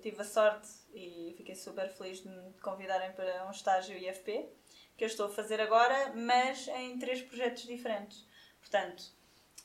tive 0.00 0.22
a 0.22 0.24
sorte 0.24 0.66
e 0.94 1.34
fiquei 1.36 1.54
super 1.54 1.90
feliz 1.90 2.22
de 2.22 2.28
me 2.30 2.54
convidarem 2.62 3.12
para 3.12 3.46
um 3.46 3.50
estágio 3.50 3.94
IFP, 3.98 4.48
que 4.96 5.04
eu 5.04 5.06
estou 5.06 5.26
a 5.26 5.28
fazer 5.28 5.60
agora, 5.60 6.14
mas 6.14 6.66
em 6.68 6.98
três 6.98 7.20
projetos 7.20 7.64
diferentes. 7.64 8.26
Portanto, 8.58 9.04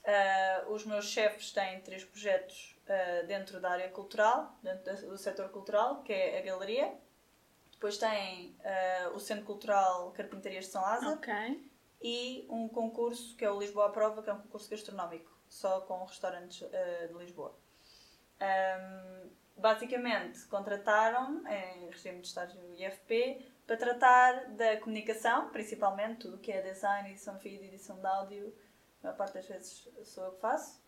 ah, 0.06 0.66
os 0.68 0.86
meus 0.86 1.06
chefes 1.06 1.54
têm 1.54 1.80
três 1.80 2.04
projetos 2.04 2.76
ah, 2.90 3.24
dentro 3.26 3.62
da 3.62 3.70
área 3.70 3.88
cultural, 3.88 4.54
dentro 4.62 5.08
do 5.08 5.18
setor 5.18 5.48
cultural, 5.48 6.04
que 6.04 6.12
é 6.12 6.40
a 6.40 6.42
galeria. 6.42 6.94
Depois 7.84 7.98
têm 7.98 8.56
ah, 8.64 9.12
o 9.14 9.20
Centro 9.20 9.44
Cultural 9.44 10.10
Carpintarias 10.14 10.68
de 10.68 10.72
São 10.72 10.82
Lázaro 10.82 11.20
e 12.02 12.48
um 12.50 12.70
concurso 12.70 13.36
que 13.36 13.44
é 13.44 13.52
o 13.52 13.60
Lisboa 13.60 13.88
à 13.88 13.90
Prova, 13.90 14.24
que 14.24 14.30
é 14.30 14.34
um 14.34 14.40
concurso 14.40 14.70
gastronómico, 14.70 15.30
só 15.50 15.82
com 15.82 16.02
restaurantes 16.06 16.66
eh, 16.72 17.08
de 17.08 17.14
Lisboa. 17.14 17.54
Ahm, 18.40 19.30
basicamente, 19.58 20.46
contrataram-me 20.46 21.42
em 21.54 21.90
regime 21.90 22.22
de 22.22 22.28
estágio 22.28 22.58
IFP 22.74 23.46
para 23.68 23.76
tratar 23.76 24.46
da 24.52 24.78
comunicação, 24.78 25.50
principalmente 25.50 26.20
tudo 26.20 26.38
o 26.38 26.40
que 26.40 26.54
é 26.54 26.62
design, 26.62 27.10
edição 27.10 27.36
de 27.36 27.44
vídeo, 27.44 27.66
edição 27.66 28.00
de 28.00 28.08
áudio, 28.08 28.56
a 29.02 29.08
maior 29.08 29.18
parte 29.18 29.34
das 29.34 29.46
vezes 29.46 29.90
sou 30.06 30.24
eu 30.24 30.32
que 30.32 30.40
faço. 30.40 30.82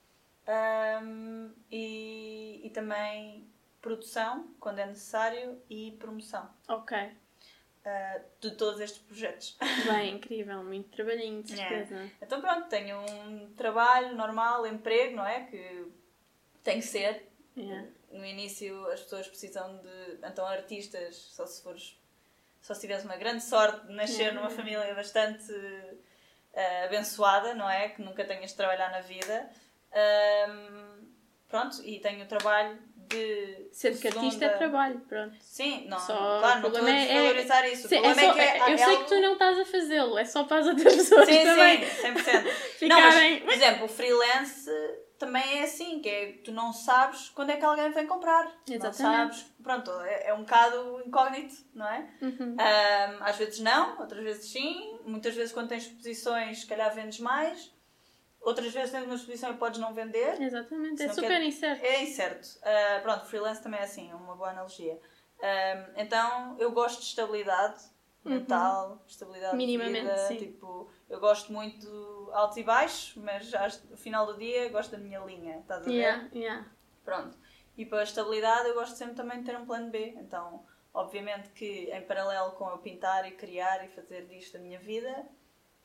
Ahm, 0.47 1.51
e, 1.69 2.65
e 2.65 2.69
também 2.69 3.53
produção, 3.85 4.49
quando 4.59 4.79
é 4.79 4.85
necessário, 4.87 5.61
e 5.69 5.91
promoção 5.99 6.49
Ok. 6.67 6.97
ah, 7.85 8.19
de 8.41 8.49
todos 8.55 8.79
estes 8.81 8.99
projetos. 9.03 9.55
Bem, 9.85 10.15
incrível, 10.17 10.63
muito 10.63 10.89
trabalhinho, 10.89 11.43
de 11.43 11.53
Yeah. 11.53 11.85
certeza. 11.85 12.11
Então 12.19 12.41
pronto, 12.41 12.67
tenho 12.67 12.97
um 12.99 13.53
trabalho 13.53 14.15
normal, 14.15 14.65
emprego, 14.65 15.15
não 15.17 15.25
é? 15.25 15.41
Que 15.45 15.85
tem 16.63 16.79
que 16.79 16.87
ser. 16.87 17.31
Yeah. 17.55 17.87
No 18.11 18.25
início 18.25 18.87
as 18.91 19.01
pessoas 19.01 19.27
precisam 19.27 19.77
de. 19.77 20.17
Então 20.27 20.47
artistas, 20.47 21.15
só 21.15 21.45
se 21.45 21.61
fores. 21.61 21.95
Só 22.61 22.73
se 22.73 22.81
tiveres 22.81 23.05
uma 23.05 23.15
grande 23.17 23.43
sorte 23.43 23.85
de 23.85 23.93
nascer 23.93 24.21
Yeah. 24.31 24.39
numa 24.41 24.49
família 24.49 24.95
bastante 24.95 25.53
ah, 26.55 26.85
abençoada, 26.85 27.53
não 27.53 27.69
é? 27.69 27.89
Que 27.89 28.01
nunca 28.01 28.25
tenhas 28.25 28.49
de 28.49 28.57
trabalhar 28.57 28.89
na 28.91 29.01
vida. 29.01 29.47
Ahm, 29.93 31.05
pronto, 31.47 31.81
e 31.83 31.99
tenho 31.99 32.25
o 32.25 32.27
trabalho 32.27 32.77
de. 33.07 33.67
Sendo 33.71 33.97
que 33.99 34.07
artista 34.07 34.45
é 34.45 34.49
trabalho, 34.49 34.99
pronto. 35.07 35.35
Sim, 35.41 35.87
não, 35.87 35.99
Só 35.99 36.15
claro, 36.39 36.41
não 36.41 36.55
estou 36.55 36.69
a 36.69 36.71
problema 36.73 36.89
é- 36.99 37.05
desvalorizar 37.05 37.67
isso. 37.67 37.85
O 37.85 37.89
Sim, 37.89 37.95
é 37.97 38.07
é, 38.07 38.13
só- 38.15 38.33
que 38.33 38.39
é, 38.39 38.57
eu 38.59 38.63
é 38.73 38.77
sei 38.77 38.85
algo- 38.85 39.03
que 39.03 39.09
tu 39.09 39.21
não 39.21 39.33
estás 39.33 39.59
a 39.59 39.65
fazê-lo, 39.65 40.17
é 40.17 40.25
só 40.25 40.43
para 40.43 40.57
as 40.59 40.67
outras 40.67 40.95
pessoas 40.95 41.25
Sim, 41.25 41.43
também 41.43 41.85
sim, 41.85 42.01
100%. 42.13 42.43
Não, 42.87 42.99
mas, 43.01 43.39
por 43.43 43.53
exemplo, 43.53 43.85
o 43.85 43.87
freelance 43.87 44.69
também 45.17 45.59
é 45.59 45.63
assim, 45.63 45.99
que 46.01 46.09
é 46.09 46.31
tu 46.43 46.51
não 46.51 46.73
sabes 46.73 47.29
quando 47.29 47.49
é 47.49 47.57
que 47.57 47.63
alguém 47.65 47.89
vem 47.91 48.05
comprar. 48.05 48.43
Não 48.67 48.75
Exatamente. 48.75 48.95
sabes. 49.37 49.45
Pronto, 49.63 49.91
é, 50.01 50.27
é 50.27 50.33
um 50.33 50.41
bocado 50.41 51.01
incógnito, 51.05 51.55
não 51.73 51.87
é? 51.87 52.05
Uhum. 52.21 52.55
Ahm, 52.59 53.17
às 53.23 53.35
vezes 53.37 53.59
não, 53.59 53.97
outras 53.99 54.21
vezes 54.23 54.51
sim. 54.51 54.99
Muitas 55.05 55.33
vezes 55.33 55.53
quando 55.53 55.69
tens 55.69 55.83
exposições, 55.83 56.59
se 56.61 56.67
calhar 56.67 56.93
vendes 56.93 57.19
mais. 57.19 57.73
Outras 58.45 58.71
vezes 58.71 58.91
tens 58.91 59.03
uma 59.05 59.15
exposição 59.15 59.51
e 59.51 59.57
podes 59.57 59.79
não 59.79 59.91
vender. 59.93 60.39
Exatamente, 60.41 61.01
é 61.01 61.09
super 61.09 61.27
quer- 61.27 61.43
incerto. 61.43 61.83
É 61.83 62.03
incerto. 62.03 62.47
Ah, 62.63 62.99
pronto, 63.01 63.25
freelance 63.25 63.61
também 63.61 63.79
é 63.79 63.83
assim, 63.83 64.11
é 64.11 64.15
uma 64.15 64.35
boa 64.35 64.51
analogia. 64.51 64.99
Ahm, 65.41 65.93
então, 65.97 66.55
eu 66.59 66.71
gosto 66.71 66.99
de 66.99 67.05
estabilidade 67.07 67.83
mental, 68.23 69.03
estabilidade 69.07 69.51
Uhum. 69.53 69.57
Minimamente, 69.57 69.99
de 69.99 70.09
vida. 70.11 70.27
sim. 70.27 70.37
Tipo, 70.37 70.89
eu 71.09 71.19
gosto 71.19 71.51
muito 71.51 71.79
de 71.85 72.31
altos 72.33 72.57
e 72.57 72.63
baixos, 72.63 73.15
mas 73.15 73.51
no 73.89 73.97
final 73.97 74.25
do 74.27 74.37
dia 74.37 74.69
gosto 74.69 74.91
da 74.91 74.97
minha 74.99 75.19
linha, 75.21 75.57
estás 75.59 75.81
a 75.81 75.85
ver? 75.85 75.91
Yeah, 75.91 76.29
yeah. 76.33 76.65
Pronto. 77.03 77.35
E 77.77 77.85
para 77.85 77.99
a 77.99 78.03
estabilidade 78.03 78.69
eu 78.69 78.73
gosto 78.75 78.95
sempre 78.95 79.15
também 79.15 79.39
de 79.39 79.45
ter 79.45 79.57
um 79.57 79.65
plano 79.65 79.89
B. 79.89 80.13
Então, 80.17 80.65
obviamente 80.93 81.49
que 81.49 81.89
em 81.91 82.01
paralelo 82.03 82.51
com 82.53 82.69
eu 82.69 82.77
pintar 82.77 83.27
e 83.27 83.31
criar 83.31 83.83
e 83.85 83.89
fazer 83.89 84.27
disto 84.27 84.55
a 84.57 84.59
minha 84.59 84.79
vida, 84.79 85.25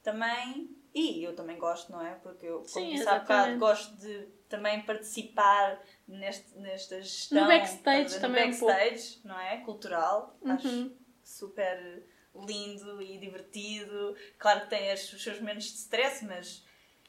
também. 0.02 0.76
E 0.94 1.22
eu 1.22 1.34
também 1.36 1.56
gosto, 1.58 1.92
não 1.92 2.04
é? 2.04 2.14
Porque 2.16 2.46
eu, 2.46 2.58
como 2.58 2.68
Sim, 2.68 2.90
disse 2.90 3.08
há 3.08 3.20
bocado, 3.20 3.58
gosto 3.58 3.94
de 3.96 4.26
também 4.48 4.82
participar 4.82 5.80
neste, 6.06 6.58
nesta 6.58 7.00
gestão. 7.00 7.42
No 7.42 7.46
backstage 7.48 8.06
a 8.06 8.08
ver? 8.08 8.20
também 8.20 8.44
um 8.48 8.58
No 8.58 8.66
backstage, 8.66 9.20
não 9.24 9.38
é? 9.38 9.58
Cultural. 9.58 10.36
Acho 10.44 10.66
Uhum. 10.66 10.96
super 11.22 12.02
lindo 12.34 13.00
e 13.00 13.18
divertido. 13.18 14.16
Claro 14.38 14.62
que 14.62 14.70
tem 14.70 14.92
os 14.92 15.00
seus 15.22 15.38
momentos 15.38 15.66
de 15.66 15.78
stress, 15.78 16.24
mas 16.24 16.64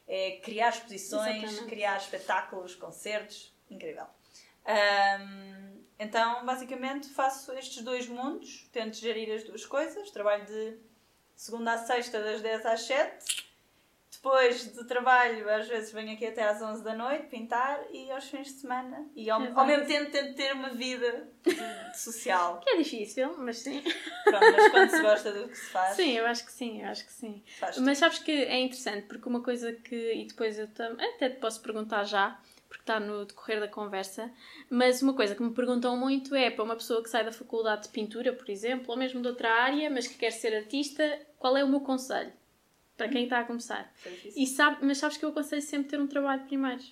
é 0.08 0.40
criar 0.44 0.70
exposições, 0.70 1.42
Exatamente. 1.44 1.70
criar 1.70 1.98
espetáculos, 1.98 2.76
concertos, 2.76 3.56
incrível. 3.70 4.06
Ahm, 4.66 5.82
então, 6.00 6.46
basicamente, 6.46 7.10
faço 7.10 7.52
estes 7.54 7.84
dois 7.84 8.08
mundos, 8.08 8.68
tento 8.72 8.96
gerir 8.98 9.34
as 9.34 9.44
duas 9.44 9.66
coisas. 9.66 10.12
Trabalho 10.12 10.46
de 10.46 10.78
segunda 11.36 11.74
à 11.74 11.78
sexta, 11.80 12.22
das 12.22 12.42
10 12.42 12.66
às 12.66 12.82
7. 12.82 13.51
Depois 14.24 14.68
do 14.68 14.86
trabalho, 14.86 15.50
às 15.50 15.68
vezes 15.68 15.92
venho 15.92 16.14
aqui 16.14 16.28
até 16.28 16.44
às 16.44 16.62
11 16.62 16.84
da 16.84 16.94
noite 16.94 17.26
pintar 17.26 17.84
e 17.92 18.12
aos 18.12 18.26
fins 18.26 18.50
de 18.50 18.54
semana. 18.54 19.10
E 19.16 19.28
ao, 19.32 19.42
ao 19.58 19.66
mesmo 19.66 19.88
tempo 19.88 20.12
tento 20.12 20.36
ter 20.36 20.54
uma 20.54 20.70
vida 20.70 21.28
social. 21.96 22.60
Que 22.60 22.70
é 22.70 22.78
difícil, 22.78 23.36
mas 23.40 23.58
sim. 23.58 23.82
Pronto, 24.24 24.46
mas 24.56 24.72
quando 24.72 24.90
se 24.92 25.02
gosta 25.02 25.32
do 25.32 25.48
que 25.50 25.58
se 25.58 25.72
faz, 25.72 25.96
Sim, 25.96 26.12
eu 26.12 26.28
acho 26.28 26.46
que 26.46 26.52
sim, 26.52 26.84
eu 26.84 26.90
acho 26.90 27.04
que 27.04 27.12
sim. 27.12 27.44
Mas 27.80 27.98
sabes 27.98 28.20
que 28.20 28.32
é 28.32 28.60
interessante, 28.60 29.08
porque 29.08 29.28
uma 29.28 29.42
coisa 29.42 29.74
que. 29.74 30.14
E 30.14 30.26
depois 30.26 30.60
eu 30.60 30.68
também. 30.68 31.04
Até 31.16 31.28
te 31.28 31.40
posso 31.40 31.60
perguntar 31.60 32.04
já, 32.04 32.40
porque 32.70 32.84
está 32.84 33.00
no 33.00 33.26
decorrer 33.26 33.60
da 33.60 33.68
conversa. 33.68 34.32
Mas 34.70 35.02
uma 35.02 35.16
coisa 35.16 35.34
que 35.34 35.42
me 35.42 35.52
perguntam 35.52 35.98
muito 35.98 36.36
é 36.36 36.52
para 36.52 36.64
uma 36.64 36.76
pessoa 36.76 37.02
que 37.02 37.10
sai 37.10 37.26
da 37.26 37.32
faculdade 37.32 37.84
de 37.84 37.90
pintura, 37.90 38.32
por 38.34 38.48
exemplo, 38.52 38.86
ou 38.90 38.98
mesmo 38.98 39.20
de 39.20 39.28
outra 39.28 39.52
área, 39.52 39.90
mas 39.90 40.06
que 40.06 40.14
quer 40.14 40.32
ser 40.32 40.56
artista, 40.56 41.20
qual 41.40 41.58
é 41.58 41.64
o 41.64 41.68
meu 41.68 41.82
conselho? 41.82 42.32
Para 43.02 43.10
quem 43.10 43.24
está 43.24 43.40
a 43.40 43.44
começar. 43.44 43.92
E 44.36 44.46
sabe, 44.46 44.86
mas 44.86 45.00
sabes 45.00 45.18
que 45.18 45.26
eu 45.26 45.30
aconselho 45.30 45.62
sempre 45.64 45.90
ter 45.90 46.00
um 46.00 46.06
trabalho 46.06 46.44
primeiro. 46.46 46.84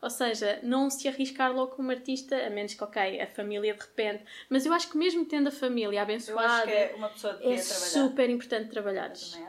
Ou 0.00 0.08
seja, 0.08 0.60
não 0.62 0.88
se 0.88 1.08
arriscar 1.08 1.52
logo 1.54 1.72
como 1.74 1.90
artista, 1.90 2.36
a 2.46 2.48
menos 2.48 2.72
que, 2.72 2.82
ok, 2.82 3.20
a 3.20 3.26
família 3.26 3.74
de 3.74 3.80
repente. 3.80 4.24
Mas 4.48 4.64
eu 4.64 4.72
acho 4.72 4.90
que 4.90 4.96
mesmo 4.96 5.26
tendo 5.26 5.48
a 5.48 5.52
família 5.52 5.98
Eu 5.98 6.02
abençoada, 6.02 6.46
acho 6.46 6.64
que 6.64 6.70
é 6.72 6.94
uma 6.96 7.08
pessoa 7.10 7.32
é 7.34 7.36
trabalhar. 7.36 7.62
super 7.62 8.30
importante 8.30 8.70
Eu 9.38 9.46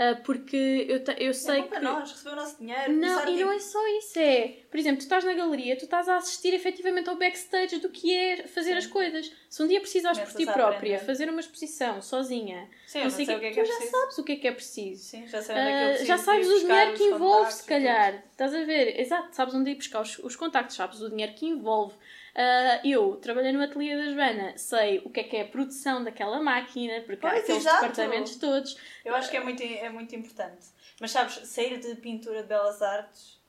Ah, 0.00 0.14
porque 0.24 0.86
eu, 0.88 1.02
eu 1.18 1.30
É 1.30 1.32
sei 1.32 1.60
bom 1.62 1.66
para 1.66 1.78
que. 1.80 1.84
nós, 1.84 2.12
receber 2.12 2.30
o 2.30 2.36
nosso 2.36 2.56
dinheiro. 2.58 2.92
Não, 2.92 3.28
e 3.28 3.42
não 3.42 3.50
é 3.50 3.58
só 3.58 3.84
isso, 3.98 4.16
é. 4.20 4.58
Por 4.70 4.78
exemplo, 4.78 4.98
tu 4.98 5.02
estás 5.02 5.24
na 5.24 5.34
galeria, 5.34 5.76
tu 5.76 5.86
estás 5.86 6.08
a 6.08 6.16
assistir 6.18 6.54
efetivamente 6.54 7.08
ao 7.10 7.16
backstage 7.16 7.78
do 7.80 7.88
que 7.88 8.14
é 8.14 8.46
fazer 8.46 8.70
Sim. 8.74 8.78
as 8.78 8.86
coisas. 8.86 9.32
Se 9.50 9.60
um 9.60 9.66
dia 9.66 9.80
precisares 9.80 10.20
por 10.20 10.32
ti 10.32 10.46
própria 10.46 11.00
fazer 11.00 11.28
uma 11.28 11.40
exposição 11.40 12.00
sozinha, 12.00 12.70
Sim, 12.86 13.02
não 13.02 13.10
sei 13.10 13.26
sei 13.26 13.36
o 13.36 13.40
que 13.40 13.46
é 13.46 13.50
que 13.50 13.54
tu 13.56 13.60
é 13.60 13.64
já 13.64 13.74
preciso. 13.74 13.90
sabes 13.98 14.18
o 14.18 14.24
que 14.24 14.32
é 14.32 14.36
que 14.36 14.46
é 14.46 14.52
preciso. 14.52 15.02
Sim, 15.02 15.26
já 15.26 15.42
sei 15.42 15.54
onde 15.56 15.64
é 15.64 15.72
que 15.72 15.82
eu 15.82 15.86
Ah, 15.86 15.88
preciso 15.88 16.06
já 16.06 16.14
de 16.16 16.22
sabes 16.22 16.48
o 16.48 16.58
dinheiro 16.60 16.94
que 16.94 17.02
envolve, 17.04 17.52
se 17.52 17.64
calhar. 17.64 18.24
Estás 18.30 18.54
a 18.54 18.64
ver? 18.64 19.00
Exato, 19.00 19.34
sabes 19.34 19.54
onde 19.56 19.70
ir 19.72 19.74
buscar 19.74 20.00
os, 20.02 20.18
os 20.20 20.36
contactos, 20.36 20.76
sabes 20.76 21.00
o 21.02 21.10
dinheiro 21.10 21.34
que 21.34 21.44
envolve. 21.44 21.96
Ah, 22.40 22.80
eu 22.84 23.16
trabalhei 23.16 23.50
no 23.50 23.60
ateliê 23.60 23.96
da 23.96 24.12
Joana, 24.12 24.56
sei 24.56 25.00
o 25.04 25.10
que 25.10 25.18
é 25.18 25.24
que 25.24 25.36
é 25.36 25.42
a 25.42 25.48
produção 25.48 26.04
daquela 26.04 26.40
máquina, 26.40 27.00
porque 27.00 27.26
há 27.26 27.30
Pois, 27.30 27.42
aqueles 27.42 27.62
exato. 27.62 27.80
departamentos 27.80 28.36
todos. 28.36 28.76
Eu 29.04 29.12
acho 29.16 29.28
que 29.28 29.36
é 29.36 29.40
muito, 29.42 29.60
é 29.60 29.90
muito 29.90 30.14
importante. 30.14 30.66
Mas 31.00 31.10
sabes, 31.10 31.34
sair 31.48 31.78
de 31.80 31.96
pintura 31.96 32.42
de 32.42 32.48
belas 32.48 32.80
artes, 32.80 33.40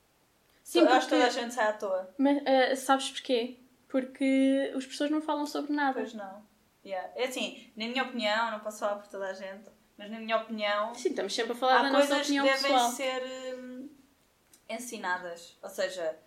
Sim, 0.63 0.79
eu 0.79 0.89
acho 0.89 1.05
que 1.07 1.13
toda 1.13 1.27
a 1.27 1.29
gente 1.29 1.53
sai 1.53 1.67
à 1.67 1.73
toa. 1.73 2.09
Mas 2.17 2.41
ah, 2.47 2.75
sabes 2.75 3.11
porquê? 3.11 3.57
Porque 3.87 4.71
as 4.75 4.85
pessoas 4.87 5.11
não 5.11 5.21
falam 5.21 5.45
sobre 5.45 5.71
nada. 5.71 5.93
Pois 5.99 6.13
não. 6.15 6.43
Yeah. 6.83 7.09
É 7.15 7.25
assim, 7.25 7.71
na 7.75 7.85
minha 7.87 8.03
opinião, 8.03 8.49
não 8.49 8.59
posso 8.59 8.79
falar 8.79 8.95
por 8.95 9.07
toda 9.07 9.27
a 9.27 9.33
gente, 9.33 9.69
mas 9.97 10.09
na 10.09 10.17
minha 10.19 10.37
opinião, 10.37 10.95
Sim, 10.95 11.09
estamos 11.09 11.35
sempre 11.35 11.51
a 11.51 11.55
falar 11.55 11.79
há 11.79 11.83
da 11.83 11.89
nossa 11.91 12.07
coisas 12.07 12.25
que 12.27 12.39
opinião 12.39 12.45
devem 12.45 12.71
pessoal. 12.71 12.89
ser 12.91 13.23
hum, 13.55 13.89
ensinadas. 14.67 15.57
Ou 15.61 15.69
seja, 15.69 16.17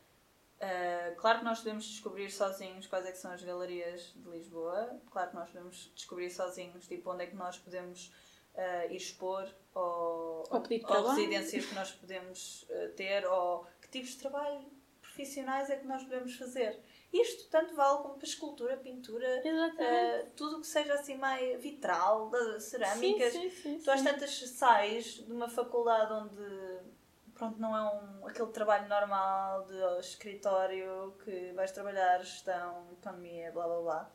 Uh, 0.62 1.16
claro 1.16 1.40
que 1.40 1.44
nós 1.44 1.58
podemos 1.58 1.84
descobrir 1.84 2.30
sozinhos 2.30 2.86
quais 2.86 3.04
é 3.04 3.10
que 3.10 3.18
são 3.18 3.32
as 3.32 3.42
galerias 3.42 4.12
de 4.14 4.30
Lisboa. 4.30 4.96
Claro 5.10 5.30
que 5.30 5.34
nós 5.34 5.50
podemos 5.50 5.90
descobrir 5.92 6.30
sozinhos 6.30 6.86
tipo, 6.86 7.10
onde 7.10 7.24
é 7.24 7.26
que 7.26 7.34
nós 7.34 7.58
podemos 7.58 8.12
uh, 8.54 8.92
ir 8.92 8.96
expor 8.96 9.48
ou, 9.74 10.44
Ou 10.48 10.60
pedir 10.60 10.84
ou 10.86 11.08
residências 11.08 11.66
que 11.66 11.74
nós 11.74 11.90
podemos 11.90 12.62
uh, 12.70 12.92
ter 12.94 13.26
ou 13.26 13.66
que 13.80 13.88
tipos 13.88 14.10
de 14.10 14.18
trabalho 14.18 14.64
profissionais 15.00 15.68
é 15.68 15.76
que 15.76 15.86
nós 15.86 16.04
podemos 16.04 16.36
fazer. 16.36 16.78
Isto 17.12 17.50
tanto 17.50 17.74
vale 17.74 17.98
como 17.98 18.14
para 18.14 18.24
escultura, 18.24 18.76
pintura, 18.76 19.42
uh, 19.44 20.30
tudo 20.36 20.58
o 20.58 20.60
que 20.60 20.66
seja 20.68 20.94
assim 20.94 21.16
mais 21.16 21.60
vitral, 21.60 22.30
cerâmicas. 22.60 23.32
sim, 23.32 23.50
sim, 23.50 23.62
sim, 23.62 23.78
Tu 23.82 23.90
às 23.90 24.00
tantas 24.00 24.48
sais 24.48 25.14
de 25.14 25.32
uma 25.32 25.48
faculdade 25.48 26.12
onde 26.12 26.81
pronto, 27.34 27.58
não 27.60 27.76
é 27.76 27.82
um, 27.82 28.26
aquele 28.26 28.50
trabalho 28.50 28.88
normal 28.88 29.64
de 29.64 30.00
escritório 30.00 31.14
que 31.24 31.52
vais 31.54 31.72
trabalhar 31.72 32.18
gestão, 32.18 32.86
economia, 32.92 33.50
blá 33.52 33.66
blá 33.66 33.80
blá. 33.80 34.10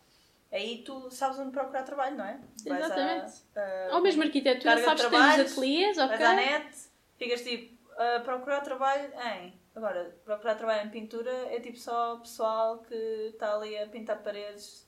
Aí 0.52 0.82
tu 0.86 1.12
sabes 1.12 1.38
onde 1.40 1.52
procurar 1.52 1.84
trabalho, 1.84 2.16
não 2.18 2.26
é? 2.26 2.40
Vais 2.66 2.86
Exatamente. 2.86 3.34
a- 3.56 3.90
a- 3.92 3.96
Ou 3.96 4.02
mesmo 4.02 4.24
arquitetura, 4.24 4.82
sabes 4.84 5.04
que 5.04 5.10
temos 5.12 5.40
ateliês, 5.52 5.98
ok? 5.98 6.18
Vais 6.18 6.22
à 6.30 6.34
net, 6.36 6.78
ficas 7.18 7.42
tipo, 7.42 7.78
a 8.00 8.20
procurar 8.22 8.62
trabalho 8.62 9.12
em. 9.36 9.60
Agora, 9.76 10.16
procurar 10.26 10.56
trabalho 10.56 10.88
em 10.88 10.90
pintura 10.90 11.30
é 11.54 11.60
tipo 11.60 11.78
só 11.78 12.16
pessoal 12.18 12.80
que 12.80 12.96
está 12.96 13.56
ali 13.56 13.78
a 13.78 13.88
pintar 13.88 14.24
paredes, 14.24 14.88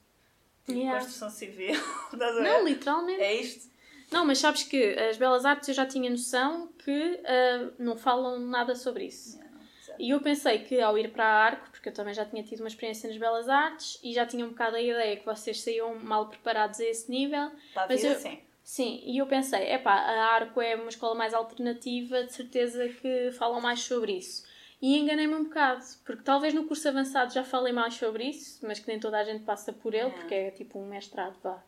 tipo 0.65 0.79
Yeah. 0.79 0.99
construção 0.99 1.29
civil. 1.29 1.73
Estás 2.13 2.31
a 2.37 2.39
ver? 2.39 2.43
Não, 2.43 2.63
literalmente. 2.65 3.21
É 3.21 3.33
isto? 3.33 3.68
Não, 4.11 4.25
mas 4.25 4.39
sabes 4.39 4.63
que 4.63 4.93
as 4.97 5.17
belas 5.17 5.45
artes 5.45 5.69
eu 5.69 5.75
já 5.75 5.85
tinha 5.85 6.09
noção 6.09 6.67
que 6.83 7.19
ah, 7.25 7.69
não 7.77 7.95
falam 7.97 8.39
nada 8.39 8.75
sobre 8.75 9.05
isso. 9.05 9.37
Yeah, 9.37 9.51
não. 9.55 9.95
E 9.99 10.09
eu 10.11 10.21
pensei 10.21 10.59
que 10.59 10.79
ao 10.79 10.97
ir 10.97 11.11
para 11.11 11.25
a 11.25 11.43
Arco, 11.45 11.69
porque 11.71 11.89
eu 11.89 11.93
também 11.93 12.13
já 12.13 12.25
tinha 12.25 12.41
tido 12.43 12.61
uma 12.61 12.67
experiência 12.69 13.07
nas 13.09 13.17
belas 13.17 13.47
artes 13.49 13.99
e 14.03 14.13
já 14.13 14.25
tinha 14.25 14.45
um 14.45 14.49
bocado 14.49 14.75
a 14.77 14.81
ideia 14.81 15.17
que 15.17 15.25
vocês 15.25 15.61
saíam 15.61 15.93
mal 15.99 16.27
preparados 16.27 16.79
a 16.79 16.85
esse 16.85 17.09
nível, 17.11 17.51
Está 17.69 17.83
a 17.83 17.87
Mas 17.87 18.03
eu- 18.03 18.11
assim. 18.13 18.39
Sim, 18.63 19.01
e 19.03 19.17
eu 19.17 19.25
pensei, 19.25 19.71
epá, 19.73 19.93
a 19.93 20.25
Arco 20.35 20.61
é 20.61 20.75
uma 20.75 20.89
escola 20.89 21.15
mais 21.15 21.33
alternativa, 21.33 22.23
de 22.23 22.31
certeza 22.33 22.87
que 22.87 23.31
falam 23.31 23.59
mais 23.59 23.79
sobre 23.81 24.13
isso. 24.13 24.43
E 24.79 24.95
enganei-me 24.97 25.33
um 25.33 25.45
bocado, 25.45 25.83
porque 26.05 26.21
talvez 26.23 26.53
no 26.53 26.65
curso 26.65 26.87
avançado 26.87 27.33
já 27.33 27.43
falei 27.43 27.73
mais 27.73 27.95
sobre 27.95 28.25
isso, 28.25 28.59
mas 28.65 28.77
que 28.79 28.87
nem 28.87 28.99
toda 28.99 29.17
a 29.17 29.23
gente 29.23 29.43
passa 29.43 29.73
por 29.73 29.93
ele, 29.95 30.07
É. 30.07 30.11
porque 30.11 30.33
é 30.35 30.51
tipo 30.51 30.77
um 30.79 30.85
mestrado, 30.87 31.35
vá. 31.43 31.61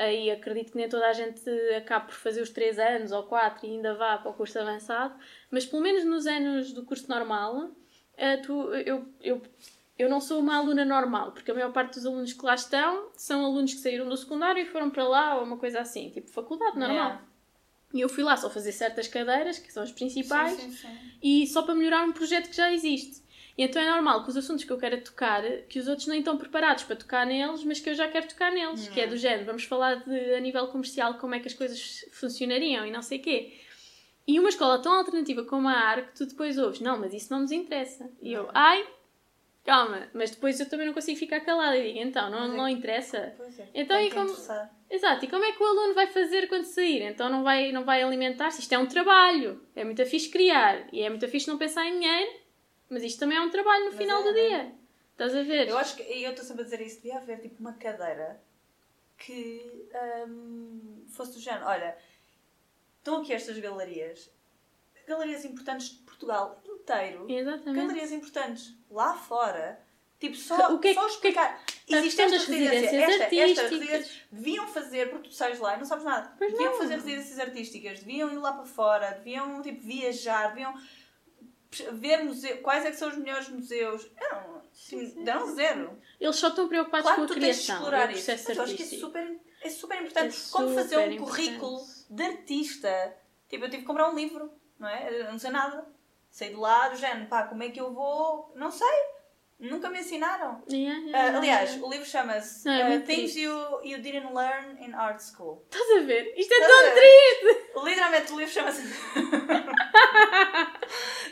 Aí 0.00 0.30
acredito 0.30 0.72
que 0.72 0.78
nem 0.78 0.88
toda 0.88 1.06
a 1.06 1.12
gente 1.12 1.42
acabe 1.76 2.06
por 2.06 2.14
fazer 2.14 2.40
os 2.40 2.48
3 2.48 2.78
anos 2.78 3.12
ou 3.12 3.22
4 3.24 3.66
e 3.66 3.70
ainda 3.70 3.94
vá 3.94 4.16
para 4.16 4.30
o 4.30 4.34
curso 4.34 4.58
avançado, 4.58 5.14
mas 5.50 5.66
pelo 5.66 5.82
menos 5.82 6.04
nos 6.06 6.26
anos 6.26 6.72
do 6.72 6.86
curso 6.86 7.06
normal, 7.06 7.70
tu, 8.42 8.72
eu, 8.74 9.06
eu, 9.20 9.42
eu 9.98 10.08
não 10.08 10.18
sou 10.18 10.40
uma 10.40 10.56
aluna 10.56 10.86
normal, 10.86 11.32
porque 11.32 11.50
a 11.50 11.54
maior 11.54 11.70
parte 11.70 11.96
dos 11.96 12.06
alunos 12.06 12.32
que 12.32 12.42
lá 12.42 12.54
estão 12.54 13.10
são 13.14 13.44
alunos 13.44 13.74
que 13.74 13.80
saíram 13.80 14.08
do 14.08 14.16
secundário 14.16 14.62
e 14.62 14.64
foram 14.66 14.88
para 14.88 15.06
lá 15.06 15.36
ou 15.36 15.44
uma 15.44 15.58
coisa 15.58 15.80
assim, 15.80 16.08
tipo 16.08 16.30
faculdade 16.30 16.78
normal. 16.78 16.96
Yeah. 16.96 17.22
E 17.92 18.00
eu 18.00 18.08
fui 18.08 18.24
lá 18.24 18.38
só 18.38 18.48
fazer 18.48 18.72
certas 18.72 19.06
cadeiras, 19.06 19.58
que 19.58 19.70
são 19.70 19.82
as 19.82 19.92
principais, 19.92 20.52
Sim, 20.52 20.70
sim, 20.70 20.76
sim. 20.76 20.98
e 21.22 21.46
só 21.46 21.60
para 21.62 21.74
melhorar 21.74 22.04
um 22.04 22.12
projeto 22.12 22.48
que 22.48 22.56
já 22.56 22.72
existe. 22.72 23.22
E 23.60 23.64
então 23.64 23.82
é 23.82 23.90
normal 23.90 24.22
que 24.24 24.30
os 24.30 24.36
assuntos 24.38 24.64
que 24.64 24.72
eu 24.72 24.78
quero 24.78 24.98
tocar, 25.02 25.42
que 25.68 25.78
os 25.78 25.86
outros 25.86 26.06
nem 26.06 26.20
estão 26.20 26.38
preparados 26.38 26.82
para 26.84 26.96
tocar 26.96 27.26
neles, 27.26 27.62
mas 27.62 27.78
que 27.78 27.90
eu 27.90 27.94
já 27.94 28.08
quero 28.08 28.26
tocar 28.26 28.50
neles, 28.50 28.88
que 28.88 28.98
é 28.98 29.06
do 29.06 29.18
género, 29.18 29.44
vamos 29.44 29.64
falar 29.64 29.96
de, 29.96 30.34
a 30.34 30.40
nível 30.40 30.66
comercial, 30.68 31.18
como 31.18 31.34
é 31.34 31.40
que 31.40 31.46
as 31.48 31.52
coisas 31.52 32.06
funcionariam 32.10 32.86
e 32.86 32.90
não 32.90 33.02
sei 33.02 33.18
quê. 33.18 33.52
E 34.26 34.40
uma 34.40 34.48
escola 34.48 34.78
tão 34.80 34.94
alternativa 34.94 35.44
como 35.44 35.68
a 35.68 35.72
ARC, 35.74 36.14
tu 36.14 36.24
depois 36.24 36.56
ouves, 36.56 36.80
não, 36.80 36.98
mas 36.98 37.12
isso 37.12 37.30
não 37.30 37.40
nos 37.40 37.52
interessa. 37.52 38.10
E 38.22 38.32
eu, 38.32 38.48
ai, 38.54 38.86
calma, 39.62 40.08
mas 40.14 40.30
depois 40.30 40.58
eu 40.58 40.66
também 40.66 40.86
não 40.86 40.94
consigo 40.94 41.18
ficar 41.18 41.40
calada 41.40 41.76
e 41.76 41.92
digo, 41.92 41.98
então, 42.08 42.30
não, 42.30 42.44
é 42.44 42.56
não 42.56 42.66
interessa. 42.66 43.18
É, 43.18 43.34
Então, 43.74 44.00
e 44.00 44.10
como- 44.10 44.24
interessar. 44.30 44.70
Exato, 44.90 45.24
e 45.24 45.28
como 45.28 45.44
é 45.44 45.52
que 45.52 45.62
o 45.62 45.66
aluno 45.66 45.92
vai 45.94 46.06
fazer 46.06 46.48
quando 46.48 46.64
sair? 46.64 47.02
Então 47.02 47.28
não 47.28 47.44
vai, 47.44 47.70
não 47.72 47.84
vai 47.84 48.02
alimentar-se? 48.02 48.60
Isto 48.62 48.72
é 48.72 48.78
um 48.78 48.86
trabalho. 48.86 49.60
É 49.76 49.84
muito 49.84 50.04
fixe 50.06 50.30
criar. 50.30 50.88
E 50.92 51.02
é 51.02 51.10
muito 51.10 51.28
fixe 51.28 51.46
não 51.46 51.58
pensar 51.58 51.86
em 51.86 52.00
dinheiro, 52.00 52.30
mas 52.90 53.02
isto 53.02 53.20
também 53.20 53.38
é 53.38 53.40
um 53.40 53.50
trabalho 53.50 53.84
no 53.86 53.90
Mas 53.92 53.98
final 53.98 54.20
é, 54.20 54.22
do 54.24 54.28
é. 54.38 54.48
dia. 54.48 54.74
Estás 55.12 55.34
a 55.36 55.42
ver? 55.42 55.68
Eu 55.68 55.78
acho 55.78 55.96
que, 55.96 56.02
e 56.02 56.24
eu 56.24 56.30
estou 56.30 56.44
sempre 56.44 56.62
a 56.62 56.64
dizer 56.64 56.80
isso, 56.80 56.96
devia 56.96 57.16
haver 57.18 57.40
tipo 57.40 57.60
uma 57.60 57.74
cadeira 57.74 58.40
que 59.18 59.88
hum, 60.26 61.04
fosse 61.10 61.32
do 61.34 61.40
género. 61.40 61.66
Olha, 61.66 61.96
estão 62.98 63.20
aqui 63.20 63.32
estas 63.32 63.58
galerias, 63.58 64.30
galerias 65.06 65.44
importantes 65.44 65.90
de 65.90 65.96
Portugal 65.98 66.60
inteiro, 66.64 67.26
Exatamente. 67.30 67.86
galerias 67.86 68.12
importantes 68.12 68.74
lá 68.90 69.14
fora. 69.14 69.80
Tipo, 70.18 70.36
só, 70.36 70.74
O 70.74 70.78
que 70.78 70.88
é 70.88 70.94
só 70.94 71.04
que- 71.06 71.12
explicar. 71.12 71.54
a 71.56 71.96
Existe 71.96 72.16
questão 72.16 72.24
esta 72.26 72.36
das 72.38 72.46
residência, 72.46 72.80
residências 72.90 73.10
esta, 73.10 73.24
artísticas. 73.24 73.70
residência. 73.70 74.22
Deviam 74.30 74.68
fazer, 74.68 75.10
porque 75.10 75.28
tu 75.30 75.34
sais 75.34 75.58
lá 75.58 75.74
e 75.76 75.78
não 75.78 75.84
sabes 75.86 76.04
nada. 76.04 76.34
Pois 76.36 76.52
deviam 76.52 76.72
não. 76.72 76.78
fazer 76.78 76.94
residências 76.96 77.38
artísticas, 77.38 78.00
deviam 78.00 78.30
ir 78.30 78.36
lá 78.36 78.52
para 78.52 78.66
fora, 78.66 79.10
deviam 79.12 79.62
tipo, 79.62 79.80
viajar, 79.80 80.48
deviam 80.48 80.74
ver 81.92 82.24
museu, 82.24 82.58
quais 82.58 82.84
é 82.84 82.90
que 82.90 82.96
são 82.96 83.08
os 83.08 83.16
melhores 83.16 83.48
museus. 83.48 84.10
Eu 84.20 84.30
não, 84.30 84.60
Sim, 84.72 85.06
sim, 85.06 85.24
deram 85.24 85.52
zero. 85.54 85.98
Eles 86.20 86.36
só 86.36 86.48
estão 86.48 86.68
preocupados 86.68 87.04
Claro 87.06 87.18
com 87.18 87.24
a 87.24 87.26
tu 87.28 87.34
tens 87.34 87.56
de 87.58 87.64
criação, 87.64 87.76
explorar 87.76 88.08
o 88.08 88.12
isso. 88.12 88.24
processo 88.24 88.44
Mas 88.48 88.56
eu 88.56 88.62
acho 88.64 88.74
que 88.76 88.82
é 88.82 88.86
super, 88.86 89.40
é 89.62 89.68
super 89.70 90.00
importante. 90.00 90.36
É 90.36 90.52
Como 90.52 90.74
fazer 90.74 90.96
um 90.98 91.00
importante. 91.12 91.18
currículo 91.30 91.80
de 92.10 92.22
artista. 92.22 93.16
Tipo, 93.48 93.64
eu 93.64 93.70
tive 93.70 93.82
que 93.82 93.86
comprar 93.86 94.08
um 94.10 94.14
livro, 94.14 94.50
não 94.78 94.88
é? 94.88 95.20
Eu 95.20 95.32
não 95.32 95.38
sei 95.38 95.50
nada. 95.50 95.86
Saí 96.30 96.50
de 96.50 96.54
lá 96.56 96.88
do 96.88 96.96
género, 96.96 97.26
pá, 97.28 97.42
como 97.44 97.62
é 97.62 97.70
que 97.70 97.80
eu 97.80 97.92
vou? 97.92 98.52
Não 98.54 98.70
sei. 98.70 98.86
Nunca 99.58 99.90
me 99.90 99.98
ensinaram. 100.00 100.62
Yeah, 100.70 100.98
Ah, 100.98 101.06
yeah, 101.08 101.38
aliás, 101.38 101.70
yeah. 101.70 101.86
o 101.86 101.90
livro 101.90 102.06
chama-se 102.06 102.66
é 102.66 102.88
muito 102.88 103.04
Things 103.04 103.32
triste. 103.32 103.40
you, 103.42 103.80
you 103.84 104.00
Didn't 104.00 104.32
Learn 104.32 104.82
in 104.82 104.94
Art 104.94 105.20
School. 105.20 105.66
Estás 105.70 105.90
a 105.98 106.06
ver? 106.06 106.32
Isto 106.34 106.54
é 106.54 106.56
Estás 106.56 106.72
tão 106.72 106.94
triste! 106.94 107.84
Literalmente 107.84 108.32
o 108.32 108.38
livro 108.38 108.54
chama-se. 108.54 108.82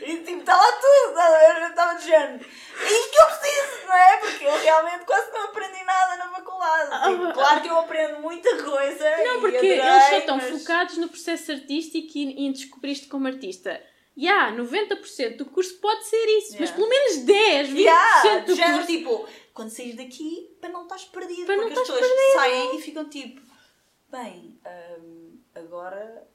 e 0.01 0.17
tipo, 0.23 0.39
está 0.39 0.55
lá 0.55 0.71
tudo, 0.73 1.15
ver? 1.15 1.61
Eu 1.63 1.69
estava 1.69 1.95
de 1.99 2.05
género. 2.07 2.45
É 2.81 2.91
isto 2.91 3.11
que 3.11 3.21
eu 3.21 3.27
preciso, 3.27 3.87
não 3.87 3.93
é? 3.95 4.17
Porque 4.17 4.45
eu 4.45 4.57
realmente 4.61 5.05
quase 5.05 5.31
não 5.31 5.43
aprendi 5.45 5.83
nada 5.83 6.15
na 6.17 6.29
faculdade. 6.31 7.09
Tipo, 7.11 7.23
Ah, 7.25 7.33
claro 7.33 7.61
que 7.61 7.67
eu 7.67 7.77
aprendo 7.79 8.19
muita 8.21 8.63
coisa. 8.63 9.17
Não, 9.17 9.37
e 9.37 9.41
porque 9.41 9.57
adorei, 9.57 9.79
eles 9.79 10.03
só 10.05 10.17
estão 10.17 10.37
mas- 10.37 10.49
focados 10.61 10.97
no 10.97 11.07
processo 11.09 11.51
artístico 11.51 12.17
e 12.17 12.25
e 12.39 12.45
em 12.47 12.51
descobrir-te 12.51 13.07
como 13.07 13.27
artista. 13.27 13.81
E 14.15 14.27
há 14.27 14.51
90% 14.51 15.37
do 15.37 15.45
curso 15.45 15.79
pode 15.79 16.03
ser 16.05 16.25
isso, 16.39 16.57
mas 16.59 16.69
Yeah. 16.69 16.75
pelo 16.75 16.89
menos 16.89 17.17
10, 17.25 17.69
20% 17.69 17.79
Yeah, 17.79 18.39
do 18.45 18.55
género, 18.55 18.73
curso. 18.79 18.87
tipo, 18.87 19.27
quando 19.53 19.69
saís 19.69 19.95
daqui, 19.95 20.57
para 20.59 20.69
não 20.69 20.83
estás 20.83 21.05
perdido. 21.05 21.45
Para 21.45 21.55
não 21.55 21.63
porque 21.67 21.79
as 21.79 21.87
pessoas 21.87 22.33
saem 22.33 22.75
e 22.77 22.81
ficam 22.81 23.05
tipo, 23.09 23.41
bem, 24.09 24.59
hum, 25.01 25.39
agora 25.55 26.27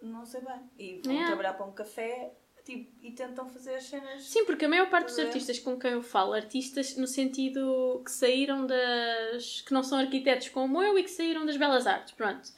não 0.00 0.24
sei 0.24 0.40
bem. 0.40 0.70
E 0.78 1.00
vão 1.04 1.12
Yeah. 1.12 1.26
trabalhar 1.28 1.54
para 1.54 1.66
um 1.66 1.72
café 1.72 2.32
tipo, 2.64 2.90
e 3.02 3.10
tentam 3.12 3.48
fazer 3.48 3.74
as 3.74 3.84
cenas. 3.84 4.22
Sim, 4.22 4.44
porque 4.44 4.64
a 4.64 4.68
maior 4.68 4.88
parte 4.88 5.06
dos 5.06 5.18
artistas 5.18 5.58
com 5.58 5.78
quem 5.78 5.92
eu 5.92 6.02
falo, 6.02 6.32
artistas 6.32 6.96
no 6.96 7.06
sentido 7.06 8.00
que 8.04 8.10
saíram 8.10 8.66
das. 8.66 9.62
que 9.62 9.72
não 9.72 9.82
são 9.82 9.98
arquitetos 9.98 10.48
como 10.48 10.82
eu 10.82 10.98
e 10.98 11.02
que 11.02 11.10
saíram 11.10 11.44
das 11.46 11.56
belas 11.56 11.86
artes, 11.86 12.14
pronto. 12.14 12.48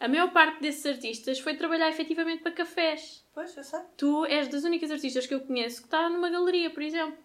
A 0.00 0.06
maior 0.06 0.30
parte 0.32 0.60
desses 0.60 0.86
artistas 0.86 1.40
foi 1.40 1.56
trabalhar 1.56 1.88
efetivamente 1.88 2.42
para 2.42 2.52
cafés. 2.52 3.24
Pois, 3.34 3.56
eu 3.56 3.64
sei. 3.64 3.80
Tu 3.96 4.26
és 4.26 4.46
das 4.48 4.62
únicas 4.62 4.90
artistas 4.90 5.26
que 5.26 5.34
eu 5.34 5.40
conheço 5.40 5.78
que 5.80 5.88
está 5.88 6.08
numa 6.08 6.30
galeria, 6.30 6.70
por 6.70 6.82
exemplo. 6.82 7.18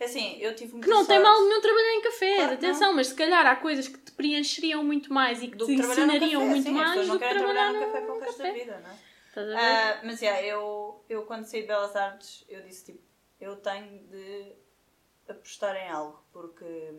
É 0.00 0.04
assim, 0.04 0.36
eu 0.40 0.52
tive 0.56 0.80
Que 0.80 0.88
não 0.88 1.06
tem 1.06 1.20
sorte 1.20 1.22
mal 1.22 1.44
nenhum 1.44 1.60
trabalhar 1.60 1.94
em 1.94 2.02
cafés, 2.02 2.36
Claro 2.36 2.54
atenção, 2.54 2.92
mas 2.92 3.06
se 3.06 3.14
calhar 3.14 3.46
há 3.46 3.54
coisas 3.54 3.86
que 3.86 3.98
te 3.98 4.10
preencheriam 4.10 4.82
muito 4.82 5.12
mais 5.12 5.40
e 5.44 5.46
que 5.46 5.56
do 5.56 5.64
te 5.64 5.76
que 5.76 5.80
ensinariam 5.80 6.40
café. 6.40 6.52
muito 6.52 6.64
Sim, 6.64 6.72
mais 6.72 7.00
do 7.02 7.06
não 7.06 7.18
que 7.18 7.28
trabalhar 7.28 7.70
trabalhar 7.70 7.72
no 7.72 7.80
café 7.80 8.00
para 8.00 8.14
o 8.14 8.18
resto 8.18 8.42
da 8.42 8.50
vida, 8.50 8.80
não 8.82 8.90
é? 8.90 9.11
Estás 9.32 9.48
a 9.48 9.50
ver? 9.50 9.56
Ah, 9.58 10.00
mas, 10.04 10.20
yeah, 10.20 10.42
eu, 10.42 11.02
eu 11.08 11.24
quando 11.24 11.46
saí 11.46 11.62
de 11.62 11.66
Belas 11.66 11.96
Artes, 11.96 12.44
eu 12.50 12.62
disse, 12.62 12.92
tipo, 12.92 13.02
eu 13.40 13.56
tenho 13.56 14.06
de 14.08 14.52
apostar 15.26 15.74
em 15.74 15.88
algo, 15.88 16.22
porque, 16.30 16.92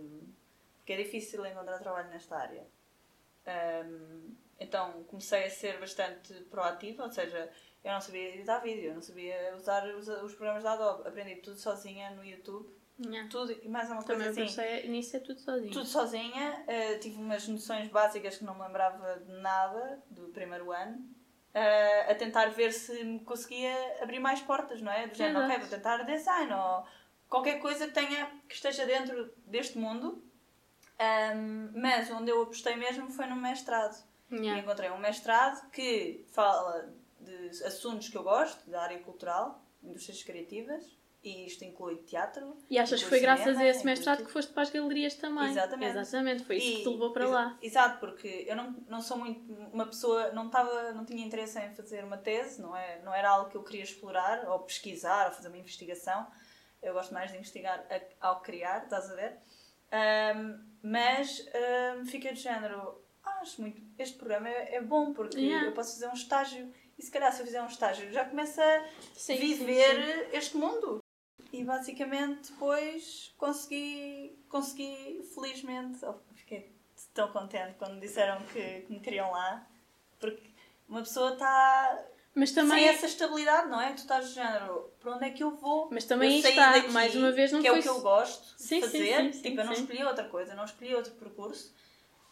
porque 0.77 0.93
é 0.93 0.97
difícil 0.97 1.45
encontrar 1.45 1.77
trabalho 1.77 2.09
nesta 2.09 2.35
área. 2.35 2.65
Ahm, 3.45 4.33
então, 4.59 5.03
comecei 5.03 5.43
a 5.45 5.49
ser 5.51 5.79
bastante 5.79 6.33
proativa, 6.45 7.03
ou 7.03 7.11
seja, 7.11 7.51
eu 7.83 7.93
não 7.93 8.01
sabia 8.01 8.33
editar 8.33 8.59
vídeo, 8.59 8.85
eu 8.85 8.95
não 8.95 9.01
sabia 9.01 9.53
usar 9.55 9.85
os, 9.89 10.07
os 10.07 10.33
programas 10.33 10.63
da 10.63 10.73
Adobe. 10.73 11.07
Aprendi 11.07 11.35
tudo 11.35 11.57
sozinha 11.57 12.09
no 12.11 12.25
YouTube, 12.25 12.67
Yeah. 12.99 13.27
tudo 13.27 13.51
e 13.51 13.67
mais 13.67 13.89
uma 13.89 14.03
coisa 14.03 14.23
Também 14.23 14.29
assim. 14.29 14.45
pensei 14.55 14.87
nisso 14.87 15.17
é 15.17 15.19
tudo 15.19 15.39
sozinho. 15.39 15.71
Tudo 15.73 15.85
sozinha, 15.87 16.63
eh, 16.67 16.97
tive 16.99 17.17
umas 17.17 17.47
noções 17.47 17.89
básicas 17.89 18.37
que 18.37 18.43
não 18.43 18.53
me 18.53 18.61
lembrava 18.61 19.19
de 19.19 19.31
nada 19.33 20.01
do 20.11 20.27
primeiro 20.29 20.71
ano, 20.71 21.03
eh, 21.53 22.11
a 22.11 22.15
tentar 22.15 22.47
ver 22.47 22.71
se 22.73 23.03
me 23.03 23.19
conseguia 23.19 23.73
abrir 24.01 24.19
mais 24.19 24.41
portas, 24.41 24.81
não 24.81 24.91
é? 24.91 25.07
Do 25.07 25.15
género, 25.15 25.45
ok, 25.45 25.57
vou 25.59 25.67
tentar 25.67 25.97
design 26.03 26.51
ou 26.53 26.85
qualquer 27.29 27.59
coisa 27.59 27.87
que 27.87 27.93
tenha 27.93 28.29
que 28.47 28.55
esteja 28.55 28.85
dentro 28.85 29.33
deste 29.45 29.77
mundo. 29.77 30.23
Ahm, 30.99 31.71
mas 31.75 32.09
onde 32.11 32.31
eu 32.31 32.41
apostei 32.43 32.75
mesmo 32.75 33.09
foi 33.09 33.25
no 33.25 33.35
mestrado. 33.35 33.95
E 34.31 34.35
Yeah. 34.37 34.61
encontrei 34.63 34.89
um 34.89 34.97
mestrado 34.97 35.69
que 35.69 36.25
fala 36.31 36.91
de 37.19 37.63
assuntos 37.65 38.09
que 38.09 38.17
eu 38.17 38.23
gosto, 38.23 38.67
da 38.69 38.81
área 38.81 38.99
cultural, 38.99 39.61
indústrias 39.83 40.23
criativas, 40.23 40.83
E 41.23 41.45
isto 41.45 41.63
inclui 41.63 41.95
teatro. 42.03 42.57
E 42.69 42.77
achas 42.77 43.01
que 43.01 43.07
foi 43.07 43.21
graças 43.21 43.57
a 43.57 43.65
esse 43.65 43.85
mestrado 43.85 44.25
que 44.25 44.31
foste 44.31 44.51
para 44.51 44.63
as 44.63 44.69
galerias 44.69 45.15
também? 45.15 45.51
Exatamente. 45.51 45.97
Exatamente, 45.97 46.43
foi 46.43 46.57
isso 46.57 46.67
e, 46.67 46.75
que 46.75 46.83
te 46.83 46.89
levou 46.89 47.13
para 47.13 47.27
lá. 47.27 47.57
Exato, 47.61 47.99
porque 47.99 48.45
eu 48.45 48.55
não, 48.57 48.75
não 48.89 49.01
sou 49.01 49.17
muito 49.17 49.53
uma 49.71 49.85
pessoa, 49.85 50.33
não, 50.33 50.49
tava, 50.49 50.91
não 50.91 51.05
tinha 51.05 51.25
interesse 51.25 51.57
em 51.59 51.73
fazer 51.73 52.03
uma 52.03 52.17
tese, 52.17 52.61
não, 52.61 52.75
é, 52.75 53.01
não 53.03 53.13
era 53.13 53.29
algo 53.29 53.49
que 53.49 53.55
eu 53.55 53.63
queria 53.63 53.83
explorar, 53.83 54.49
ou 54.49 54.59
pesquisar, 54.59 55.27
ou 55.27 55.31
fazer 55.31 55.47
uma 55.47 55.57
investigação. 55.57 56.27
Eu 56.81 56.93
gosto 56.93 57.13
mais 57.13 57.31
de 57.31 57.37
investigar 57.37 57.85
ao 58.19 58.41
criar, 58.41 58.83
estás 58.83 59.09
a 59.09 59.15
ver? 59.15 59.37
Um, 60.35 60.59
mas 60.81 61.45
um, 61.99 62.05
fiquei 62.05 62.33
de 62.33 62.41
género, 62.41 63.01
ah, 63.23 63.39
acho 63.41 63.61
muito, 63.61 63.81
este 63.97 64.17
programa 64.17 64.49
é, 64.49 64.75
é 64.75 64.81
bom 64.81 65.13
porque 65.13 65.39
yeah. 65.39 65.67
eu 65.67 65.71
posso 65.71 65.93
fazer 65.93 66.07
um 66.07 66.13
estágio 66.13 66.73
e 66.97 67.03
se 67.03 67.11
calhar 67.11 67.31
se 67.31 67.41
eu 67.41 67.45
fizer 67.45 67.61
um 67.61 67.67
estágio 67.67 68.11
já 68.11 68.25
começo 68.25 68.59
a 68.59 68.85
sim, 69.13 69.37
viver 69.37 69.95
sim, 69.95 70.31
sim. 70.31 70.37
este 70.37 70.57
mundo. 70.57 71.02
E 71.53 71.63
basicamente 71.63 72.51
depois 72.51 73.33
consegui, 73.37 74.37
consegui 74.49 75.23
felizmente, 75.33 75.99
fiquei 76.33 76.75
tão 77.13 77.31
contente 77.31 77.75
quando 77.77 77.99
disseram 77.99 78.41
que, 78.51 78.81
que 78.81 78.91
me 78.91 78.99
queriam 78.99 79.31
lá, 79.31 79.65
porque 80.19 80.41
uma 80.89 81.01
pessoa 81.01 81.33
está 81.33 82.05
mas 82.35 82.51
também... 82.51 82.79
Sem 82.79 82.87
essa 82.89 83.05
estabilidade, 83.05 83.69
não 83.69 83.79
é? 83.79 83.93
Tu 83.93 83.99
estás 83.99 84.29
de 84.29 84.33
género, 84.33 84.91
para 84.99 85.15
onde 85.15 85.25
é 85.25 85.29
que 85.29 85.43
eu 85.43 85.51
vou? 85.51 85.89
Mas 85.91 86.05
também 86.05 86.39
está, 86.39 86.71
daqui, 86.71 86.89
mais 86.89 87.15
uma 87.15 87.31
vez, 87.31 87.51
não 87.51 87.61
que 87.61 87.67
foi... 87.67 87.77
é 87.77 87.79
o 87.79 87.83
que 87.83 87.89
eu 87.89 88.01
gosto 88.01 88.55
sim, 88.57 88.79
de 88.79 88.81
fazer. 88.87 89.21
Sim, 89.21 89.33
sim, 89.33 89.41
tipo, 89.43 89.61
eu 89.61 89.65
não 89.65 89.73
escolhi 89.73 90.03
outra 90.03 90.25
coisa, 90.25 90.55
não 90.55 90.65
escolhi 90.65 90.95
outro 90.95 91.13
percurso, 91.13 91.71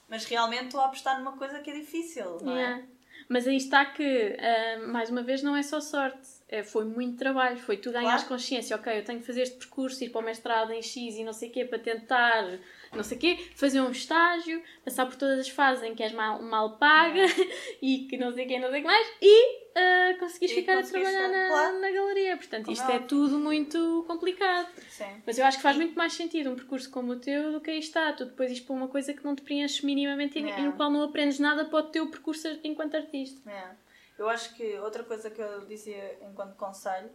mas 0.09 0.25
realmente 0.25 0.65
estou 0.65 0.81
a 0.81 0.85
apostar 0.85 1.19
numa 1.19 1.37
coisa 1.37 1.59
que 1.59 1.69
é 1.69 1.73
difícil, 1.73 2.39
não 2.41 2.57
é? 2.57 2.61
yeah. 2.61 2.79
é? 2.79 2.85
Mas 3.29 3.47
aí 3.47 3.57
está 3.57 3.85
que, 3.85 4.35
uh, 4.35 4.87
mais 4.87 5.09
uma 5.11 5.21
vez, 5.21 5.43
não 5.43 5.55
é 5.55 5.61
só 5.61 5.79
sorte. 5.79 6.27
É, 6.51 6.63
foi 6.63 6.83
muito 6.83 7.17
trabalho. 7.17 7.57
Foi 7.57 7.77
tu 7.77 7.91
ganhas 7.91 8.11
claro. 8.11 8.27
consciência. 8.27 8.75
Ok, 8.75 8.99
eu 8.99 9.05
tenho 9.05 9.21
que 9.21 9.25
fazer 9.25 9.43
este 9.43 9.55
percurso, 9.55 10.03
ir 10.03 10.09
para 10.09 10.19
o 10.19 10.23
mestrado 10.23 10.73
em 10.73 10.81
X 10.81 11.15
e 11.15 11.23
não 11.23 11.31
sei 11.31 11.47
o 11.47 11.51
quê, 11.53 11.63
para 11.63 11.79
tentar, 11.79 12.59
não 12.91 13.03
sei 13.03 13.17
o 13.17 13.19
quê, 13.21 13.39
fazer 13.55 13.79
um 13.79 13.89
estágio, 13.89 14.61
passar 14.83 15.05
por 15.05 15.15
todas 15.15 15.39
as 15.39 15.47
fases 15.47 15.81
em 15.81 15.95
que 15.95 16.03
és 16.03 16.11
mal, 16.11 16.41
mal 16.41 16.77
paga 16.77 17.25
e 17.81 17.99
que 17.99 18.17
não 18.17 18.33
sei 18.33 18.43
o 18.43 18.47
quê, 18.49 18.59
não 18.59 18.69
sei 18.69 18.79
o 18.79 18.81
que 18.81 18.87
mais. 18.87 19.07
E 19.21 19.61
uh, 19.71 20.19
conseguires 20.19 20.53
ficar 20.53 20.77
a 20.77 20.83
trabalhar 20.83 21.29
na, 21.29 21.47
claro. 21.47 21.79
na 21.79 21.89
galeria. 21.89 22.35
Portanto, 22.35 22.65
como 22.65 22.73
isto 22.73 22.91
é, 22.91 22.95
é 22.95 22.99
tudo 22.99 23.39
muito 23.39 24.03
complicado. 24.05 24.67
Sim. 24.89 25.21
Mas 25.25 25.37
eu 25.37 25.45
acho 25.45 25.55
que 25.55 25.63
faz 25.63 25.77
muito 25.77 25.95
mais 25.95 26.11
sentido 26.11 26.51
um 26.51 26.55
percurso 26.55 26.91
como 26.91 27.13
o 27.13 27.15
teu 27.15 27.53
do 27.53 27.61
que 27.61 27.71
aí 27.71 27.79
está. 27.79 28.11
Tu 28.11 28.25
depois 28.25 28.51
ires 28.51 28.61
para 28.61 28.75
uma 28.75 28.89
coisa 28.89 29.13
que 29.13 29.23
não 29.23 29.37
te 29.37 29.41
preenches 29.41 29.81
minimamente 29.81 30.37
e, 30.37 30.61
no 30.61 30.73
qual 30.73 30.91
não 30.91 31.01
aprendes 31.03 31.39
nada 31.39 31.63
para 31.63 31.79
o 31.79 31.83
teu 31.83 32.07
percurso 32.07 32.59
enquanto 32.61 32.95
artista. 32.95 33.49
É. 33.49 33.80
Eu 34.21 34.29
acho 34.29 34.53
que 34.53 34.77
outra 34.77 35.03
coisa 35.03 35.31
que 35.31 35.41
eu 35.41 35.65
dizia 35.65 36.23
enquanto 36.23 36.55
conselho 36.55 37.11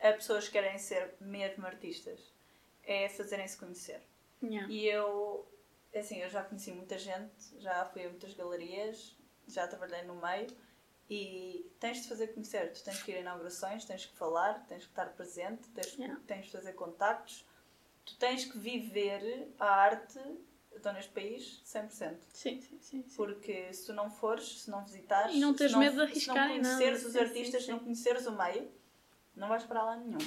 a 0.00 0.12
pessoas 0.12 0.46
que 0.46 0.52
querem 0.52 0.76
ser 0.76 1.14
mesmo 1.20 1.64
artistas 1.64 2.34
é 2.82 3.08
fazerem-se 3.08 3.56
conhecer. 3.56 4.02
Yeah. 4.42 4.68
E 4.68 4.88
eu, 4.88 5.48
assim, 5.94 6.18
eu 6.18 6.28
já 6.28 6.42
conheci 6.42 6.72
muita 6.72 6.98
gente, 6.98 7.60
já 7.60 7.84
fui 7.86 8.04
a 8.04 8.08
muitas 8.08 8.34
galerias, 8.34 9.16
já 9.46 9.68
trabalhei 9.68 10.02
no 10.02 10.16
meio 10.16 10.48
e 11.08 11.70
tens 11.78 12.02
de 12.02 12.08
fazer 12.08 12.34
conhecer, 12.34 12.72
tu 12.72 12.82
tens 12.82 13.00
que 13.00 13.12
ir 13.12 13.18
a 13.18 13.20
inaugurações, 13.20 13.84
tens 13.84 14.06
que 14.06 14.16
falar, 14.16 14.66
tens 14.66 14.82
que 14.82 14.90
estar 14.90 15.14
presente, 15.14 15.68
tens, 15.68 15.92
yeah. 15.92 16.20
tens 16.26 16.46
de 16.46 16.50
fazer 16.50 16.72
contactos, 16.72 17.46
tu 18.04 18.18
tens 18.18 18.46
que 18.46 18.58
viver 18.58 19.54
a 19.60 19.66
arte 19.66 20.18
estou 20.76 20.92
neste 20.92 21.12
país 21.12 21.62
100%. 21.64 21.90
Sim, 21.90 22.60
sim, 22.60 22.60
sim, 22.60 22.78
sim. 22.80 23.16
Porque 23.16 23.72
se 23.72 23.86
tu 23.86 23.92
não 23.92 24.10
fores, 24.10 24.62
se 24.62 24.70
não 24.70 24.84
visitares, 24.84 25.34
e 25.34 25.40
não 25.40 25.54
tens 25.54 25.74
medo 25.74 25.96
de 25.96 26.02
arriscar 26.02 26.48
se 26.48 26.58
não 26.58 26.62
conheceres 26.62 27.04
os 27.04 27.12
sim, 27.12 27.18
artistas, 27.18 27.60
sim, 27.60 27.66
se 27.66 27.72
não 27.72 27.78
conheceres 27.78 28.26
o 28.26 28.32
meio, 28.32 28.68
não 29.36 29.48
vais 29.48 29.64
para 29.64 29.82
lá 29.82 29.96
nenhum. 29.96 30.18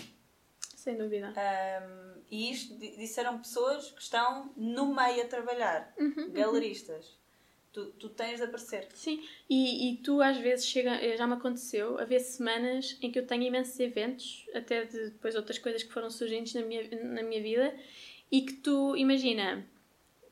Sem 0.76 0.98
dúvida. 0.98 1.34
Um, 1.36 2.22
e 2.30 2.52
isto 2.52 2.78
disseram 2.78 3.40
pessoas 3.40 3.92
que 3.92 4.02
estão 4.02 4.52
no 4.56 4.94
meio 4.94 5.24
a 5.24 5.28
trabalhar, 5.28 5.94
uhum, 5.98 6.14
uhum. 6.16 6.32
galeristas. 6.32 7.08
Uhum. 7.08 7.16
Tu, 7.74 7.86
tu 8.00 8.10
tens 8.10 8.38
de 8.38 8.44
aparecer. 8.44 8.88
Sim, 8.94 9.22
e, 9.50 9.90
e 9.90 9.98
tu 9.98 10.22
às 10.22 10.38
vezes 10.38 10.66
chega, 10.66 10.92
eh, 10.92 11.18
já 11.18 11.28
me 11.28 11.34
aconteceu 11.34 12.00
haver 12.00 12.22
semanas 12.22 12.98
em 13.02 13.12
que 13.12 13.20
eu 13.20 13.28
tenho 13.28 13.44
imensos 13.44 13.78
eventos, 13.80 14.48
até 14.54 14.86
de 14.86 15.10
depois 15.10 15.36
outras 15.36 15.60
coisas 15.60 15.84
que 15.84 15.92
foram 15.92 16.10
surgindo 16.10 16.54
na 16.54 16.62
minha, 16.62 17.04
na 17.04 17.22
minha 17.22 17.42
vida, 17.42 17.76
e 18.32 18.44
que 18.44 18.54
tu, 18.54 18.96
imagina, 18.96 19.68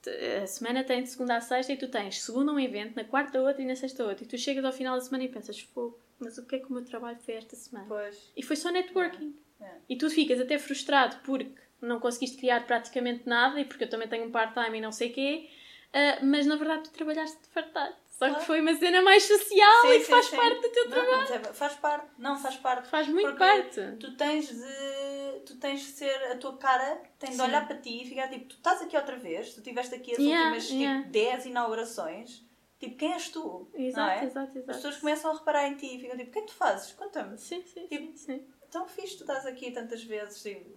a 0.10 0.48
semana 0.48 0.84
tem 0.84 1.04
de 1.04 1.10
segunda 1.10 1.38
a 1.38 1.42
sexta 1.42 1.74
e 1.74 1.78
tu 1.78 1.88
tens 1.88 2.22
segunda 2.22 2.52
um 2.52 2.60
evento, 2.60 2.96
na 2.96 3.04
quarta 3.04 3.42
outro 3.42 3.62
e 3.62 3.66
na 3.66 3.76
sexta 3.76 4.04
outro, 4.04 4.24
e 4.24 4.28
tu 4.28 4.38
chegas 4.38 4.64
ao 4.66 4.72
final 4.72 4.96
da 4.96 5.02
semana 5.02 5.24
e 5.24 5.30
pensas, 5.30 5.60
fogo, 5.60 6.00
mas 6.20 6.38
o 6.38 6.46
que 6.46 6.56
é 6.56 6.60
que 6.60 6.66
o 6.66 6.74
meu 6.74 6.84
trabalho 6.84 7.18
foi 7.20 7.36
esta 7.36 7.56
semana? 7.56 7.86
Pois. 7.88 8.32
E 8.36 8.44
foi 8.44 8.56
só 8.56 8.70
networking. 8.70 9.36
É. 9.60 9.66
É. 9.66 9.72
E 9.90 9.96
tu 9.96 10.10
ficas 10.10 10.40
até 10.40 10.60
frustrado 10.60 11.18
porque 11.24 11.54
não 11.82 12.00
conseguiste 12.00 12.38
criar 12.38 12.66
praticamente 12.66 13.28
nada 13.28 13.60
e 13.60 13.66
porque 13.66 13.86
eu 13.86 13.90
também 13.90 14.08
tenho 14.08 14.26
um 14.26 14.32
part-time 14.32 14.78
e 14.78 14.82
não 14.82 14.92
sei 14.92 15.10
o 15.10 15.14
quê, 15.14 15.50
Uh, 15.94 16.26
mas 16.26 16.48
na 16.48 16.56
verdade 16.56 16.86
tu 16.86 16.92
trabalhaste 16.92 17.40
de 17.40 17.48
fartar. 17.50 17.94
Só 18.18 18.32
que 18.32 18.46
foi 18.46 18.62
uma 18.62 18.76
cena 18.76 19.02
mais 19.02 19.24
social 19.24 19.82
sim, 19.82 19.88
e 19.88 20.00
que 20.00 20.06
sim, 20.06 20.12
faz 20.12 20.26
sim. 20.28 20.36
parte 20.36 20.62
do 20.62 20.70
teu 20.70 20.84
não, 20.86 20.92
trabalho. 20.92 21.54
Faz 21.54 21.74
parte, 21.76 22.08
não, 22.18 22.38
faz 22.38 22.56
parte. 22.58 22.88
Faz 22.88 23.08
muito 23.08 23.36
parte. 23.36 23.82
Tu 24.00 24.16
tens 24.16 24.50
de. 24.50 25.40
Tu 25.46 25.58
tens 25.58 25.82
de 25.82 25.88
ser. 25.88 26.32
A 26.32 26.38
tua 26.38 26.56
cara 26.58 27.02
tem 27.18 27.32
de 27.32 27.42
olhar 27.42 27.68
para 27.68 27.78
ti 27.78 28.04
e 28.04 28.08
ficar 28.08 28.28
tipo, 28.30 28.46
tu 28.46 28.56
estás 28.58 28.82
aqui 28.82 28.96
outra 28.96 29.18
vez, 29.18 29.54
tu 29.54 29.58
estiveste 29.58 29.96
aqui 29.96 30.12
as 30.12 30.20
yeah, 30.20 30.46
últimas 30.46 30.70
yeah. 30.70 31.00
tipo, 31.02 31.12
10 31.12 31.46
inaugurações. 31.48 32.46
Tipo, 32.80 32.98
quem 32.98 33.14
és 33.14 33.30
tu? 33.30 33.68
Exato, 33.74 34.12
é? 34.12 34.26
exato, 34.26 34.58
exato. 34.58 34.72
As 34.72 34.76
pessoas 34.78 34.98
começam 34.98 35.32
a 35.32 35.38
reparar 35.38 35.68
em 35.68 35.76
ti 35.76 35.96
e 35.96 36.00
ficam 36.00 36.18
tipo, 36.18 36.30
o 36.30 36.34
que 36.34 36.40
é 36.40 36.42
que 36.44 36.48
tu 36.50 36.54
fazes? 36.54 36.94
Conta-me. 36.94 37.38
Sim, 37.38 37.64
sim, 37.66 37.88
tipo, 37.88 38.18
sim. 38.18 38.46
Tão 38.70 38.88
fixe, 38.88 39.18
tu 39.18 39.22
estás 39.22 39.46
aqui 39.46 39.72
tantas 39.72 40.04
vezes, 40.04 40.42
tipo, 40.42 40.70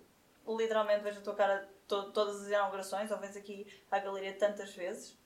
literalmente 0.56 1.02
vejo 1.02 1.18
a 1.18 1.22
tua 1.22 1.34
cara 1.34 1.68
to 1.86 2.12
todas 2.12 2.42
as 2.42 2.48
inaugurações, 2.48 3.10
ou 3.10 3.18
vens 3.18 3.36
aqui 3.36 3.66
à 3.90 3.98
galeria 3.98 4.32
tantas 4.32 4.74
vezes 4.74 5.18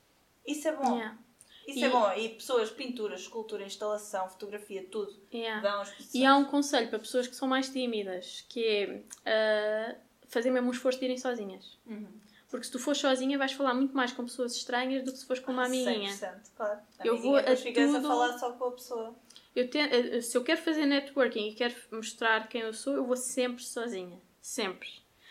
isso 0.46 0.68
é 0.68 0.72
bom. 0.72 0.96
Yeah. 0.96 1.18
Isso 1.66 1.78
e... 1.78 1.84
é 1.84 1.88
bom. 1.88 2.12
E 2.12 2.28
pessoas, 2.30 2.70
pintura, 2.70 3.14
escultura, 3.14 3.64
instalação, 3.64 4.28
fotografia, 4.28 4.84
tudo. 4.90 5.14
Yeah. 5.32 5.60
Dão 5.60 5.82
e 6.12 6.24
há 6.24 6.36
um 6.36 6.44
conselho 6.44 6.88
para 6.88 6.98
pessoas 6.98 7.26
que 7.26 7.36
são 7.36 7.48
mais 7.48 7.68
tímidas, 7.68 8.44
que 8.48 8.64
é 8.64 9.94
uh, 9.94 9.96
fazer 10.28 10.50
mesmo 10.50 10.68
um 10.68 10.72
esforço 10.72 10.98
de 10.98 11.04
irem 11.04 11.18
sozinhas. 11.18 11.78
Uhum. 11.86 12.08
Porque 12.50 12.66
se 12.66 12.72
tu 12.72 12.80
fores 12.80 13.00
sozinha 13.00 13.38
vais 13.38 13.52
falar 13.52 13.74
muito 13.74 13.94
mais 13.94 14.12
com 14.12 14.24
pessoas 14.24 14.54
estranhas 14.56 15.04
do 15.04 15.12
que 15.12 15.18
se 15.18 15.26
fores 15.26 15.42
com 15.42 15.52
uma 15.52 15.66
amiguinha. 15.66 16.10
100%, 16.12 16.34
claro. 16.56 16.80
A 16.98 17.06
eu 17.06 17.16
vou 17.16 17.36
a 17.36 17.42
tudo... 17.42 17.96
a 17.96 18.02
falar 18.02 18.38
só 18.38 18.52
com 18.52 18.64
a 18.64 18.72
pessoa. 18.72 19.14
Eu 19.54 19.68
te... 19.70 19.78
Eh, 19.78 20.20
se 20.20 20.36
eu 20.36 20.42
quero 20.42 20.60
fazer 20.60 20.84
networking 20.84 21.48
e 21.48 21.54
quero 21.54 21.74
mostrar 21.92 22.48
quem 22.48 22.62
eu 22.62 22.74
sou, 22.74 22.94
eu 22.94 23.04
vou 23.04 23.16
sempre 23.16 23.62
sozinha. 23.62 24.18
Sempre. 24.40 24.88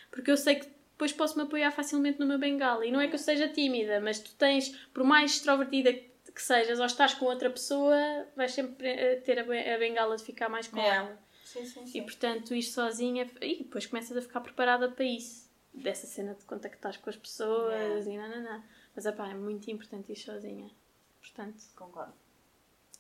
Porque 0.10 0.32
eu 0.32 0.38
sei 0.38 0.56
que 0.56 0.68
depois 1.00 1.14
posso 1.14 1.38
me 1.38 1.44
apoiar 1.44 1.72
facilmente 1.72 2.20
numa 2.20 2.38
bengala. 2.38 2.86
E 2.86 2.92
não 2.92 3.00
é 3.00 3.08
que 3.08 3.16
eu 3.16 3.20
seja 3.20 3.48
tímida, 3.48 4.02
mas 4.02 4.20
tu 4.20 4.34
tens, 4.36 4.70
por 4.94 5.04
mais 5.04 5.32
extrovertida 5.32 5.94
que 5.94 6.09
sejas, 6.42 6.80
ou 6.80 6.86
estás 6.86 7.14
com 7.14 7.26
outra 7.26 7.50
pessoa, 7.50 7.98
vais 8.36 8.52
sempre 8.52 8.88
eh, 8.88 9.16
ter 9.18 9.40
a 9.40 9.78
bengala 9.78 10.16
de 10.16 10.24
ficar 10.24 10.50
mais 10.50 10.68
com 10.68 10.80
é. 10.80 10.96
ela. 10.96 11.20
Sim, 11.44 11.66
sim, 11.66 11.88
sim. 11.88 11.98
E 11.98 12.02
portanto, 12.02 12.54
ir 12.54 12.64
sozinha, 12.64 13.28
e 13.42 13.64
depois 13.64 13.86
começas 13.86 14.16
a 14.16 14.22
ficar 14.22 14.42
preparada 14.42 14.90
para 14.90 15.06
isso. 15.06 15.50
Dessa 15.74 16.08
cena 16.08 16.34
de 16.34 16.46
contactar 16.46 17.00
com 17.00 17.10
as 17.10 17.16
pessoas 17.16 18.08
é. 18.08 18.12
e 18.12 18.18
nananã. 18.18 18.64
Mas 18.96 19.06
apá, 19.06 19.30
é 19.30 19.34
muito 19.34 19.70
importante 19.70 20.12
ir 20.12 20.16
sozinha. 20.16 20.70
Portanto, 21.22 21.64
concordo. 21.76 22.14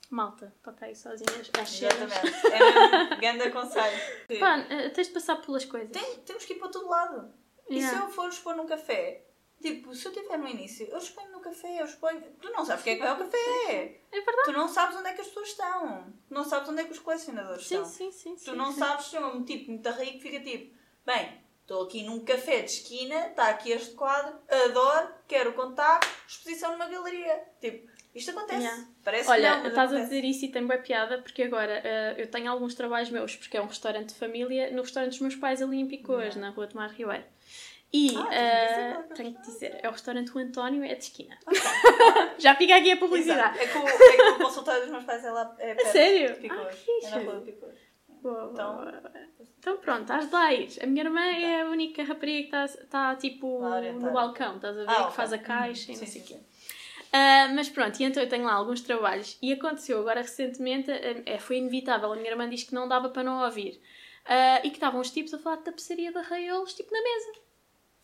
Malta, 0.09 0.53
toca 0.63 0.85
aí 0.85 0.95
sozinhas. 0.95 1.51
Exatamente. 1.53 2.39
É 2.51 2.59
mesmo 2.59 3.17
grande 3.21 3.51
conselho. 3.51 3.99
Pá, 4.39 4.57
eh, 4.69 4.89
tens 4.89 5.07
de 5.07 5.13
passar 5.13 5.35
pelas 5.37 5.65
coisas. 5.65 5.91
Tem, 5.91 6.17
temos 6.21 6.45
que 6.45 6.53
ir 6.53 6.55
para 6.57 6.69
todo 6.69 6.89
lado. 6.89 7.33
E 7.69 7.81
se 7.81 7.95
eu 7.95 8.09
for 8.09 8.29
expor 8.29 8.55
num 8.55 8.65
café, 8.65 9.28
tipo, 9.61 9.93
se 9.93 10.07
eu 10.07 10.11
estiver 10.11 10.37
no 10.37 10.47
início, 10.47 10.87
eu 10.87 10.97
exponho 10.97 11.31
no 11.31 11.39
café, 11.39 11.81
eu 11.81 11.85
exponho. 11.85 12.21
Tu 12.41 12.49
não 12.51 12.65
sabes 12.65 12.81
o 12.81 12.83
que 12.83 12.89
é 12.91 12.95
que 12.95 13.01
é 13.01 13.13
o 13.13 13.17
café. 13.17 14.01
É 14.11 14.21
verdade. 14.21 14.45
Tu 14.45 14.51
não 14.51 14.67
sabes 14.67 14.97
onde 14.97 15.09
é 15.09 15.13
que 15.13 15.21
as 15.21 15.27
pessoas 15.27 15.49
estão. 15.49 16.13
Tu 16.27 16.33
não 16.33 16.43
sabes 16.43 16.69
onde 16.69 16.81
é 16.81 16.83
que 16.85 16.91
os 16.91 16.99
colecionadores 16.99 17.67
sim, 17.67 17.75
estão. 17.75 17.89
Sim, 17.89 18.11
sim, 18.11 18.35
tu 18.35 18.55
não 18.55 18.71
sim. 18.71 18.79
sabes 18.79 19.05
se 19.07 19.17
é 19.17 19.25
um 19.25 19.43
tipo 19.43 19.71
muito 19.71 19.89
rico 19.89 20.19
fica 20.19 20.39
tipo, 20.39 20.75
bem, 21.05 21.41
estou 21.61 21.83
aqui 21.83 22.03
num 22.03 22.23
café 22.25 22.61
de 22.61 22.71
esquina, 22.71 23.27
está 23.27 23.49
aqui 23.49 23.71
este 23.71 23.93
quadro, 23.93 24.39
adoro, 24.65 25.09
quero 25.27 25.53
contar, 25.53 25.99
exposição 26.27 26.71
numa 26.71 26.87
galeria. 26.87 27.43
Tipo, 27.61 27.87
isto 28.13 28.31
acontece. 28.31 28.63
Yeah. 28.63 28.87
Parece 29.03 29.29
Olha, 29.29 29.57
não, 29.57 29.67
estás 29.67 29.93
a 29.93 29.99
dizer 29.99 30.23
isso 30.23 30.45
e 30.45 30.47
tem 30.49 30.65
boa 30.65 30.79
piada 30.79 31.21
porque 31.21 31.43
agora 31.43 31.81
uh, 31.83 32.19
eu 32.19 32.29
tenho 32.29 32.51
alguns 32.51 32.73
trabalhos 32.73 33.09
meus, 33.09 33.35
porque 33.35 33.55
é 33.55 33.61
um 33.61 33.67
restaurante 33.67 34.09
de 34.09 34.15
família, 34.15 34.71
no 34.71 34.81
restaurante 34.81 35.11
dos 35.11 35.21
meus 35.21 35.35
pais 35.35 35.61
ali 35.61 35.79
em 35.79 35.87
Picoas, 35.87 36.35
yeah. 36.35 36.41
na 36.41 36.49
rua 36.49 36.67
Tomar 36.67 36.91
Ribeiro. 36.91 37.23
E 37.91 38.15
ah, 38.15 39.03
uh, 39.09 39.13
tenho 39.15 39.33
que 39.33 39.41
dizer, 39.41 39.79
é 39.81 39.89
o 39.89 39.91
restaurante 39.91 40.31
o 40.35 40.37
António, 40.37 40.83
é 40.83 40.93
de 40.93 41.03
esquina. 41.03 41.35
Okay. 41.45 41.59
Já 42.37 42.55
fica 42.55 42.75
aqui 42.75 42.91
a 42.91 42.97
publicidade. 42.97 43.57
É 43.57 43.67
que, 43.67 43.77
o, 43.77 43.87
é 43.87 44.15
que 44.15 44.21
o 44.21 44.37
consultório 44.37 44.81
dos 44.81 44.91
meus 44.91 45.03
pais 45.05 45.25
é 45.25 45.31
lá 45.31 45.55
é 45.57 45.73
perto 45.73 45.91
sério? 45.91 46.39
de. 46.39 46.51
Ah, 46.51 46.71
é 47.03 47.09
na 47.09 47.17
rua. 47.17 47.45
Boa, 48.21 48.49
então, 48.51 48.75
boa. 48.75 49.01
então 49.57 49.77
pronto, 49.77 50.05
de 50.05 50.31
lá 50.31 50.49
A 50.83 50.85
minha 50.85 51.03
irmã 51.03 51.31
então. 51.31 51.49
é 51.49 51.61
a 51.61 51.65
única 51.65 52.03
rapariga 52.03 52.49
que 52.49 52.55
está 52.55 53.11
tá, 53.11 53.15
tipo 53.15 53.61
no 53.99 54.11
balcão, 54.11 54.57
estás 54.57 54.77
a 54.77 54.81
ver? 54.81 54.89
Ah, 54.89 55.07
que 55.07 55.15
faz 55.15 55.33
a 55.33 55.37
caixa 55.37 55.91
uhum. 55.91 55.97
e 55.97 56.01
não 56.01 56.07
sei 56.07 56.21
o 56.21 56.25
quê. 56.25 56.33
Uh, 56.35 57.55
mas 57.55 57.69
pronto, 57.69 57.99
e 57.99 58.03
então 58.03 58.21
eu 58.21 58.29
tenho 58.29 58.43
lá 58.43 58.53
alguns 58.53 58.81
trabalhos 58.81 59.35
e 59.41 59.51
aconteceu 59.51 59.99
agora 59.99 60.21
recentemente, 60.21 60.91
uh, 60.91 61.39
foi 61.39 61.57
inevitável, 61.57 62.11
a 62.13 62.15
minha 62.15 62.29
irmã 62.29 62.47
diz 62.47 62.63
que 62.63 62.75
não 62.75 62.87
dava 62.87 63.09
para 63.09 63.23
não 63.23 63.43
ouvir. 63.43 63.81
ah, 64.25 64.59
e 64.63 64.69
que 64.69 64.75
estavam 64.75 65.01
os 65.01 65.09
tipos 65.09 65.33
a 65.33 65.39
falar 65.39 65.55
de 65.55 65.63
tapeçaria 65.63 66.11
de 66.11 66.17
arraiolos, 66.19 66.75
tipo 66.75 66.91
na 66.93 67.01
mesa. 67.01 67.48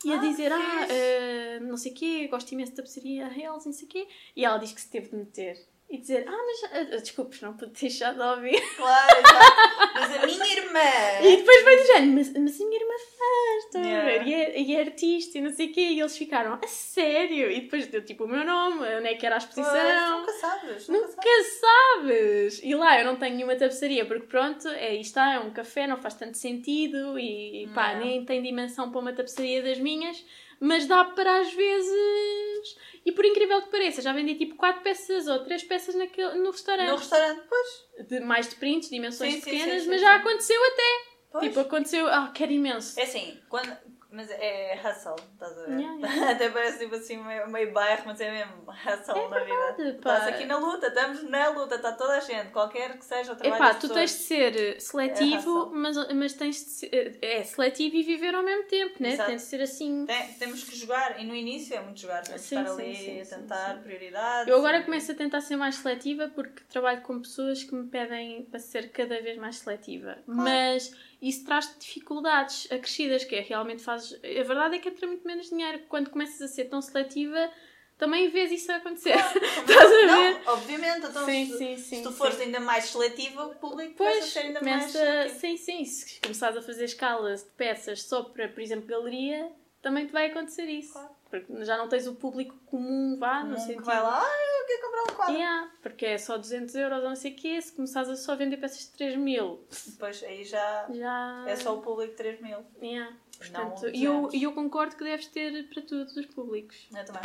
E 0.05 0.11
a 0.13 0.15
Ah, 0.15 0.17
dizer, 0.19 0.51
ah, 0.51 0.57
ah, 0.57 1.59
não 1.61 1.75
sei 1.77 1.91
o 1.91 1.95
quê, 1.95 2.27
gosto 2.27 2.51
imenso 2.53 2.71
de 2.71 2.77
tapeçaria 2.77 3.25
arraiolos, 3.25 3.65
não 3.65 3.73
sei 3.73 3.85
o 3.87 3.89
quê. 3.89 4.07
E 4.35 4.45
ela 4.45 4.57
diz 4.57 4.71
que 4.71 4.79
se 4.81 4.89
teve 4.89 5.09
de 5.09 5.15
meter. 5.15 5.57
E 5.87 5.99
dizer, 5.99 6.25
ah, 6.27 6.31
mas, 6.31 6.63
ah, 6.73 6.83
desculpes, 6.97 7.41
não 7.41 7.53
pude 7.55 7.71
deixar 7.79 8.13
de 8.15 8.19
ouvir. 8.19 8.59
Claro, 8.75 9.17
exato. 9.19 9.91
Mas 9.93 10.15
a 10.23 10.25
minha 10.25 10.57
irmã. 10.57 10.79
E 11.21 11.37
depois 11.37 11.63
do 11.63 11.85
género, 11.87 12.11
mas, 12.13 12.33
mas 12.33 12.59
a 12.61 12.65
minha 12.65 12.79
irmã 12.81 12.93
faz, 13.17 13.63
estão 13.65 13.81
a 13.81 13.85
Yeah. 13.85 14.05
ver? 14.23 14.27
E 14.27 14.33
é, 14.33 14.59
e 14.61 14.75
é 14.75 14.79
artista 14.81 15.37
e 15.37 15.41
não 15.41 15.51
sei 15.53 15.67
o 15.67 15.71
quê. 15.71 15.81
E 15.81 15.99
eles 15.99 16.17
ficaram, 16.17 16.59
a 16.61 16.67
sério? 16.67 17.51
E 17.51 17.61
depois 17.61 17.85
deu 17.87 18.03
tipo 18.03 18.25
o 18.25 18.27
meu 18.27 18.43
nome, 18.43 18.79
onde 18.97 19.07
é 19.07 19.13
que 19.13 19.25
era 19.25 19.35
a 19.37 19.39
Pois, 19.39 19.49
exposição. 19.57 20.19
nunca 20.19 20.33
sabes. 20.33 20.87
Nunca, 20.89 21.07
Nunca 21.07 21.21
sabes. 21.21 21.59
sabes! 21.59 22.61
E 22.63 22.75
lá 22.75 22.99
eu 22.99 23.05
não 23.05 23.15
tenho 23.15 23.35
nenhuma 23.35 23.55
tapeçaria, 23.55 24.05
porque 24.05 24.25
pronto, 24.27 24.67
é 24.67 24.93
isto 24.95 25.11
está, 25.11 25.33
é 25.35 25.39
um 25.39 25.51
café, 25.51 25.85
não 25.87 25.97
faz 25.97 26.15
tanto 26.15 26.37
sentido 26.37 27.17
e 27.19 27.69
pá, 27.73 27.93
Não. 27.93 27.99
nem 28.05 28.25
tem 28.25 28.41
dimensão 28.41 28.89
para 28.91 28.99
uma 28.99 29.13
tapeçaria 29.13 29.61
das 29.61 29.77
minhas, 29.79 30.25
mas 30.59 30.85
dá 30.87 31.05
para 31.05 31.39
às 31.41 31.53
vezes. 31.53 32.77
E 33.05 33.11
por 33.11 33.23
incrível 33.23 33.61
que 33.61 33.69
pareça, 33.69 34.01
já 34.01 34.11
vendi 34.11 34.33
tipo 34.35 34.55
4 34.55 34.81
peças 34.81 35.27
ou 35.27 35.43
3 35.43 35.63
peças 35.63 35.93
naquele, 35.93 36.39
no 36.39 36.49
restaurante. 36.49 36.89
No 36.89 36.95
restaurante, 36.95 37.43
pois. 37.47 38.07
De, 38.07 38.19
mais 38.21 38.49
de 38.49 38.55
prints, 38.55 38.89
dimensões 38.89 39.35
Sim, 39.35 39.41
pequenas, 39.41 39.83
sim, 39.83 39.89
mas 39.89 39.99
sim, 39.99 40.05
já 40.05 40.13
sim. 40.13 40.19
aconteceu 40.21 40.61
até. 40.73 41.01
pois. 41.31 41.43
Tipo, 41.45 41.59
aconteceu. 41.59 42.07
Ah, 42.07 42.31
quero 42.33 42.51
imenso. 42.51 42.99
É 42.99 43.03
assim, 43.03 43.39
quando. 43.47 43.77
Mas 44.15 44.31
é 44.31 44.79
hustle, 44.81 45.15
estás 45.33 45.51
a 45.57 45.65
ver? 45.65 45.79
Yeah, 45.79 45.95
yeah. 45.99 46.31
Até 46.31 46.49
parece 46.49 46.79
tipo 46.79 46.95
assim 46.95 47.17
meio, 47.17 47.49
meio 47.49 47.73
bairro, 47.73 48.03
mas 48.05 48.21
é 48.21 48.31
mesmo 48.31 48.63
hustle 48.69 49.17
É 49.19 49.27
na 49.29 49.39
vida. 49.39 49.73
verdade, 49.75 50.01
pá. 50.01 50.17
Estás 50.17 50.27
aqui 50.35 50.45
na 50.45 50.57
luta, 50.57 50.87
estamos 50.87 51.23
na 51.23 51.49
luta, 51.49 51.75
está 51.75 51.91
toda 51.91 52.13
a 52.13 52.19
gente, 52.21 52.49
qualquer 52.51 52.97
que 52.97 53.03
seja 53.03 53.33
o 53.33 53.35
trabalho 53.35 53.61
Epá, 53.61 53.73
tu 53.73 53.81
pessoas. 53.89 53.93
tens 53.99 54.11
de 54.17 54.23
ser 54.23 54.55
eh, 54.55 54.79
seletivo, 54.79 55.71
É 55.73 55.77
mas, 55.77 56.13
mas 56.13 56.33
tens 56.33 56.55
de 56.63 56.69
ser. 56.69 57.19
É 57.21 57.43
seletivo 57.43 57.95
e 57.97 58.03
viver 58.03 58.33
ao 58.33 58.43
mesmo 58.43 58.63
tempo, 58.67 58.95
né? 59.03 59.09
Exato. 59.13 59.27
Tem 59.27 59.35
de 59.37 59.41
ser 59.43 59.61
assim. 59.61 60.05
Tem- 60.05 60.33
temos 60.35 60.63
que 60.63 60.75
jogar, 60.77 61.19
e 61.19 61.25
no 61.25 61.35
início 61.35 61.75
é 61.75 61.81
muito 61.81 61.99
jogar, 61.99 62.23
temos 62.23 62.41
Sim, 62.41 62.59
estar 62.59 62.71
sim, 62.73 62.81
ali 62.81 62.95
sim, 62.95 63.21
a 63.21 63.25
tentar 63.39 63.81
prioridades. 63.83 64.47
Eu 64.47 64.57
agora 64.59 64.81
começo 64.83 65.11
a 65.11 65.15
tentar 65.15 65.41
ser 65.41 65.57
mais 65.57 65.75
seletiva 65.75 66.31
porque 66.33 66.63
trabalho 66.69 67.01
com 67.01 67.19
pessoas 67.19 67.63
que 67.63 67.75
me 67.75 67.87
pedem 67.89 68.43
para 68.45 68.59
ser 68.59 68.89
cada 68.91 69.21
vez 69.21 69.37
mais 69.37 69.57
seletiva. 69.57 70.17
Mas 70.25 70.95
isso 71.21 71.45
traz 71.45 71.75
dificuldades 71.79 72.67
acrescidas, 72.71 73.23
que 73.23 73.35
é 73.35 73.41
realmente 73.41 73.83
fazes. 73.83 74.13
A 74.23 74.43
verdade 74.43 74.75
é 74.75 74.79
que 74.79 74.89
entra 74.89 75.07
muito 75.07 75.25
menos 75.25 75.49
dinheiro. 75.49 75.81
Quando 75.89 76.09
começas 76.09 76.41
a 76.41 76.47
ser 76.47 76.65
tão 76.65 76.81
seletiva, 76.81 77.49
também 77.97 78.29
vês 78.29 78.51
isso 78.51 78.71
acontecer. 78.71 79.15
Estás 79.15 79.69
a 79.69 79.87
ver? 79.87 80.05
Não, 80.05 80.53
obviamente, 80.53 81.05
então 81.07 81.25
Sim, 81.25 81.45
se, 81.45 81.57
sim, 81.57 81.77
se 81.77 81.83
sim, 81.83 82.03
tu 82.03 82.09
sim. 82.11 82.15
fores 82.17 82.39
ainda 82.41 82.59
mais 82.59 82.85
seletivo, 82.85 83.41
o 83.43 83.55
público 83.55 83.95
começa 83.95 84.17
a 84.17 84.19
Pois, 84.21 84.31
ser 84.33 84.39
ainda 84.39 84.61
mais 84.61 84.91
começa. 84.91 84.99
seletivo. 84.99 85.39
Sim, 85.39 85.57
sim. 85.57 85.85
Se 85.85 86.19
começares 86.21 86.57
a 86.57 86.61
fazer 86.61 86.85
escalas 86.85 87.43
de 87.43 87.49
peças 87.51 88.03
só 88.03 88.23
para, 88.23 88.47
por 88.49 88.61
exemplo, 88.61 88.85
galeria, 88.87 89.49
também 89.85 90.07
te 90.07 90.11
vai 90.11 90.31
acontecer 90.31 90.65
isso. 90.65 90.93
Claro. 90.93 91.09
Porque 91.29 91.63
já 91.65 91.77
não 91.77 91.87
tens 91.87 92.07
o 92.07 92.15
público 92.15 92.55
comum, 92.65 93.17
vá, 93.19 93.43
no 93.43 93.55
Um 93.55 93.57
sentido. 93.59 93.79
que 93.81 93.85
vai 93.85 94.01
lá, 94.01 94.19
ah, 94.21 94.59
eu 94.61 94.65
quero 94.67 94.81
comprar 94.81 95.03
um 95.03 95.15
quadro. 95.15 95.33
Yeah, 95.35 95.71
porque 95.81 96.05
é 96.05 96.17
só 96.17 96.37
200 96.37 96.73
euros 96.75 97.03
não 97.03 97.15
sei 97.15 97.33
o 97.33 97.35
quê. 97.35 97.61
Se 97.61 97.71
começares 97.73 98.09
a 98.09 98.15
só 98.15 98.35
vender 98.35 98.57
peças 98.57 98.79
de 98.79 98.91
3 98.91 99.15
mil, 99.17 99.63
Depois 99.87 100.23
aí 100.23 100.43
já 100.43 100.87
já. 100.91 101.45
é 101.47 101.55
só 101.55 101.77
o 101.77 101.81
público 101.81 102.15
3 102.15 102.41
mil. 102.41 102.59
Yeah. 102.81 103.11
Não 103.51 103.69
Portanto, 103.71 103.89
e 103.93 104.03
eu, 104.03 104.13
200. 104.23 104.41
eu 104.43 104.53
concordo 104.53 104.95
que 104.95 105.03
deves 105.03 105.27
ter 105.27 105.69
para 105.69 105.81
todos 105.83 106.15
os 106.17 106.25
públicos. 106.27 106.87
Eu 106.95 107.05
também. 107.05 107.21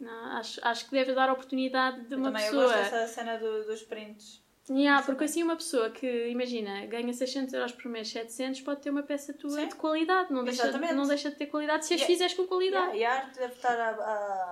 Não, 0.00 0.24
acho, 0.36 0.60
acho 0.62 0.84
que 0.86 0.90
deves 0.90 1.14
dar 1.14 1.28
a 1.28 1.32
oportunidade 1.32 2.02
de 2.06 2.12
Eu 2.14 2.18
uma 2.18 2.26
também 2.32 2.44
eu 2.46 2.52
pessoa. 2.52 2.72
gosto 2.76 2.90
dessa 2.92 3.06
cena 3.06 3.38
do- 3.38 3.64
dos 3.64 3.82
prints. 3.82 4.43
Yeah, 4.70 5.04
porque 5.04 5.24
assim 5.24 5.42
uma 5.42 5.56
pessoa 5.56 5.90
que, 5.90 6.28
imagina, 6.28 6.86
ganha 6.86 7.12
600 7.12 7.52
euros 7.52 7.72
por 7.72 7.90
mês, 7.90 8.08
700, 8.08 8.62
pode 8.62 8.80
ter 8.80 8.88
uma 8.90 9.02
peça 9.02 9.34
tua 9.34 9.50
Sim. 9.50 9.68
de 9.68 9.74
qualidade. 9.74 10.32
Não 10.32 10.42
deixa, 10.42 10.70
não 10.94 11.06
deixa 11.06 11.30
de 11.30 11.36
ter 11.36 11.46
qualidade 11.46 11.84
se 11.84 11.92
as 11.92 12.00
Yeah. 12.00 12.14
fizeres 12.14 12.34
com 12.34 12.46
qualidade. 12.46 12.96
Yeah, 12.96 12.98
e 12.98 13.04
a 13.04 13.24
arte 13.26 13.38
deve 13.38 13.52
estar 13.54 13.78
a, 13.78 13.90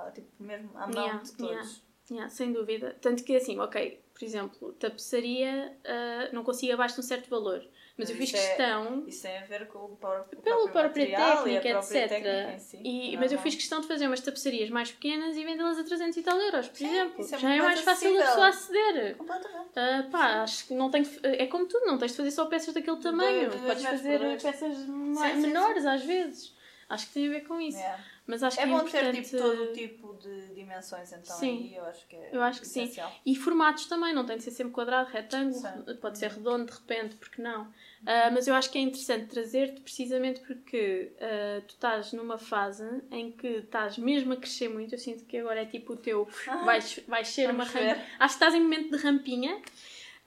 a- 0.07 0.11
tipo, 0.15 0.29
mesmo 0.39 0.71
à 0.75 0.87
mão 0.87 1.03
Yeah, 1.03 1.23
de 1.23 1.33
todos. 1.33 1.83
yeah. 2.11 2.29
Sem 2.29 2.53
dúvida. 2.53 2.95
Tanto 3.01 3.25
que 3.25 3.35
assim, 3.35 3.59
ok, 3.59 4.03
por 4.13 4.23
exemplo, 4.25 4.73
tapeçaria 4.75 5.75
ah, 5.87 6.29
não 6.33 6.45
consigo 6.45 6.75
abaixo 6.75 6.97
de 6.97 7.01
um 7.01 7.05
certo 7.05 7.31
valor. 7.31 7.65
Mas 7.97 8.09
eu 8.09 8.17
fiz 8.17 8.29
isso 8.31 8.37
é- 8.39 8.47
questão, 8.49 9.05
Isso 9.07 9.23
tem 9.23 9.37
a 9.39 9.45
ver 9.45 9.67
com 9.69 9.79
o 9.81 9.97
próprio, 9.97 10.41
pela 10.41 10.57
própria 10.69 10.83
material 10.89 11.47
e 11.47 11.53
técnica, 11.61 11.79
própria 11.79 11.99
etc. 11.99 12.09
técnica 12.09 12.59
si. 12.59 12.77
E- 12.83 13.15
É 13.15 13.19
mas 13.19 13.31
eu 13.31 13.37
normal. 13.37 13.43
fiz 13.43 13.55
questão 13.55 13.81
de 13.83 13.87
fazer 13.87 14.07
umas 14.07 14.21
tapeçarias 14.21 14.71
mais 14.71 14.91
pequenas 14.91 15.37
e 15.37 15.45
vendê-las 15.45 15.79
a 15.79 15.85
300 15.85 16.17
e 16.17 16.23
tal 16.23 16.39
euros, 16.41 16.69
por 16.69 16.77
Sim, 16.79 16.87
exemplo. 16.89 17.25
é 17.25 17.39
Já 17.39 17.55
é 17.55 17.59
mais 17.61 17.81
fácil 17.81 18.19
a 18.19 18.25
pessoa 18.25 18.49
aceder. 18.49 19.17
Completamente. 19.17 19.69
Ah, 19.77 20.09
pá, 20.11 20.43
acho 20.43 20.67
que 20.67 20.75
não 20.75 20.91
tem 20.91 21.03
que- 21.05 21.21
É 21.23 21.47
como 21.47 21.67
tudo, 21.67 21.85
não 21.87 21.99
tens 21.99 22.13
de 22.13 22.17
fazer 22.17 22.31
só 22.31 22.47
peças 22.47 22.73
daquele 22.75 22.97
tamanho. 22.97 23.51
de 23.51 23.57
dois 23.57 23.63
Podes 23.63 23.83
metros 23.83 24.01
fazer 24.03 24.43
peças 24.43 24.87
mais- 24.87 25.37
menores 25.37 25.85
às 25.87 26.03
vezes. 26.03 26.55
Acho 26.89 27.07
que 27.09 27.13
tem 27.15 27.27
a 27.27 27.31
ver 27.31 27.41
com 27.47 27.61
isso. 27.61 27.79
Yeah. 27.79 28.05
Mas 28.25 28.43
acho 28.43 28.61
É 28.61 28.63
que 28.65 28.69
bom 28.71 28.79
é 28.79 28.85
ter 28.85 28.99
importante. 29.05 29.23
tipo, 29.31 29.37
todo 29.43 29.63
o 29.65 29.73
tipo 29.73 30.15
de 30.15 30.55
dimensões, 30.55 31.13
então 31.13 31.37
Sim. 31.37 31.59
aí 31.65 31.75
eu 31.75 31.85
acho 31.85 32.07
que 32.07 32.15
é 32.17 32.31
Eu 32.33 32.41
acho 32.43 32.61
que 32.61 32.69
sim. 32.69 32.85
essencial. 32.85 33.13
E 33.27 33.35
formatos 33.35 33.87
também, 33.87 34.15
não 34.15 34.25
tem 34.25 34.37
de 34.37 34.45
ser 34.45 34.53
sempre 34.53 34.73
quadrado, 34.73 35.11
retângulo, 35.11 35.61
Sim. 35.61 35.97
pode 36.01 36.19
ser 36.19 36.31
redondo 36.31 36.67
de 36.67 36.73
repente, 36.73 37.17
porque 37.17 37.43
não? 37.43 37.73
Ah, 38.07 38.31
mas 38.33 38.47
eu 38.47 38.55
acho 38.55 38.71
que 38.71 38.79
é 38.79 38.81
interessante 38.81 39.27
trazer-te 39.27 39.81
precisamente 39.81 40.41
porque 40.41 41.13
ah, 41.21 41.63
tu 41.67 41.75
estás 41.75 42.13
numa 42.13 42.39
fase 42.39 42.85
em 43.11 43.33
que 43.33 43.47
estás 43.49 43.99
mesmo 43.99 44.33
a 44.33 44.37
crescer 44.37 44.69
muito. 44.69 44.95
Eu 44.95 44.99
sinto 44.99 45.25
que 45.25 45.37
agora 45.39 45.61
é 45.63 45.67
tipo 45.67 45.93
o 45.95 45.97
teu. 45.97 46.29
Vais, 46.65 47.01
vais 47.09 47.27
ser 47.29 47.51
uma 47.51 47.65
vamos 47.65 47.73
ver. 47.73 47.97
Acho 48.19 48.39
que 48.39 48.45
estás 48.45 48.55
em 48.55 48.61
momento 48.61 48.97
de 48.97 49.03
rampinha. 49.03 49.61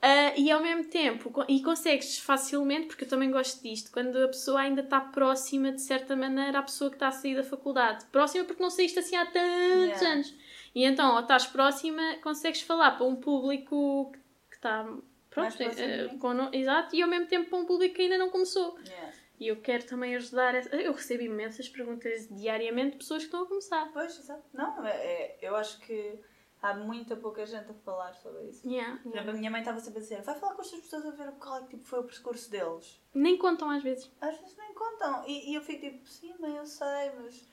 Ah, 0.02 0.32
e 0.36 0.50
ao 0.50 0.60
mesmo 0.62 0.84
tempo, 0.84 1.32
e 1.48 1.62
consegues 1.62 2.18
facilmente, 2.18 2.86
porque 2.88 3.04
eu 3.04 3.08
também 3.08 3.30
gosto 3.30 3.62
disto, 3.62 3.90
quando 3.90 4.16
a 4.22 4.28
pessoa 4.28 4.60
ainda 4.60 4.82
está 4.82 5.00
próxima, 5.00 5.72
de 5.72 5.80
certa 5.80 6.14
maneira, 6.14 6.58
à 6.58 6.62
pessoa 6.62 6.90
que 6.90 6.96
está 6.96 7.08
a 7.08 7.12
sair 7.12 7.34
da 7.34 7.42
faculdade. 7.44 8.04
Próxima 8.06 8.44
porque 8.44 8.62
não 8.62 8.70
saíste 8.70 8.98
assim 8.98 9.16
há 9.16 9.26
tantos 9.26 10.00
Yeah. 10.00 10.08
anos. 10.12 10.34
E 10.74 10.84
então, 10.84 11.12
ao 11.16 11.20
estás 11.22 11.46
próxima, 11.46 12.02
consegues 12.22 12.60
falar 12.60 12.92
para 12.92 13.06
um 13.06 13.16
público 13.16 14.12
que- 14.50 14.56
está 14.56 14.84
pronto, 15.30 15.54
mim. 15.58 16.18
com 16.18 16.48
exato, 16.52 16.94
e 16.94 17.02
ao 17.02 17.08
mesmo 17.08 17.26
tempo 17.26 17.48
para 17.50 17.58
um 17.58 17.64
público 17.64 17.94
que 17.94 18.02
ainda 18.02 18.18
não 18.18 18.30
começou. 18.30 18.78
Yeah. 18.86 19.12
E 19.38 19.48
eu 19.48 19.56
quero 19.56 19.84
também 19.84 20.14
ajudar. 20.16 20.54
essa- 20.54 20.74
Eu 20.76 20.92
recebo 20.92 21.22
imensas 21.22 21.68
perguntas 21.68 22.26
diariamente 22.30 22.92
de 22.92 22.96
pessoas 22.98 23.20
que 23.22 23.26
estão 23.26 23.42
a 23.42 23.46
começar. 23.46 23.90
Pois, 23.92 24.18
exato. 24.18 24.42
Não, 24.54 24.86
é, 24.86 24.90
é- 24.96 25.38
eu 25.42 25.54
acho 25.56 25.78
que 25.80 26.18
há 26.62 26.74
muita 26.74 27.14
pouca 27.16 27.44
gente 27.46 27.70
a 27.70 27.74
falar 27.74 28.14
sobre 28.14 28.44
isso. 28.48 28.66
Yeah, 28.68 28.98
yeah. 29.06 29.30
a 29.30 29.34
minha 29.34 29.50
mãe 29.50 29.60
estava 29.60 29.78
sempre 29.80 29.98
a 29.98 30.02
dizer 30.02 30.22
vai 30.22 30.34
falar 30.38 30.54
com 30.54 30.62
as 30.62 30.68
tuas 30.70 30.82
pessoas 30.82 31.06
a 31.06 31.10
ver 31.10 31.30
qual 31.32 31.58
é 31.58 31.60
que 31.62 31.68
tipo, 31.70 31.84
foi 31.84 32.00
o 32.00 32.04
percurso 32.04 32.50
deles. 32.50 33.00
Nem 33.14 33.36
contam 33.36 33.70
às 33.70 33.82
vezes. 33.82 34.10
Às 34.20 34.38
vezes 34.38 34.56
nem 34.56 34.72
contam. 34.74 35.24
E, 35.26 35.50
e 35.50 35.54
eu 35.54 35.60
fico 35.62 35.80
tipo, 35.80 36.08
sim, 36.08 36.34
mãe, 36.40 36.56
eu 36.56 36.66
sei, 36.66 37.10
mas 37.20 37.46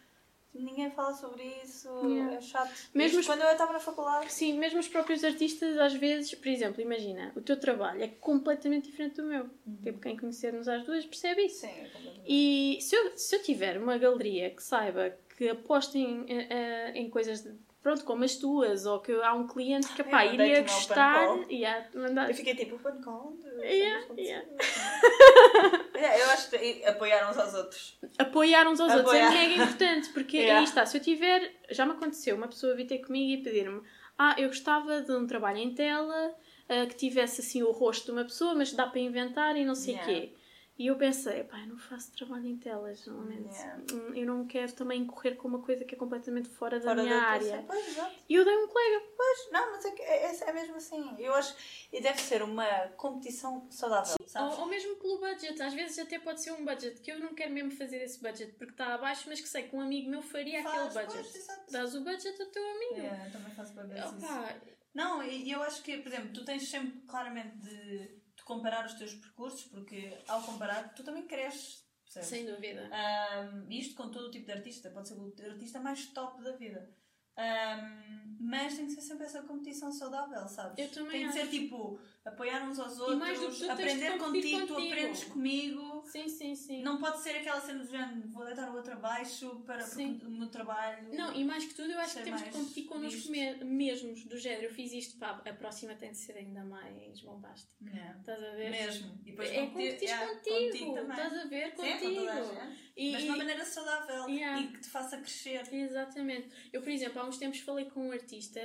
ninguém 0.54 0.91
fala 0.91 1.14
sobre 1.16 1.43
isso, 1.64 1.88
Yeah. 2.08 2.36
é 2.36 2.41
chato. 2.41 2.72
Mesmo 2.93 3.20
os- 3.20 3.26
quando 3.26 3.41
eu 3.41 3.51
estava 3.51 3.74
na 3.74 3.80
faculdade. 3.80 4.32
Sim, 4.32 4.58
mesmo 4.60 4.80
os 4.80 4.88
próprios 4.88 5.24
artistas, 5.24 5.78
às 5.80 5.93
vezes, 5.95 6.34
por 6.36 6.47
exemplo, 6.47 6.80
imagina, 6.80 7.32
o 7.36 7.41
teu 7.41 7.60
trabalho 7.60 8.04
é 8.04 8.08
completamente 8.08 8.86
diferente 8.91 9.16
do 9.16 9.24
meu. 9.26 9.49
Tipo, 9.82 9.99
quem 9.99 10.16
conhecer-nos 10.16 10.68
às 10.68 10.84
duas 10.86 11.06
percebe 11.06 11.45
isso. 11.45 11.62
Sim, 11.62 11.68
é 11.72 11.89
completamente. 11.89 12.22
E 12.28 12.78
se 12.82 12.95
eu, 12.95 13.18
se 13.18 13.36
eu 13.36 13.41
tiver 13.41 13.78
uma 13.82 13.97
galeria 13.97 14.51
que 14.51 14.62
saiba 14.62 15.18
que 15.36 15.49
aposta 15.49 15.97
em, 15.97 16.24
eh, 16.30 16.47
eh, 16.51 16.91
em 16.99 17.10
coisas, 17.10 17.41
de- 17.41 17.56
pronto, 17.84 18.04
como 18.06 18.24
as 18.24 18.36
tuas, 18.38 18.86
ou 18.86 19.00
que 19.02 19.12
há 19.12 19.34
um 19.34 19.46
cliente 19.46 19.90
que, 19.90 20.04
pá, 20.04 20.26
Eu 20.26 20.34
iria 20.36 20.62
gostar 20.62 21.26
open 21.30 21.44
call. 21.44 21.52
e 21.52 21.66
a 21.66 21.86
mandar. 21.94 22.30
Eu 22.30 22.36
fiquei 22.36 22.56
tipo, 22.56 22.80
quando 22.80 23.04
conta? 23.04 23.48
Yeah, 23.62 24.06
yeah. 24.18 24.46
eu 26.20 26.30
acho 26.32 26.50
que 26.50 26.86
apoiar 26.86 27.30
uns 27.30 27.38
aos 27.38 27.54
outros. 27.54 28.00
Apoiar 28.18 28.68
uns 28.68 28.80
aos 28.80 28.94
outros 28.94 29.14
é 29.14 29.22
Apoiar. 29.26 29.32
mega 29.48 29.64
importante, 29.64 30.10
porque 30.10 30.38
Yeah. 30.44 30.60
aí 30.60 30.64
está, 30.66 30.86
se 30.86 30.98
eu 30.98 31.02
tiver, 31.02 31.54
já 31.70 31.86
me 31.86 31.92
aconteceu, 31.92 32.36
uma 32.36 32.48
pessoa 32.48 32.76
vir 32.76 32.86
ter 32.88 33.00
comigo 33.00 33.32
e 33.40 33.44
pedir-me, 33.44 33.82
ah, 34.18 34.36
eu 34.38 34.48
gostava 34.48 35.02
de 35.02 35.12
um 35.12 35.28
trabalho 35.28 35.58
em 35.60 35.74
tela, 35.74 36.34
ah, 36.70 36.86
que 36.88 36.96
tivesse 36.96 37.42
assim 37.42 37.62
o 37.64 37.72
rosto 37.72 38.06
de 38.06 38.12
uma 38.12 38.24
pessoa, 38.24 38.56
mas 38.56 38.72
dá 38.74 38.88
para 38.88 39.00
inventar 39.00 39.56
e 39.58 39.66
não 39.66 39.76
sei 39.76 39.96
o 39.96 39.98
Yeah. 39.98 40.14
quê. 40.14 40.34
E 40.76 40.88
eu 40.88 40.98
pensei, 40.98 41.44
pá, 41.44 41.60
eu 41.60 41.68
não 41.68 41.78
faço 41.78 42.12
trabalho 42.14 42.48
em 42.48 42.58
telas, 42.58 43.06
normalmente. 43.06 43.56
Yeah. 43.56 43.84
Hum, 43.94 44.16
Eu 44.16 44.26
não 44.26 44.48
quero 44.48 44.74
também 44.74 45.06
correr 45.06 45.36
com 45.36 45.48
uma 45.48 45.62
coisa 45.62 45.86
que 45.86 45.94
é 45.94 45.98
completamente 45.98 46.50
fora 46.50 46.80
da 46.80 46.86
Fora 46.86 47.04
minha 47.04 47.16
da 47.16 47.24
área. 47.28 47.64
Pois, 47.68 47.88
exato. 47.88 48.16
E 48.28 48.34
eu 48.34 48.44
dei 48.44 48.58
um 48.58 48.68
colega. 48.68 49.06
Pois, 49.16 49.52
não, 49.52 49.72
mas 49.72 49.86
é, 49.86 49.92
que 49.92 50.02
é, 50.02 50.50
é 50.50 50.54
mesmo 50.54 50.76
assim. 50.76 51.16
Eu 51.20 51.32
acho 51.36 51.56
e 51.92 52.02
deve 52.02 52.20
ser 52.20 52.42
uma 52.42 52.66
competição 52.98 53.68
saudável, 53.70 54.16
sabes? 54.26 54.58
Ou, 54.58 54.62
ou 54.64 54.68
mesmo 54.68 54.96
pelo 54.96 55.20
budget. 55.20 55.62
Às 55.62 55.76
vezes 55.76 56.00
até 56.00 56.18
pode 56.18 56.42
ser 56.42 56.52
um 56.54 56.66
budget 56.66 57.00
que 57.02 57.12
eu 57.12 57.20
não 57.20 57.36
quero 57.36 57.52
mesmo 57.54 57.70
fazer 57.70 58.02
esse 58.02 58.20
budget 58.20 58.54
porque 58.54 58.74
está 58.74 58.96
abaixo, 58.96 59.26
mas 59.30 59.40
que 59.40 59.48
sei 59.48 59.64
que 59.68 59.76
um 59.76 59.82
amigo 59.82 60.10
meu 60.10 60.24
faria 60.24 60.64
Faz, 60.64 60.76
aquele 60.76 61.06
pois, 61.06 61.16
budget. 61.22 61.38
exato. 61.38 61.72
Dás 61.72 61.96
o 61.96 62.02
budget 62.04 62.42
ao 62.42 62.48
teu 62.48 62.68
amigo. 62.72 62.96
É, 62.96 63.28
eu 63.28 63.32
também 63.32 63.54
faço 63.54 63.74
isso. 63.74 64.26
Opa, 64.26 64.56
Não, 64.92 65.22
e 65.22 65.52
eu 65.52 65.62
acho 65.62 65.84
que, 65.84 65.98
por 65.98 66.08
exemplo, 66.08 66.34
tu 66.34 66.44
tens 66.44 66.68
sempre 66.68 67.00
claramente 67.08 67.58
de, 67.58 68.23
de 68.44 68.46
comparar 68.46 68.86
os 68.86 68.94
teus 68.94 69.14
percursos, 69.16 69.64
porque 69.64 70.18
ao 70.28 70.41
comparar, 70.44 70.94
tu 70.94 71.04
também 71.04 71.26
cresces, 71.26 71.86
percebes? 72.04 72.30
sem 72.30 72.46
dúvida. 72.46 72.89
Ahm, 72.91 73.66
isto 73.72 73.96
com 73.96 74.10
todo 74.12 74.28
o 74.28 74.32
tipo 74.32 74.46
de 74.46 74.52
artista, 74.52 74.89
pode 74.91 75.08
ser 75.08 75.16
o 75.16 75.34
artista 75.52 75.80
mais 75.80 76.06
top 76.08 76.44
da 76.44 76.52
vida. 76.58 76.89
Ahm, 77.38 78.38
mas 78.39 78.76
tem 78.76 78.86
que 78.86 78.91
ser 78.91 79.02
sempre 79.02 79.26
essa 79.26 79.41
competição 79.44 79.91
saudável, 79.91 80.48
sabes? 80.48 80.78
Eu 80.78 80.91
também 80.91 81.12
tem 81.22 81.28
que 81.28 81.34
ser 81.34 81.41
acho. 81.41 81.52
tipo 81.52 82.00
apoiar 82.26 82.64
uns 82.70 82.78
aos 82.80 83.00
outros, 83.00 83.64
aprender 83.70 84.18
competir 84.18 84.52
contigo, 84.52 84.68
tu 84.68 84.74
contigo. 84.76 84.94
aprendes 84.94 85.24
comigo. 85.24 85.93
Sim, 86.06 86.28
sim, 86.28 86.56
sim. 86.56 86.82
Não 86.84 86.99
pode 86.99 87.20
ser 87.22 87.32
aquela 87.38 87.60
cena 87.60 87.84
do 87.84 87.89
género, 87.89 88.28
vou 88.30 88.45
deitar 88.45 88.70
o 88.72 88.76
outro 88.76 88.93
abaixo 88.93 89.62
para 89.66 89.82
Sim. 89.82 90.20
o 90.26 90.30
meu 90.30 90.49
trabalho. 90.49 91.14
Não, 91.16 91.34
e 91.36 91.43
mais 91.43 91.66
que 91.66 91.74
tudo, 91.74 91.91
eu 91.91 91.99
acho 91.99 92.18
que 92.18 92.24
temos 92.24 92.43
de 92.43 92.49
competir 92.51 92.86
connosco 92.86 93.32
me- 93.32 93.56
mesmos, 93.64 94.26
do 94.26 94.38
género. 94.38 94.66
Eu 94.66 94.72
fiz 94.74 94.91
isto, 94.93 95.18
pá, 95.18 95.41
a 95.45 95.54
próxima 95.54 95.95
tem 95.95 96.12
de 96.12 96.18
ser 96.18 96.38
ainda 96.38 96.64
mais 96.64 97.22
bombástica. 97.22 97.74
Yeah. 97.86 98.20
Estás 98.20 98.43
a 98.43 98.51
ver? 98.51 98.70
Mesmo. 98.72 99.20
E 99.26 99.32
depois 99.32 99.49
é 99.51 99.66
competir- 99.66 99.89
competir 99.91 100.08
yeah, 100.08 100.28
contigo, 100.34 100.93
também. 100.93 101.12
estás 101.12 101.34
a 101.34 101.45
ver? 101.45 101.70
Sim, 101.70 101.76
Contigo. 101.76 102.22
gente. 102.22 102.91
E- 102.95 103.12
Mas 103.12 103.22
de 103.24 103.28
uma 103.30 103.38
maneira 103.38 103.66
saudável 103.66 104.30
Yeah. 104.30 104.62
e 104.62 104.68
que 104.74 104.80
te 104.82 104.89
faça 104.89 105.18
crescer. 105.18 105.74
Exatamente. 105.74 106.49
Eu, 106.72 106.82
por 106.82 106.89
exemplo, 106.91 107.22
há 107.22 107.26
uns 107.28 107.38
tempos 107.38 107.60
falei 107.60 107.86
com 107.86 108.08
um 108.08 108.12
artista 108.12 108.62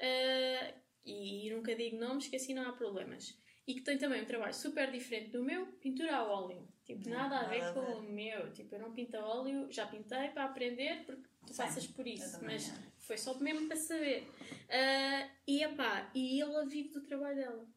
eh, 0.00 0.74
e 1.04 1.50
nunca 1.50 1.74
digo 1.74 1.96
nomes 1.98 2.28
que 2.28 2.36
assim 2.36 2.54
não 2.54 2.68
há 2.68 2.72
problemas. 2.72 3.36
E 3.68 3.74
que 3.74 3.82
tem 3.82 3.98
também 3.98 4.22
um 4.22 4.24
trabalho 4.24 4.54
super 4.54 4.90
diferente 4.90 5.30
do 5.30 5.44
meu, 5.44 5.66
pintura 5.66 6.16
a 6.16 6.24
óleo. 6.24 6.66
Tipo, 6.86 7.06
Não, 7.06 7.18
nada 7.18 7.40
a 7.40 7.42
nada 7.42 7.48
ver 7.50 7.74
com 7.74 7.80
o 7.80 8.02
meu. 8.02 8.50
Tipo, 8.50 8.74
eu 8.76 8.80
não 8.80 8.92
pinto 8.94 9.14
a 9.18 9.24
óleo, 9.24 9.70
já 9.70 9.86
pintei 9.86 10.30
para 10.30 10.44
aprender 10.44 11.04
porque 11.04 11.28
tu 11.46 11.52
Sim, 11.52 11.58
passas 11.58 11.86
por 11.86 12.06
isso. 12.06 12.42
Mas 12.42 12.70
é. 12.70 12.74
foi 12.96 13.18
só 13.18 13.38
mesmo 13.38 13.68
para 13.68 13.76
saber. 13.76 14.26
Ah, 14.70 15.30
e 15.46 15.62
epá, 15.62 16.10
e 16.14 16.40
ela 16.40 16.64
vive 16.64 16.88
do 16.88 17.02
trabalho 17.02 17.36
dela. 17.36 17.68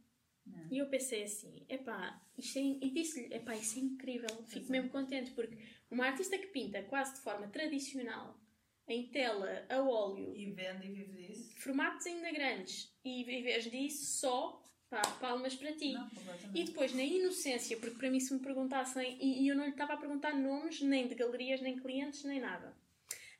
Não. 0.45 0.67
E 0.71 0.77
eu 0.77 0.87
pensei 0.87 1.23
assim, 1.23 1.65
epá, 1.67 2.21
isto 2.37 2.57
é, 2.57 2.61
e 2.61 2.89
disse-lhe, 2.91 3.33
epá, 3.35 3.53
isso 3.55 3.77
é 3.77 3.81
incrível, 3.81 4.29
fico 4.47 4.67
é. 4.67 4.71
mesmo 4.71 4.89
contente, 4.89 5.31
porque 5.31 5.57
uma 5.89 6.05
artista 6.05 6.37
que 6.37 6.47
pinta 6.47 6.81
quase 6.83 7.15
de 7.15 7.19
forma 7.19 7.47
tradicional, 7.49 8.39
em 8.87 9.07
tela, 9.09 9.65
a 9.69 9.81
óleo, 9.81 10.35
E 10.35 10.49
vende 10.51 10.87
e 10.87 10.91
vive 10.91 11.27
disso. 11.27 11.53
formatos 11.61 12.05
ainda 12.07 12.31
grandes, 12.31 12.91
e 13.05 13.23
vez 13.23 13.69
disso, 13.69 14.19
só, 14.19 14.60
pá, 14.91 15.01
palmas 15.21 15.55
para 15.55 15.71
ti. 15.71 15.93
Não, 15.93 16.11
E 16.53 16.65
depois, 16.65 16.93
na 16.93 17.01
inocência, 17.01 17.77
porque 17.77 17.95
para 17.97 18.11
mim 18.11 18.19
se 18.19 18.33
me 18.33 18.41
perguntassem, 18.41 19.17
e, 19.21 19.43
e 19.43 19.47
eu 19.47 19.55
não 19.55 19.63
lhe 19.63 19.71
estava 19.71 19.93
a 19.93 19.97
perguntar 19.97 20.35
nomes, 20.35 20.81
nem 20.81 21.07
de 21.07 21.15
galerias, 21.15 21.61
nem 21.61 21.77
clientes, 21.77 22.23
nem 22.25 22.41
nada. 22.41 22.75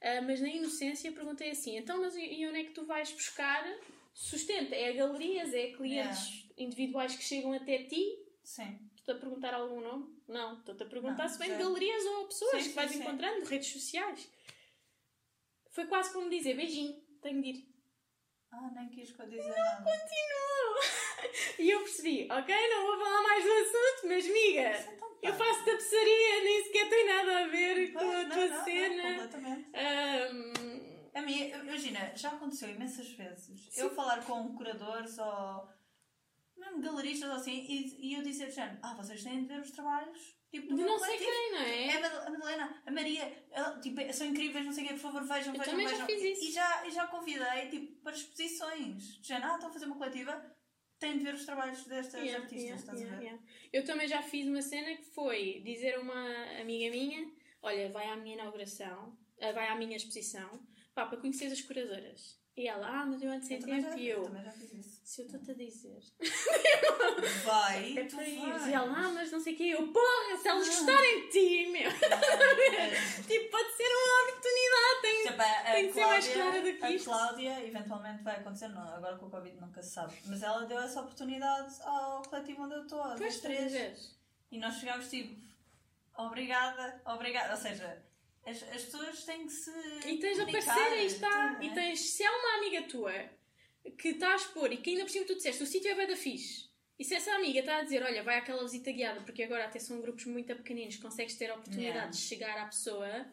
Ah, 0.01 0.21
mas 0.21 0.39
na 0.41 0.47
inocência 0.47 1.11
perguntei 1.11 1.51
assim, 1.51 1.77
então 1.77 1.99
mas 2.01 2.15
e 2.15 2.47
onde 2.47 2.59
é 2.59 2.63
que 2.63 2.71
tu 2.71 2.85
vais 2.85 3.11
buscar 3.11 3.63
sustento? 4.13 4.73
É 4.73 4.89
a 4.89 4.93
galerias, 4.93 5.53
é 5.53 5.65
a 5.65 5.77
clientes 5.77 6.49
individuais 6.57 7.15
que 7.15 7.23
chegam 7.23 7.53
até 7.53 7.83
ti? 7.83 8.17
Sim. 8.43 8.79
Estou-te 8.95 9.17
a 9.17 9.21
perguntar 9.21 9.53
algum 9.53 9.81
nome? 9.81 10.15
Não, 10.27 10.57
estou-te 10.57 10.83
a 10.83 10.85
perguntar 10.85 11.23
Não, 11.23 11.29
se 11.29 11.37
vem 11.37 11.51
de 11.51 11.57
galerias 11.57 12.03
ou 12.05 12.27
pessoas 12.27 12.51
Sim, 12.51 12.57
que 12.57 12.63
sim, 12.69 12.73
vais 12.73 12.91
sim. 12.91 12.99
encontrando, 12.99 13.45
redes 13.45 13.67
sociais. 13.67 14.27
Foi 15.69 15.85
quase 15.85 16.13
como 16.13 16.29
dizer, 16.29 16.55
beijinho, 16.55 16.99
tenho 17.21 17.41
de 17.41 17.49
ir. 17.49 17.70
Ah, 18.51 18.69
nem 18.75 18.89
quis 18.89 19.11
que 19.11 19.21
eu 19.21 19.29
dizer 19.29 19.47
nada. 19.49 19.83
Continuo! 19.83 21.57
E 21.59 21.69
eu 21.69 21.79
percebi, 21.79 22.27
ok, 22.31 22.69
não 22.69 22.85
vou 22.85 22.97
falar 22.97 23.21
mais 23.23 23.43
do 23.43 23.51
assunto, 23.51 24.07
mas 24.07 24.25
miga, 24.27 24.61
é 24.61 24.97
eu 25.21 25.33
faço 25.33 25.63
tapeçaria, 25.65 26.43
nem 26.43 26.63
sequer 26.63 26.89
tem 26.89 27.05
nada 27.07 27.43
a 27.43 27.47
ver 27.47 27.93
com 27.93 27.99
Pois, 27.99 28.11
a 28.15 28.23
não, 28.23 28.29
tua 28.29 28.47
não, 28.47 28.57
não, 28.57 28.63
cena. 28.65 29.03
completamente. 29.13 29.69
Ahm, 29.75 31.09
A 31.13 31.21
mim, 31.21 31.49
imagina, 31.49 32.15
já 32.15 32.29
aconteceu 32.29 32.69
imensas 32.69 33.09
vezes 33.11 33.77
eu 33.77 33.89
falar 33.93 34.25
com 34.25 34.55
curadores 34.55 35.17
ou 35.19 35.69
mesmo 36.57 36.81
galeristas 36.81 37.29
ou 37.29 37.35
assim 37.35 37.65
e, 37.69 38.09
e 38.11 38.13
eu 38.15 38.23
dizer 38.23 38.51
ah, 38.81 38.93
vocês 38.95 39.23
têm 39.23 39.41
de 39.41 39.47
ver 39.47 39.59
os 39.59 39.71
trabalhos 39.71 40.35
tipo, 40.51 40.75
de 40.75 40.81
não 40.83 40.99
sei 40.99 41.17
coletivo." 41.17 41.29
quem, 41.31 41.51
não 41.51 41.59
É 41.59 41.87
é? 41.87 41.97
a 41.97 41.99
Madal- 42.01 42.27
a 42.27 42.29
Madalena, 42.29 42.83
a 42.85 42.91
Maria, 42.91 43.45
ela, 43.51 43.79
tipo, 43.79 44.13
são 44.13 44.27
incríveis, 44.27 44.65
não 44.65 44.73
sei 44.73 44.83
o 44.83 44.87
quê, 44.87 44.93
por 44.93 44.99
favor, 45.01 45.21
vejam, 45.23 45.53
Eu 45.53 45.59
vejam, 45.59 45.65
também 45.65 45.87
já 45.87 46.05
vejam. 46.05 46.05
fiz 46.07 46.37
isso. 46.37 46.49
E 46.49 46.51
já, 46.51 46.87
e 46.87 46.91
já 46.91 47.07
convidei, 47.07 47.69
tipo, 47.69 48.01
para 48.03 48.13
exposições. 48.15 49.19
De 49.21 49.27
género, 49.27 49.51
ah, 49.51 49.55
estão 49.55 49.69
a 49.69 49.73
fazer 49.73 49.85
uma 49.85 49.95
coletiva, 49.97 50.55
têm 50.99 51.17
de 51.17 51.23
ver 51.23 51.33
os 51.33 51.45
trabalhos 51.45 51.83
destas 51.85 52.21
Yeah, 52.21 52.43
artistas, 52.43 52.63
yeah, 52.63 52.79
estás 52.81 52.99
yeah, 52.99 53.15
a 53.17 53.19
ver? 53.19 53.25
yeah. 53.25 53.43
Eu 53.73 53.85
também 53.85 54.07
já 54.07 54.21
fiz 54.21 54.47
uma 54.47 54.61
cena 54.61 54.95
que 54.97 55.05
foi 55.05 55.61
dizer 55.65 55.95
a 55.95 55.99
uma 56.01 56.59
amiga 56.59 56.91
minha: 56.91 57.31
Olha, 57.61 57.89
vai 57.89 58.07
à 58.07 58.15
minha 58.15 58.35
inauguração, 58.35 59.17
ah, 59.41 59.51
vai 59.51 59.67
à 59.67 59.75
minha 59.75 59.95
exposição, 59.97 60.65
pá, 60.93 61.05
para 61.05 61.17
conhecer 61.19 61.45
as 61.47 61.61
curadoras. 61.61 62.40
E 62.55 62.67
ela, 62.67 62.85
ah, 62.85 63.05
mas 63.05 63.21
eu 63.23 63.41
sem 63.41 63.57
Eu 63.57 63.61
também, 63.61 63.81
tempo. 63.81 63.91
já, 63.93 63.97
E 63.97 64.09
eu 64.09 64.23
eu, 64.23 64.51
fiz 64.51 64.73
isso. 64.73 65.01
se 65.05 65.21
eu 65.21 65.25
estou-te 65.25 65.51
a 65.51 65.53
dizer, 65.53 65.99
Vai, 67.45 67.95
é 67.97 68.03
para 68.03 68.27
ir. 68.27 68.69
E 68.69 68.73
ela, 68.73 68.93
ah, 68.97 69.09
mas 69.13 69.31
não 69.31 69.39
sei 69.39 69.53
o 69.53 69.57
quê. 69.57 69.63
Eu, 69.63 69.87
porra, 69.87 70.37
se 70.37 70.47
elas 70.49 70.67
gostarem 70.67 71.21
de 71.21 71.27
ti, 71.29 71.67
meu. 71.71 71.89
tipo, 73.25 73.51
pode 73.51 73.71
ser 73.73 73.87
uma 73.87 74.23
oportunidade. 74.23 75.01
Tem... 75.01 75.23
Tipo, 75.23 75.41
a, 75.41 75.45
a 75.45 75.71
Tem 75.71 75.87
que 75.87 75.93
ser 75.93 76.05
mais 76.05 76.27
clara 76.27 76.61
do 76.61 76.73
que 76.77 76.83
a 76.85 76.91
isto. 76.91 77.05
Cláudia, 77.05 77.65
eventualmente 77.65 78.23
vai 78.23 78.35
acontecer, 78.35 78.67
não, 78.67 78.81
agora 78.95 79.17
com 79.17 79.27
o 79.27 79.29
Covid 79.29 79.55
nunca 79.59 79.81
se 79.81 79.91
sabe, 79.91 80.13
mas 80.25 80.43
ela 80.43 80.65
deu 80.65 80.79
essa 80.79 80.99
oportunidade 81.01 81.73
ao 81.83 82.21
coletivo 82.23 82.63
onde 82.63 82.75
eu 82.75 82.81
estou, 82.83 83.01
às 83.01 83.39
três. 83.39 84.17
E 84.51 84.59
nós 84.59 84.75
chegámos 84.75 85.09
tipo, 85.09 85.41
obrigada, 86.17 87.01
obrigada. 87.05 87.53
Ou 87.53 87.59
seja, 87.59 88.03
as, 88.45 88.63
as 88.63 88.83
pessoas 88.83 89.23
têm 89.23 89.45
que 89.45 89.51
se. 89.53 89.71
E 90.07 90.17
tens 90.17 90.39
a 90.39 90.43
aparecer, 90.43 90.71
aí 90.93 91.05
está. 91.05 91.55
tu, 91.55 91.63
E 91.63 91.73
tens, 91.73 91.99
se 91.99 92.23
é 92.23 92.29
uma 92.31 92.57
amiga 92.57 92.83
tua 92.83 93.13
que 93.97 94.09
está 94.09 94.33
a 94.33 94.35
expor 94.35 94.71
e 94.71 94.77
que 94.77 94.91
ainda 94.91 95.03
por 95.03 95.09
cima 95.11 95.25
tu 95.25 95.35
disseste, 95.35 95.63
o 95.63 95.65
sítio 95.67 95.89
é 95.91 95.95
bem 95.95 96.07
da 96.07 96.15
fixe. 96.15 96.69
E 96.99 97.03
se 97.03 97.15
essa 97.15 97.31
amiga 97.33 97.59
está 97.61 97.77
a 97.77 97.83
dizer, 97.83 98.03
olha, 98.03 98.21
vai 98.21 98.37
àquela 98.37 98.61
visita 98.63 98.91
guiada, 98.91 99.21
porque 99.21 99.41
agora 99.41 99.65
até 99.65 99.79
são 99.79 99.99
grupos 100.01 100.25
muito 100.25 100.55
pequeninos, 100.55 100.97
consegues 100.97 101.33
ter 101.35 101.49
a 101.49 101.55
oportunidade 101.55 101.87
Yeah. 101.95 102.11
de 102.11 102.17
chegar 102.17 102.57
à 102.59 102.65
pessoa, 102.67 103.25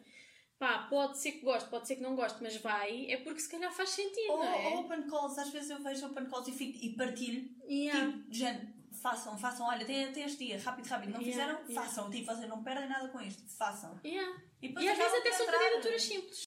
pá, 0.57 0.87
pode 0.89 1.19
ser 1.19 1.33
que 1.33 1.41
goste, 1.41 1.69
pode 1.69 1.87
ser 1.87 1.97
que 1.97 2.01
não 2.01 2.15
goste, 2.15 2.41
mas 2.41 2.57
vai, 2.57 3.05
é 3.11 3.17
porque 3.17 3.39
se 3.39 3.47
calhar 3.49 3.71
faz 3.71 3.89
sentido, 3.91 4.31
Ou, 4.31 4.37
não 4.39 4.53
é? 4.53 4.67
ou 4.69 4.79
open 4.79 5.03
calls, 5.03 5.37
às 5.37 5.49
vezes 5.51 5.69
eu 5.69 5.77
vejo 5.83 6.03
open 6.07 6.25
calls 6.25 6.47
e, 6.47 6.51
fico, 6.51 6.79
e 6.83 6.95
partilho. 6.95 7.47
Yeah. 7.69 8.11
Tipo, 8.11 8.33
gente, 8.33 8.73
façam, 9.01 9.37
façam, 9.37 9.65
olha, 9.67 9.85
tem, 9.85 10.11
tem 10.11 10.23
este 10.23 10.45
dia, 10.45 10.59
rápido, 10.59 10.87
rápido. 10.87 11.11
Não 11.11 11.21
Yeah, 11.21 11.31
fizeram, 11.31 11.67
yeah. 11.67 11.81
façam. 11.81 12.09
Tipo, 12.09 12.25
vocês 12.25 12.49
não 12.49 12.63
perdem 12.63 12.87
nada 12.87 13.09
com 13.09 13.21
isto, 13.21 13.43
façam. 13.57 13.99
Yeah. 14.03 14.41
E, 14.61 14.67
E 14.67 14.89
às 14.89 14.97
vezes 14.97 15.13
até 15.19 15.31
são 15.31 15.45
candidaturas 15.45 16.01
simples. 16.01 16.43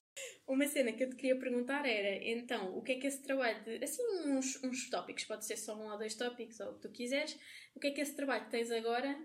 Uma 0.47 0.67
cena 0.67 0.91
que 0.91 1.03
eu 1.03 1.09
te 1.09 1.15
queria 1.15 1.39
perguntar 1.39 1.85
era, 1.85 2.23
então, 2.29 2.77
o 2.77 2.81
que 2.81 2.93
é 2.93 2.99
que 2.99 3.07
esse 3.07 3.21
trabalho 3.23 3.63
de, 3.63 3.83
assim, 3.83 4.03
uns, 4.25 4.63
uns 4.63 4.89
tópicos, 4.89 5.23
pode 5.25 5.45
ser 5.45 5.57
só 5.57 5.75
um 5.75 5.89
ou 5.89 5.97
dois 5.97 6.15
tópicos, 6.15 6.59
ou 6.59 6.71
o 6.71 6.73
que 6.75 6.81
tu 6.81 6.89
quiseres, 6.89 7.37
o 7.75 7.79
que 7.79 7.87
é 7.87 7.91
que 7.91 8.01
esse 8.01 8.15
trabalho 8.15 8.45
que 8.45 8.51
tens 8.51 8.69
agora 8.71 9.17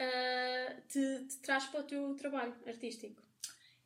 ah, 0.00 0.80
te, 0.88 1.26
te 1.26 1.38
traz 1.38 1.66
para 1.66 1.80
o 1.80 1.84
teu 1.84 2.14
trabalho 2.16 2.54
artístico? 2.66 3.22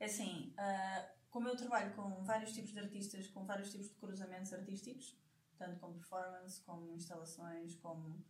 É 0.01 0.07
assim, 0.07 0.53
ah, 0.59 1.09
como 1.31 1.49
eu 1.49 1.57
trabalho 1.57 1.95
com 1.95 2.23
vários 2.25 2.53
tipos 2.53 2.73
de 2.73 2.81
artistas, 2.81 3.29
com 3.29 3.45
vários 3.45 3.71
tipos 3.71 3.89
de 3.89 3.95
cruzamentos 3.95 4.53
artísticos, 4.53 5.17
tanto 5.57 5.79
como 5.79 5.95
performance, 5.95 6.61
como 6.63 6.93
instalações, 6.95 7.77
como 7.77 8.25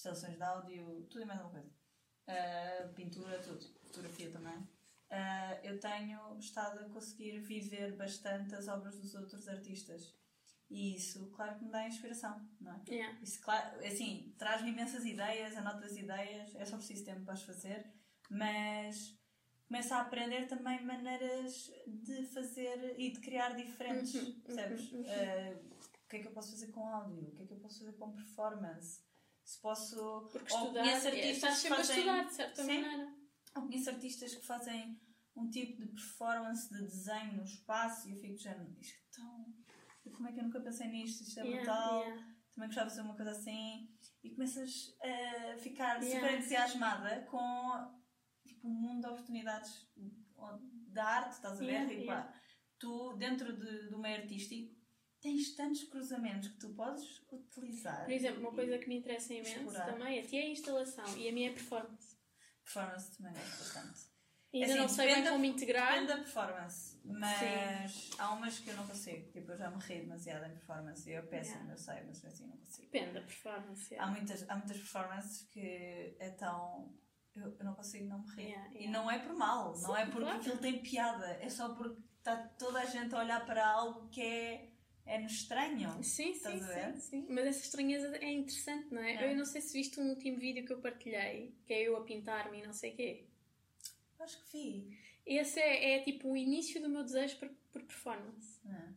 instalações 0.00 0.36
de 0.36 0.42
áudio, 0.42 1.06
tudo 1.10 1.22
e 1.22 1.26
mais 1.26 1.40
alguma 1.40 1.60
coisa. 1.60 1.74
Ah, 2.26 2.88
pintura, 2.94 3.38
tudo. 3.40 3.64
Fotografia 3.86 4.30
também. 4.30 4.68
Ah, 5.10 5.58
eu 5.62 5.78
tenho 5.78 6.38
estado 6.38 6.80
a 6.80 6.88
conseguir 6.88 7.40
viver 7.40 7.96
bastante 7.96 8.54
as 8.54 8.68
obras 8.68 8.98
dos 8.98 9.14
outros 9.14 9.46
artistas. 9.48 10.14
E 10.70 10.94
isso, 10.94 11.30
claro 11.32 11.58
que 11.58 11.64
me 11.64 11.70
dá 11.70 11.86
inspiração, 11.86 12.48
não 12.60 12.72
é? 12.72 12.80
Yeah. 12.88 13.18
Isso, 13.20 13.40
claro, 13.42 13.76
assim, 13.84 14.34
traz-me 14.38 14.70
imensas 14.70 15.04
ideias, 15.04 15.56
anoto 15.56 15.84
as 15.84 15.96
ideias, 15.96 16.54
é 16.54 16.64
só 16.64 16.76
preciso 16.76 17.04
tempo 17.04 17.24
para 17.24 17.34
as 17.34 17.42
fazer, 17.42 17.92
mas 18.30 19.18
começo 19.66 19.92
a 19.94 20.00
aprender 20.02 20.46
também 20.46 20.80
maneiras 20.84 21.72
de 21.88 22.24
fazer 22.26 22.94
e 22.96 23.10
de 23.10 23.20
criar 23.20 23.56
diferentes, 23.56 24.14
Uhum, 24.14 24.26
uhum, 24.26 24.40
percebes? 24.42 24.92
uhum. 24.92 25.04
Eh, 25.06 25.60
o 26.04 26.08
que 26.08 26.16
é 26.16 26.20
que 26.20 26.28
eu 26.28 26.32
posso 26.32 26.52
fazer 26.52 26.68
com 26.68 26.86
áudio? 26.86 27.28
O 27.30 27.34
que 27.34 27.42
é 27.42 27.46
que 27.46 27.52
eu 27.52 27.58
posso 27.58 27.80
fazer 27.80 27.92
com 27.94 28.12
performance? 28.12 29.09
Se 29.44 29.60
posso. 29.60 30.28
Porque 30.32 30.52
ou 30.52 30.60
estudar, 30.62 30.82
conheço 30.82 31.06
é, 31.08 31.10
artistas 31.10 31.54
que 31.54 31.60
sempre 31.60 31.76
fazem, 31.78 31.96
a 31.96 31.98
estudar, 31.98 32.24
de 32.24 32.34
certa 32.34 32.62
Sim. 32.64 32.80
maneira. 32.82 33.14
ou 33.56 33.62
conheço 33.62 33.90
artistas 33.90 34.34
que 34.34 34.46
fazem 34.46 35.00
um 35.36 35.48
tipo 35.50 35.82
de 35.82 35.88
performance 35.92 36.68
de 36.72 36.80
desenho 36.82 37.36
no 37.36 37.44
espaço 37.44 38.08
e 38.08 38.12
eu 38.12 38.18
fico 38.20 38.34
dizendo, 38.36 38.76
isto 38.80 38.94
é 38.94 39.16
tão. 39.16 39.54
Como 40.12 40.28
é 40.28 40.32
que 40.32 40.40
eu 40.40 40.44
nunca 40.44 40.60
pensei 40.60 40.88
nisto? 40.88 41.22
Isto 41.22 41.40
é 41.40 41.42
Yeah, 41.44 41.62
brutal 41.64 42.00
yeah. 42.02 42.26
também 42.54 42.68
gostava 42.68 42.88
de 42.88 42.96
fazer 42.96 43.06
uma 43.06 43.16
coisa 43.16 43.30
assim 43.30 43.88
e 44.22 44.30
começas 44.30 44.96
a 45.02 45.56
ficar 45.58 46.02
Yeah. 46.02 46.20
super 46.20 46.38
entusiasmada 46.38 47.22
com 47.30 48.00
tipo, 48.46 48.68
um 48.68 48.72
mundo 48.72 49.00
de 49.02 49.06
oportunidades 49.08 49.88
da 50.88 51.04
arte, 51.04 51.32
estás 51.34 51.56
a 51.60 51.64
ver? 51.64 51.66
Yeah, 51.72 51.88
Tipo, 51.88 52.02
yeah. 52.02 52.28
ah, 52.34 52.40
tu, 52.78 53.14
dentro 53.16 53.56
de, 53.56 53.88
do 53.90 53.98
meio 53.98 54.20
artístico, 54.22 54.74
tens 55.20 55.54
tantos 55.54 55.84
cruzamentos 55.84 56.48
que 56.48 56.58
tu 56.58 56.70
podes 56.70 57.22
utilizar. 57.30 58.04
Por 58.04 58.12
exemplo, 58.12 58.40
uma 58.40 58.52
coisa 58.52 58.78
que 58.78 58.88
me 58.88 58.96
interessa 58.98 59.32
imenso 59.34 59.56
Explorar. 59.56 59.86
também, 59.92 60.18
a 60.20 60.22
ti 60.26 60.36
é 60.38 60.42
a 60.42 60.48
instalação 60.48 61.16
e 61.16 61.28
a 61.28 61.32
minha 61.32 61.50
é 61.50 61.52
performance. 61.52 62.16
Performance 62.64 63.16
também 63.16 63.32
gosto 63.32 63.58
bastante. 63.58 64.10
E 64.52 64.62
ainda 64.64 64.72
Assim, 64.74 64.82
não 64.82 64.88
sei 64.88 65.14
bem 65.14 65.24
como 65.28 65.44
integrar. 65.44 65.92
Depende 65.92 66.06
da 66.08 66.16
performance, 66.16 67.00
mas 67.04 68.10
há 68.18 68.32
umas 68.32 68.58
que 68.58 68.68
eu 68.70 68.76
não 68.76 68.86
consigo. 68.86 69.30
Tipo, 69.30 69.52
eu 69.52 69.56
já 69.56 69.70
me 69.70 69.80
ri 69.80 70.00
demasiado 70.00 70.44
em 70.46 70.50
performance 70.50 71.08
e 71.08 71.12
eu 71.12 71.22
péssimo, 71.28 71.56
Yeah. 71.60 71.72
eu 71.72 71.78
sei, 71.78 72.02
mas 72.04 72.24
assim 72.24 72.46
não 72.48 72.56
consigo. 72.56 72.90
Depende 72.90 73.12
da 73.12 73.20
performance. 73.20 73.94
Há 73.94 73.96
yeah. 73.96 74.12
muitas, 74.12 74.50
há 74.50 74.56
muitas 74.56 74.76
performances 74.78 75.42
que 75.52 76.16
é 76.18 76.30
tão. 76.30 76.92
Eu, 77.36 77.56
eu 77.60 77.64
não 77.64 77.74
consigo 77.74 78.06
não 78.06 78.18
me 78.22 78.28
rir. 78.34 78.48
Yeah, 78.48 78.70
E 78.74 78.88
não 78.88 79.08
é 79.08 79.20
por 79.20 79.34
mal, 79.36 79.66
não 79.66 79.94
Sim, 79.94 80.00
é 80.00 80.06
porque 80.06 80.20
claro. 80.22 80.38
aquilo 80.40 80.58
tem 80.58 80.82
piada, 80.82 81.26
é 81.40 81.48
só 81.48 81.72
porque 81.76 82.02
está 82.18 82.36
toda 82.58 82.80
a 82.80 82.84
gente 82.86 83.14
a 83.14 83.18
olhar 83.20 83.46
para 83.46 83.64
algo 83.64 84.08
que 84.08 84.20
é, 84.20 84.69
é-nos 85.10 85.32
estranho. 85.32 86.02
Sim, 86.02 86.34
sim, 86.34 86.60
sim, 86.62 87.00
sim. 87.00 87.26
Mas 87.28 87.46
essa 87.46 87.64
estranheza 87.64 88.16
é 88.16 88.30
interessante, 88.30 88.92
não 88.94 89.02
é? 89.02 89.14
É. 89.14 89.32
Eu 89.32 89.36
não 89.36 89.44
sei 89.44 89.60
se 89.60 89.72
viste 89.72 90.00
um 90.00 90.08
último 90.10 90.38
vídeo 90.38 90.64
que 90.64 90.72
eu 90.72 90.80
partilhei, 90.80 91.54
que 91.66 91.72
é 91.72 91.82
eu 91.82 91.96
a 91.96 92.04
pintar-me 92.04 92.58
e 92.58 92.66
não 92.66 92.72
sei 92.72 92.92
o 92.92 92.96
quê. 92.96 93.24
Acho 94.20 94.42
que 94.44 94.52
vi. 94.52 94.98
Esse 95.26 95.58
é, 95.60 95.94
é 95.94 96.02
tipo 96.02 96.30
o 96.30 96.36
início 96.36 96.80
do 96.80 96.88
meu 96.88 97.02
desejo 97.02 97.38
por, 97.38 97.48
por 97.72 97.82
performance. 97.82 98.60
Ah. 98.66 98.92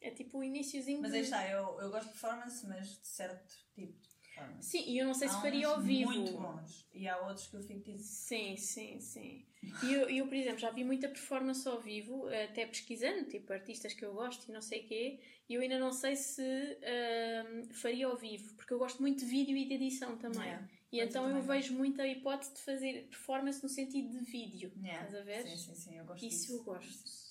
É 0.00 0.10
tipo 0.10 0.38
o 0.38 0.44
iníciozinho 0.44 1.02
Mas 1.02 1.12
aí 1.12 1.22
está, 1.22 1.48
eu, 1.48 1.80
eu 1.80 1.90
gosto 1.90 2.06
de 2.06 2.12
performance, 2.12 2.66
mas 2.66 3.00
de 3.00 3.06
certo 3.06 3.54
tipo 3.74 4.00
de 4.00 4.14
performance. 4.16 4.70
Sim, 4.70 4.84
e 4.86 4.98
eu 4.98 5.06
não 5.06 5.14
sei 5.14 5.28
se 5.28 5.34
Há 5.36 5.40
faria 5.40 5.68
uns 5.68 5.74
ao 5.74 5.80
vivo. 5.82 6.12
Muito 6.12 6.32
bons. 6.32 6.88
E 6.94 7.08
há 7.08 7.18
outros 7.26 7.48
que 7.48 7.56
eu 7.56 7.62
fico 7.62 7.80
tipo. 7.80 7.98
Sim, 7.98 8.56
sim, 8.56 9.00
sim. 9.00 9.47
E 9.80 9.92
eu, 9.92 10.08
eu, 10.08 10.26
por 10.26 10.34
exemplo, 10.34 10.58
já 10.58 10.70
vi 10.70 10.84
muita 10.84 11.08
performance 11.08 11.66
ao 11.68 11.80
vivo, 11.80 12.26
até 12.28 12.66
pesquisando, 12.66 13.24
tipo, 13.28 13.52
artistas 13.52 13.94
que 13.94 14.04
eu 14.04 14.12
gosto 14.12 14.48
e 14.48 14.52
não 14.52 14.60
sei 14.62 14.80
o 14.80 14.86
quê, 14.86 15.20
e 15.48 15.54
eu 15.54 15.60
ainda 15.60 15.78
não 15.78 15.92
sei 15.92 16.16
se 16.16 16.42
ahm, 16.42 17.68
faria 17.72 18.06
ao 18.06 18.16
vivo, 18.16 18.54
porque 18.54 18.72
eu 18.72 18.78
gosto 18.78 19.00
muito 19.00 19.20
de 19.20 19.26
vídeo 19.26 19.56
e 19.56 19.64
de 19.66 19.74
edição 19.74 20.16
também. 20.18 20.42
Yeah, 20.48 20.68
E 20.92 20.98
mas 20.98 21.08
então 21.10 21.28
eu 21.30 21.36
eu 21.36 21.42
vejo 21.42 21.74
muita 21.74 22.06
hipótese 22.06 22.54
de 22.54 22.60
fazer 22.60 23.06
performance 23.08 23.62
no 23.62 23.68
sentido 23.68 24.10
de 24.18 24.24
vídeo. 24.30 24.72
Yeah. 24.82 25.04
Estás 25.04 25.14
a 25.14 25.24
ver? 25.24 25.42
Sim, 25.42 25.56
sim, 25.56 25.74
sim, 25.74 25.98
eu 25.98 26.04
gosto 26.04 26.24
Isso 26.26 26.40
disso. 26.40 26.52
eu 26.54 26.64
gosto. 26.64 27.28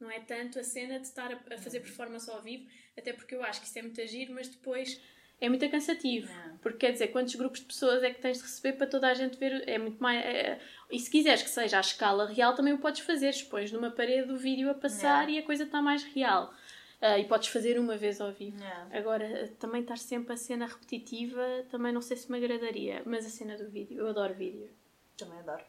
Não 0.00 0.10
é 0.10 0.20
tanto 0.20 0.58
a 0.58 0.64
cena 0.64 0.98
de 0.98 1.06
estar 1.06 1.30
a, 1.32 1.54
a 1.54 1.58
fazer 1.58 1.80
performance 1.80 2.28
ao 2.30 2.42
vivo, 2.42 2.66
até 2.96 3.12
porque 3.12 3.34
eu 3.34 3.42
acho 3.42 3.60
que 3.60 3.66
isso 3.66 3.78
é 3.78 3.82
muito 3.82 4.00
agir, 4.00 4.30
mas 4.30 4.48
depois 4.48 5.00
é 5.40 5.48
muito 5.48 5.68
cansativo. 5.70 6.26
Yeah. 6.28 6.50
Porque 6.62 6.78
quer 6.78 6.92
dizer, 6.92 7.08
quantos 7.08 7.34
grupos 7.34 7.60
de 7.60 7.66
pessoas 7.66 8.02
é 8.02 8.10
que 8.12 8.20
tens 8.20 8.36
de 8.38 8.42
receber 8.44 8.74
para 8.76 8.86
toda 8.86 9.08
a 9.08 9.14
gente 9.14 9.38
ver? 9.38 9.66
É 9.68 9.78
muito 9.78 10.00
mais. 10.02 10.24
é- 10.24 10.60
E 10.90 10.98
se 10.98 11.08
quiseres 11.10 11.42
que 11.42 11.48
seja 11.50 11.78
à 11.78 11.80
escala 11.80 12.26
real, 12.26 12.54
também 12.54 12.72
o 12.74 12.78
podes 12.78 13.00
fazer. 13.00 13.30
Expões 13.30 13.70
numa 13.72 13.90
parede 13.90 14.30
o 14.32 14.36
vídeo 14.36 14.70
a 14.70 14.74
passar 14.74 15.22
Yeah. 15.28 15.32
e 15.32 15.38
a 15.38 15.42
coisa 15.46 15.64
está 15.64 15.80
mais 15.80 16.02
real. 16.04 16.52
Ah, 17.00 17.18
e 17.18 17.24
podes 17.24 17.48
fazer 17.48 17.78
uma 17.78 17.96
vez 17.96 18.20
ao 18.20 18.30
vivo. 18.30 18.58
Agora, 18.92 19.48
também 19.58 19.80
estar 19.80 19.96
sempre 19.96 20.34
a 20.34 20.36
cena 20.36 20.66
repetitiva, 20.66 21.64
também 21.70 21.92
não 21.92 22.02
sei 22.02 22.16
se 22.18 22.30
me 22.30 22.36
agradaria. 22.36 23.02
Mas 23.06 23.24
a 23.24 23.30
cena 23.30 23.56
do 23.56 23.70
vídeo, 23.70 23.98
eu 24.00 24.08
adoro 24.08 24.34
vídeo. 24.34 24.68
Também 25.16 25.38
adoro. 25.38 25.64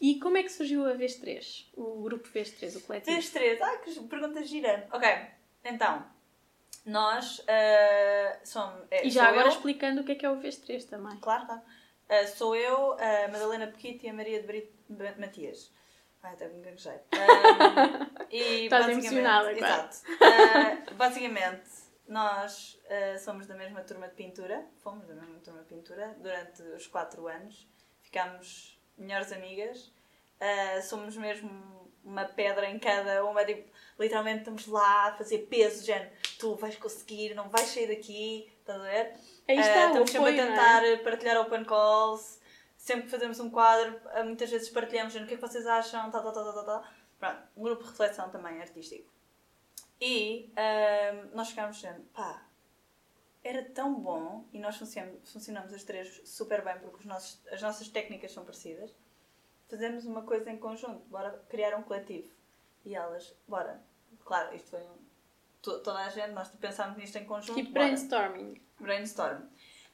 E 0.00 0.18
como 0.20 0.36
é 0.36 0.42
que 0.42 0.50
surgiu 0.50 0.86
a 0.86 0.92
Vez 0.94 1.14
3? 1.16 1.70
O 1.76 2.02
grupo 2.02 2.28
Vez 2.28 2.50
3, 2.50 2.76
o 2.76 2.80
coletivo? 2.82 3.12
Vez 3.14 3.30
3. 3.30 3.60
Ah, 3.62 3.76
que 3.78 4.00
pergunta 4.00 4.42
gira. 4.44 4.86
Ok, 4.92 5.08
então. 5.64 6.04
Nós 6.90 7.40
ah, 7.48 8.38
somos. 8.44 8.82
é, 8.90 9.06
E 9.06 9.10
já 9.10 9.28
agora 9.28 9.46
eu, 9.46 9.50
explicando 9.52 10.00
o 10.00 10.04
que 10.04 10.12
é 10.12 10.14
que 10.16 10.26
é 10.26 10.30
o 10.30 10.36
Vez 10.40 10.56
3 10.56 10.84
também. 10.86 11.16
Claro, 11.20 11.46
claro. 11.46 11.62
Ah, 12.08 12.26
sou 12.26 12.56
eu, 12.56 12.92
a 12.94 13.28
Madalena 13.28 13.68
Pequito 13.68 14.04
e 14.04 14.08
a 14.08 14.12
Maria 14.12 14.40
de 14.40 14.46
Brito 14.46 14.72
Ma- 14.88 15.14
Matias. 15.18 15.70
Ai, 16.22 16.34
até 16.34 16.48
me 16.48 16.60
gaguejei. 16.62 16.98
E 18.30 18.64
Estás 18.64 18.88
emocionada, 18.88 19.54
claro. 19.54 19.88
Exato. 19.88 19.96
Ah, 20.20 20.92
basicamente, 20.94 21.70
nós 22.08 22.78
ah, 22.90 23.18
somos 23.18 23.46
da 23.46 23.54
mesma 23.54 23.80
turma 23.82 24.08
de 24.08 24.14
pintura. 24.14 24.66
Fomos 24.82 25.06
da 25.06 25.14
mesma 25.14 25.38
turma 25.38 25.60
de 25.60 25.66
pintura 25.66 26.14
durante 26.18 26.62
os 26.62 26.86
4 26.88 27.26
anos. 27.28 27.66
Ficámos 28.02 28.78
melhores 28.98 29.32
amigas. 29.32 29.92
Ah, 30.40 30.82
somos 30.82 31.16
mesmo 31.16 31.79
uma 32.04 32.24
pedra 32.24 32.68
em 32.68 32.78
cada 32.78 33.24
uma. 33.24 33.44
Tipo, 33.44 33.68
literalmente 33.98 34.38
estamos 34.40 34.66
lá 34.66 35.08
a 35.08 35.12
fazer 35.16 35.38
peso, 35.46 35.84
género. 35.84 36.10
Tu 36.38 36.54
vais 36.56 36.76
conseguir, 36.76 37.34
não 37.34 37.48
vais 37.48 37.66
sair 37.68 37.86
daqui. 37.88 38.50
Estás 38.60 38.80
a 38.80 38.84
ver? 38.84 39.14
Aí 39.48 39.58
Ah, 39.58 39.60
está, 39.60 39.80
o 39.84 39.86
estamos 39.88 40.10
sempre 40.10 40.28
apoio, 40.30 40.42
a 40.42 40.44
não 40.46 40.52
tentar 40.54 40.84
é? 40.84 40.96
partilhar 40.98 41.40
open 41.40 41.64
calls. 41.64 42.40
Sempre 42.76 43.04
que 43.04 43.10
fazemos 43.10 43.38
um 43.40 43.50
quadro, 43.50 44.00
ah, 44.12 44.24
muitas 44.24 44.48
vezes 44.50 44.70
partilhamos 44.70 45.12
género, 45.12 45.26
o 45.26 45.28
que 45.28 45.34
é 45.34 45.36
que 45.36 45.46
vocês 45.46 45.66
acham, 45.66 46.10
tal, 46.10 46.22
tal, 46.22 46.32
tal, 46.32 46.52
tal, 46.54 46.64
tal. 46.64 46.84
Pronto, 47.18 47.42
um 47.56 47.62
grupo 47.62 47.82
de 47.84 47.90
reflexão 47.90 48.30
também 48.30 48.58
artístico. 48.60 49.12
E 50.00 50.50
ah, 50.56 51.26
nós 51.34 51.50
ficámos 51.50 51.76
dizendo, 51.76 52.00
pá, 52.14 52.46
era 53.44 53.62
tão 53.64 53.94
bom 53.94 54.44
e 54.52 54.58
nós 54.58 54.76
funcionamos, 54.76 55.30
funcionamos 55.32 55.72
as 55.74 55.82
três 55.84 56.20
super 56.24 56.62
bem 56.64 56.78
porque 56.78 56.98
os 57.00 57.04
nossos, 57.06 57.40
as 57.50 57.60
nossas 57.60 57.88
técnicas 57.88 58.32
são 58.32 58.44
parecidas. 58.44 58.94
Fazemos 59.70 60.04
uma 60.04 60.22
coisa 60.22 60.50
em 60.50 60.58
conjunto, 60.58 61.00
bora 61.08 61.30
criar 61.48 61.76
um 61.76 61.82
coletivo. 61.82 62.28
E 62.84 62.94
elas, 62.94 63.34
bora. 63.46 63.80
Claro, 64.24 64.54
isto 64.54 64.70
foi 64.70 64.80
um, 64.80 64.96
to- 65.62 65.78
toda 65.80 66.00
a 66.00 66.08
gente, 66.08 66.30
nós 66.32 66.48
pensámos 66.48 66.96
nisto 66.98 67.16
em 67.16 67.24
conjunto. 67.24 67.54
Tipo 67.54 67.72
brainstorming. 67.72 68.60
brainstorm. 68.80 69.42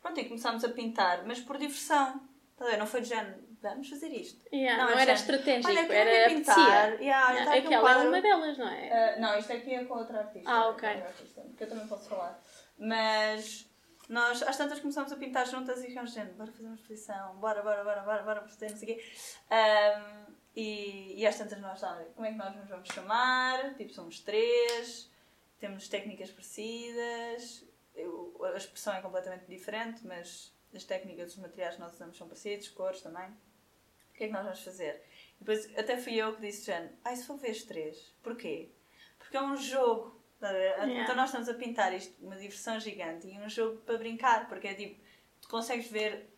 Pronto, 0.01 0.20
e 0.20 0.24
começámos 0.24 0.64
a 0.64 0.68
pintar, 0.70 1.24
mas 1.27 1.41
por 1.41 1.59
diversão. 1.59 2.20
Tá? 2.57 2.74
Não 2.79 2.87
foi 2.87 3.03
de 3.03 3.09
género, 3.09 3.37
vamos 3.61 3.91
fazer 3.91 4.09
isto. 4.09 4.43
Yeah, 4.51 4.83
não, 4.83 4.99
é 4.99 5.03
era 5.03 5.12
estratégico, 5.12 5.68
Olha, 5.68 5.93
era 5.93 6.29
pintar. 6.35 6.93
Yeah, 7.03 7.35
olha, 7.35 7.45
tá 7.45 7.55
Aquela 7.55 7.74
é 7.74 7.81
quadro. 7.81 8.09
uma 8.09 8.22
delas, 8.22 8.57
não 8.57 8.68
é? 8.68 8.91
Ah, 9.14 9.20
não, 9.20 9.39
isto 9.39 9.53
aqui 9.53 9.74
é 9.74 9.85
com 9.85 9.95
outra 9.99 10.20
artista. 10.20 10.51
Ah, 10.51 10.68
ok. 10.68 10.89
outra 10.89 11.07
artista, 11.09 11.43
que 11.57 11.64
eu 11.64 11.68
também 11.68 11.87
posso 11.87 12.09
falar. 12.09 12.41
Mas 12.79 13.66
nós, 14.09 14.42
às 14.42 14.57
tantas, 14.57 14.80
começámos 14.80 15.12
a 15.12 15.16
pintar 15.16 15.46
juntas 15.46 15.82
e 15.82 15.88
ficámos 15.88 16.11
dizendo, 16.11 16.32
bora 16.34 16.52
fazer 16.52 16.66
uma 16.66 16.74
exposição, 16.76 17.36
bora, 17.36 17.62
bora, 17.62 17.82
bora, 17.84 18.02
bora, 18.02 18.22
bora, 18.22 18.42
fazer 18.48 18.70
não 18.70 18.76
sei 18.76 18.92
o 18.92 18.96
quê. 18.96 19.04
Ahm, 19.50 20.26
e, 20.54 21.20
e 21.20 21.26
às 21.26 21.36
tantas 21.36 21.61
nós 21.61 21.74
estávamos, 21.74 22.12
como 22.14 22.26
é 22.26 22.30
que 22.32 22.38
nós 22.38 22.54
nos 22.57 22.68
vamos 22.68 22.88
chamar? 22.88 23.74
Tipo, 23.74 23.92
somos 23.92 24.20
três, 24.20 25.11
temos 25.59 25.88
técnicas 25.88 26.30
parecidas, 26.30 27.64
eu- 27.94 28.38
a 28.44 28.57
expressão 28.57 28.94
é 28.94 29.00
completamente 29.02 29.46
diferente, 29.46 30.07
mas 30.07 30.54
as 30.74 30.84
técnicas, 30.84 31.32
os 31.32 31.38
materiais 31.38 31.74
que 31.74 31.80
nós 31.80 31.92
usamos 31.94 32.16
são 32.16 32.28
parecidos, 32.28 32.68
cores 32.68 33.00
também. 33.00 33.28
O 33.30 34.14
que 34.16 34.24
é 34.24 34.26
que 34.28 34.32
nós 34.32 34.44
vamos 34.44 34.62
fazer? 34.62 35.02
E 35.36 35.44
depois, 35.44 35.78
até 35.78 35.98
fui 35.98 36.14
eu 36.14 36.34
que 36.34 36.40
disse, 36.40 36.66
Jane, 36.66 36.90
ai, 37.04 37.16
se 37.16 37.26
for 37.26 37.36
vez 37.36 37.64
três. 37.64 38.14
Porquê? 38.22 38.70
Porque 39.18 39.36
é 39.36 39.42
um 39.42 39.57
jogo. 39.57 40.16
Tá 40.39 40.51
a 40.51 40.53
ver? 40.53 40.72
Yeah. 40.78 41.03
Então 41.03 41.16
nós 41.16 41.30
estamos 41.30 41.49
a 41.49 41.55
pintar 41.55 41.95
isto, 41.95 42.14
uma 42.24 42.37
diversão 42.37 42.78
gigante 42.78 43.26
e 43.26 43.39
um 43.39 43.49
jogo 43.49 43.78
para 43.78 43.99
brincar, 43.99 44.49
porque 44.49 44.68
é 44.68 44.74
tipo, 44.74 45.01
tu 45.41 45.49
consegues 45.49 45.91
ver 45.91 46.30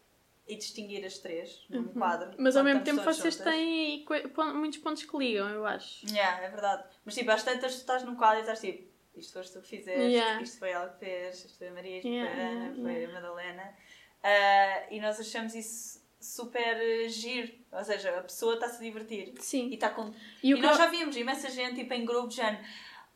e 0.47 0.57
distinguir 0.57 1.05
as 1.05 1.19
três 1.19 1.67
num 1.69 1.89
quadro. 1.89 2.31
Uhum. 2.31 2.37
Mas 2.39 2.57
ao 2.57 2.65
mesmo 2.65 2.83
tempo 2.83 3.03
vocês 3.03 3.35
juntas. 3.35 3.53
têm 3.53 4.07
muitos 4.55 4.79
pontos 4.79 5.05
que 5.05 5.17
ligam, 5.17 5.49
eu 5.51 5.67
acho. 5.67 6.07
Yeah, 6.07 6.43
é 6.43 6.49
verdade. 6.49 6.85
Mas 7.05 7.15
tipo, 7.15 7.31
às 7.31 7.43
tantas 7.43 7.75
tu 7.75 7.79
estás 7.81 8.03
num 8.03 8.17
quadro 8.17 8.39
e 8.39 8.41
estás 8.41 8.61
tipo, 8.61 8.89
isto 9.15 9.33
foste 9.33 9.53
tu 9.53 9.61
que 9.61 9.69
fizeste, 9.69 10.01
Yeah. 10.01 10.41
isto 10.43 10.59
foi 10.59 10.71
ela 10.71 10.89
que 10.89 10.99
fez, 11.01 11.45
isto 11.45 11.59
foi 11.59 11.69
a 11.69 11.73
Maria, 11.73 11.97
isto 11.97 12.09
Yeah, 12.09 12.35
foi 12.35 12.43
a 12.43 12.49
Ana, 12.49 12.75
foi 12.83 13.05
a 13.05 13.13
Madalena. 13.13 13.75
Ah, 14.23 14.87
e 14.91 15.01
nós 15.01 15.21
achamos 15.21 15.55
isso 15.55 16.03
super 16.21 17.09
giro. 17.09 17.53
Ou 17.73 17.85
seja, 17.85 18.19
a 18.19 18.23
pessoa 18.23 18.55
está-se 18.55 18.77
a 18.77 18.81
divertir. 18.81 19.35
E, 19.37 19.43
Sim. 19.43 19.73
está 19.73 19.91
com... 19.91 20.13
E 20.43 20.51
e, 20.53 20.55
nós 20.61 20.77
já 20.77 20.87
vimos 20.87 21.17
imensa 21.17 21.51
gente 21.51 21.77
tipo, 21.77 21.93
em 21.93 22.05
grupos, 22.05 22.35
já 22.35 22.59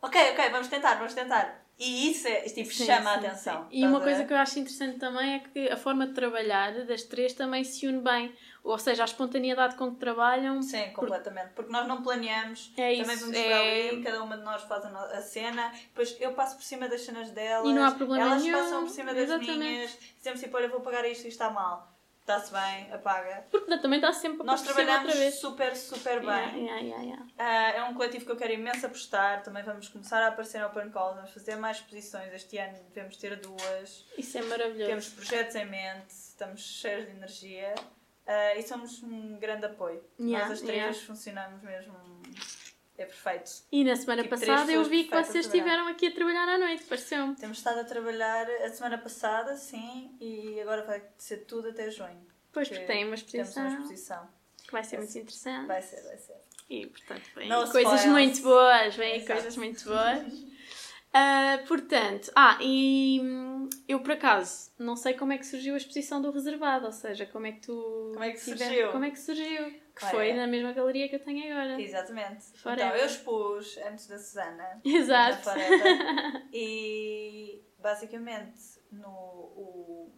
ok, 0.02 0.32
ok, 0.32 0.50
vamos 0.50 0.68
tentar, 0.68 0.94
vamos 0.96 1.14
tentar. 1.14 1.62
E 1.78 2.10
isso 2.10 2.28
é, 2.28 2.42
tipo, 2.42 2.72
Sim, 2.72 2.86
chama 2.86 3.10
a 3.10 3.20
sim, 3.20 3.26
atenção. 3.26 3.62
sim. 3.62 3.68
E 3.72 3.86
uma 3.86 3.98
a 3.98 4.02
coisa 4.02 4.24
que 4.24 4.32
eu 4.32 4.36
acho 4.36 4.58
interessante 4.58 4.98
também 4.98 5.34
é 5.34 5.38
que 5.40 5.68
a 5.68 5.76
forma 5.76 6.06
de 6.06 6.12
trabalhar 6.12 6.84
das 6.84 7.02
três 7.02 7.32
também 7.32 7.64
se 7.64 7.86
une 7.86 8.00
bem. 8.00 8.32
Ou 8.62 8.78
seja, 8.78 9.02
a 9.02 9.06
espontaneidade 9.06 9.74
com 9.74 9.90
que 9.92 9.98
trabalham. 9.98 10.62
Sim, 10.62 10.90
completamente. 10.92 11.48
Porque 11.54 11.72
nós 11.72 11.88
não 11.88 12.00
planeamos. 12.02 12.72
É 12.76 12.94
Também 12.96 13.16
isso, 13.16 13.24
vamos 13.24 13.36
é- 13.36 13.44
para 13.48 13.60
ali, 13.60 14.02
cada 14.02 14.22
uma 14.22 14.36
de 14.38 14.44
nós 14.44 14.62
faz 14.62 14.84
a, 14.84 14.88
a 14.88 15.22
cena, 15.22 15.72
depois 15.72 16.16
eu 16.20 16.32
passo 16.34 16.54
por 16.56 16.62
cima 16.62 16.88
das 16.88 17.00
cenas 17.00 17.30
delas. 17.30 17.68
E 17.68 17.72
não 17.74 17.82
há 17.82 17.90
problema 17.90 18.26
Elas 18.26 18.42
nenhum, 18.42 18.56
passam 18.58 18.84
por 18.84 18.90
cima 18.90 19.12
das 19.12 19.24
exatamente. 19.24 19.58
minhas. 19.58 19.98
Dizemos 20.18 20.38
tipo, 20.40 20.56
olha, 20.56 20.68
vou 20.68 20.80
pagar 20.80 21.04
isto 21.10 21.24
e 21.24 21.28
está 21.28 21.50
mal. 21.50 21.91
Está-se 22.22 22.52
bem, 22.52 22.92
apaga. 22.92 23.44
Porque 23.50 23.76
também 23.78 23.98
está 23.98 24.12
sempre 24.12 24.42
a 24.42 24.44
Nós 24.44 24.62
trabalhamos 24.62 25.12
super, 25.34 25.76
super 25.76 26.20
bem. 26.20 26.64
Yeah, 26.64 26.80
yeah, 26.80 27.02
yeah. 27.02 27.26
Ah, 27.36 27.70
é 27.72 27.82
um 27.82 27.94
coletivo 27.94 28.24
que 28.24 28.30
eu 28.30 28.36
quero 28.36 28.52
imenso 28.52 28.86
apostar. 28.86 29.42
Também 29.42 29.64
vamos 29.64 29.88
começar 29.88 30.22
a 30.22 30.28
aparecer 30.28 30.60
no 30.60 30.68
Open 30.68 30.88
Calls, 30.90 31.16
vamos 31.16 31.32
fazer 31.32 31.56
mais 31.56 31.78
exposições. 31.78 32.32
Este 32.32 32.58
ano 32.58 32.78
devemos 32.94 33.16
ter 33.16 33.34
duas. 33.40 34.06
Isso 34.16 34.38
é 34.38 34.42
maravilhoso. 34.42 34.88
Temos 34.88 35.08
projetos 35.08 35.56
em 35.56 35.66
mente, 35.66 36.10
estamos 36.10 36.60
cheios 36.60 37.06
de 37.06 37.10
energia 37.10 37.74
ah, 38.24 38.54
e 38.54 38.62
somos 38.62 39.02
um 39.02 39.36
grande 39.38 39.66
apoio. 39.66 40.02
Nós 40.16 40.48
as 40.52 40.60
três 40.60 41.02
funcionamos 41.02 41.60
mesmo. 41.60 42.21
É 42.98 43.04
perfeito. 43.06 43.50
E 43.72 43.82
na 43.84 43.96
semana 43.96 44.22
Tipo, 44.22 44.38
passada 44.38 44.70
eu 44.70 44.84
vi 44.84 45.04
que 45.04 45.10
vocês 45.14 45.46
estiveram 45.46 45.88
aqui 45.88 46.08
a 46.08 46.10
trabalhar 46.14 46.48
à 46.48 46.58
noite, 46.58 46.84
pareceu-me. 46.84 47.34
Temos 47.36 47.58
estado 47.58 47.80
a 47.80 47.84
trabalhar 47.84 48.46
a 48.48 48.68
semana 48.68 48.98
passada, 48.98 49.56
sim, 49.56 50.14
e 50.20 50.60
agora 50.60 50.82
vai 50.84 51.02
ser 51.16 51.38
tudo 51.38 51.68
até 51.70 51.90
junho. 51.90 52.26
Pois, 52.52 52.68
que 52.68 52.74
porque 52.74 52.86
tem 52.86 53.04
uma 53.04 53.16
Temos 53.16 53.20
exposição 53.22 53.62
uma 53.66 53.72
exposição. 53.78 54.28
que 54.66 54.72
vai 54.72 54.84
ser 54.84 54.98
muito 54.98 55.18
interessante. 55.18 55.66
Vai 55.66 55.82
ser, 55.82 56.02
vai 56.02 56.16
ser. 56.18 56.36
E, 56.68 56.86
portanto, 56.86 57.22
vêm 57.34 57.48
No 57.48 57.56
coisas 57.70 57.76
spoilers. 58.00 58.06
muito 58.06 58.42
boas, 58.42 58.94
vêm 58.96 59.16
Exato. 59.16 59.32
coisas 59.32 59.56
muito 59.56 59.84
boas. 59.88 60.52
Ah, 61.14 61.58
portanto, 61.68 62.30
ah, 62.34 62.56
e 62.60 63.20
hum, 63.22 63.68
eu 63.88 64.00
por 64.00 64.12
acaso 64.12 64.70
não 64.78 64.96
sei 64.96 65.12
como 65.14 65.32
é 65.32 65.38
que 65.38 65.46
surgiu 65.46 65.74
a 65.74 65.76
exposição 65.76 66.22
do 66.22 66.30
reservado, 66.30 66.86
ou 66.86 66.92
seja, 66.92 67.26
como 67.26 67.46
é 67.46 67.52
que 67.52 67.60
tu. 67.60 68.10
Como 68.12 68.24
é 68.24 68.30
que 68.32 68.38
surgiu? 68.40 68.90
Como 68.92 69.04
é 69.04 69.10
que 69.10 69.18
surgiu? 69.20 69.81
Que 69.94 70.06
foi 70.06 70.32
na 70.32 70.46
mesma 70.46 70.72
galeria 70.72 71.08
que 71.08 71.16
eu 71.16 71.20
tenho 71.24 71.52
agora. 71.52 71.80
Exatamente. 71.80 72.44
Forever. 72.58 72.86
Então, 72.86 72.96
eu 72.98 73.06
expus 73.06 73.76
antes 73.78 74.06
da 74.06 74.18
Susana. 74.18 74.80
Exato. 74.84 75.42
Forever. 75.44 76.46
e 76.52 77.62
basicamente 77.78 78.80
no 78.90 79.08
o, 79.08 80.12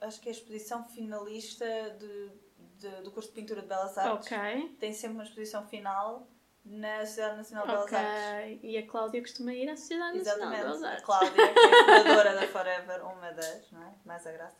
acho 0.00 0.20
que 0.20 0.28
é 0.28 0.32
a 0.32 0.34
exposição 0.34 0.84
finalista 0.88 1.64
de, 1.98 2.30
de- 2.78 3.02
do 3.02 3.10
curso 3.10 3.28
de 3.30 3.34
pintura 3.34 3.62
de 3.62 3.68
Belas 3.68 3.96
Artes 3.98 4.30
Ok. 4.32 4.76
tem 4.78 4.92
sempre 4.92 5.14
uma 5.16 5.24
exposição 5.24 5.66
final 5.66 6.28
na 6.64 7.04
Sociedade 7.06 7.36
Nacional 7.36 7.66
de 7.66 7.72
Belas 7.72 7.92
Artes. 7.92 8.60
E 8.62 8.76
a 8.78 8.86
Cláudia 8.86 9.20
costuma 9.20 9.52
ir 9.54 9.68
à 9.68 9.76
Sociedade 9.76 10.18
Nacional 10.18 10.50
de 10.50 10.56
Belas 10.58 10.76
Exatamente. 10.76 10.84
A 10.84 10.90
Artes. 10.90 11.04
Cláudia, 11.04 11.32
que 11.32 11.58
é 11.58 11.64
a 11.64 11.98
fundadora 12.02 12.34
da 12.34 12.48
Forever, 12.48 13.04
uma 13.06 13.32
das, 13.32 13.70
não 13.72 13.82
é? 13.82 13.94
Mais 14.04 14.26
a 14.26 14.32
graça. 14.32 14.56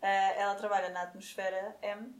Ah, 0.00 0.06
ela 0.36 0.54
trabalha 0.56 0.88
na 0.90 1.02
Atmosfera 1.02 1.76
M 1.82 2.12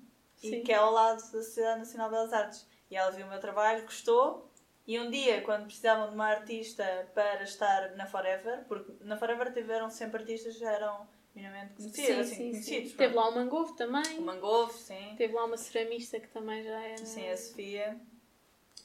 e 0.42 0.48
Sim. 0.50 0.62
que 0.62 0.72
é 0.72 0.76
ao 0.76 0.90
lado 0.92 1.16
da 1.16 1.26
Sociedade 1.42 1.78
Nacional 1.80 2.08
de 2.08 2.14
Belas 2.16 2.32
Artes. 2.32 2.66
E 2.90 2.96
ela 2.96 3.10
viu 3.10 3.26
o 3.26 3.28
meu 3.28 3.40
trabalho, 3.40 3.82
gostou. 3.84 4.50
E 4.86 4.98
um 4.98 5.10
dia, 5.10 5.40
quando 5.42 5.64
precisavam 5.66 6.08
de 6.08 6.14
uma 6.14 6.26
artista 6.26 7.08
para 7.14 7.42
estar 7.44 7.92
na 7.92 8.04
Forever, 8.04 8.64
porque 8.66 8.92
na 9.04 9.16
Forever 9.16 9.52
tiveram 9.52 9.88
sempre 9.90 10.20
artistas 10.20 10.56
que 10.56 10.64
eram 10.64 11.06
minimamente 11.34 11.74
conhecidos, 11.74 12.04
Sim, 12.06 12.20
assim, 12.20 12.34
sim, 12.34 12.50
conhecidos. 12.50 12.90
sim. 12.90 12.96
Teve 12.96 13.14
lá 13.14 13.28
o 13.28 13.34
Mangovo 13.34 13.74
também. 13.74 14.18
O 14.18 14.22
Mangovo, 14.22 14.72
sim. 14.72 15.14
Teve 15.16 15.32
lá 15.34 15.44
uma 15.44 15.56
ceramista 15.56 16.18
que 16.18 16.28
também 16.28 16.64
já 16.64 16.80
era. 16.82 17.06
Sim, 17.06 17.28
a 17.30 17.36
Sofia. 17.36 18.00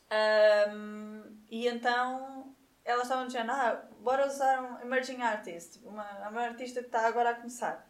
Ahm, 0.10 1.24
e 1.50 1.68
então 1.68 2.56
elas 2.86 3.04
estavam 3.04 3.28
dizendo, 3.28 3.52
ah, 3.52 3.86
bora 4.00 4.26
usar 4.26 4.62
um 4.62 4.82
emerging 4.82 5.22
artist, 5.22 5.80
uma, 5.84 6.30
uma 6.30 6.42
artista 6.42 6.80
que 6.80 6.88
está 6.88 7.06
agora 7.06 7.32
a 7.32 7.36
começar. 7.36 7.90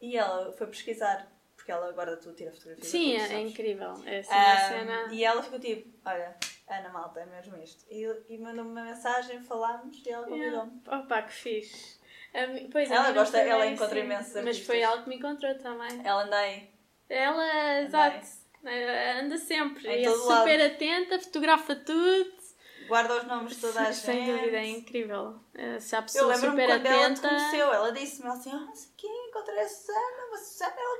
E 0.00 0.16
ela 0.18 0.52
foi 0.52 0.66
pesquisar, 0.66 1.26
porque 1.68 1.72
ela 1.72 1.92
guarda 1.92 2.16
tudo, 2.16 2.34
tira 2.34 2.50
fotografias. 2.50 2.86
Sim, 2.90 3.18
tudo, 3.18 3.32
é, 3.32 3.40
incrível. 3.42 3.94
É 4.06 4.18
assim 4.20 4.32
Ahm, 4.34 4.68
cena. 4.68 5.08
E 5.12 5.22
ela 5.24 5.42
ficou 5.42 5.60
tipo, 5.60 5.90
olha, 6.06 6.34
Ana 6.66 6.88
Malta, 6.88 7.20
é 7.20 7.26
mesmo 7.26 7.56
isto. 7.62 7.84
E, 7.90 8.04
e 8.30 8.38
mandou-me 8.38 8.70
uma 8.70 8.82
mensagem, 8.84 9.42
falámos 9.42 10.02
e 10.04 10.10
ela 10.10 10.26
convidou-me. 10.26 10.80
Yeah. 10.86 11.04
Opa, 11.04 11.22
que 11.22 11.32
fixe. 11.34 11.98
A 12.32 12.46
mim- 12.46 12.70
pois, 12.72 12.90
a 12.90 12.94
Ela 12.94 13.12
gosta- 13.12 13.38
ela 13.38 13.64
bem 13.64 13.74
encontra 13.74 13.98
assim, 13.98 14.04
imensos 14.06 14.44
Mas 14.44 14.58
foi 14.60 14.80
ela 14.80 15.02
que 15.02 15.08
me 15.10 15.16
encontrou 15.16 15.54
também. 15.58 16.00
Ela 16.06 16.22
anda 16.24 16.38
aí. 16.38 16.70
Ela, 17.08 17.80
exato. 17.82 18.26
eh, 18.64 19.20
Anda 19.20 19.36
sempre. 19.36 19.88
Em 19.88 20.06
é 20.06 20.10
super 20.10 20.58
lado. 20.58 20.72
atenta, 20.74 21.18
fotografa 21.20 21.76
tudo. 21.76 22.38
Guarda 22.86 23.16
os 23.18 23.24
nomes 23.24 23.54
de 23.56 23.60
toda 23.60 23.80
a 23.80 23.84
gente. 23.84 23.96
Sem 23.96 24.24
dúvida, 24.24 24.56
é 24.56 24.66
incrível. 24.66 25.38
Eh, 25.54 25.78
Se 25.80 25.94
há 25.94 25.98
Eu 25.98 26.02
pessoa 26.04 26.26
lembro-me 26.28 26.62
super 26.62 26.66
quando 26.80 26.86
ela 26.86 27.14
te 27.14 27.20
conheceu, 27.20 27.72
ela 27.74 27.92
disse-me 27.92 28.28
assim, 28.30 28.50
ah, 28.50 28.60
não 28.60 28.74
sei 28.74 28.90
quê, 28.96 29.06
encontrei 29.28 29.58
a 29.60 29.68
Susana, 29.68 30.26
uma 30.28 30.38
Susana, 30.38 30.74
ela 30.78 30.96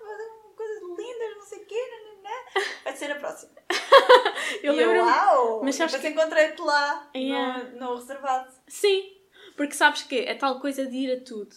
lindas, 0.97 1.36
não 1.36 1.45
sei 1.45 1.59
o 1.59 1.66
quê, 1.66 1.74
nananã. 1.91 2.36
vai 2.84 2.97
ser 2.97 3.11
a 3.12 3.14
próxima. 3.16 3.53
Eu 4.62 4.74
e 4.74 4.80
eu, 4.80 4.91
lembro 4.93 5.05
uau! 5.07 5.61
Mas 5.62 5.74
e 5.74 5.78
sabes 5.78 5.93
depois 5.95 6.12
encontrei-te 6.12 6.61
lá, 6.62 7.11
Yeah. 7.14 7.64
no, 7.74 7.80
no 7.91 7.95
reservado. 7.97 8.51
Sim, 8.66 9.12
porque 9.57 9.74
sabes 9.74 10.03
que 10.03 10.16
é 10.20 10.34
tal 10.34 10.59
coisa 10.61 10.86
de 10.86 10.97
ir 10.97 11.12
a 11.12 11.20
tudo. 11.24 11.55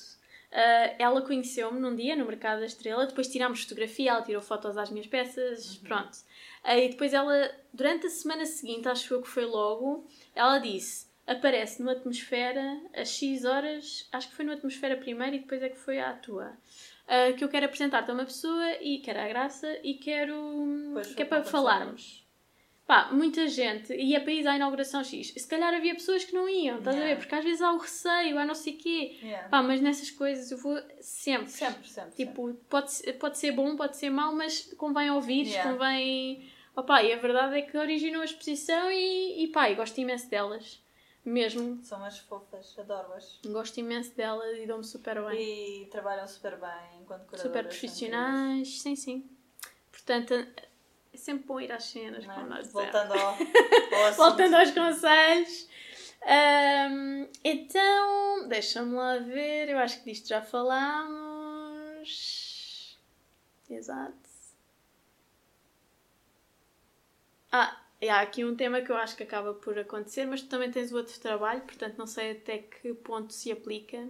Ah, 0.51 0.95
ela 0.99 1.21
conheceu-me 1.21 1.79
num 1.79 1.95
dia 1.95 2.15
no 2.17 2.25
Mercado 2.25 2.59
da 2.59 2.65
Estrela, 2.65 3.05
depois 3.07 3.27
tirámos 3.29 3.63
fotografia, 3.63 4.11
ela 4.11 4.21
tirou 4.21 4.41
fotos 4.41 4.77
às 4.77 4.89
minhas 4.89 5.07
peças, 5.07 5.77
Uhum. 5.77 5.83
pronto. 5.83 6.17
Aí 6.63 6.89
depois 6.89 7.13
ela, 7.13 7.49
durante 7.73 8.07
a 8.07 8.09
semana 8.09 8.45
seguinte, 8.45 8.87
acho 8.89 9.13
eu 9.13 9.21
que 9.21 9.29
foi 9.29 9.45
logo, 9.45 10.05
ela 10.35 10.59
disse: 10.59 11.07
aparece 11.25 11.81
no 11.81 11.89
Atmosfera 11.89 12.77
às 12.93 13.07
X 13.09 13.45
horas, 13.45 14.07
acho 14.11 14.29
que 14.29 14.35
foi 14.35 14.43
no 14.43 14.51
Atmosfera 14.51 14.97
primeiro 14.97 15.37
e 15.37 15.39
depois 15.39 15.63
é 15.63 15.69
que 15.69 15.77
foi 15.79 15.99
à 15.99 16.11
tua. 16.13 16.51
Ah, 17.07 17.33
que 17.33 17.43
eu 17.43 17.49
quero 17.49 17.65
apresentar-te 17.65 18.09
a 18.09 18.13
uma 18.13 18.25
pessoa 18.25 18.71
e 18.81 18.99
quero 18.99 19.19
a 19.19 19.27
graça 19.27 19.67
e 19.83 19.95
quero. 19.95 20.35
Pois 20.93 21.13
que 21.13 21.21
é 21.21 21.25
para 21.25 21.43
falarmos. 21.43 22.21
Pá, 22.87 23.09
muita 23.11 23.47
gente 23.47 23.93
ia 23.93 24.19
para 24.19 24.33
ir 24.33 24.45
à 24.45 24.55
inauguração 24.55 25.01
X. 25.03 25.27
Se 25.37 25.47
calhar 25.47 25.73
havia 25.73 25.93
pessoas 25.93 26.25
que 26.25 26.33
não 26.33 26.49
iam, 26.49 26.79
estás 26.79 26.95
a 26.95 26.99
Yeah. 26.99 27.15
ver? 27.15 27.21
Porque 27.21 27.35
às 27.35 27.43
vezes 27.43 27.61
há 27.61 27.71
o 27.71 27.77
receio, 27.77 28.37
há 28.37 28.45
não 28.45 28.55
sei 28.55 28.73
o 28.73 28.77
quê. 28.77 29.17
Yeah. 29.23 29.47
Pá, 29.47 29.61
mas 29.63 29.79
nessas 29.79 30.11
coisas 30.11 30.51
eu 30.51 30.57
vou 30.57 30.77
sempre. 30.99 31.49
Sempre, 31.49 31.87
sempre. 31.87 32.11
Tipo, 32.15 32.53
pode, 32.69 32.91
ser- 32.91 33.13
pode 33.13 33.37
ser 33.37 33.51
bom, 33.53 33.77
pode 33.77 33.95
ser 33.95 34.09
mau, 34.09 34.35
mas 34.35 34.73
convém 34.77 35.09
ouvir, 35.09 35.47
Yeah. 35.47 35.71
convém. 35.71 36.49
Opá, 36.75 37.01
e 37.03 37.13
a 37.13 37.17
verdade 37.17 37.57
é 37.59 37.61
que 37.61 37.77
originou 37.77 38.21
a 38.21 38.25
exposição 38.25 38.91
e, 38.91 39.43
e 39.43 39.47
pá, 39.49 39.69
eu 39.69 39.75
gosto 39.77 39.97
imenso 39.99 40.29
delas. 40.29 40.81
Mesmo. 41.23 41.79
São 41.83 41.99
umas 41.99 42.17
fofas, 42.17 42.75
adoro-as. 42.79 43.39
Gosto 43.45 43.79
imenso 43.79 44.15
delas 44.15 44.57
e 44.57 44.65
dou-me 44.65 44.83
super 44.83 45.23
bem. 45.23 45.83
E 45.83 45.85
trabalham 45.85 46.27
super 46.27 46.57
bem 46.57 46.99
enquanto 47.01 47.27
curadoras. 47.27 47.41
super 47.41 47.63
profissionais, 47.67 48.81
sim, 48.81 48.95
sim. 48.95 49.29
Portanto, 49.91 50.33
é 50.33 51.17
sempre 51.17 51.45
bom 51.45 51.59
ir 51.59 51.71
às 51.71 51.83
cenas, 51.83 52.25
como 52.25 52.37
não 52.39 52.45
é? 52.45 52.49
nós 52.49 52.67
dizemos. 52.67 52.91
Voltando 52.91 53.13
ao, 53.13 53.37
ao. 54.07 54.13
Voltando 54.13 54.55
aos 54.55 54.71
conselhos. 54.71 55.69
Ahm, 56.23 57.27
então, 57.43 58.47
deixa-me 58.47 58.95
lá 58.95 59.17
ver. 59.17 59.69
Eu 59.69 59.77
acho 59.77 59.99
que 59.99 60.11
disto 60.11 60.27
já 60.27 60.41
falámos. 60.41 62.09
Exato. 63.69 64.15
Ah, 67.51 67.80
e 68.01 68.09
há 68.09 68.21
aqui 68.21 68.43
um 68.43 68.55
tema 68.55 68.81
que 68.81 68.91
eu 68.91 68.95
acho 68.97 69.15
que 69.15 69.23
acaba 69.23 69.53
por 69.53 69.77
acontecer, 69.77 70.25
mas 70.25 70.41
tu 70.41 70.49
também 70.49 70.71
tens 70.71 70.91
o 70.91 70.97
outro 70.97 71.17
trabalho, 71.19 71.61
portanto 71.61 71.97
não 71.97 72.07
sei 72.07 72.31
até 72.31 72.57
que 72.57 72.93
ponto 72.95 73.31
se 73.33 73.51
aplica. 73.51 74.07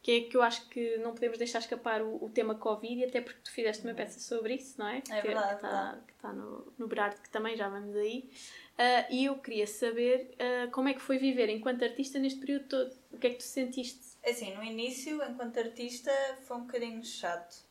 Que 0.00 0.12
é 0.12 0.20
que 0.30 0.36
eu 0.36 0.42
acho 0.42 0.68
que 0.68 0.96
não 0.98 1.12
podemos 1.12 1.38
deixar 1.38 1.58
escapar 1.58 2.00
o, 2.02 2.24
o 2.24 2.30
tema 2.30 2.54
Covid, 2.54 3.04
até 3.04 3.20
porque 3.20 3.40
tu 3.42 3.50
fizeste 3.50 3.84
uma 3.84 3.92
peça 3.94 4.20
sobre 4.20 4.54
isso, 4.54 4.78
não 4.78 4.86
é? 4.88 5.00
Que, 5.00 5.10
verdade, 5.10 5.48
que 5.48 5.54
está, 5.56 5.68
verdade. 5.68 6.00
que 6.06 6.12
está 6.12 6.32
no, 6.32 6.72
no 6.78 6.86
Berardo, 6.86 7.20
que 7.20 7.28
também 7.30 7.56
já 7.56 7.68
vamos 7.68 7.94
aí. 7.96 8.30
Ah, 8.78 9.06
e 9.10 9.24
eu 9.24 9.36
queria 9.38 9.66
saber 9.66 10.34
ah, 10.38 10.68
como 10.70 10.88
é 10.88 10.94
que 10.94 11.00
foi 11.02 11.18
viver 11.18 11.48
enquanto 11.48 11.82
artista 11.82 12.18
neste 12.20 12.38
período 12.38 12.68
todo. 12.68 12.96
O 13.12 13.18
que 13.18 13.26
é 13.26 13.30
que 13.30 13.38
tu 13.38 13.42
sentiste? 13.42 14.16
É 14.22 14.30
Assim, 14.30 14.54
no 14.54 14.62
início, 14.62 15.20
enquanto 15.28 15.58
artista, 15.58 16.12
foi 16.46 16.56
um 16.58 16.60
bocadinho 16.66 17.04
chato. 17.04 17.64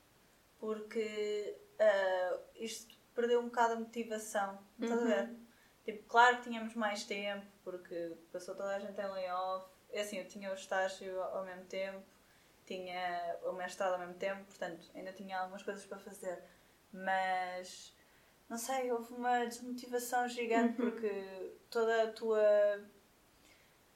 Porque 0.59 1.55
ah, 1.79 2.37
isto 2.59 2.93
perdeu 3.15 3.39
um 3.39 3.45
bocado 3.45 3.73
a 3.73 3.79
motivação. 3.79 4.59
Estás 4.81 4.99
a 4.99 5.03
Uhum. 5.03 5.07
ver? 5.07 5.29
Tipo, 5.87 6.03
claro 6.03 6.35
que 6.39 6.43
tínhamos 6.49 6.73
mais 6.75 7.05
tempo, 7.05 7.45
porque 7.63 8.11
passou 8.29 8.53
toda 8.53 8.75
a 8.75 8.79
gente 8.79 8.99
em 8.99 9.07
layoff. 9.07 9.65
É 9.89 10.01
assim, 10.01 10.17
eu 10.17 10.27
tinha 10.27 10.51
o 10.51 10.53
estágio 10.53 11.17
ao 11.23 11.45
mesmo 11.45 11.63
tempo, 11.63 12.03
tinha 12.65 13.37
o 13.45 13.53
mestrado 13.53 13.93
ao 13.93 13.99
mesmo 13.99 14.15
tempo, 14.15 14.43
portanto, 14.43 14.85
ainda 14.93 15.13
tinha 15.13 15.39
algumas 15.39 15.63
coisas 15.63 15.85
para 15.85 15.97
fazer. 15.97 16.43
Mas, 16.91 17.95
não 18.49 18.57
sei, 18.57 18.91
houve 18.91 19.13
uma 19.13 19.45
desmotivação 19.45 20.27
gigante, 20.27 20.81
Uhum. 20.81 20.91
porque 20.91 21.53
toda 21.69 22.03
a 22.03 22.11
tua 22.11 22.83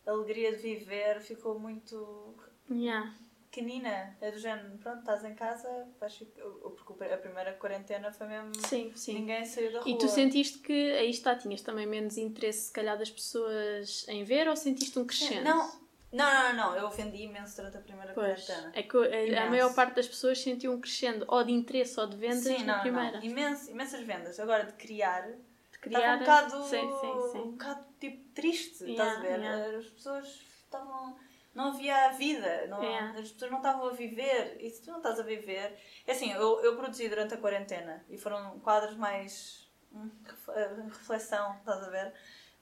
alegria 0.05 0.55
de 0.55 0.61
viver 0.61 1.19
ficou 1.19 1.59
muito 1.59 2.33
Yeah. 2.69 3.13
Pequenina. 3.51 4.15
É 4.21 4.31
do 4.31 4.39
género, 4.39 4.69
pronto, 4.79 4.99
estás 4.99 5.23
em 5.25 5.35
casa, 5.35 5.67
vais 5.99 6.15
ficar... 6.15 6.41
porque 6.43 7.03
a 7.03 7.17
primeira 7.17 7.53
quarentena 7.53 8.11
foi 8.11 8.27
mesmo. 8.27 8.51
Sim, 8.65 8.91
sim. 8.95 9.13
Ninguém 9.15 9.45
saiu 9.45 9.73
da 9.73 9.81
rua. 9.81 9.89
E 9.91 9.97
tu 9.97 10.07
sentiste 10.07 10.59
que 10.59 10.91
aí 10.93 11.09
está, 11.09 11.35
tinhas 11.35 11.61
também 11.61 11.85
menos 11.85 12.17
interesse, 12.17 12.67
se 12.67 12.71
calhar, 12.73 12.97
das 12.97 13.11
pessoas 13.11 14.05
em 14.07 14.23
ver 14.23 14.47
ou 14.47 14.55
sentiste 14.55 14.97
um 14.97 15.05
crescente? 15.05 15.43
Não, 15.43 15.69
não, 16.11 16.43
não, 16.43 16.53
não, 16.55 16.75
eu 16.77 16.87
ofendi 16.87 17.23
imenso 17.23 17.57
durante 17.57 17.77
a 17.77 17.81
primeira 17.81 18.13
Pois, 18.13 18.45
quarentena. 18.45 18.71
é 18.73 18.83
que 18.83 18.97
a- 18.97 19.01
a, 19.01 19.25
Imenso. 19.27 19.49
maior 19.49 19.73
parte 19.75 19.95
das 19.95 20.07
pessoas 20.07 20.41
sentiu 20.41 20.71
um 20.71 20.79
crescendo 20.79 21.25
ou 21.27 21.43
de 21.43 21.51
interesse 21.51 21.99
ou 21.99 22.07
de 22.07 22.15
vendas 22.15 22.43
Sim, 22.43 22.63
na 22.63 22.75
não, 22.75 22.81
primeira. 22.81 23.17
não. 23.17 23.23
Imenso, 23.23 23.69
imensas 23.69 24.01
vendas. 24.01 24.39
Agora, 24.39 24.63
de 24.65 24.73
criar, 24.73 25.21
De 25.23 25.37
estava 25.37 25.79
criar. 25.81 26.15
um 26.15 26.19
bocado, 26.19 26.63
Sim, 26.63 26.89
sim, 27.01 27.31
sim. 27.31 27.37
um 27.39 27.51
bocado 27.51 27.85
tipo, 27.99 28.23
triste, 28.33 28.83
Yeah, 28.85 29.03
estás 29.03 29.17
a 29.17 29.21
ver? 29.21 29.39
yeah. 29.41 29.77
As 29.77 29.85
pessoas 29.87 30.41
estavam... 30.63 31.15
Não 31.53 31.69
havia 31.69 32.09
vida, 32.13 32.65
não, 32.67 32.81
Yeah. 32.81 33.19
as 33.19 33.31
pessoas 33.31 33.51
não 33.51 33.57
estavam 33.59 33.87
a 33.87 33.91
viver. 33.91 34.57
E 34.59 34.69
se 34.69 34.81
tu 34.83 34.89
não 34.91 34.97
estás 34.97 35.19
a 35.19 35.23
viver... 35.23 35.77
É 36.07 36.11
assim, 36.13 36.31
eu, 36.31 36.61
eu 36.61 36.75
produzi 36.77 37.09
durante 37.09 37.33
a 37.33 37.37
quarentena 37.37 38.05
e 38.09 38.17
foram 38.17 38.59
quadros 38.61 38.95
mais... 38.95 39.69
hum, 39.91 40.09
eh, 40.49 40.69
reflexão, 40.87 41.55
estás 41.57 41.83
a 41.83 41.89
ver? 41.89 42.13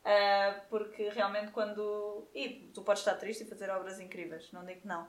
Ah, 0.04 0.62
porque 0.70 1.10
realmente 1.10 1.52
quando... 1.52 2.28
E 2.34 2.72
tu 2.74 2.82
podes 2.82 3.02
estar 3.02 3.14
triste 3.16 3.44
e 3.44 3.48
fazer 3.48 3.70
obras 3.70 4.00
incríveis, 4.00 4.52
não 4.52 4.66
digo 4.66 4.82
que 4.82 4.88
não. 4.88 5.08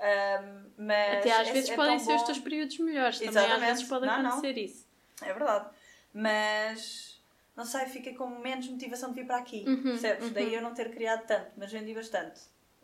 Ah, 0.00 0.62
mas 0.76 1.18
Até 1.18 1.30
às 1.32 1.48
é- 1.48 1.52
vezes 1.52 1.70
é 1.70 1.76
podem 1.76 1.98
ser 2.00 2.14
os 2.14 2.20
bom- 2.22 2.26
teus 2.26 2.38
períodos 2.40 2.78
melhores. 2.78 3.18
Também 3.18 3.28
às 3.30 3.36
Exatamente. 3.44 3.68
vezes 3.70 3.84
pode 3.88 4.06
Não, 4.06 4.22
não. 4.22 4.30
acontecer 4.30 4.58
isso. 4.58 4.88
É 5.22 5.32
verdade. 5.32 5.68
Mas 6.12 7.20
não 7.56 7.64
sei, 7.64 7.86
fiquei 7.86 8.14
com 8.14 8.26
menos 8.26 8.66
motivação 8.68 9.10
de 9.12 9.20
vir 9.20 9.26
para 9.26 9.36
aqui. 9.36 9.64
Uhum, 9.68 9.82
percebes? 9.82 10.26
uhum. 10.26 10.32
Daí 10.32 10.54
eu 10.54 10.62
não 10.62 10.74
ter 10.74 10.90
criado 10.90 11.26
tanto, 11.26 11.52
mas 11.56 11.70
vendi 11.70 11.94
bastante. 11.94 12.40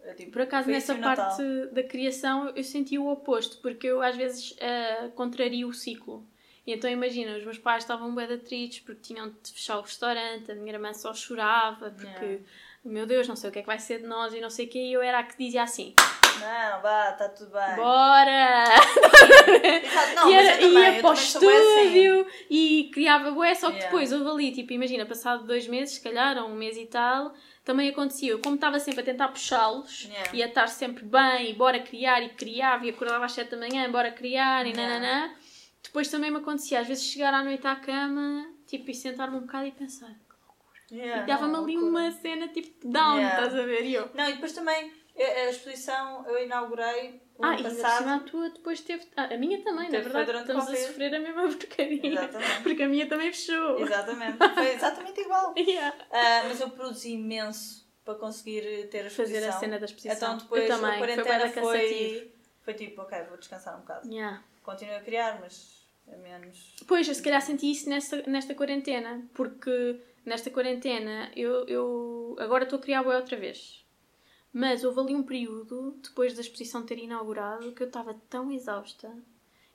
Eu, 0.06 0.14
tipo, 0.14 0.32
Por 0.32 0.42
acaso, 0.42 0.68
nessa 0.70 0.92
assim 0.92 1.02
parte 1.02 1.42
da 1.72 1.82
criação, 1.82 2.52
eu 2.54 2.62
senti 2.64 2.96
o 2.98 3.08
oposto, 3.08 3.58
porque 3.60 3.86
eu 3.86 4.00
às 4.02 4.16
vezes 4.16 4.56
ah, 4.60 5.08
contrario 5.14 5.68
o 5.68 5.72
ciclo. 5.72 6.24
E 6.66 6.72
então 6.72 6.90
imagina, 6.90 7.36
os 7.36 7.44
meus 7.44 7.58
pais 7.58 7.84
estavam 7.84 8.12
bué 8.14 8.26
de 8.26 8.38
tristes 8.38 8.80
porque 8.84 9.00
tinham 9.02 9.28
de 9.28 9.52
fechar 9.52 9.78
o 9.78 9.82
restaurante, 9.82 10.50
a 10.50 10.54
minha 10.54 10.72
irmã 10.74 10.92
só 10.92 11.14
chorava 11.14 11.90
porque, 11.90 12.24
Yeah. 12.24 12.44
meu 12.84 13.06
Deus, 13.06 13.28
não 13.28 13.36
sei 13.36 13.50
o 13.50 13.52
que 13.52 13.60
é 13.60 13.62
que 13.62 13.66
vai 13.68 13.78
ser 13.78 14.00
de 14.00 14.06
nós 14.06 14.34
e 14.34 14.40
não 14.40 14.50
sei 14.50 14.66
o 14.66 14.68
que, 14.68 14.78
e 14.78 14.92
eu 14.92 15.00
era 15.00 15.20
a 15.20 15.22
que 15.22 15.38
dizia 15.38 15.62
assim: 15.62 15.94
Não, 16.40 16.82
vá, 16.82 17.10
está 17.10 17.28
tudo 17.28 17.50
bem. 17.52 17.76
bora! 17.76 18.64
Não, 20.16 20.30
e 20.30 20.34
era, 20.34 20.58
também, 20.58 20.72
ia 20.94 21.00
para 21.00 21.08
o 21.08 21.12
assim. 21.12 21.24
estúdio 21.26 22.26
e 22.50 22.90
criava 22.92 23.30
bué, 23.30 23.54
só 23.54 23.68
que 23.68 23.74
Yeah. 23.76 23.86
depois 23.90 24.12
houve 24.12 24.28
ali, 24.28 24.52
tipo, 24.52 24.72
imagina, 24.72 25.04
passado 25.06 25.44
dois 25.46 25.68
meses, 25.68 25.94
se 25.96 26.00
calhar, 26.00 26.36
ou 26.42 26.48
um 26.50 26.54
mês 26.56 26.76
e 26.76 26.86
tal, 26.86 27.32
também 27.66 27.90
acontecia. 27.90 28.30
Eu, 28.30 28.38
como 28.38 28.54
estava 28.54 28.78
sempre 28.78 29.00
a 29.00 29.04
tentar 29.04 29.28
puxá-los 29.28 30.04
Yeah. 30.04 30.30
e 30.36 30.42
a 30.42 30.46
estar 30.46 30.68
sempre 30.68 31.04
bem, 31.04 31.50
e 31.50 31.52
bora 31.52 31.80
criar, 31.80 32.22
e 32.22 32.30
criava, 32.30 32.86
e 32.86 32.90
acordava 32.90 33.24
às 33.26 33.32
sete 33.32 33.50
da 33.50 33.56
manhã, 33.58 33.90
bora 33.90 34.10
criar, 34.12 34.64
e 34.64 34.70
Yeah. 34.70 34.98
nananã, 35.00 35.34
depois 35.82 36.08
também 36.08 36.30
me 36.30 36.38
acontecia, 36.38 36.80
às 36.80 36.86
vezes 36.86 37.04
chegar 37.04 37.34
à 37.34 37.42
noite 37.42 37.66
à 37.66 37.74
cama, 37.76 38.46
tipo, 38.66 38.90
e 38.90 38.94
sentar-me 38.94 39.36
um 39.36 39.40
bocado 39.40 39.66
e 39.66 39.72
pensar, 39.72 40.06
que 40.08 40.34
loucura. 40.46 40.78
Yeah, 41.04 41.22
e 41.24 41.26
dava-me 41.26 41.56
ali 41.56 41.76
loucura. 41.76 41.90
uma 42.04 42.10
cena 42.12 42.48
tipo 42.48 42.88
down, 42.88 43.16
Yeah. 43.18 43.36
estás 43.44 43.60
a 43.60 43.66
ver? 43.66 43.84
E 43.84 43.94
eu. 43.94 44.10
Não, 44.14 44.28
e 44.28 44.32
depois 44.34 44.52
também 44.52 44.92
a 45.18 45.50
exposição 45.50 46.24
eu 46.28 46.44
inaugurei 46.44 47.20
Ah, 47.42 47.54
e 47.54 47.62
por 47.62 47.70
passado. 47.74 47.98
cima 47.98 48.16
a 48.16 48.20
tua 48.20 48.50
depois 48.50 48.80
teve. 48.80 49.06
Ah, 49.16 49.24
a 49.34 49.36
minha 49.36 49.62
também, 49.62 49.84
na 49.84 49.90
Teve, 49.90 50.10
foi 50.10 50.24
verdade. 50.24 50.40
Estamos 50.40 50.64
a 50.64 50.66
Covid. 50.66 50.86
sofrer 50.86 51.14
a 51.14 51.18
mesma 51.20 51.42
porcaria. 51.48 52.06
Exatamente. 52.12 52.62
Porque 52.62 52.82
a 52.82 52.88
minha 52.88 53.08
também 53.08 53.32
fechou. 53.32 53.80
Exatamente. 53.80 54.38
Foi 54.54 54.74
exatamente 54.74 55.20
igual. 55.20 55.54
Yeah. 55.56 55.96
Ah, 56.10 56.42
mas 56.48 56.60
eu 56.60 56.70
produzi 56.70 57.12
imenso 57.12 57.86
para 58.04 58.14
conseguir 58.14 58.88
ter 58.88 59.00
a 59.02 59.06
exposição. 59.08 59.40
Fazer 59.40 59.48
a 59.48 59.52
cena 59.52 59.78
da 59.78 59.84
exposição. 59.84 60.34
Então 60.34 60.36
depois 60.38 60.62
eu 60.62 60.68
também, 60.68 60.86
a 60.86 60.92
foi 60.92 60.98
quarentena 60.98 61.50
cansativo. 61.50 61.60
foi, 61.62 62.32
foi 62.62 62.74
tipo, 62.74 63.02
ok, 63.02 63.22
vou 63.24 63.36
descansar 63.36 63.76
um 63.76 63.80
bocado. 63.80 64.08
Yeah. 64.08 64.42
Continuo 64.62 64.96
a 64.96 65.00
criar, 65.00 65.38
mas 65.40 65.86
é 66.08 66.16
menos. 66.16 66.74
Pois, 66.86 67.06
eu 67.06 67.14
se 67.14 67.22
calhar 67.22 67.42
senti 67.42 67.70
isso 67.70 67.88
nesta, 67.88 68.22
nesta 68.26 68.54
quarentena, 68.54 69.22
porque 69.34 70.00
nesta 70.24 70.50
quarentena 70.50 71.30
eu, 71.36 71.66
eu 71.66 72.36
agora 72.38 72.64
estou 72.64 72.78
a 72.78 72.82
criar 72.82 73.02
bué 73.02 73.16
outra 73.16 73.36
vez. 73.36 73.84
Mas 74.58 74.84
houve 74.84 75.00
ali 75.00 75.14
um 75.14 75.22
período, 75.22 75.98
depois 76.02 76.32
da 76.32 76.40
exposição 76.40 76.82
ter 76.82 76.96
inaugurado, 76.98 77.72
que 77.72 77.82
eu 77.82 77.88
estava 77.88 78.14
tão 78.30 78.50
exausta 78.50 79.14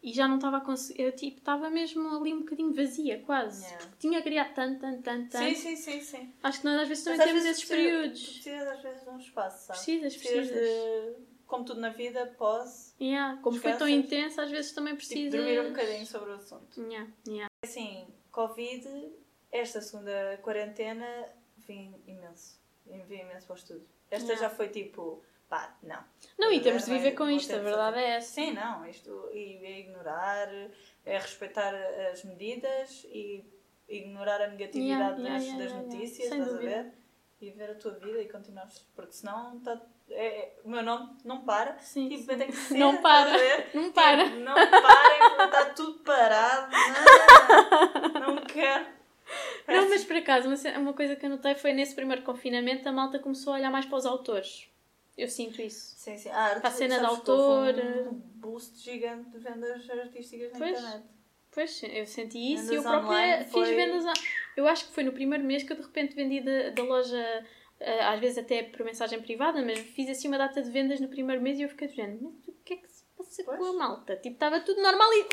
e 0.01 0.11
já 0.11 0.27
não 0.27 0.37
estava 0.37 0.57
a 0.57 0.61
conseguir. 0.61 1.03
Eu 1.03 1.11
tipo, 1.11 1.37
estava 1.37 1.69
mesmo 1.69 2.09
ali 2.17 2.33
um 2.33 2.39
bocadinho 2.39 2.73
vazia, 2.73 3.21
quase. 3.23 3.61
Yeah. 3.63 3.85
Porque 3.85 3.99
tinha 3.99 4.23
criado 4.23 4.55
tanto, 4.55 4.79
tanto, 4.79 5.03
tanto, 5.03 5.29
tanto. 5.29 5.45
Sim, 5.45 5.53
sim, 5.53 5.75
sim, 5.75 6.01
sim. 6.01 6.33
Acho 6.41 6.61
que 6.61 6.65
nós 6.65 6.81
às 6.81 6.87
vezes 6.87 7.03
também 7.03 7.17
Mas 7.19 7.27
temos 7.27 7.43
vezes 7.43 7.57
esses 7.59 7.69
precisa- 7.69 7.91
períodos. 7.91 8.23
Precisas 8.23 8.67
às 8.69 8.81
vezes 8.81 9.03
de 9.03 9.09
um 9.11 9.17
espaço, 9.19 9.67
sabe? 9.67 9.77
Precisas, 9.77 10.17
precisas. 10.17 10.47
de, 10.67 11.15
como 11.45 11.63
tudo 11.63 11.79
na 11.79 11.89
vida, 11.89 12.25
pause, 12.39 12.93
Yeah. 12.99 13.39
Como 13.43 13.59
foi 13.59 13.73
tão 13.77 13.87
intenso, 13.87 14.41
às 14.41 14.49
vezes 14.49 14.71
também 14.71 14.95
tipo, 14.95 15.07
precisas. 15.07 15.31
dormir 15.39 15.59
um 15.61 15.69
bocadinho 15.69 16.07
sobre 16.07 16.31
o 16.31 16.33
assunto. 16.33 16.81
Yeah, 16.81 17.07
yeah. 17.27 17.47
Assim, 17.63 18.07
Covid, 18.31 18.89
esta 19.51 19.79
segunda 19.79 20.39
quarentena, 20.41 21.05
vim 21.55 21.93
imenso. 22.07 22.59
Vim 23.07 23.19
imenso 23.19 23.45
para 23.45 23.53
o 23.53 23.57
estudo. 23.57 24.00
Esta 24.11 24.27
Yeah. 24.33 24.49
já 24.49 24.49
foi 24.55 24.67
tipo, 24.67 25.23
pá, 25.49 25.73
não. 25.81 26.03
Não, 26.37 26.51
e 26.51 26.59
temos 26.59 26.85
de 26.85 26.91
viver 26.91 27.11
com 27.13 27.23
vou 27.23 27.31
isto, 27.33 27.53
a 27.53 27.57
de 27.57 27.63
verdade 27.63 27.97
é 27.99 28.09
essa. 28.17 28.33
Sim, 28.33 28.51
não, 28.51 28.85
isto 28.85 29.29
e 29.33 29.65
é 29.65 29.79
ignorar, 29.79 30.47
é 31.05 31.17
respeitar 31.17 31.73
as 32.11 32.23
medidas 32.25 33.03
e 33.05 33.43
ignorar 33.87 34.41
a 34.41 34.47
negatividade 34.47 35.21
Yeah, 35.21 35.37
yeah, 35.37 35.37
das, 35.37 35.45
yeah, 35.45 35.63
das 35.63 35.73
notícias, 35.85 36.29
Sem 36.29 36.39
estás 36.39 36.53
dúvida. 36.53 36.79
a 36.79 36.83
ver? 36.83 36.93
E 37.41 37.49
ver 37.51 37.71
a 37.71 37.75
tua 37.75 37.91
vida 37.93 38.21
e 38.21 38.29
continuares. 38.29 38.79
Porque 38.95 39.13
senão 39.13 39.59
tá, 39.61 39.81
é, 40.11 40.27
é- 40.27 40.59
o 40.63 40.69
meu 40.69 40.83
nome 40.83 41.17
não 41.25 41.41
para. 41.43 41.75
Sim, 41.79 42.07
tipo, 42.07 42.21
sim. 42.31 42.37
tenho 42.37 42.51
que 42.51 42.53
ser, 42.57 42.77
Não 42.77 43.01
para. 43.01 43.31
Não 43.73 43.91
para. 43.91 44.25
Tipo, 44.25 44.35
não 44.37 44.53
parem, 44.53 45.45
está 45.45 45.65
tudo 45.73 45.99
parado. 46.03 46.71
Não, 48.13 48.19
não 48.35 48.43
quero. 48.43 48.85
Não, 49.67 49.89
mas 49.89 50.03
por 50.03 50.15
acaso, 50.15 50.47
uma, 50.47 50.79
uma 50.79 50.93
coisa 50.93 51.15
que 51.15 51.25
eu 51.25 51.29
notei 51.29 51.55
foi 51.55 51.73
nesse 51.73 51.95
primeiro 51.95 52.21
confinamento 52.23 52.87
a 52.87 52.91
malta 52.91 53.19
começou 53.19 53.53
a 53.53 53.57
olhar 53.57 53.71
mais 53.71 53.85
para 53.85 53.97
os 53.97 54.05
autores. 54.05 54.69
Eu 55.17 55.27
sinto 55.27 55.61
isso. 55.61 55.93
Sim, 55.97 56.17
sim. 56.17 56.29
Ah, 56.29 56.57
Para 56.59 56.69
a 56.69 56.71
cena 56.71 56.99
de 56.99 57.05
autor. 57.05 57.73
Um 58.09 58.13
boost 58.39 58.79
gigante 58.79 59.29
de 59.29 59.39
vendas 59.39 59.89
artísticas 59.89 60.51
na 60.53 60.57
Pois. 60.57 60.71
internet. 60.79 61.03
Pois, 61.53 61.83
eu 61.83 62.05
senti 62.05 62.53
isso 62.53 62.63
Vendas 62.63 62.71
e 62.71 62.75
eu 62.75 62.81
própria 62.83 63.37
fiz 63.43 63.51
foi- 63.51 63.75
vendas. 63.75 64.05
on- 64.05 64.13
Eu 64.55 64.67
acho 64.67 64.87
que 64.87 64.93
foi 64.93 65.03
no 65.03 65.11
primeiro 65.11 65.43
mês 65.43 65.63
que 65.63 65.71
eu 65.73 65.75
de 65.77 65.81
repente 65.83 66.15
vendi 66.15 66.39
da, 66.39 66.81
loja, 66.83 67.45
eh, 67.79 68.03
às 68.05 68.19
vezes 68.21 68.37
até 68.37 68.63
por 68.63 68.85
mensagem 68.85 69.21
privada, 69.21 69.61
mas 69.61 69.79
fiz 69.79 70.09
assim 70.09 70.29
uma 70.29 70.37
data 70.37 70.61
de 70.61 70.69
vendas 70.71 70.99
no 71.01 71.09
primeiro 71.09 71.41
mês 71.41 71.59
e 71.59 71.63
eu 71.63 71.69
fiquei 71.69 71.87
do 71.89 71.93
género, 71.93 72.19
mas 72.23 72.47
o 72.47 72.53
que 72.63 72.73
é 72.75 72.77
que 72.77 72.87
se 72.89 73.03
passa 73.17 73.43
com 73.43 73.51
a 73.51 73.57
Pois. 73.57 73.75
malta? 73.75 74.15
Tipo, 74.15 74.35
estava 74.35 74.61
tudo 74.61 74.81
normal 74.81 75.09
e. 75.13 75.21
Uh! 75.23 75.27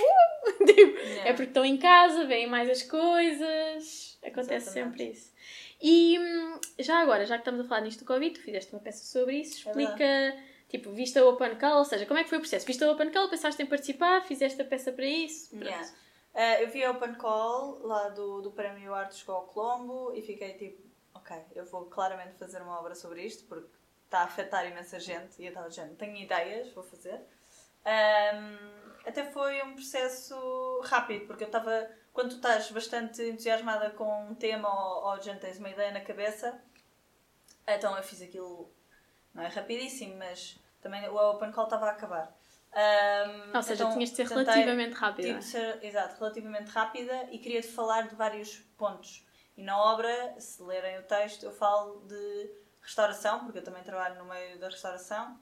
Tipo. 0.66 0.98
É 1.24 1.32
porque 1.32 1.50
estão 1.50 1.64
em 1.64 1.76
casa, 1.76 2.24
veem 2.26 2.48
mais 2.48 2.68
as 2.68 2.82
coisas. 2.82 4.07
Acontece 4.22 4.68
Exatamente. 4.68 4.98
sempre 4.98 5.12
isso. 5.12 5.32
E 5.80 6.18
hum, 6.18 6.60
já 6.78 6.98
agora, 6.98 7.24
já 7.24 7.36
que 7.36 7.42
estamos 7.42 7.64
a 7.64 7.68
falar 7.68 7.82
nisto 7.82 8.00
do 8.00 8.04
Covid, 8.04 8.34
tu 8.34 8.42
fizeste 8.42 8.72
uma 8.72 8.80
peça 8.80 9.04
sobre 9.04 9.36
isso, 9.36 9.68
É 9.68 9.70
explica, 9.70 10.36
tipo, 10.68 10.90
viste 10.90 11.18
a 11.18 11.24
Open 11.24 11.56
Call, 11.56 11.78
ou 11.78 11.84
seja, 11.84 12.04
como 12.04 12.18
é 12.18 12.24
que 12.24 12.28
foi 12.28 12.38
o 12.38 12.40
processo? 12.40 12.66
Viste 12.66 12.82
a 12.82 12.90
Open 12.90 13.10
Call, 13.10 13.28
pensaste 13.28 13.62
em 13.62 13.66
participar, 13.66 14.22
fizeste 14.22 14.60
a 14.60 14.64
peça 14.64 14.92
para 14.92 15.06
isso? 15.06 15.54
Yeah. 15.56 15.88
Ah, 16.34 16.60
eu 16.60 16.68
vi 16.68 16.84
a 16.84 16.90
Open 16.90 17.14
Call 17.14 17.80
lá 17.82 18.08
do, 18.10 18.40
do 18.40 18.50
Prémio 18.50 18.94
Arte 18.94 19.16
Chegou 19.16 19.36
ao 19.36 19.46
Colombo 19.46 20.12
e 20.14 20.22
fiquei 20.22 20.54
tipo, 20.54 20.82
ok, 21.14 21.36
eu 21.54 21.64
vou 21.64 21.86
claramente 21.86 22.36
fazer 22.38 22.60
uma 22.60 22.78
obra 22.78 22.94
sobre 22.94 23.24
isto 23.24 23.44
porque 23.44 23.68
está 24.04 24.20
a 24.20 24.24
afetar 24.24 24.66
imensa 24.66 24.98
gente 24.98 25.40
e 25.40 25.44
eu 25.44 25.48
estava 25.48 25.68
dizendo, 25.68 25.94
tenho 25.96 26.16
ideias, 26.16 26.72
vou 26.72 26.82
fazer. 26.82 27.20
Ahm, 27.84 28.56
até 29.06 29.24
foi 29.24 29.62
um 29.62 29.74
processo 29.74 30.80
rápido, 30.84 31.26
porque 31.26 31.44
eu 31.44 31.48
estava, 31.48 31.90
quando 32.18 32.30
tu 32.30 32.36
estás 32.38 32.68
bastante 32.72 33.22
entusiasmada 33.22 33.90
com 33.90 34.24
um 34.24 34.34
tema 34.34 34.68
ou, 34.68 35.04
ou 35.04 35.22
já 35.22 35.36
tens 35.36 35.56
uma 35.60 35.70
ideia 35.70 35.92
na 35.92 36.00
cabeça, 36.00 36.60
então 37.64 37.96
eu 37.96 38.02
fiz 38.02 38.20
aquilo, 38.20 38.74
não 39.32 39.44
é 39.44 39.46
rapidíssimo, 39.46 40.16
mas 40.16 40.58
também 40.80 41.08
o 41.08 41.14
Open 41.14 41.52
Call 41.52 41.66
estava 41.66 41.86
a 41.86 41.90
acabar. 41.92 42.36
Ahm, 42.72 43.54
Ou 43.54 43.62
seja, 43.62 43.84
então 43.84 43.92
tinhas 43.92 44.10
de 44.10 44.16
ser 44.16 44.28
tentei- 44.28 44.44
relativamente 44.46 44.94
rápida. 44.94 45.28
Tive 45.28 45.38
de 45.38 45.44
ser, 45.44 45.84
exato, 45.84 46.18
relativamente 46.18 46.68
rápida 46.70 47.28
e 47.30 47.38
queria 47.38 47.60
te 47.60 47.68
falar 47.68 48.08
de 48.08 48.16
vários 48.16 48.56
pontos. 48.76 49.24
E 49.56 49.62
na 49.62 49.80
obra, 49.80 50.40
se 50.40 50.60
lerem 50.60 50.98
o 50.98 51.04
texto, 51.04 51.44
eu 51.44 51.52
falo 51.52 52.00
de 52.00 52.50
restauração, 52.82 53.44
porque 53.44 53.60
eu 53.60 53.64
também 53.64 53.84
trabalho 53.84 54.16
no 54.18 54.24
meio 54.24 54.58
da 54.58 54.66
restauração. 54.66 55.38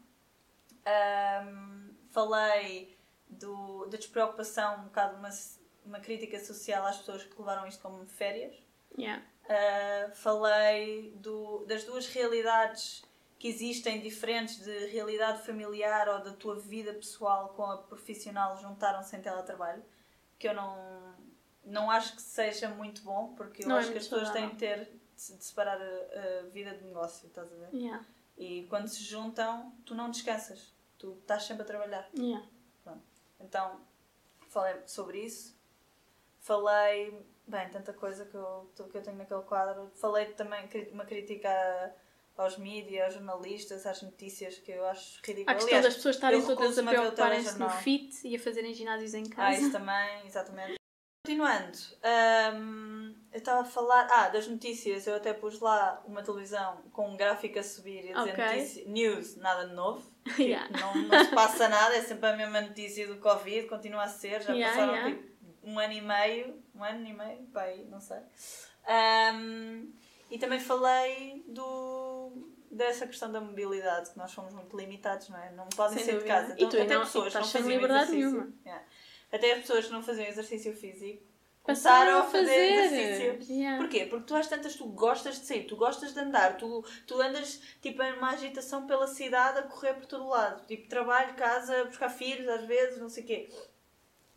Ahm, 0.84 1.96
falei 2.10 2.98
do, 3.26 3.86
da 3.86 3.96
despreocupação, 3.96 4.80
um 4.80 4.84
bocado 4.84 5.16
uma, 5.16 5.30
uma 5.88 6.00
crítica 6.00 6.38
social 6.42 6.84
às 6.86 6.98
pessoas 6.98 7.24
que 7.24 7.38
levaram 7.38 7.66
isto 7.66 7.80
como 7.82 8.04
férias. 8.06 8.54
Yeah. 8.98 9.22
Uh, 9.44 10.14
falei 10.14 11.12
do, 11.16 11.64
das 11.66 11.84
duas 11.84 12.06
realidades 12.08 13.04
que 13.38 13.48
existem 13.48 14.00
diferentes 14.00 14.58
de 14.64 14.86
realidade 14.86 15.42
familiar 15.42 16.08
ou 16.08 16.20
da 16.22 16.32
tua 16.32 16.58
vida 16.58 16.92
pessoal 16.94 17.50
com 17.50 17.64
a 17.64 17.76
profissional 17.78 18.56
juntaram-se 18.56 19.14
em 19.14 19.20
teletrabalho 19.20 19.84
que 20.38 20.48
eu 20.48 20.54
não 20.54 21.14
não 21.64 21.90
acho 21.90 22.14
que 22.16 22.22
seja 22.22 22.68
muito 22.68 23.02
bom 23.02 23.34
porque 23.34 23.64
eu 23.64 23.68
Não 23.68 23.76
é 23.76 23.80
acho 23.80 23.88
que 23.88 23.94
muito 23.94 24.04
as 24.04 24.08
pessoas 24.08 24.30
têm 24.32 24.48
de 24.48 24.56
ter 24.56 24.84
de 25.14 25.44
separar 25.44 25.78
a, 25.80 26.40
a 26.40 26.42
vida 26.50 26.74
de 26.74 26.84
negócio 26.84 27.26
estás 27.28 27.52
a 27.52 27.56
ver 27.56 27.68
Yeah. 27.72 28.04
e 28.38 28.64
quando 28.68 28.88
se 28.88 29.02
juntam 29.04 29.72
tu 29.84 29.94
não 29.94 30.10
descansas 30.10 30.74
tu 30.98 31.18
estás 31.20 31.44
sempre 31.44 31.62
a 31.62 31.66
trabalhar 31.66 32.08
Yeah. 32.14 32.44
então, 33.38 33.80
falei 34.48 34.82
sobre 34.86 35.20
isso. 35.20 35.55
Falei, 36.46 37.12
bem, 37.44 37.68
tanta 37.70 37.92
coisa 37.92 38.24
que 38.24 38.36
eu, 38.36 38.70
que 38.88 38.96
eu 38.96 39.02
tenho 39.02 39.16
naquele 39.16 39.42
quadro. 39.42 39.90
Falei 39.96 40.26
também 40.26 40.60
uma 40.92 41.04
crítica 41.04 41.50
aos 42.38 42.56
mídias, 42.56 43.06
aos 43.06 43.14
jornalistas, 43.14 43.84
às 43.84 44.00
notícias 44.00 44.56
que 44.58 44.70
eu 44.70 44.86
acho 44.86 45.18
ridículo. 45.24 45.50
A 45.50 45.54
questão 45.54 45.68
Aliás, 45.70 45.84
das 45.86 45.94
pessoas 45.96 46.14
estarem 46.14 46.40
todas 46.40 46.78
a 46.78 46.82
preocuparem-se 46.84 47.58
no 47.58 47.68
fit 47.68 48.14
e 48.28 48.36
a 48.36 48.38
fazerem 48.38 48.72
ginásios 48.72 49.12
em 49.14 49.24
Ah, 49.32 49.34
casa. 49.34 49.58
isso 49.58 49.72
também, 49.72 50.24
exatamente. 50.24 50.76
Continuando, 51.26 51.78
hum, 52.54 53.12
eu 53.32 53.38
estava 53.38 53.62
a 53.62 53.64
falar 53.64 54.06
ah, 54.12 54.28
das 54.28 54.46
notícias. 54.46 55.04
Eu 55.08 55.16
até 55.16 55.32
pus 55.32 55.58
lá 55.58 56.00
uma 56.06 56.22
televisão 56.22 56.80
com 56.92 57.10
um 57.10 57.16
gráfico 57.16 57.58
a 57.58 57.64
subir 57.64 58.04
e 58.04 58.12
a 58.12 58.18
dizer 58.18 58.30
Ok. 58.30 58.44
notícia, 58.44 58.84
news, 58.86 59.36
nada 59.36 59.66
de 59.66 59.74
novo. 59.74 60.08
Tipo, 60.26 60.42
Yeah. 60.42 60.68
não, 60.80 60.94
não 61.02 61.24
se 61.24 61.30
passa 61.30 61.68
nada, 61.68 61.96
é 61.96 62.02
sempre 62.02 62.28
a 62.28 62.36
mesma 62.36 62.60
notícia 62.60 63.06
do 63.08 63.16
Covid, 63.18 63.66
continua 63.68 64.04
a 64.04 64.08
ser. 64.08 64.40
Já 64.42 64.52
Yeah, 64.52 64.76
passaram 64.76 64.92
yeah. 64.94 65.16
tipo, 65.16 65.35
um 65.66 65.78
ano 65.78 65.92
e 65.92 66.00
meio, 66.00 66.62
um 66.74 66.82
ano 66.84 67.06
e 67.06 67.12
meio, 67.12 67.42
pai, 67.52 67.84
não 67.90 68.00
sei. 68.00 68.18
Hum, 69.34 69.90
e 70.30 70.38
também 70.38 70.60
falei 70.60 71.44
do, 71.48 72.30
dessa 72.70 73.06
questão 73.06 73.30
da 73.32 73.40
mobilidade, 73.40 74.10
que 74.10 74.18
nós 74.18 74.30
somos 74.30 74.54
muito 74.54 74.76
limitados, 74.76 75.28
não 75.28 75.38
é? 75.38 75.50
Não 75.52 75.68
podem 75.68 75.98
sair 76.02 76.18
de 76.18 76.24
casa. 76.24 76.54
Então, 76.54 76.66
E 76.68 76.70
tu 76.70 76.80
até 76.82 76.94
não- 76.94 77.00
pessoas 77.02 77.34
não 77.34 77.44
faziam 77.44 77.68
liberdade 77.68 78.02
exercício. 78.12 78.30
nenhuma. 78.30 78.52
Yeah. 78.64 78.84
Até 79.32 79.52
as 79.52 79.60
pessoas 79.60 79.86
que 79.86 79.92
não 79.92 80.02
faziam 80.02 80.26
exercício 80.28 80.74
físico 80.76 81.22
Passaram 81.64 82.20
começaram 82.22 82.28
a 82.28 82.30
fazer, 82.30 82.72
exercício. 82.72 83.56
Yeah. 83.56 83.78
Porquê? 83.82 84.06
Porque 84.06 84.24
tu 84.26 84.36
às 84.36 84.46
tantas 84.46 84.76
tu 84.76 84.86
gostas 84.86 85.40
de 85.40 85.46
sair, 85.46 85.64
tu 85.64 85.74
gostas 85.74 86.14
de 86.14 86.20
andar, 86.20 86.56
tu, 86.56 86.84
tu 87.08 87.20
andas 87.20 87.60
tipo 87.82 88.00
numa 88.04 88.30
agitação 88.30 88.86
pela 88.86 89.08
cidade 89.08 89.58
a 89.58 89.62
correr 89.62 89.94
por 89.94 90.06
todo 90.06 90.28
lado. 90.28 90.64
Tipo, 90.66 90.88
trabalho, 90.88 91.34
casa, 91.34 91.84
buscar 91.86 92.08
filhos 92.08 92.46
às 92.48 92.64
vezes, 92.64 93.00
não 93.00 93.08
sei 93.08 93.24
o 93.24 93.26
quê. 93.26 93.48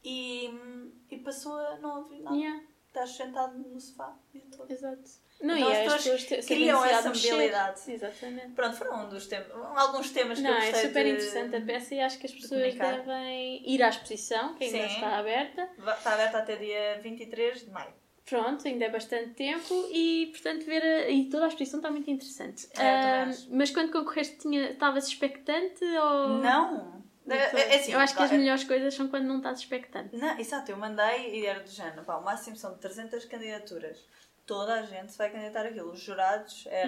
E, 0.03 0.88
e 1.11 1.17
passou 1.17 1.53
a 1.57 1.77
não 1.79 1.99
ouvir 2.03 2.21
nada. 2.21 2.35
Yeah. 2.35 2.63
Estás 2.87 3.11
sentado 3.11 3.57
no 3.57 3.79
sofá. 3.79 4.07
o 4.09 4.31
dia 4.31 4.45
todo. 4.55 4.71
Exato. 4.71 5.03
Não, 5.41 5.55
Então 5.55 5.69
e 5.71 5.75
as 5.85 5.93
as 5.93 6.03
pessoas 6.03 6.23
te- 6.25 6.41
criam 6.47 6.83
essa 6.83 7.09
mobilidade. 7.09 7.79
Exatamente. 7.91 8.49
Pronto, 8.53 8.75
foram 8.75 9.05
um 9.05 9.09
dos 9.09 9.27
temas, 9.27 9.47
alguns 9.77 10.09
temas 10.09 10.37
que 10.39 10.43
Não, 10.43 10.49
eu 10.51 10.57
é 10.57 10.71
gostei 10.71 10.87
super 10.87 11.03
de- 11.05 11.09
interessante 11.11 11.55
a 11.55 11.61
peça 11.61 11.95
e 11.95 11.99
acho 12.01 12.17
que 12.19 12.25
as 12.25 12.33
pessoas 12.33 12.61
comunicar. 12.61 12.97
devem 12.97 13.69
ir 13.71 13.83
à 13.83 13.89
exposição, 13.89 14.55
que 14.55 14.63
ainda 14.65 14.77
Sim. 14.89 14.95
está 14.95 15.17
aberta. 15.17 15.69
Está 15.77 16.13
aberta 16.13 16.37
até 16.39 16.55
dia 16.55 16.99
23 17.01 17.61
de 17.65 17.69
maio. 17.69 17.93
Pronto, 18.25 18.67
ainda 18.67 18.85
é 18.85 18.89
bastante 18.89 19.29
tempo 19.31 19.73
e, 19.91 20.27
portanto, 20.31 20.63
ver 20.65 20.83
a... 20.83 21.09
e 21.09 21.29
toda 21.29 21.45
a 21.45 21.47
exposição 21.47 21.79
está 21.79 21.89
muito 21.89 22.09
interessante. 22.11 22.67
É, 22.77 23.21
acho. 23.23 23.47
mas 23.51 23.71
quando 23.71 23.91
concorreste, 23.91 24.37
tinha... 24.39 24.71
estavas 24.71 25.07
expectante 25.07 25.83
ou. 25.85 26.29
Não! 26.39 26.98
É, 27.33 27.73
é 27.73 27.79
assim, 27.79 27.91
eu 27.93 27.99
acho 27.99 28.15
que 28.15 28.21
as 28.23 28.31
é- 28.31 28.37
melhores 28.37 28.63
coisas 28.63 28.93
são 28.93 29.07
quando 29.07 29.25
não 29.25 29.37
estás 29.37 29.59
expectante. 29.59 30.15
Não, 30.15 30.37
exato, 30.39 30.71
eu 30.71 30.77
mandei 30.77 31.39
e 31.39 31.45
era 31.45 31.59
do 31.61 31.69
género, 31.69 32.03
pá, 32.03 32.17
o 32.17 32.23
máximo 32.23 32.55
são 32.55 32.77
300 32.77 33.25
candidaturas. 33.25 34.05
toda 34.45 34.73
a 34.79 34.81
gente 34.81 35.11
se 35.11 35.17
vai 35.19 35.29
candidatar 35.29 35.65
aquilo. 35.67 35.91
Os 35.91 35.99
jurados 35.99 36.65
era 36.71 36.87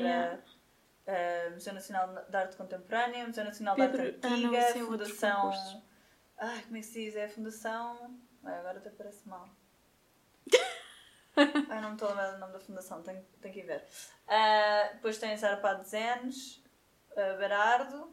Yeah. 1.08 1.50
uh, 1.50 1.52
Museu 1.54 1.74
Nacional 1.74 2.26
de 2.28 2.36
Arte 2.36 2.56
Contemporânea, 2.56 3.28
Museu 3.28 3.44
Nacional 3.46 3.76
Pedro- 3.76 4.02
de 4.02 4.08
Arte 4.08 4.20
ah, 4.24 4.30
não, 4.30 4.36
Antiga, 4.38 4.58
é 4.58 4.84
outro 4.84 5.06
Fundação. 5.06 5.82
Ai, 6.40 6.62
como 6.64 6.78
é 6.78 6.80
que 6.80 6.86
se 6.88 6.94
diz? 7.06 7.16
É 7.16 7.26
a 7.26 7.30
Fundação. 7.30 8.20
Ai, 8.44 8.58
agora 8.58 8.80
até 8.80 8.90
parece 8.90 9.28
mal. 9.30 9.48
Ai, 11.36 11.46
não 11.82 11.90
me 11.90 11.96
estou 11.96 12.08
a 12.08 12.12
lembrar 12.12 12.32
do 12.32 12.40
nome 12.40 12.54
da 12.54 12.60
fundação, 12.60 13.02
tenho, 13.04 13.24
tenho 13.42 13.54
que 13.54 13.60
ir 13.62 13.66
ver. 13.66 13.86
Ah, 14.28 14.90
depois 14.94 15.18
tens 15.18 15.44
Arpado 15.44 15.84
Zenes, 15.84 16.64
uh, 17.12 17.38
Berardo 17.38 18.12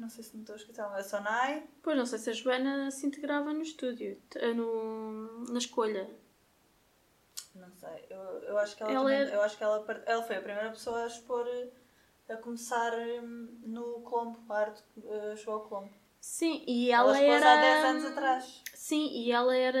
não 0.00 0.08
sei 0.08 0.24
se 0.24 0.34
me 0.34 0.42
estou 0.42 0.54
a 0.54 0.56
esquecer, 0.58 0.80
a 0.82 1.02
Sonai. 1.02 1.64
Pois 1.82 1.96
não 1.96 2.06
sei 2.06 2.18
se 2.18 2.30
a 2.30 2.32
Joana 2.32 2.90
se 2.90 3.06
integrava 3.06 3.52
no 3.52 3.62
estúdio, 3.62 4.20
eh, 4.36 4.54
no, 4.54 5.44
na 5.52 5.58
escolha. 5.58 6.08
Não 7.54 7.70
sei, 7.74 8.06
eu, 8.08 8.18
eu 8.44 8.58
acho 8.58 8.76
que 8.76 8.82
ela, 8.82 8.92
Ela 8.92 9.02
também- 9.10 9.32
é- 9.32 9.34
eu 9.34 9.42
acho 9.42 9.56
que 9.56 9.62
ela, 9.64 10.02
ela 10.06 10.22
foi 10.22 10.36
a 10.36 10.40
primeira 10.42 10.70
pessoa 10.70 11.02
a 11.02 11.06
expor, 11.06 11.46
a 12.28 12.36
começar 12.36 12.92
hum, 13.22 13.58
no 13.64 14.00
Colombo, 14.02 14.40
a 14.52 14.58
arte 14.58 14.82
uh, 14.98 15.36
chegou 15.36 15.54
ao 15.54 15.60
Colombo. 15.68 15.90
Sim, 16.20 16.62
e 16.66 16.90
Ela, 16.92 17.18
ela, 17.18 17.34
era. 17.34 17.52
há 17.52 17.56
10 17.60 17.84
anos 17.84 18.04
atrás. 18.04 18.62
Sim, 18.74 19.08
e 19.10 19.32
ela 19.32 19.56
era. 19.56 19.78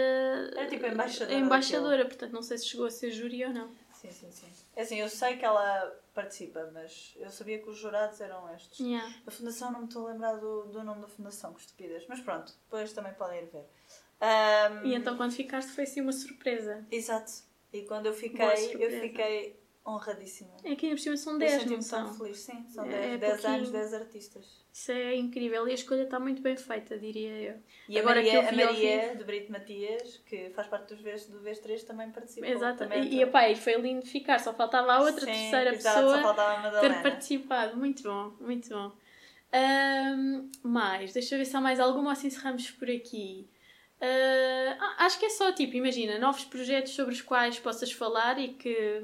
Era 0.56 0.66
tipo 0.68 0.86
a 0.86 0.88
embaixadora 0.88 1.38
embaixadora, 1.38 2.04
portanto 2.06 2.32
não 2.32 2.42
sei 2.42 2.58
se 2.58 2.66
chegou 2.66 2.86
a 2.86 2.90
ser 2.90 3.10
júri 3.10 3.44
ou 3.44 3.52
não. 3.52 3.70
Sim, 3.92 4.10
sim, 4.10 4.30
sim. 4.32 4.46
É 4.74 4.82
assim, 4.82 4.96
eu 4.98 5.08
sei 5.08 5.36
que 5.36 5.44
ela 5.44 5.99
participa, 6.14 6.70
mas 6.72 7.14
eu 7.16 7.30
sabia 7.30 7.58
que 7.58 7.68
os 7.68 7.78
jurados 7.78 8.20
eram 8.20 8.52
estes. 8.54 8.78
Yeah. 8.78 9.12
A 9.26 9.30
fundação 9.30 9.70
não 9.72 9.80
me 9.80 9.86
estou 9.86 10.06
a 10.06 10.12
lembrar 10.12 10.36
do, 10.36 10.66
do 10.66 10.82
nome 10.82 11.00
da 11.02 11.08
fundação, 11.08 11.52
que 11.54 11.60
estupidez. 11.60 12.06
Mas 12.08 12.20
pronto, 12.20 12.52
depois 12.64 12.92
também 12.92 13.12
podem 13.14 13.42
ir 13.42 13.46
ver. 13.46 13.66
Ahm, 14.20 14.86
E 14.86 14.94
então 14.94 15.16
quando 15.16 15.32
ficaste 15.32 15.70
foi 15.72 15.84
assim 15.84 16.00
uma 16.00 16.12
surpresa. 16.12 16.86
Exato. 16.90 17.32
E 17.72 17.82
quando 17.82 18.06
eu 18.06 18.12
fiquei, 18.12 18.74
eu 18.78 19.00
fiquei 19.00 19.59
honradíssima. 19.86 20.56
É 20.64 20.74
que 20.74 20.86
ainda 20.86 20.96
por 20.96 21.02
cima 21.02 21.16
são 21.16 21.32
Eu 21.34 21.38
10, 21.38 21.52
senti-me 21.52 21.74
não 21.76 21.82
são? 21.82 22.14
feliz, 22.14 22.38
sim. 22.38 22.66
São 22.68 22.84
É 22.84 23.16
10, 23.16 23.20
10 23.20 23.44
anos, 23.44 23.44
pouquinho. 23.44 23.72
10 23.72 23.94
artistas. 23.94 24.60
Isso 24.72 24.92
é 24.92 25.16
incrível 25.16 25.66
e 25.66 25.72
a 25.72 25.74
escolha 25.74 26.02
está 26.02 26.20
muito 26.20 26.40
bem 26.42 26.56
feita, 26.56 26.98
diria 26.98 27.32
eu. 27.32 27.54
E 27.88 27.98
Agora 27.98 28.20
a 28.20 28.22
que 28.22 28.28
eu 28.28 28.42
Maria, 28.42 28.64
a 28.64 28.66
Maria 28.66 29.14
de 29.16 29.24
Brito 29.24 29.50
Matias, 29.50 30.18
que 30.26 30.50
faz 30.50 30.68
parte 30.68 30.94
dos 30.94 31.02
Vs, 31.02 31.26
do 31.26 31.40
Vs 31.40 31.58
3, 31.58 31.84
também 31.84 32.10
participou. 32.10 32.48
Exato. 32.48 32.78
Também 32.78 33.04
E, 33.04 33.16
e 33.16 33.22
epá, 33.22 33.48
e 33.48 33.56
foi 33.56 33.74
lindo 33.74 34.06
ficar, 34.06 34.38
só 34.38 34.52
faltava 34.54 34.92
a 34.92 35.00
outra 35.00 35.20
Sim, 35.26 35.26
terceira 35.26 35.72
pessoa 35.72 36.34
ter 36.80 37.02
participado. 37.02 37.76
Muito 37.76 38.02
bom, 38.02 38.32
muito 38.40 38.68
bom. 38.68 38.92
Ahm, 39.52 40.48
mais, 40.62 41.12
deixa 41.12 41.34
eu 41.34 41.38
ver 41.40 41.44
se 41.44 41.56
há 41.56 41.60
mais 41.60 41.80
alguma 41.80 42.10
ou 42.10 42.16
se 42.16 42.28
encerramos 42.28 42.70
por 42.70 42.88
aqui. 42.88 43.48
Ah, 44.00 45.04
acho 45.04 45.18
que 45.18 45.26
é 45.26 45.30
só 45.30 45.52
tipo, 45.52 45.76
imagina, 45.76 46.18
novos 46.18 46.44
projetos 46.44 46.92
sobre 46.92 47.12
os 47.12 47.20
quais 47.20 47.58
possas 47.58 47.92
falar 47.92 48.38
e 48.38 48.54
que 48.54 49.02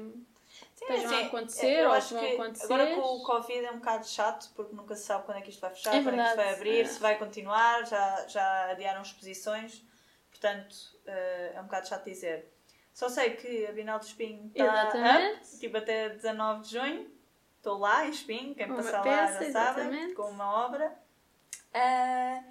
Sim, 0.77 0.85
estejam 0.85 1.11
a 1.11 1.15
assim, 1.15 1.25
acontecer 1.27 1.79
eu 1.79 1.87
ou 1.87 1.93
acho 1.93 2.07
que 2.09 2.13
vão 2.13 2.33
acontecer. 2.33 2.65
Agora 2.65 2.95
com 2.95 3.01
o 3.01 3.23
Covid 3.23 3.65
é 3.65 3.71
um 3.71 3.79
bocado 3.79 4.07
chato 4.07 4.51
porque 4.55 4.75
nunca 4.75 4.95
se 4.95 5.05
sabe 5.05 5.25
quando 5.25 5.37
é 5.37 5.41
que 5.41 5.49
isto 5.49 5.59
vai 5.59 5.71
fechar, 5.71 5.95
É 5.95 6.03
quando 6.03 6.19
é 6.19 6.23
que 6.23 6.27
isto 6.27 6.35
vai 6.35 6.53
abrir, 6.53 6.81
é. 6.81 6.85
se 6.85 6.99
vai 6.99 7.17
continuar, 7.17 7.85
já, 7.87 8.27
já 8.27 8.71
adiaram 8.71 9.01
exposições, 9.01 9.83
portanto 10.29 10.75
eh, 11.07 11.53
é 11.55 11.59
um 11.59 11.63
bocado 11.63 11.87
chato 11.87 12.05
dizer. 12.05 12.53
Só 12.93 13.09
sei 13.09 13.31
que 13.31 13.65
a 13.65 13.71
Bienal 13.71 13.99
de 13.99 14.05
Espinho 14.05 14.51
está 14.55 14.89
up, 14.89 15.59
tipo 15.59 15.77
até 15.77 16.09
19 16.09 16.61
de 16.61 16.69
junho, 16.69 17.11
estou 17.57 17.79
lá 17.79 18.05
em 18.05 18.11
Espinho, 18.11 18.53
quem 18.53 18.67
Uma 18.67 18.75
passar 18.75 18.97
lá 18.97 19.03
peça, 19.03 19.45
já 19.45 19.51
sabe, 19.51 20.13
com 20.13 20.29
uma 20.29 20.65
obra. 20.65 20.95
Eh, 21.73 22.43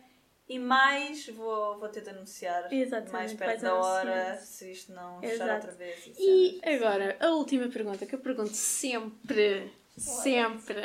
e 0.49 0.59
mais 0.59 1.27
vou, 1.29 1.79
vou 1.79 1.89
ter 1.89 2.03
de 2.03 2.11
anunciar 2.11 2.73
Exatamente, 2.73 3.13
mais 3.13 3.35
perto 3.35 3.63
da 3.63 3.75
hora 3.75 4.37
se 4.37 4.71
isto 4.71 4.93
não 4.93 5.21
fechar 5.21 5.35
Exato. 5.35 5.55
outra 5.55 5.73
vez. 5.73 6.07
E 6.19 6.61
cenas. 6.61 6.83
agora, 6.83 7.17
a 7.21 7.31
última 7.31 7.69
pergunta 7.69 8.07
que 8.07 8.15
eu 8.15 8.21
pergunto 8.21 8.55
sempre, 8.55 9.73
sempre, 9.97 10.83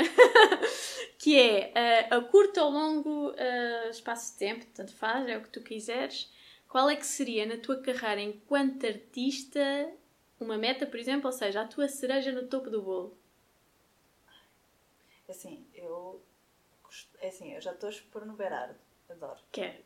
que 1.20 1.40
é 1.40 1.72
eh, 1.76 2.08
a 2.10 2.22
curto 2.22 2.60
ou 2.60 2.72
longo 2.72 3.34
eh, 3.38 3.90
espaço 3.90 4.34
de 4.34 4.40
tempo, 4.40 4.66
tanto 4.74 4.94
faz, 4.94 5.28
é 5.28 5.38
o 5.38 5.44
que 5.44 5.50
tu 5.50 5.62
quiseres, 5.62 6.32
qual 6.68 6.90
é 6.90 6.96
que 6.96 7.06
seria 7.06 7.46
na 7.46 7.58
tua 7.58 7.82
carreira 7.82 8.22
enquanto 8.22 8.88
artista 8.88 9.60
uma 10.40 10.58
meta, 10.58 10.88
por 10.88 11.00
exemplo, 11.00 11.28
ou 11.28 11.32
seja, 11.32 11.62
a 11.62 11.68
tua 11.68 11.88
cereja 11.88 12.32
no 12.32 12.48
topo 12.48 12.70
do 12.70 12.82
bolo? 12.82 13.18
Assim, 15.30 15.66
eu. 15.74 16.22
É 17.20 17.30
assim, 17.30 17.54
eu 17.54 17.62
já 17.62 17.72
estou 17.72 17.88
a 17.88 17.92
expor 17.92 18.26
no 18.26 18.34
Berardo. 18.34 18.80
Adoro. 19.12 19.40
Que 19.52 19.62
é 19.62 19.82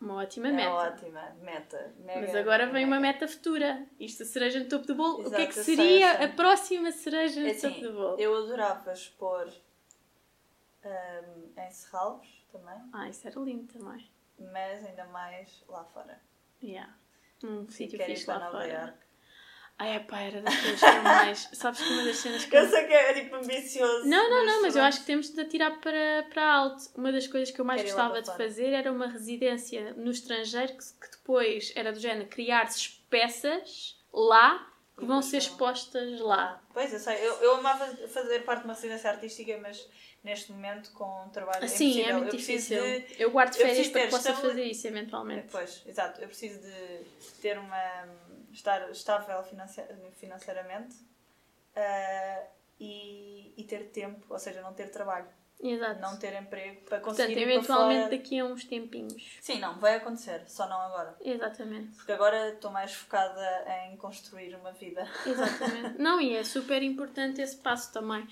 uma 0.00 0.14
ótima 0.22 0.48
é 0.48 0.52
meta. 0.52 0.70
ótima. 0.70 1.36
Meta. 1.40 1.94
Mega, 1.98 2.20
Mas 2.20 2.34
agora 2.34 2.66
vem 2.66 2.84
uma 2.84 3.00
mega. 3.00 3.12
meta 3.14 3.28
futura. 3.28 3.86
Isto, 3.98 4.22
a 4.22 4.26
cereja 4.26 4.60
no 4.60 4.68
topo 4.68 4.86
do 4.86 4.94
bolo. 4.94 5.26
o 5.26 5.30
que 5.30 5.36
é 5.36 5.46
que 5.46 5.52
Exato, 5.52 5.64
seria 5.64 6.16
sei. 6.16 6.24
a 6.26 6.28
próxima 6.28 6.92
cereja 6.92 7.40
no 7.40 7.46
É 7.48 7.54
topo 7.54 7.66
assim, 7.66 7.80
do 7.82 7.92
bolo? 7.92 8.18
eu 8.20 8.36
adorava 8.36 8.92
expor 8.92 9.48
ahm, 10.84 11.50
em 11.56 11.70
Serralves 11.70 12.46
também, 12.52 12.78
Ah, 12.92 13.08
isso 13.08 13.26
era 13.26 13.40
lindo 13.40 13.72
também. 13.72 14.08
mas 14.38 14.84
ainda 14.86 15.04
mais 15.06 15.64
lá 15.68 15.84
fora. 15.84 16.20
Yeah. 16.62 16.94
Um 17.42 17.68
sítio 17.68 17.98
fixe 18.04 18.26
lá 18.28 18.38
Nova 18.38 18.50
fora. 18.52 18.66
Iorque. 18.68 19.07
Ai, 19.80 19.94
epá, 19.96 20.20
era 20.20 20.42
das 20.42 20.56
coisas 20.56 20.80
que 20.80 20.86
eu 20.86 21.02
mais. 21.02 21.48
Sabes 21.54 21.80
que 21.80 21.92
uma 21.92 22.02
das 22.02 22.16
cenas 22.16 22.44
que. 22.44 22.56
Eu 22.56 22.68
sei 22.68 22.86
que 22.86 22.92
é 22.92 23.14
tipo 23.14 23.36
ambicioso. 23.36 24.08
Não, 24.08 24.28
não, 24.28 24.44
não, 24.44 24.62
mas 24.62 24.74
eu 24.74 24.82
acho 24.82 25.00
que 25.00 25.06
temos 25.06 25.30
de 25.30 25.40
atirar 25.40 25.78
para, 25.80 26.26
para 26.30 26.44
alto. 26.52 26.84
Uma 26.96 27.12
das 27.12 27.28
coisas 27.28 27.50
que 27.52 27.60
eu 27.60 27.64
mais 27.64 27.80
Quero 27.82 27.94
gostava 27.94 28.20
de 28.20 28.36
fazer 28.36 28.72
era 28.72 28.90
uma 28.90 29.06
residência 29.06 29.94
no 29.94 30.10
estrangeiro 30.10 30.72
que, 30.72 30.84
que 30.84 31.10
depois 31.12 31.72
era 31.76 31.92
do 31.92 32.00
género 32.00 32.28
criar-se 32.28 32.90
peças 33.08 33.96
lá 34.12 34.68
que 34.98 35.04
vão 35.04 35.22
ser 35.22 35.36
expostas 35.36 36.18
lá. 36.18 36.60
Pois, 36.74 36.92
eu 36.92 36.98
sei. 36.98 37.14
Eu, 37.24 37.34
eu 37.34 37.54
amava 37.54 37.86
fazer 38.08 38.40
parte 38.40 38.60
de 38.62 38.64
uma 38.66 38.74
residência 38.74 39.10
artística, 39.10 39.56
mas 39.58 39.88
neste 40.24 40.50
momento 40.50 40.90
com 40.92 41.24
um 41.24 41.28
trabalho 41.28 41.64
Assim, 41.64 42.02
é 42.02 42.10
impossível. 42.10 42.18
muito 42.18 42.34
eu 42.34 42.38
difícil. 42.38 42.82
de 42.82 43.22
Eu 43.22 43.30
guardo 43.30 43.54
eu 43.54 43.58
férias 43.58 43.76
preciso 43.76 43.92
para 43.92 44.02
que 44.02 44.10
possa 44.10 44.34
fazer 44.34 44.64
isso 44.64 44.86
eventualmente. 44.88 45.46
Pois, 45.52 45.82
exato. 45.86 46.20
Eu 46.20 46.26
preciso 46.26 46.60
de 46.60 47.04
ter 47.40 47.56
uma. 47.56 48.27
Estar 48.58 48.90
estável 48.90 49.42
financeiramente 50.16 50.96
ah, 51.76 52.42
e, 52.78 53.54
e 53.56 53.64
ter 53.64 53.90
tempo, 53.90 54.26
ou 54.28 54.38
seja, 54.38 54.60
não 54.60 54.72
ter 54.72 54.90
trabalho, 54.90 55.28
Exato. 55.60 56.00
não 56.00 56.16
ter 56.16 56.34
emprego 56.40 56.82
para 56.82 57.00
conseguir 57.00 57.34
Portanto, 57.34 57.50
eventualmente 57.50 58.04
fora. 58.04 58.16
daqui 58.16 58.38
a 58.38 58.44
uns 58.44 58.64
tempinhos. 58.64 59.38
Sim, 59.40 59.58
não, 59.58 59.78
vai 59.78 59.96
acontecer, 59.96 60.42
só 60.48 60.68
não 60.68 60.80
agora. 60.80 61.16
Exatamente. 61.20 61.96
Porque 61.96 62.12
agora 62.12 62.50
estou 62.50 62.70
mais 62.70 62.92
focada 62.92 63.64
em 63.84 63.96
construir 63.96 64.54
uma 64.54 64.72
vida. 64.72 65.08
Exatamente. 65.26 65.98
Não, 66.02 66.20
e 66.20 66.36
é 66.36 66.44
super 66.44 66.82
importante 66.82 67.40
esse 67.40 67.56
passo 67.56 67.92
também. 67.92 68.26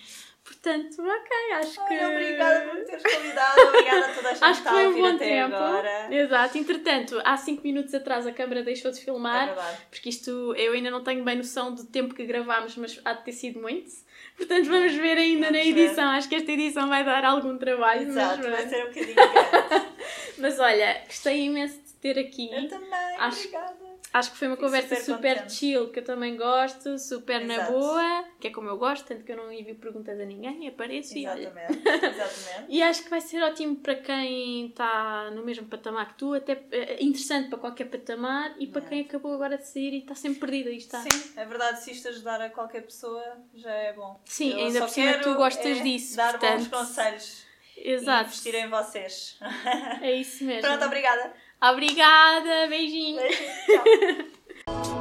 Portanto, 0.47 1.03
ok, 1.03 1.53
acho 1.57 1.75
que. 1.87 1.95
Ai, 1.95 2.07
obrigada 2.07 2.61
por 2.67 2.75
me 2.77 2.85
teres 2.85 3.03
convidado, 3.03 3.61
obrigada 3.63 4.07
a 4.07 4.15
toda 4.15 4.29
a 4.29 4.33
gente 4.35 4.45
Acho 4.45 4.63
que 4.63 4.69
que 4.69 4.75
foi 4.75 4.87
um 4.87 4.93
bom 5.03 5.19
tempo. 5.19 5.55
agora. 5.57 6.15
Exato. 6.15 6.59
Entretanto, 6.59 7.21
há 7.25 7.37
5 7.37 7.63
minutos 7.65 7.93
atrás 7.95 8.27
a 8.27 8.33
câmara 8.33 8.63
deixou 8.63 8.91
de 8.93 8.99
É 9.01 9.03
filmar, 9.03 9.47
verdade. 9.47 9.79
porque 9.91 10.09
isto 10.09 10.55
eu 10.57 10.73
ainda 10.73 10.91
não 10.91 11.03
tenho 11.03 11.25
bem 11.25 11.37
noção 11.37 11.75
do 11.75 11.85
tempo 11.85 12.15
que 12.15 12.25
gravámos, 12.25 12.77
mas 12.77 13.01
há 13.05 13.13
de 13.15 13.25
ter 13.25 13.33
sido 13.33 13.61
muito. 13.61 13.91
Portanto, 14.37 14.67
vamos 14.69 14.93
ver 14.95 15.19
ainda 15.19 15.47
Vamos 15.47 15.59
na 15.59 15.65
ver. 15.75 15.81
edição. 15.83 16.09
Acho 16.11 16.29
que 16.29 16.35
esta 16.37 16.53
edição 16.53 16.89
vai 16.89 17.05
dar 17.05 17.25
algum 17.25 17.59
trabalho. 17.59 18.03
Exato, 18.09 18.39
mas, 18.39 18.51
vai 18.51 18.69
ser 18.69 18.83
um 18.85 18.89
bocadinho 18.89 19.15
grande. 19.15 19.87
mas 20.39 20.61
olha, 20.61 21.03
gostei 21.07 21.41
imenso 21.45 21.79
de 21.81 21.93
ter 21.95 22.19
aqui. 22.19 22.51
Eu 22.53 22.69
também, 22.69 23.17
Acho- 23.19 23.39
obrigada. 23.49 23.86
Acho 24.19 24.31
que 24.33 24.39
foi 24.39 24.49
uma 24.49 24.57
conversa 24.57 24.97
super 24.97 25.37
super, 25.39 25.51
chill, 25.51 25.91
que 25.91 25.99
eu 25.99 26.05
também 26.05 26.37
gosto, 26.37 26.99
super 26.99 27.45
na 27.45 27.55
Exato. 27.55 27.73
boa, 27.73 28.25
que 28.41 28.49
é 28.49 28.51
como 28.51 28.69
eu 28.69 28.79
gosto, 28.79 29.05
tanto 29.07 29.25
que 29.25 29.33
eu 29.33 29.37
não 29.37 29.53
envio 29.53 29.75
perguntas 29.75 30.19
a 30.19 30.25
ninguém, 30.25 30.67
apareço 30.69 31.19
e 31.19 31.27
olha. 31.27 31.41
Exatamente, 31.49 31.89
exatamente. 31.89 32.67
E 32.73 32.83
acho 32.83 33.03
que 33.05 33.11
vai 33.11 33.21
ser 33.21 33.43
ótimo 33.43 33.77
para 33.77 33.95
quem 33.97 34.69
está 34.69 35.31
no 35.33 35.45
mesmo 35.45 35.67
patamar 35.67 36.09
que 36.09 36.15
tu, 36.15 36.33
até 36.33 36.63
eh, 36.73 36.97
interessante 37.01 37.51
para 37.51 37.59
qualquer 37.59 37.87
patamar 37.91 38.55
e 38.59 38.67
para 38.67 38.83
É. 38.83 38.89
quem 38.89 39.01
acabou 39.03 39.35
agora 39.35 39.59
de 39.59 39.67
sair 39.69 39.93
e 39.93 39.99
está 39.99 40.15
sempre 40.15 40.41
perdido. 40.41 40.69
Aí 40.71 40.79
está. 40.79 41.01
Sim, 41.03 41.33
é 41.37 41.45
verdade, 41.45 41.83
se 41.83 41.91
isto 41.91 42.09
ajudar 42.09 42.41
a 42.41 42.49
qualquer 42.49 42.83
pessoa, 42.83 43.23
já 43.55 43.71
é 43.71 43.93
bom. 43.93 44.19
Sim, 44.25 44.53
Eu 44.53 44.67
ainda 44.67 44.81
por 44.81 44.89
cima 44.89 45.13
tu 45.19 45.35
gostas 45.35 45.79
é 45.79 45.83
disso, 45.83 46.17
Dar 46.17 46.39
bons 46.39 46.67
portanto. 46.69 46.71
conselhos 46.71 47.45
e 47.77 47.91
Exato. 47.91 48.29
investir 48.31 48.55
em 48.55 48.69
vocês. 48.71 49.39
É 50.01 50.13
isso 50.13 50.43
mesmo. 50.45 50.63
Pronto, 50.63 50.85
obrigada. 50.87 51.35
Obrigada, 51.71 52.69
beijinho. 52.69 53.21
beijinho 53.21 54.87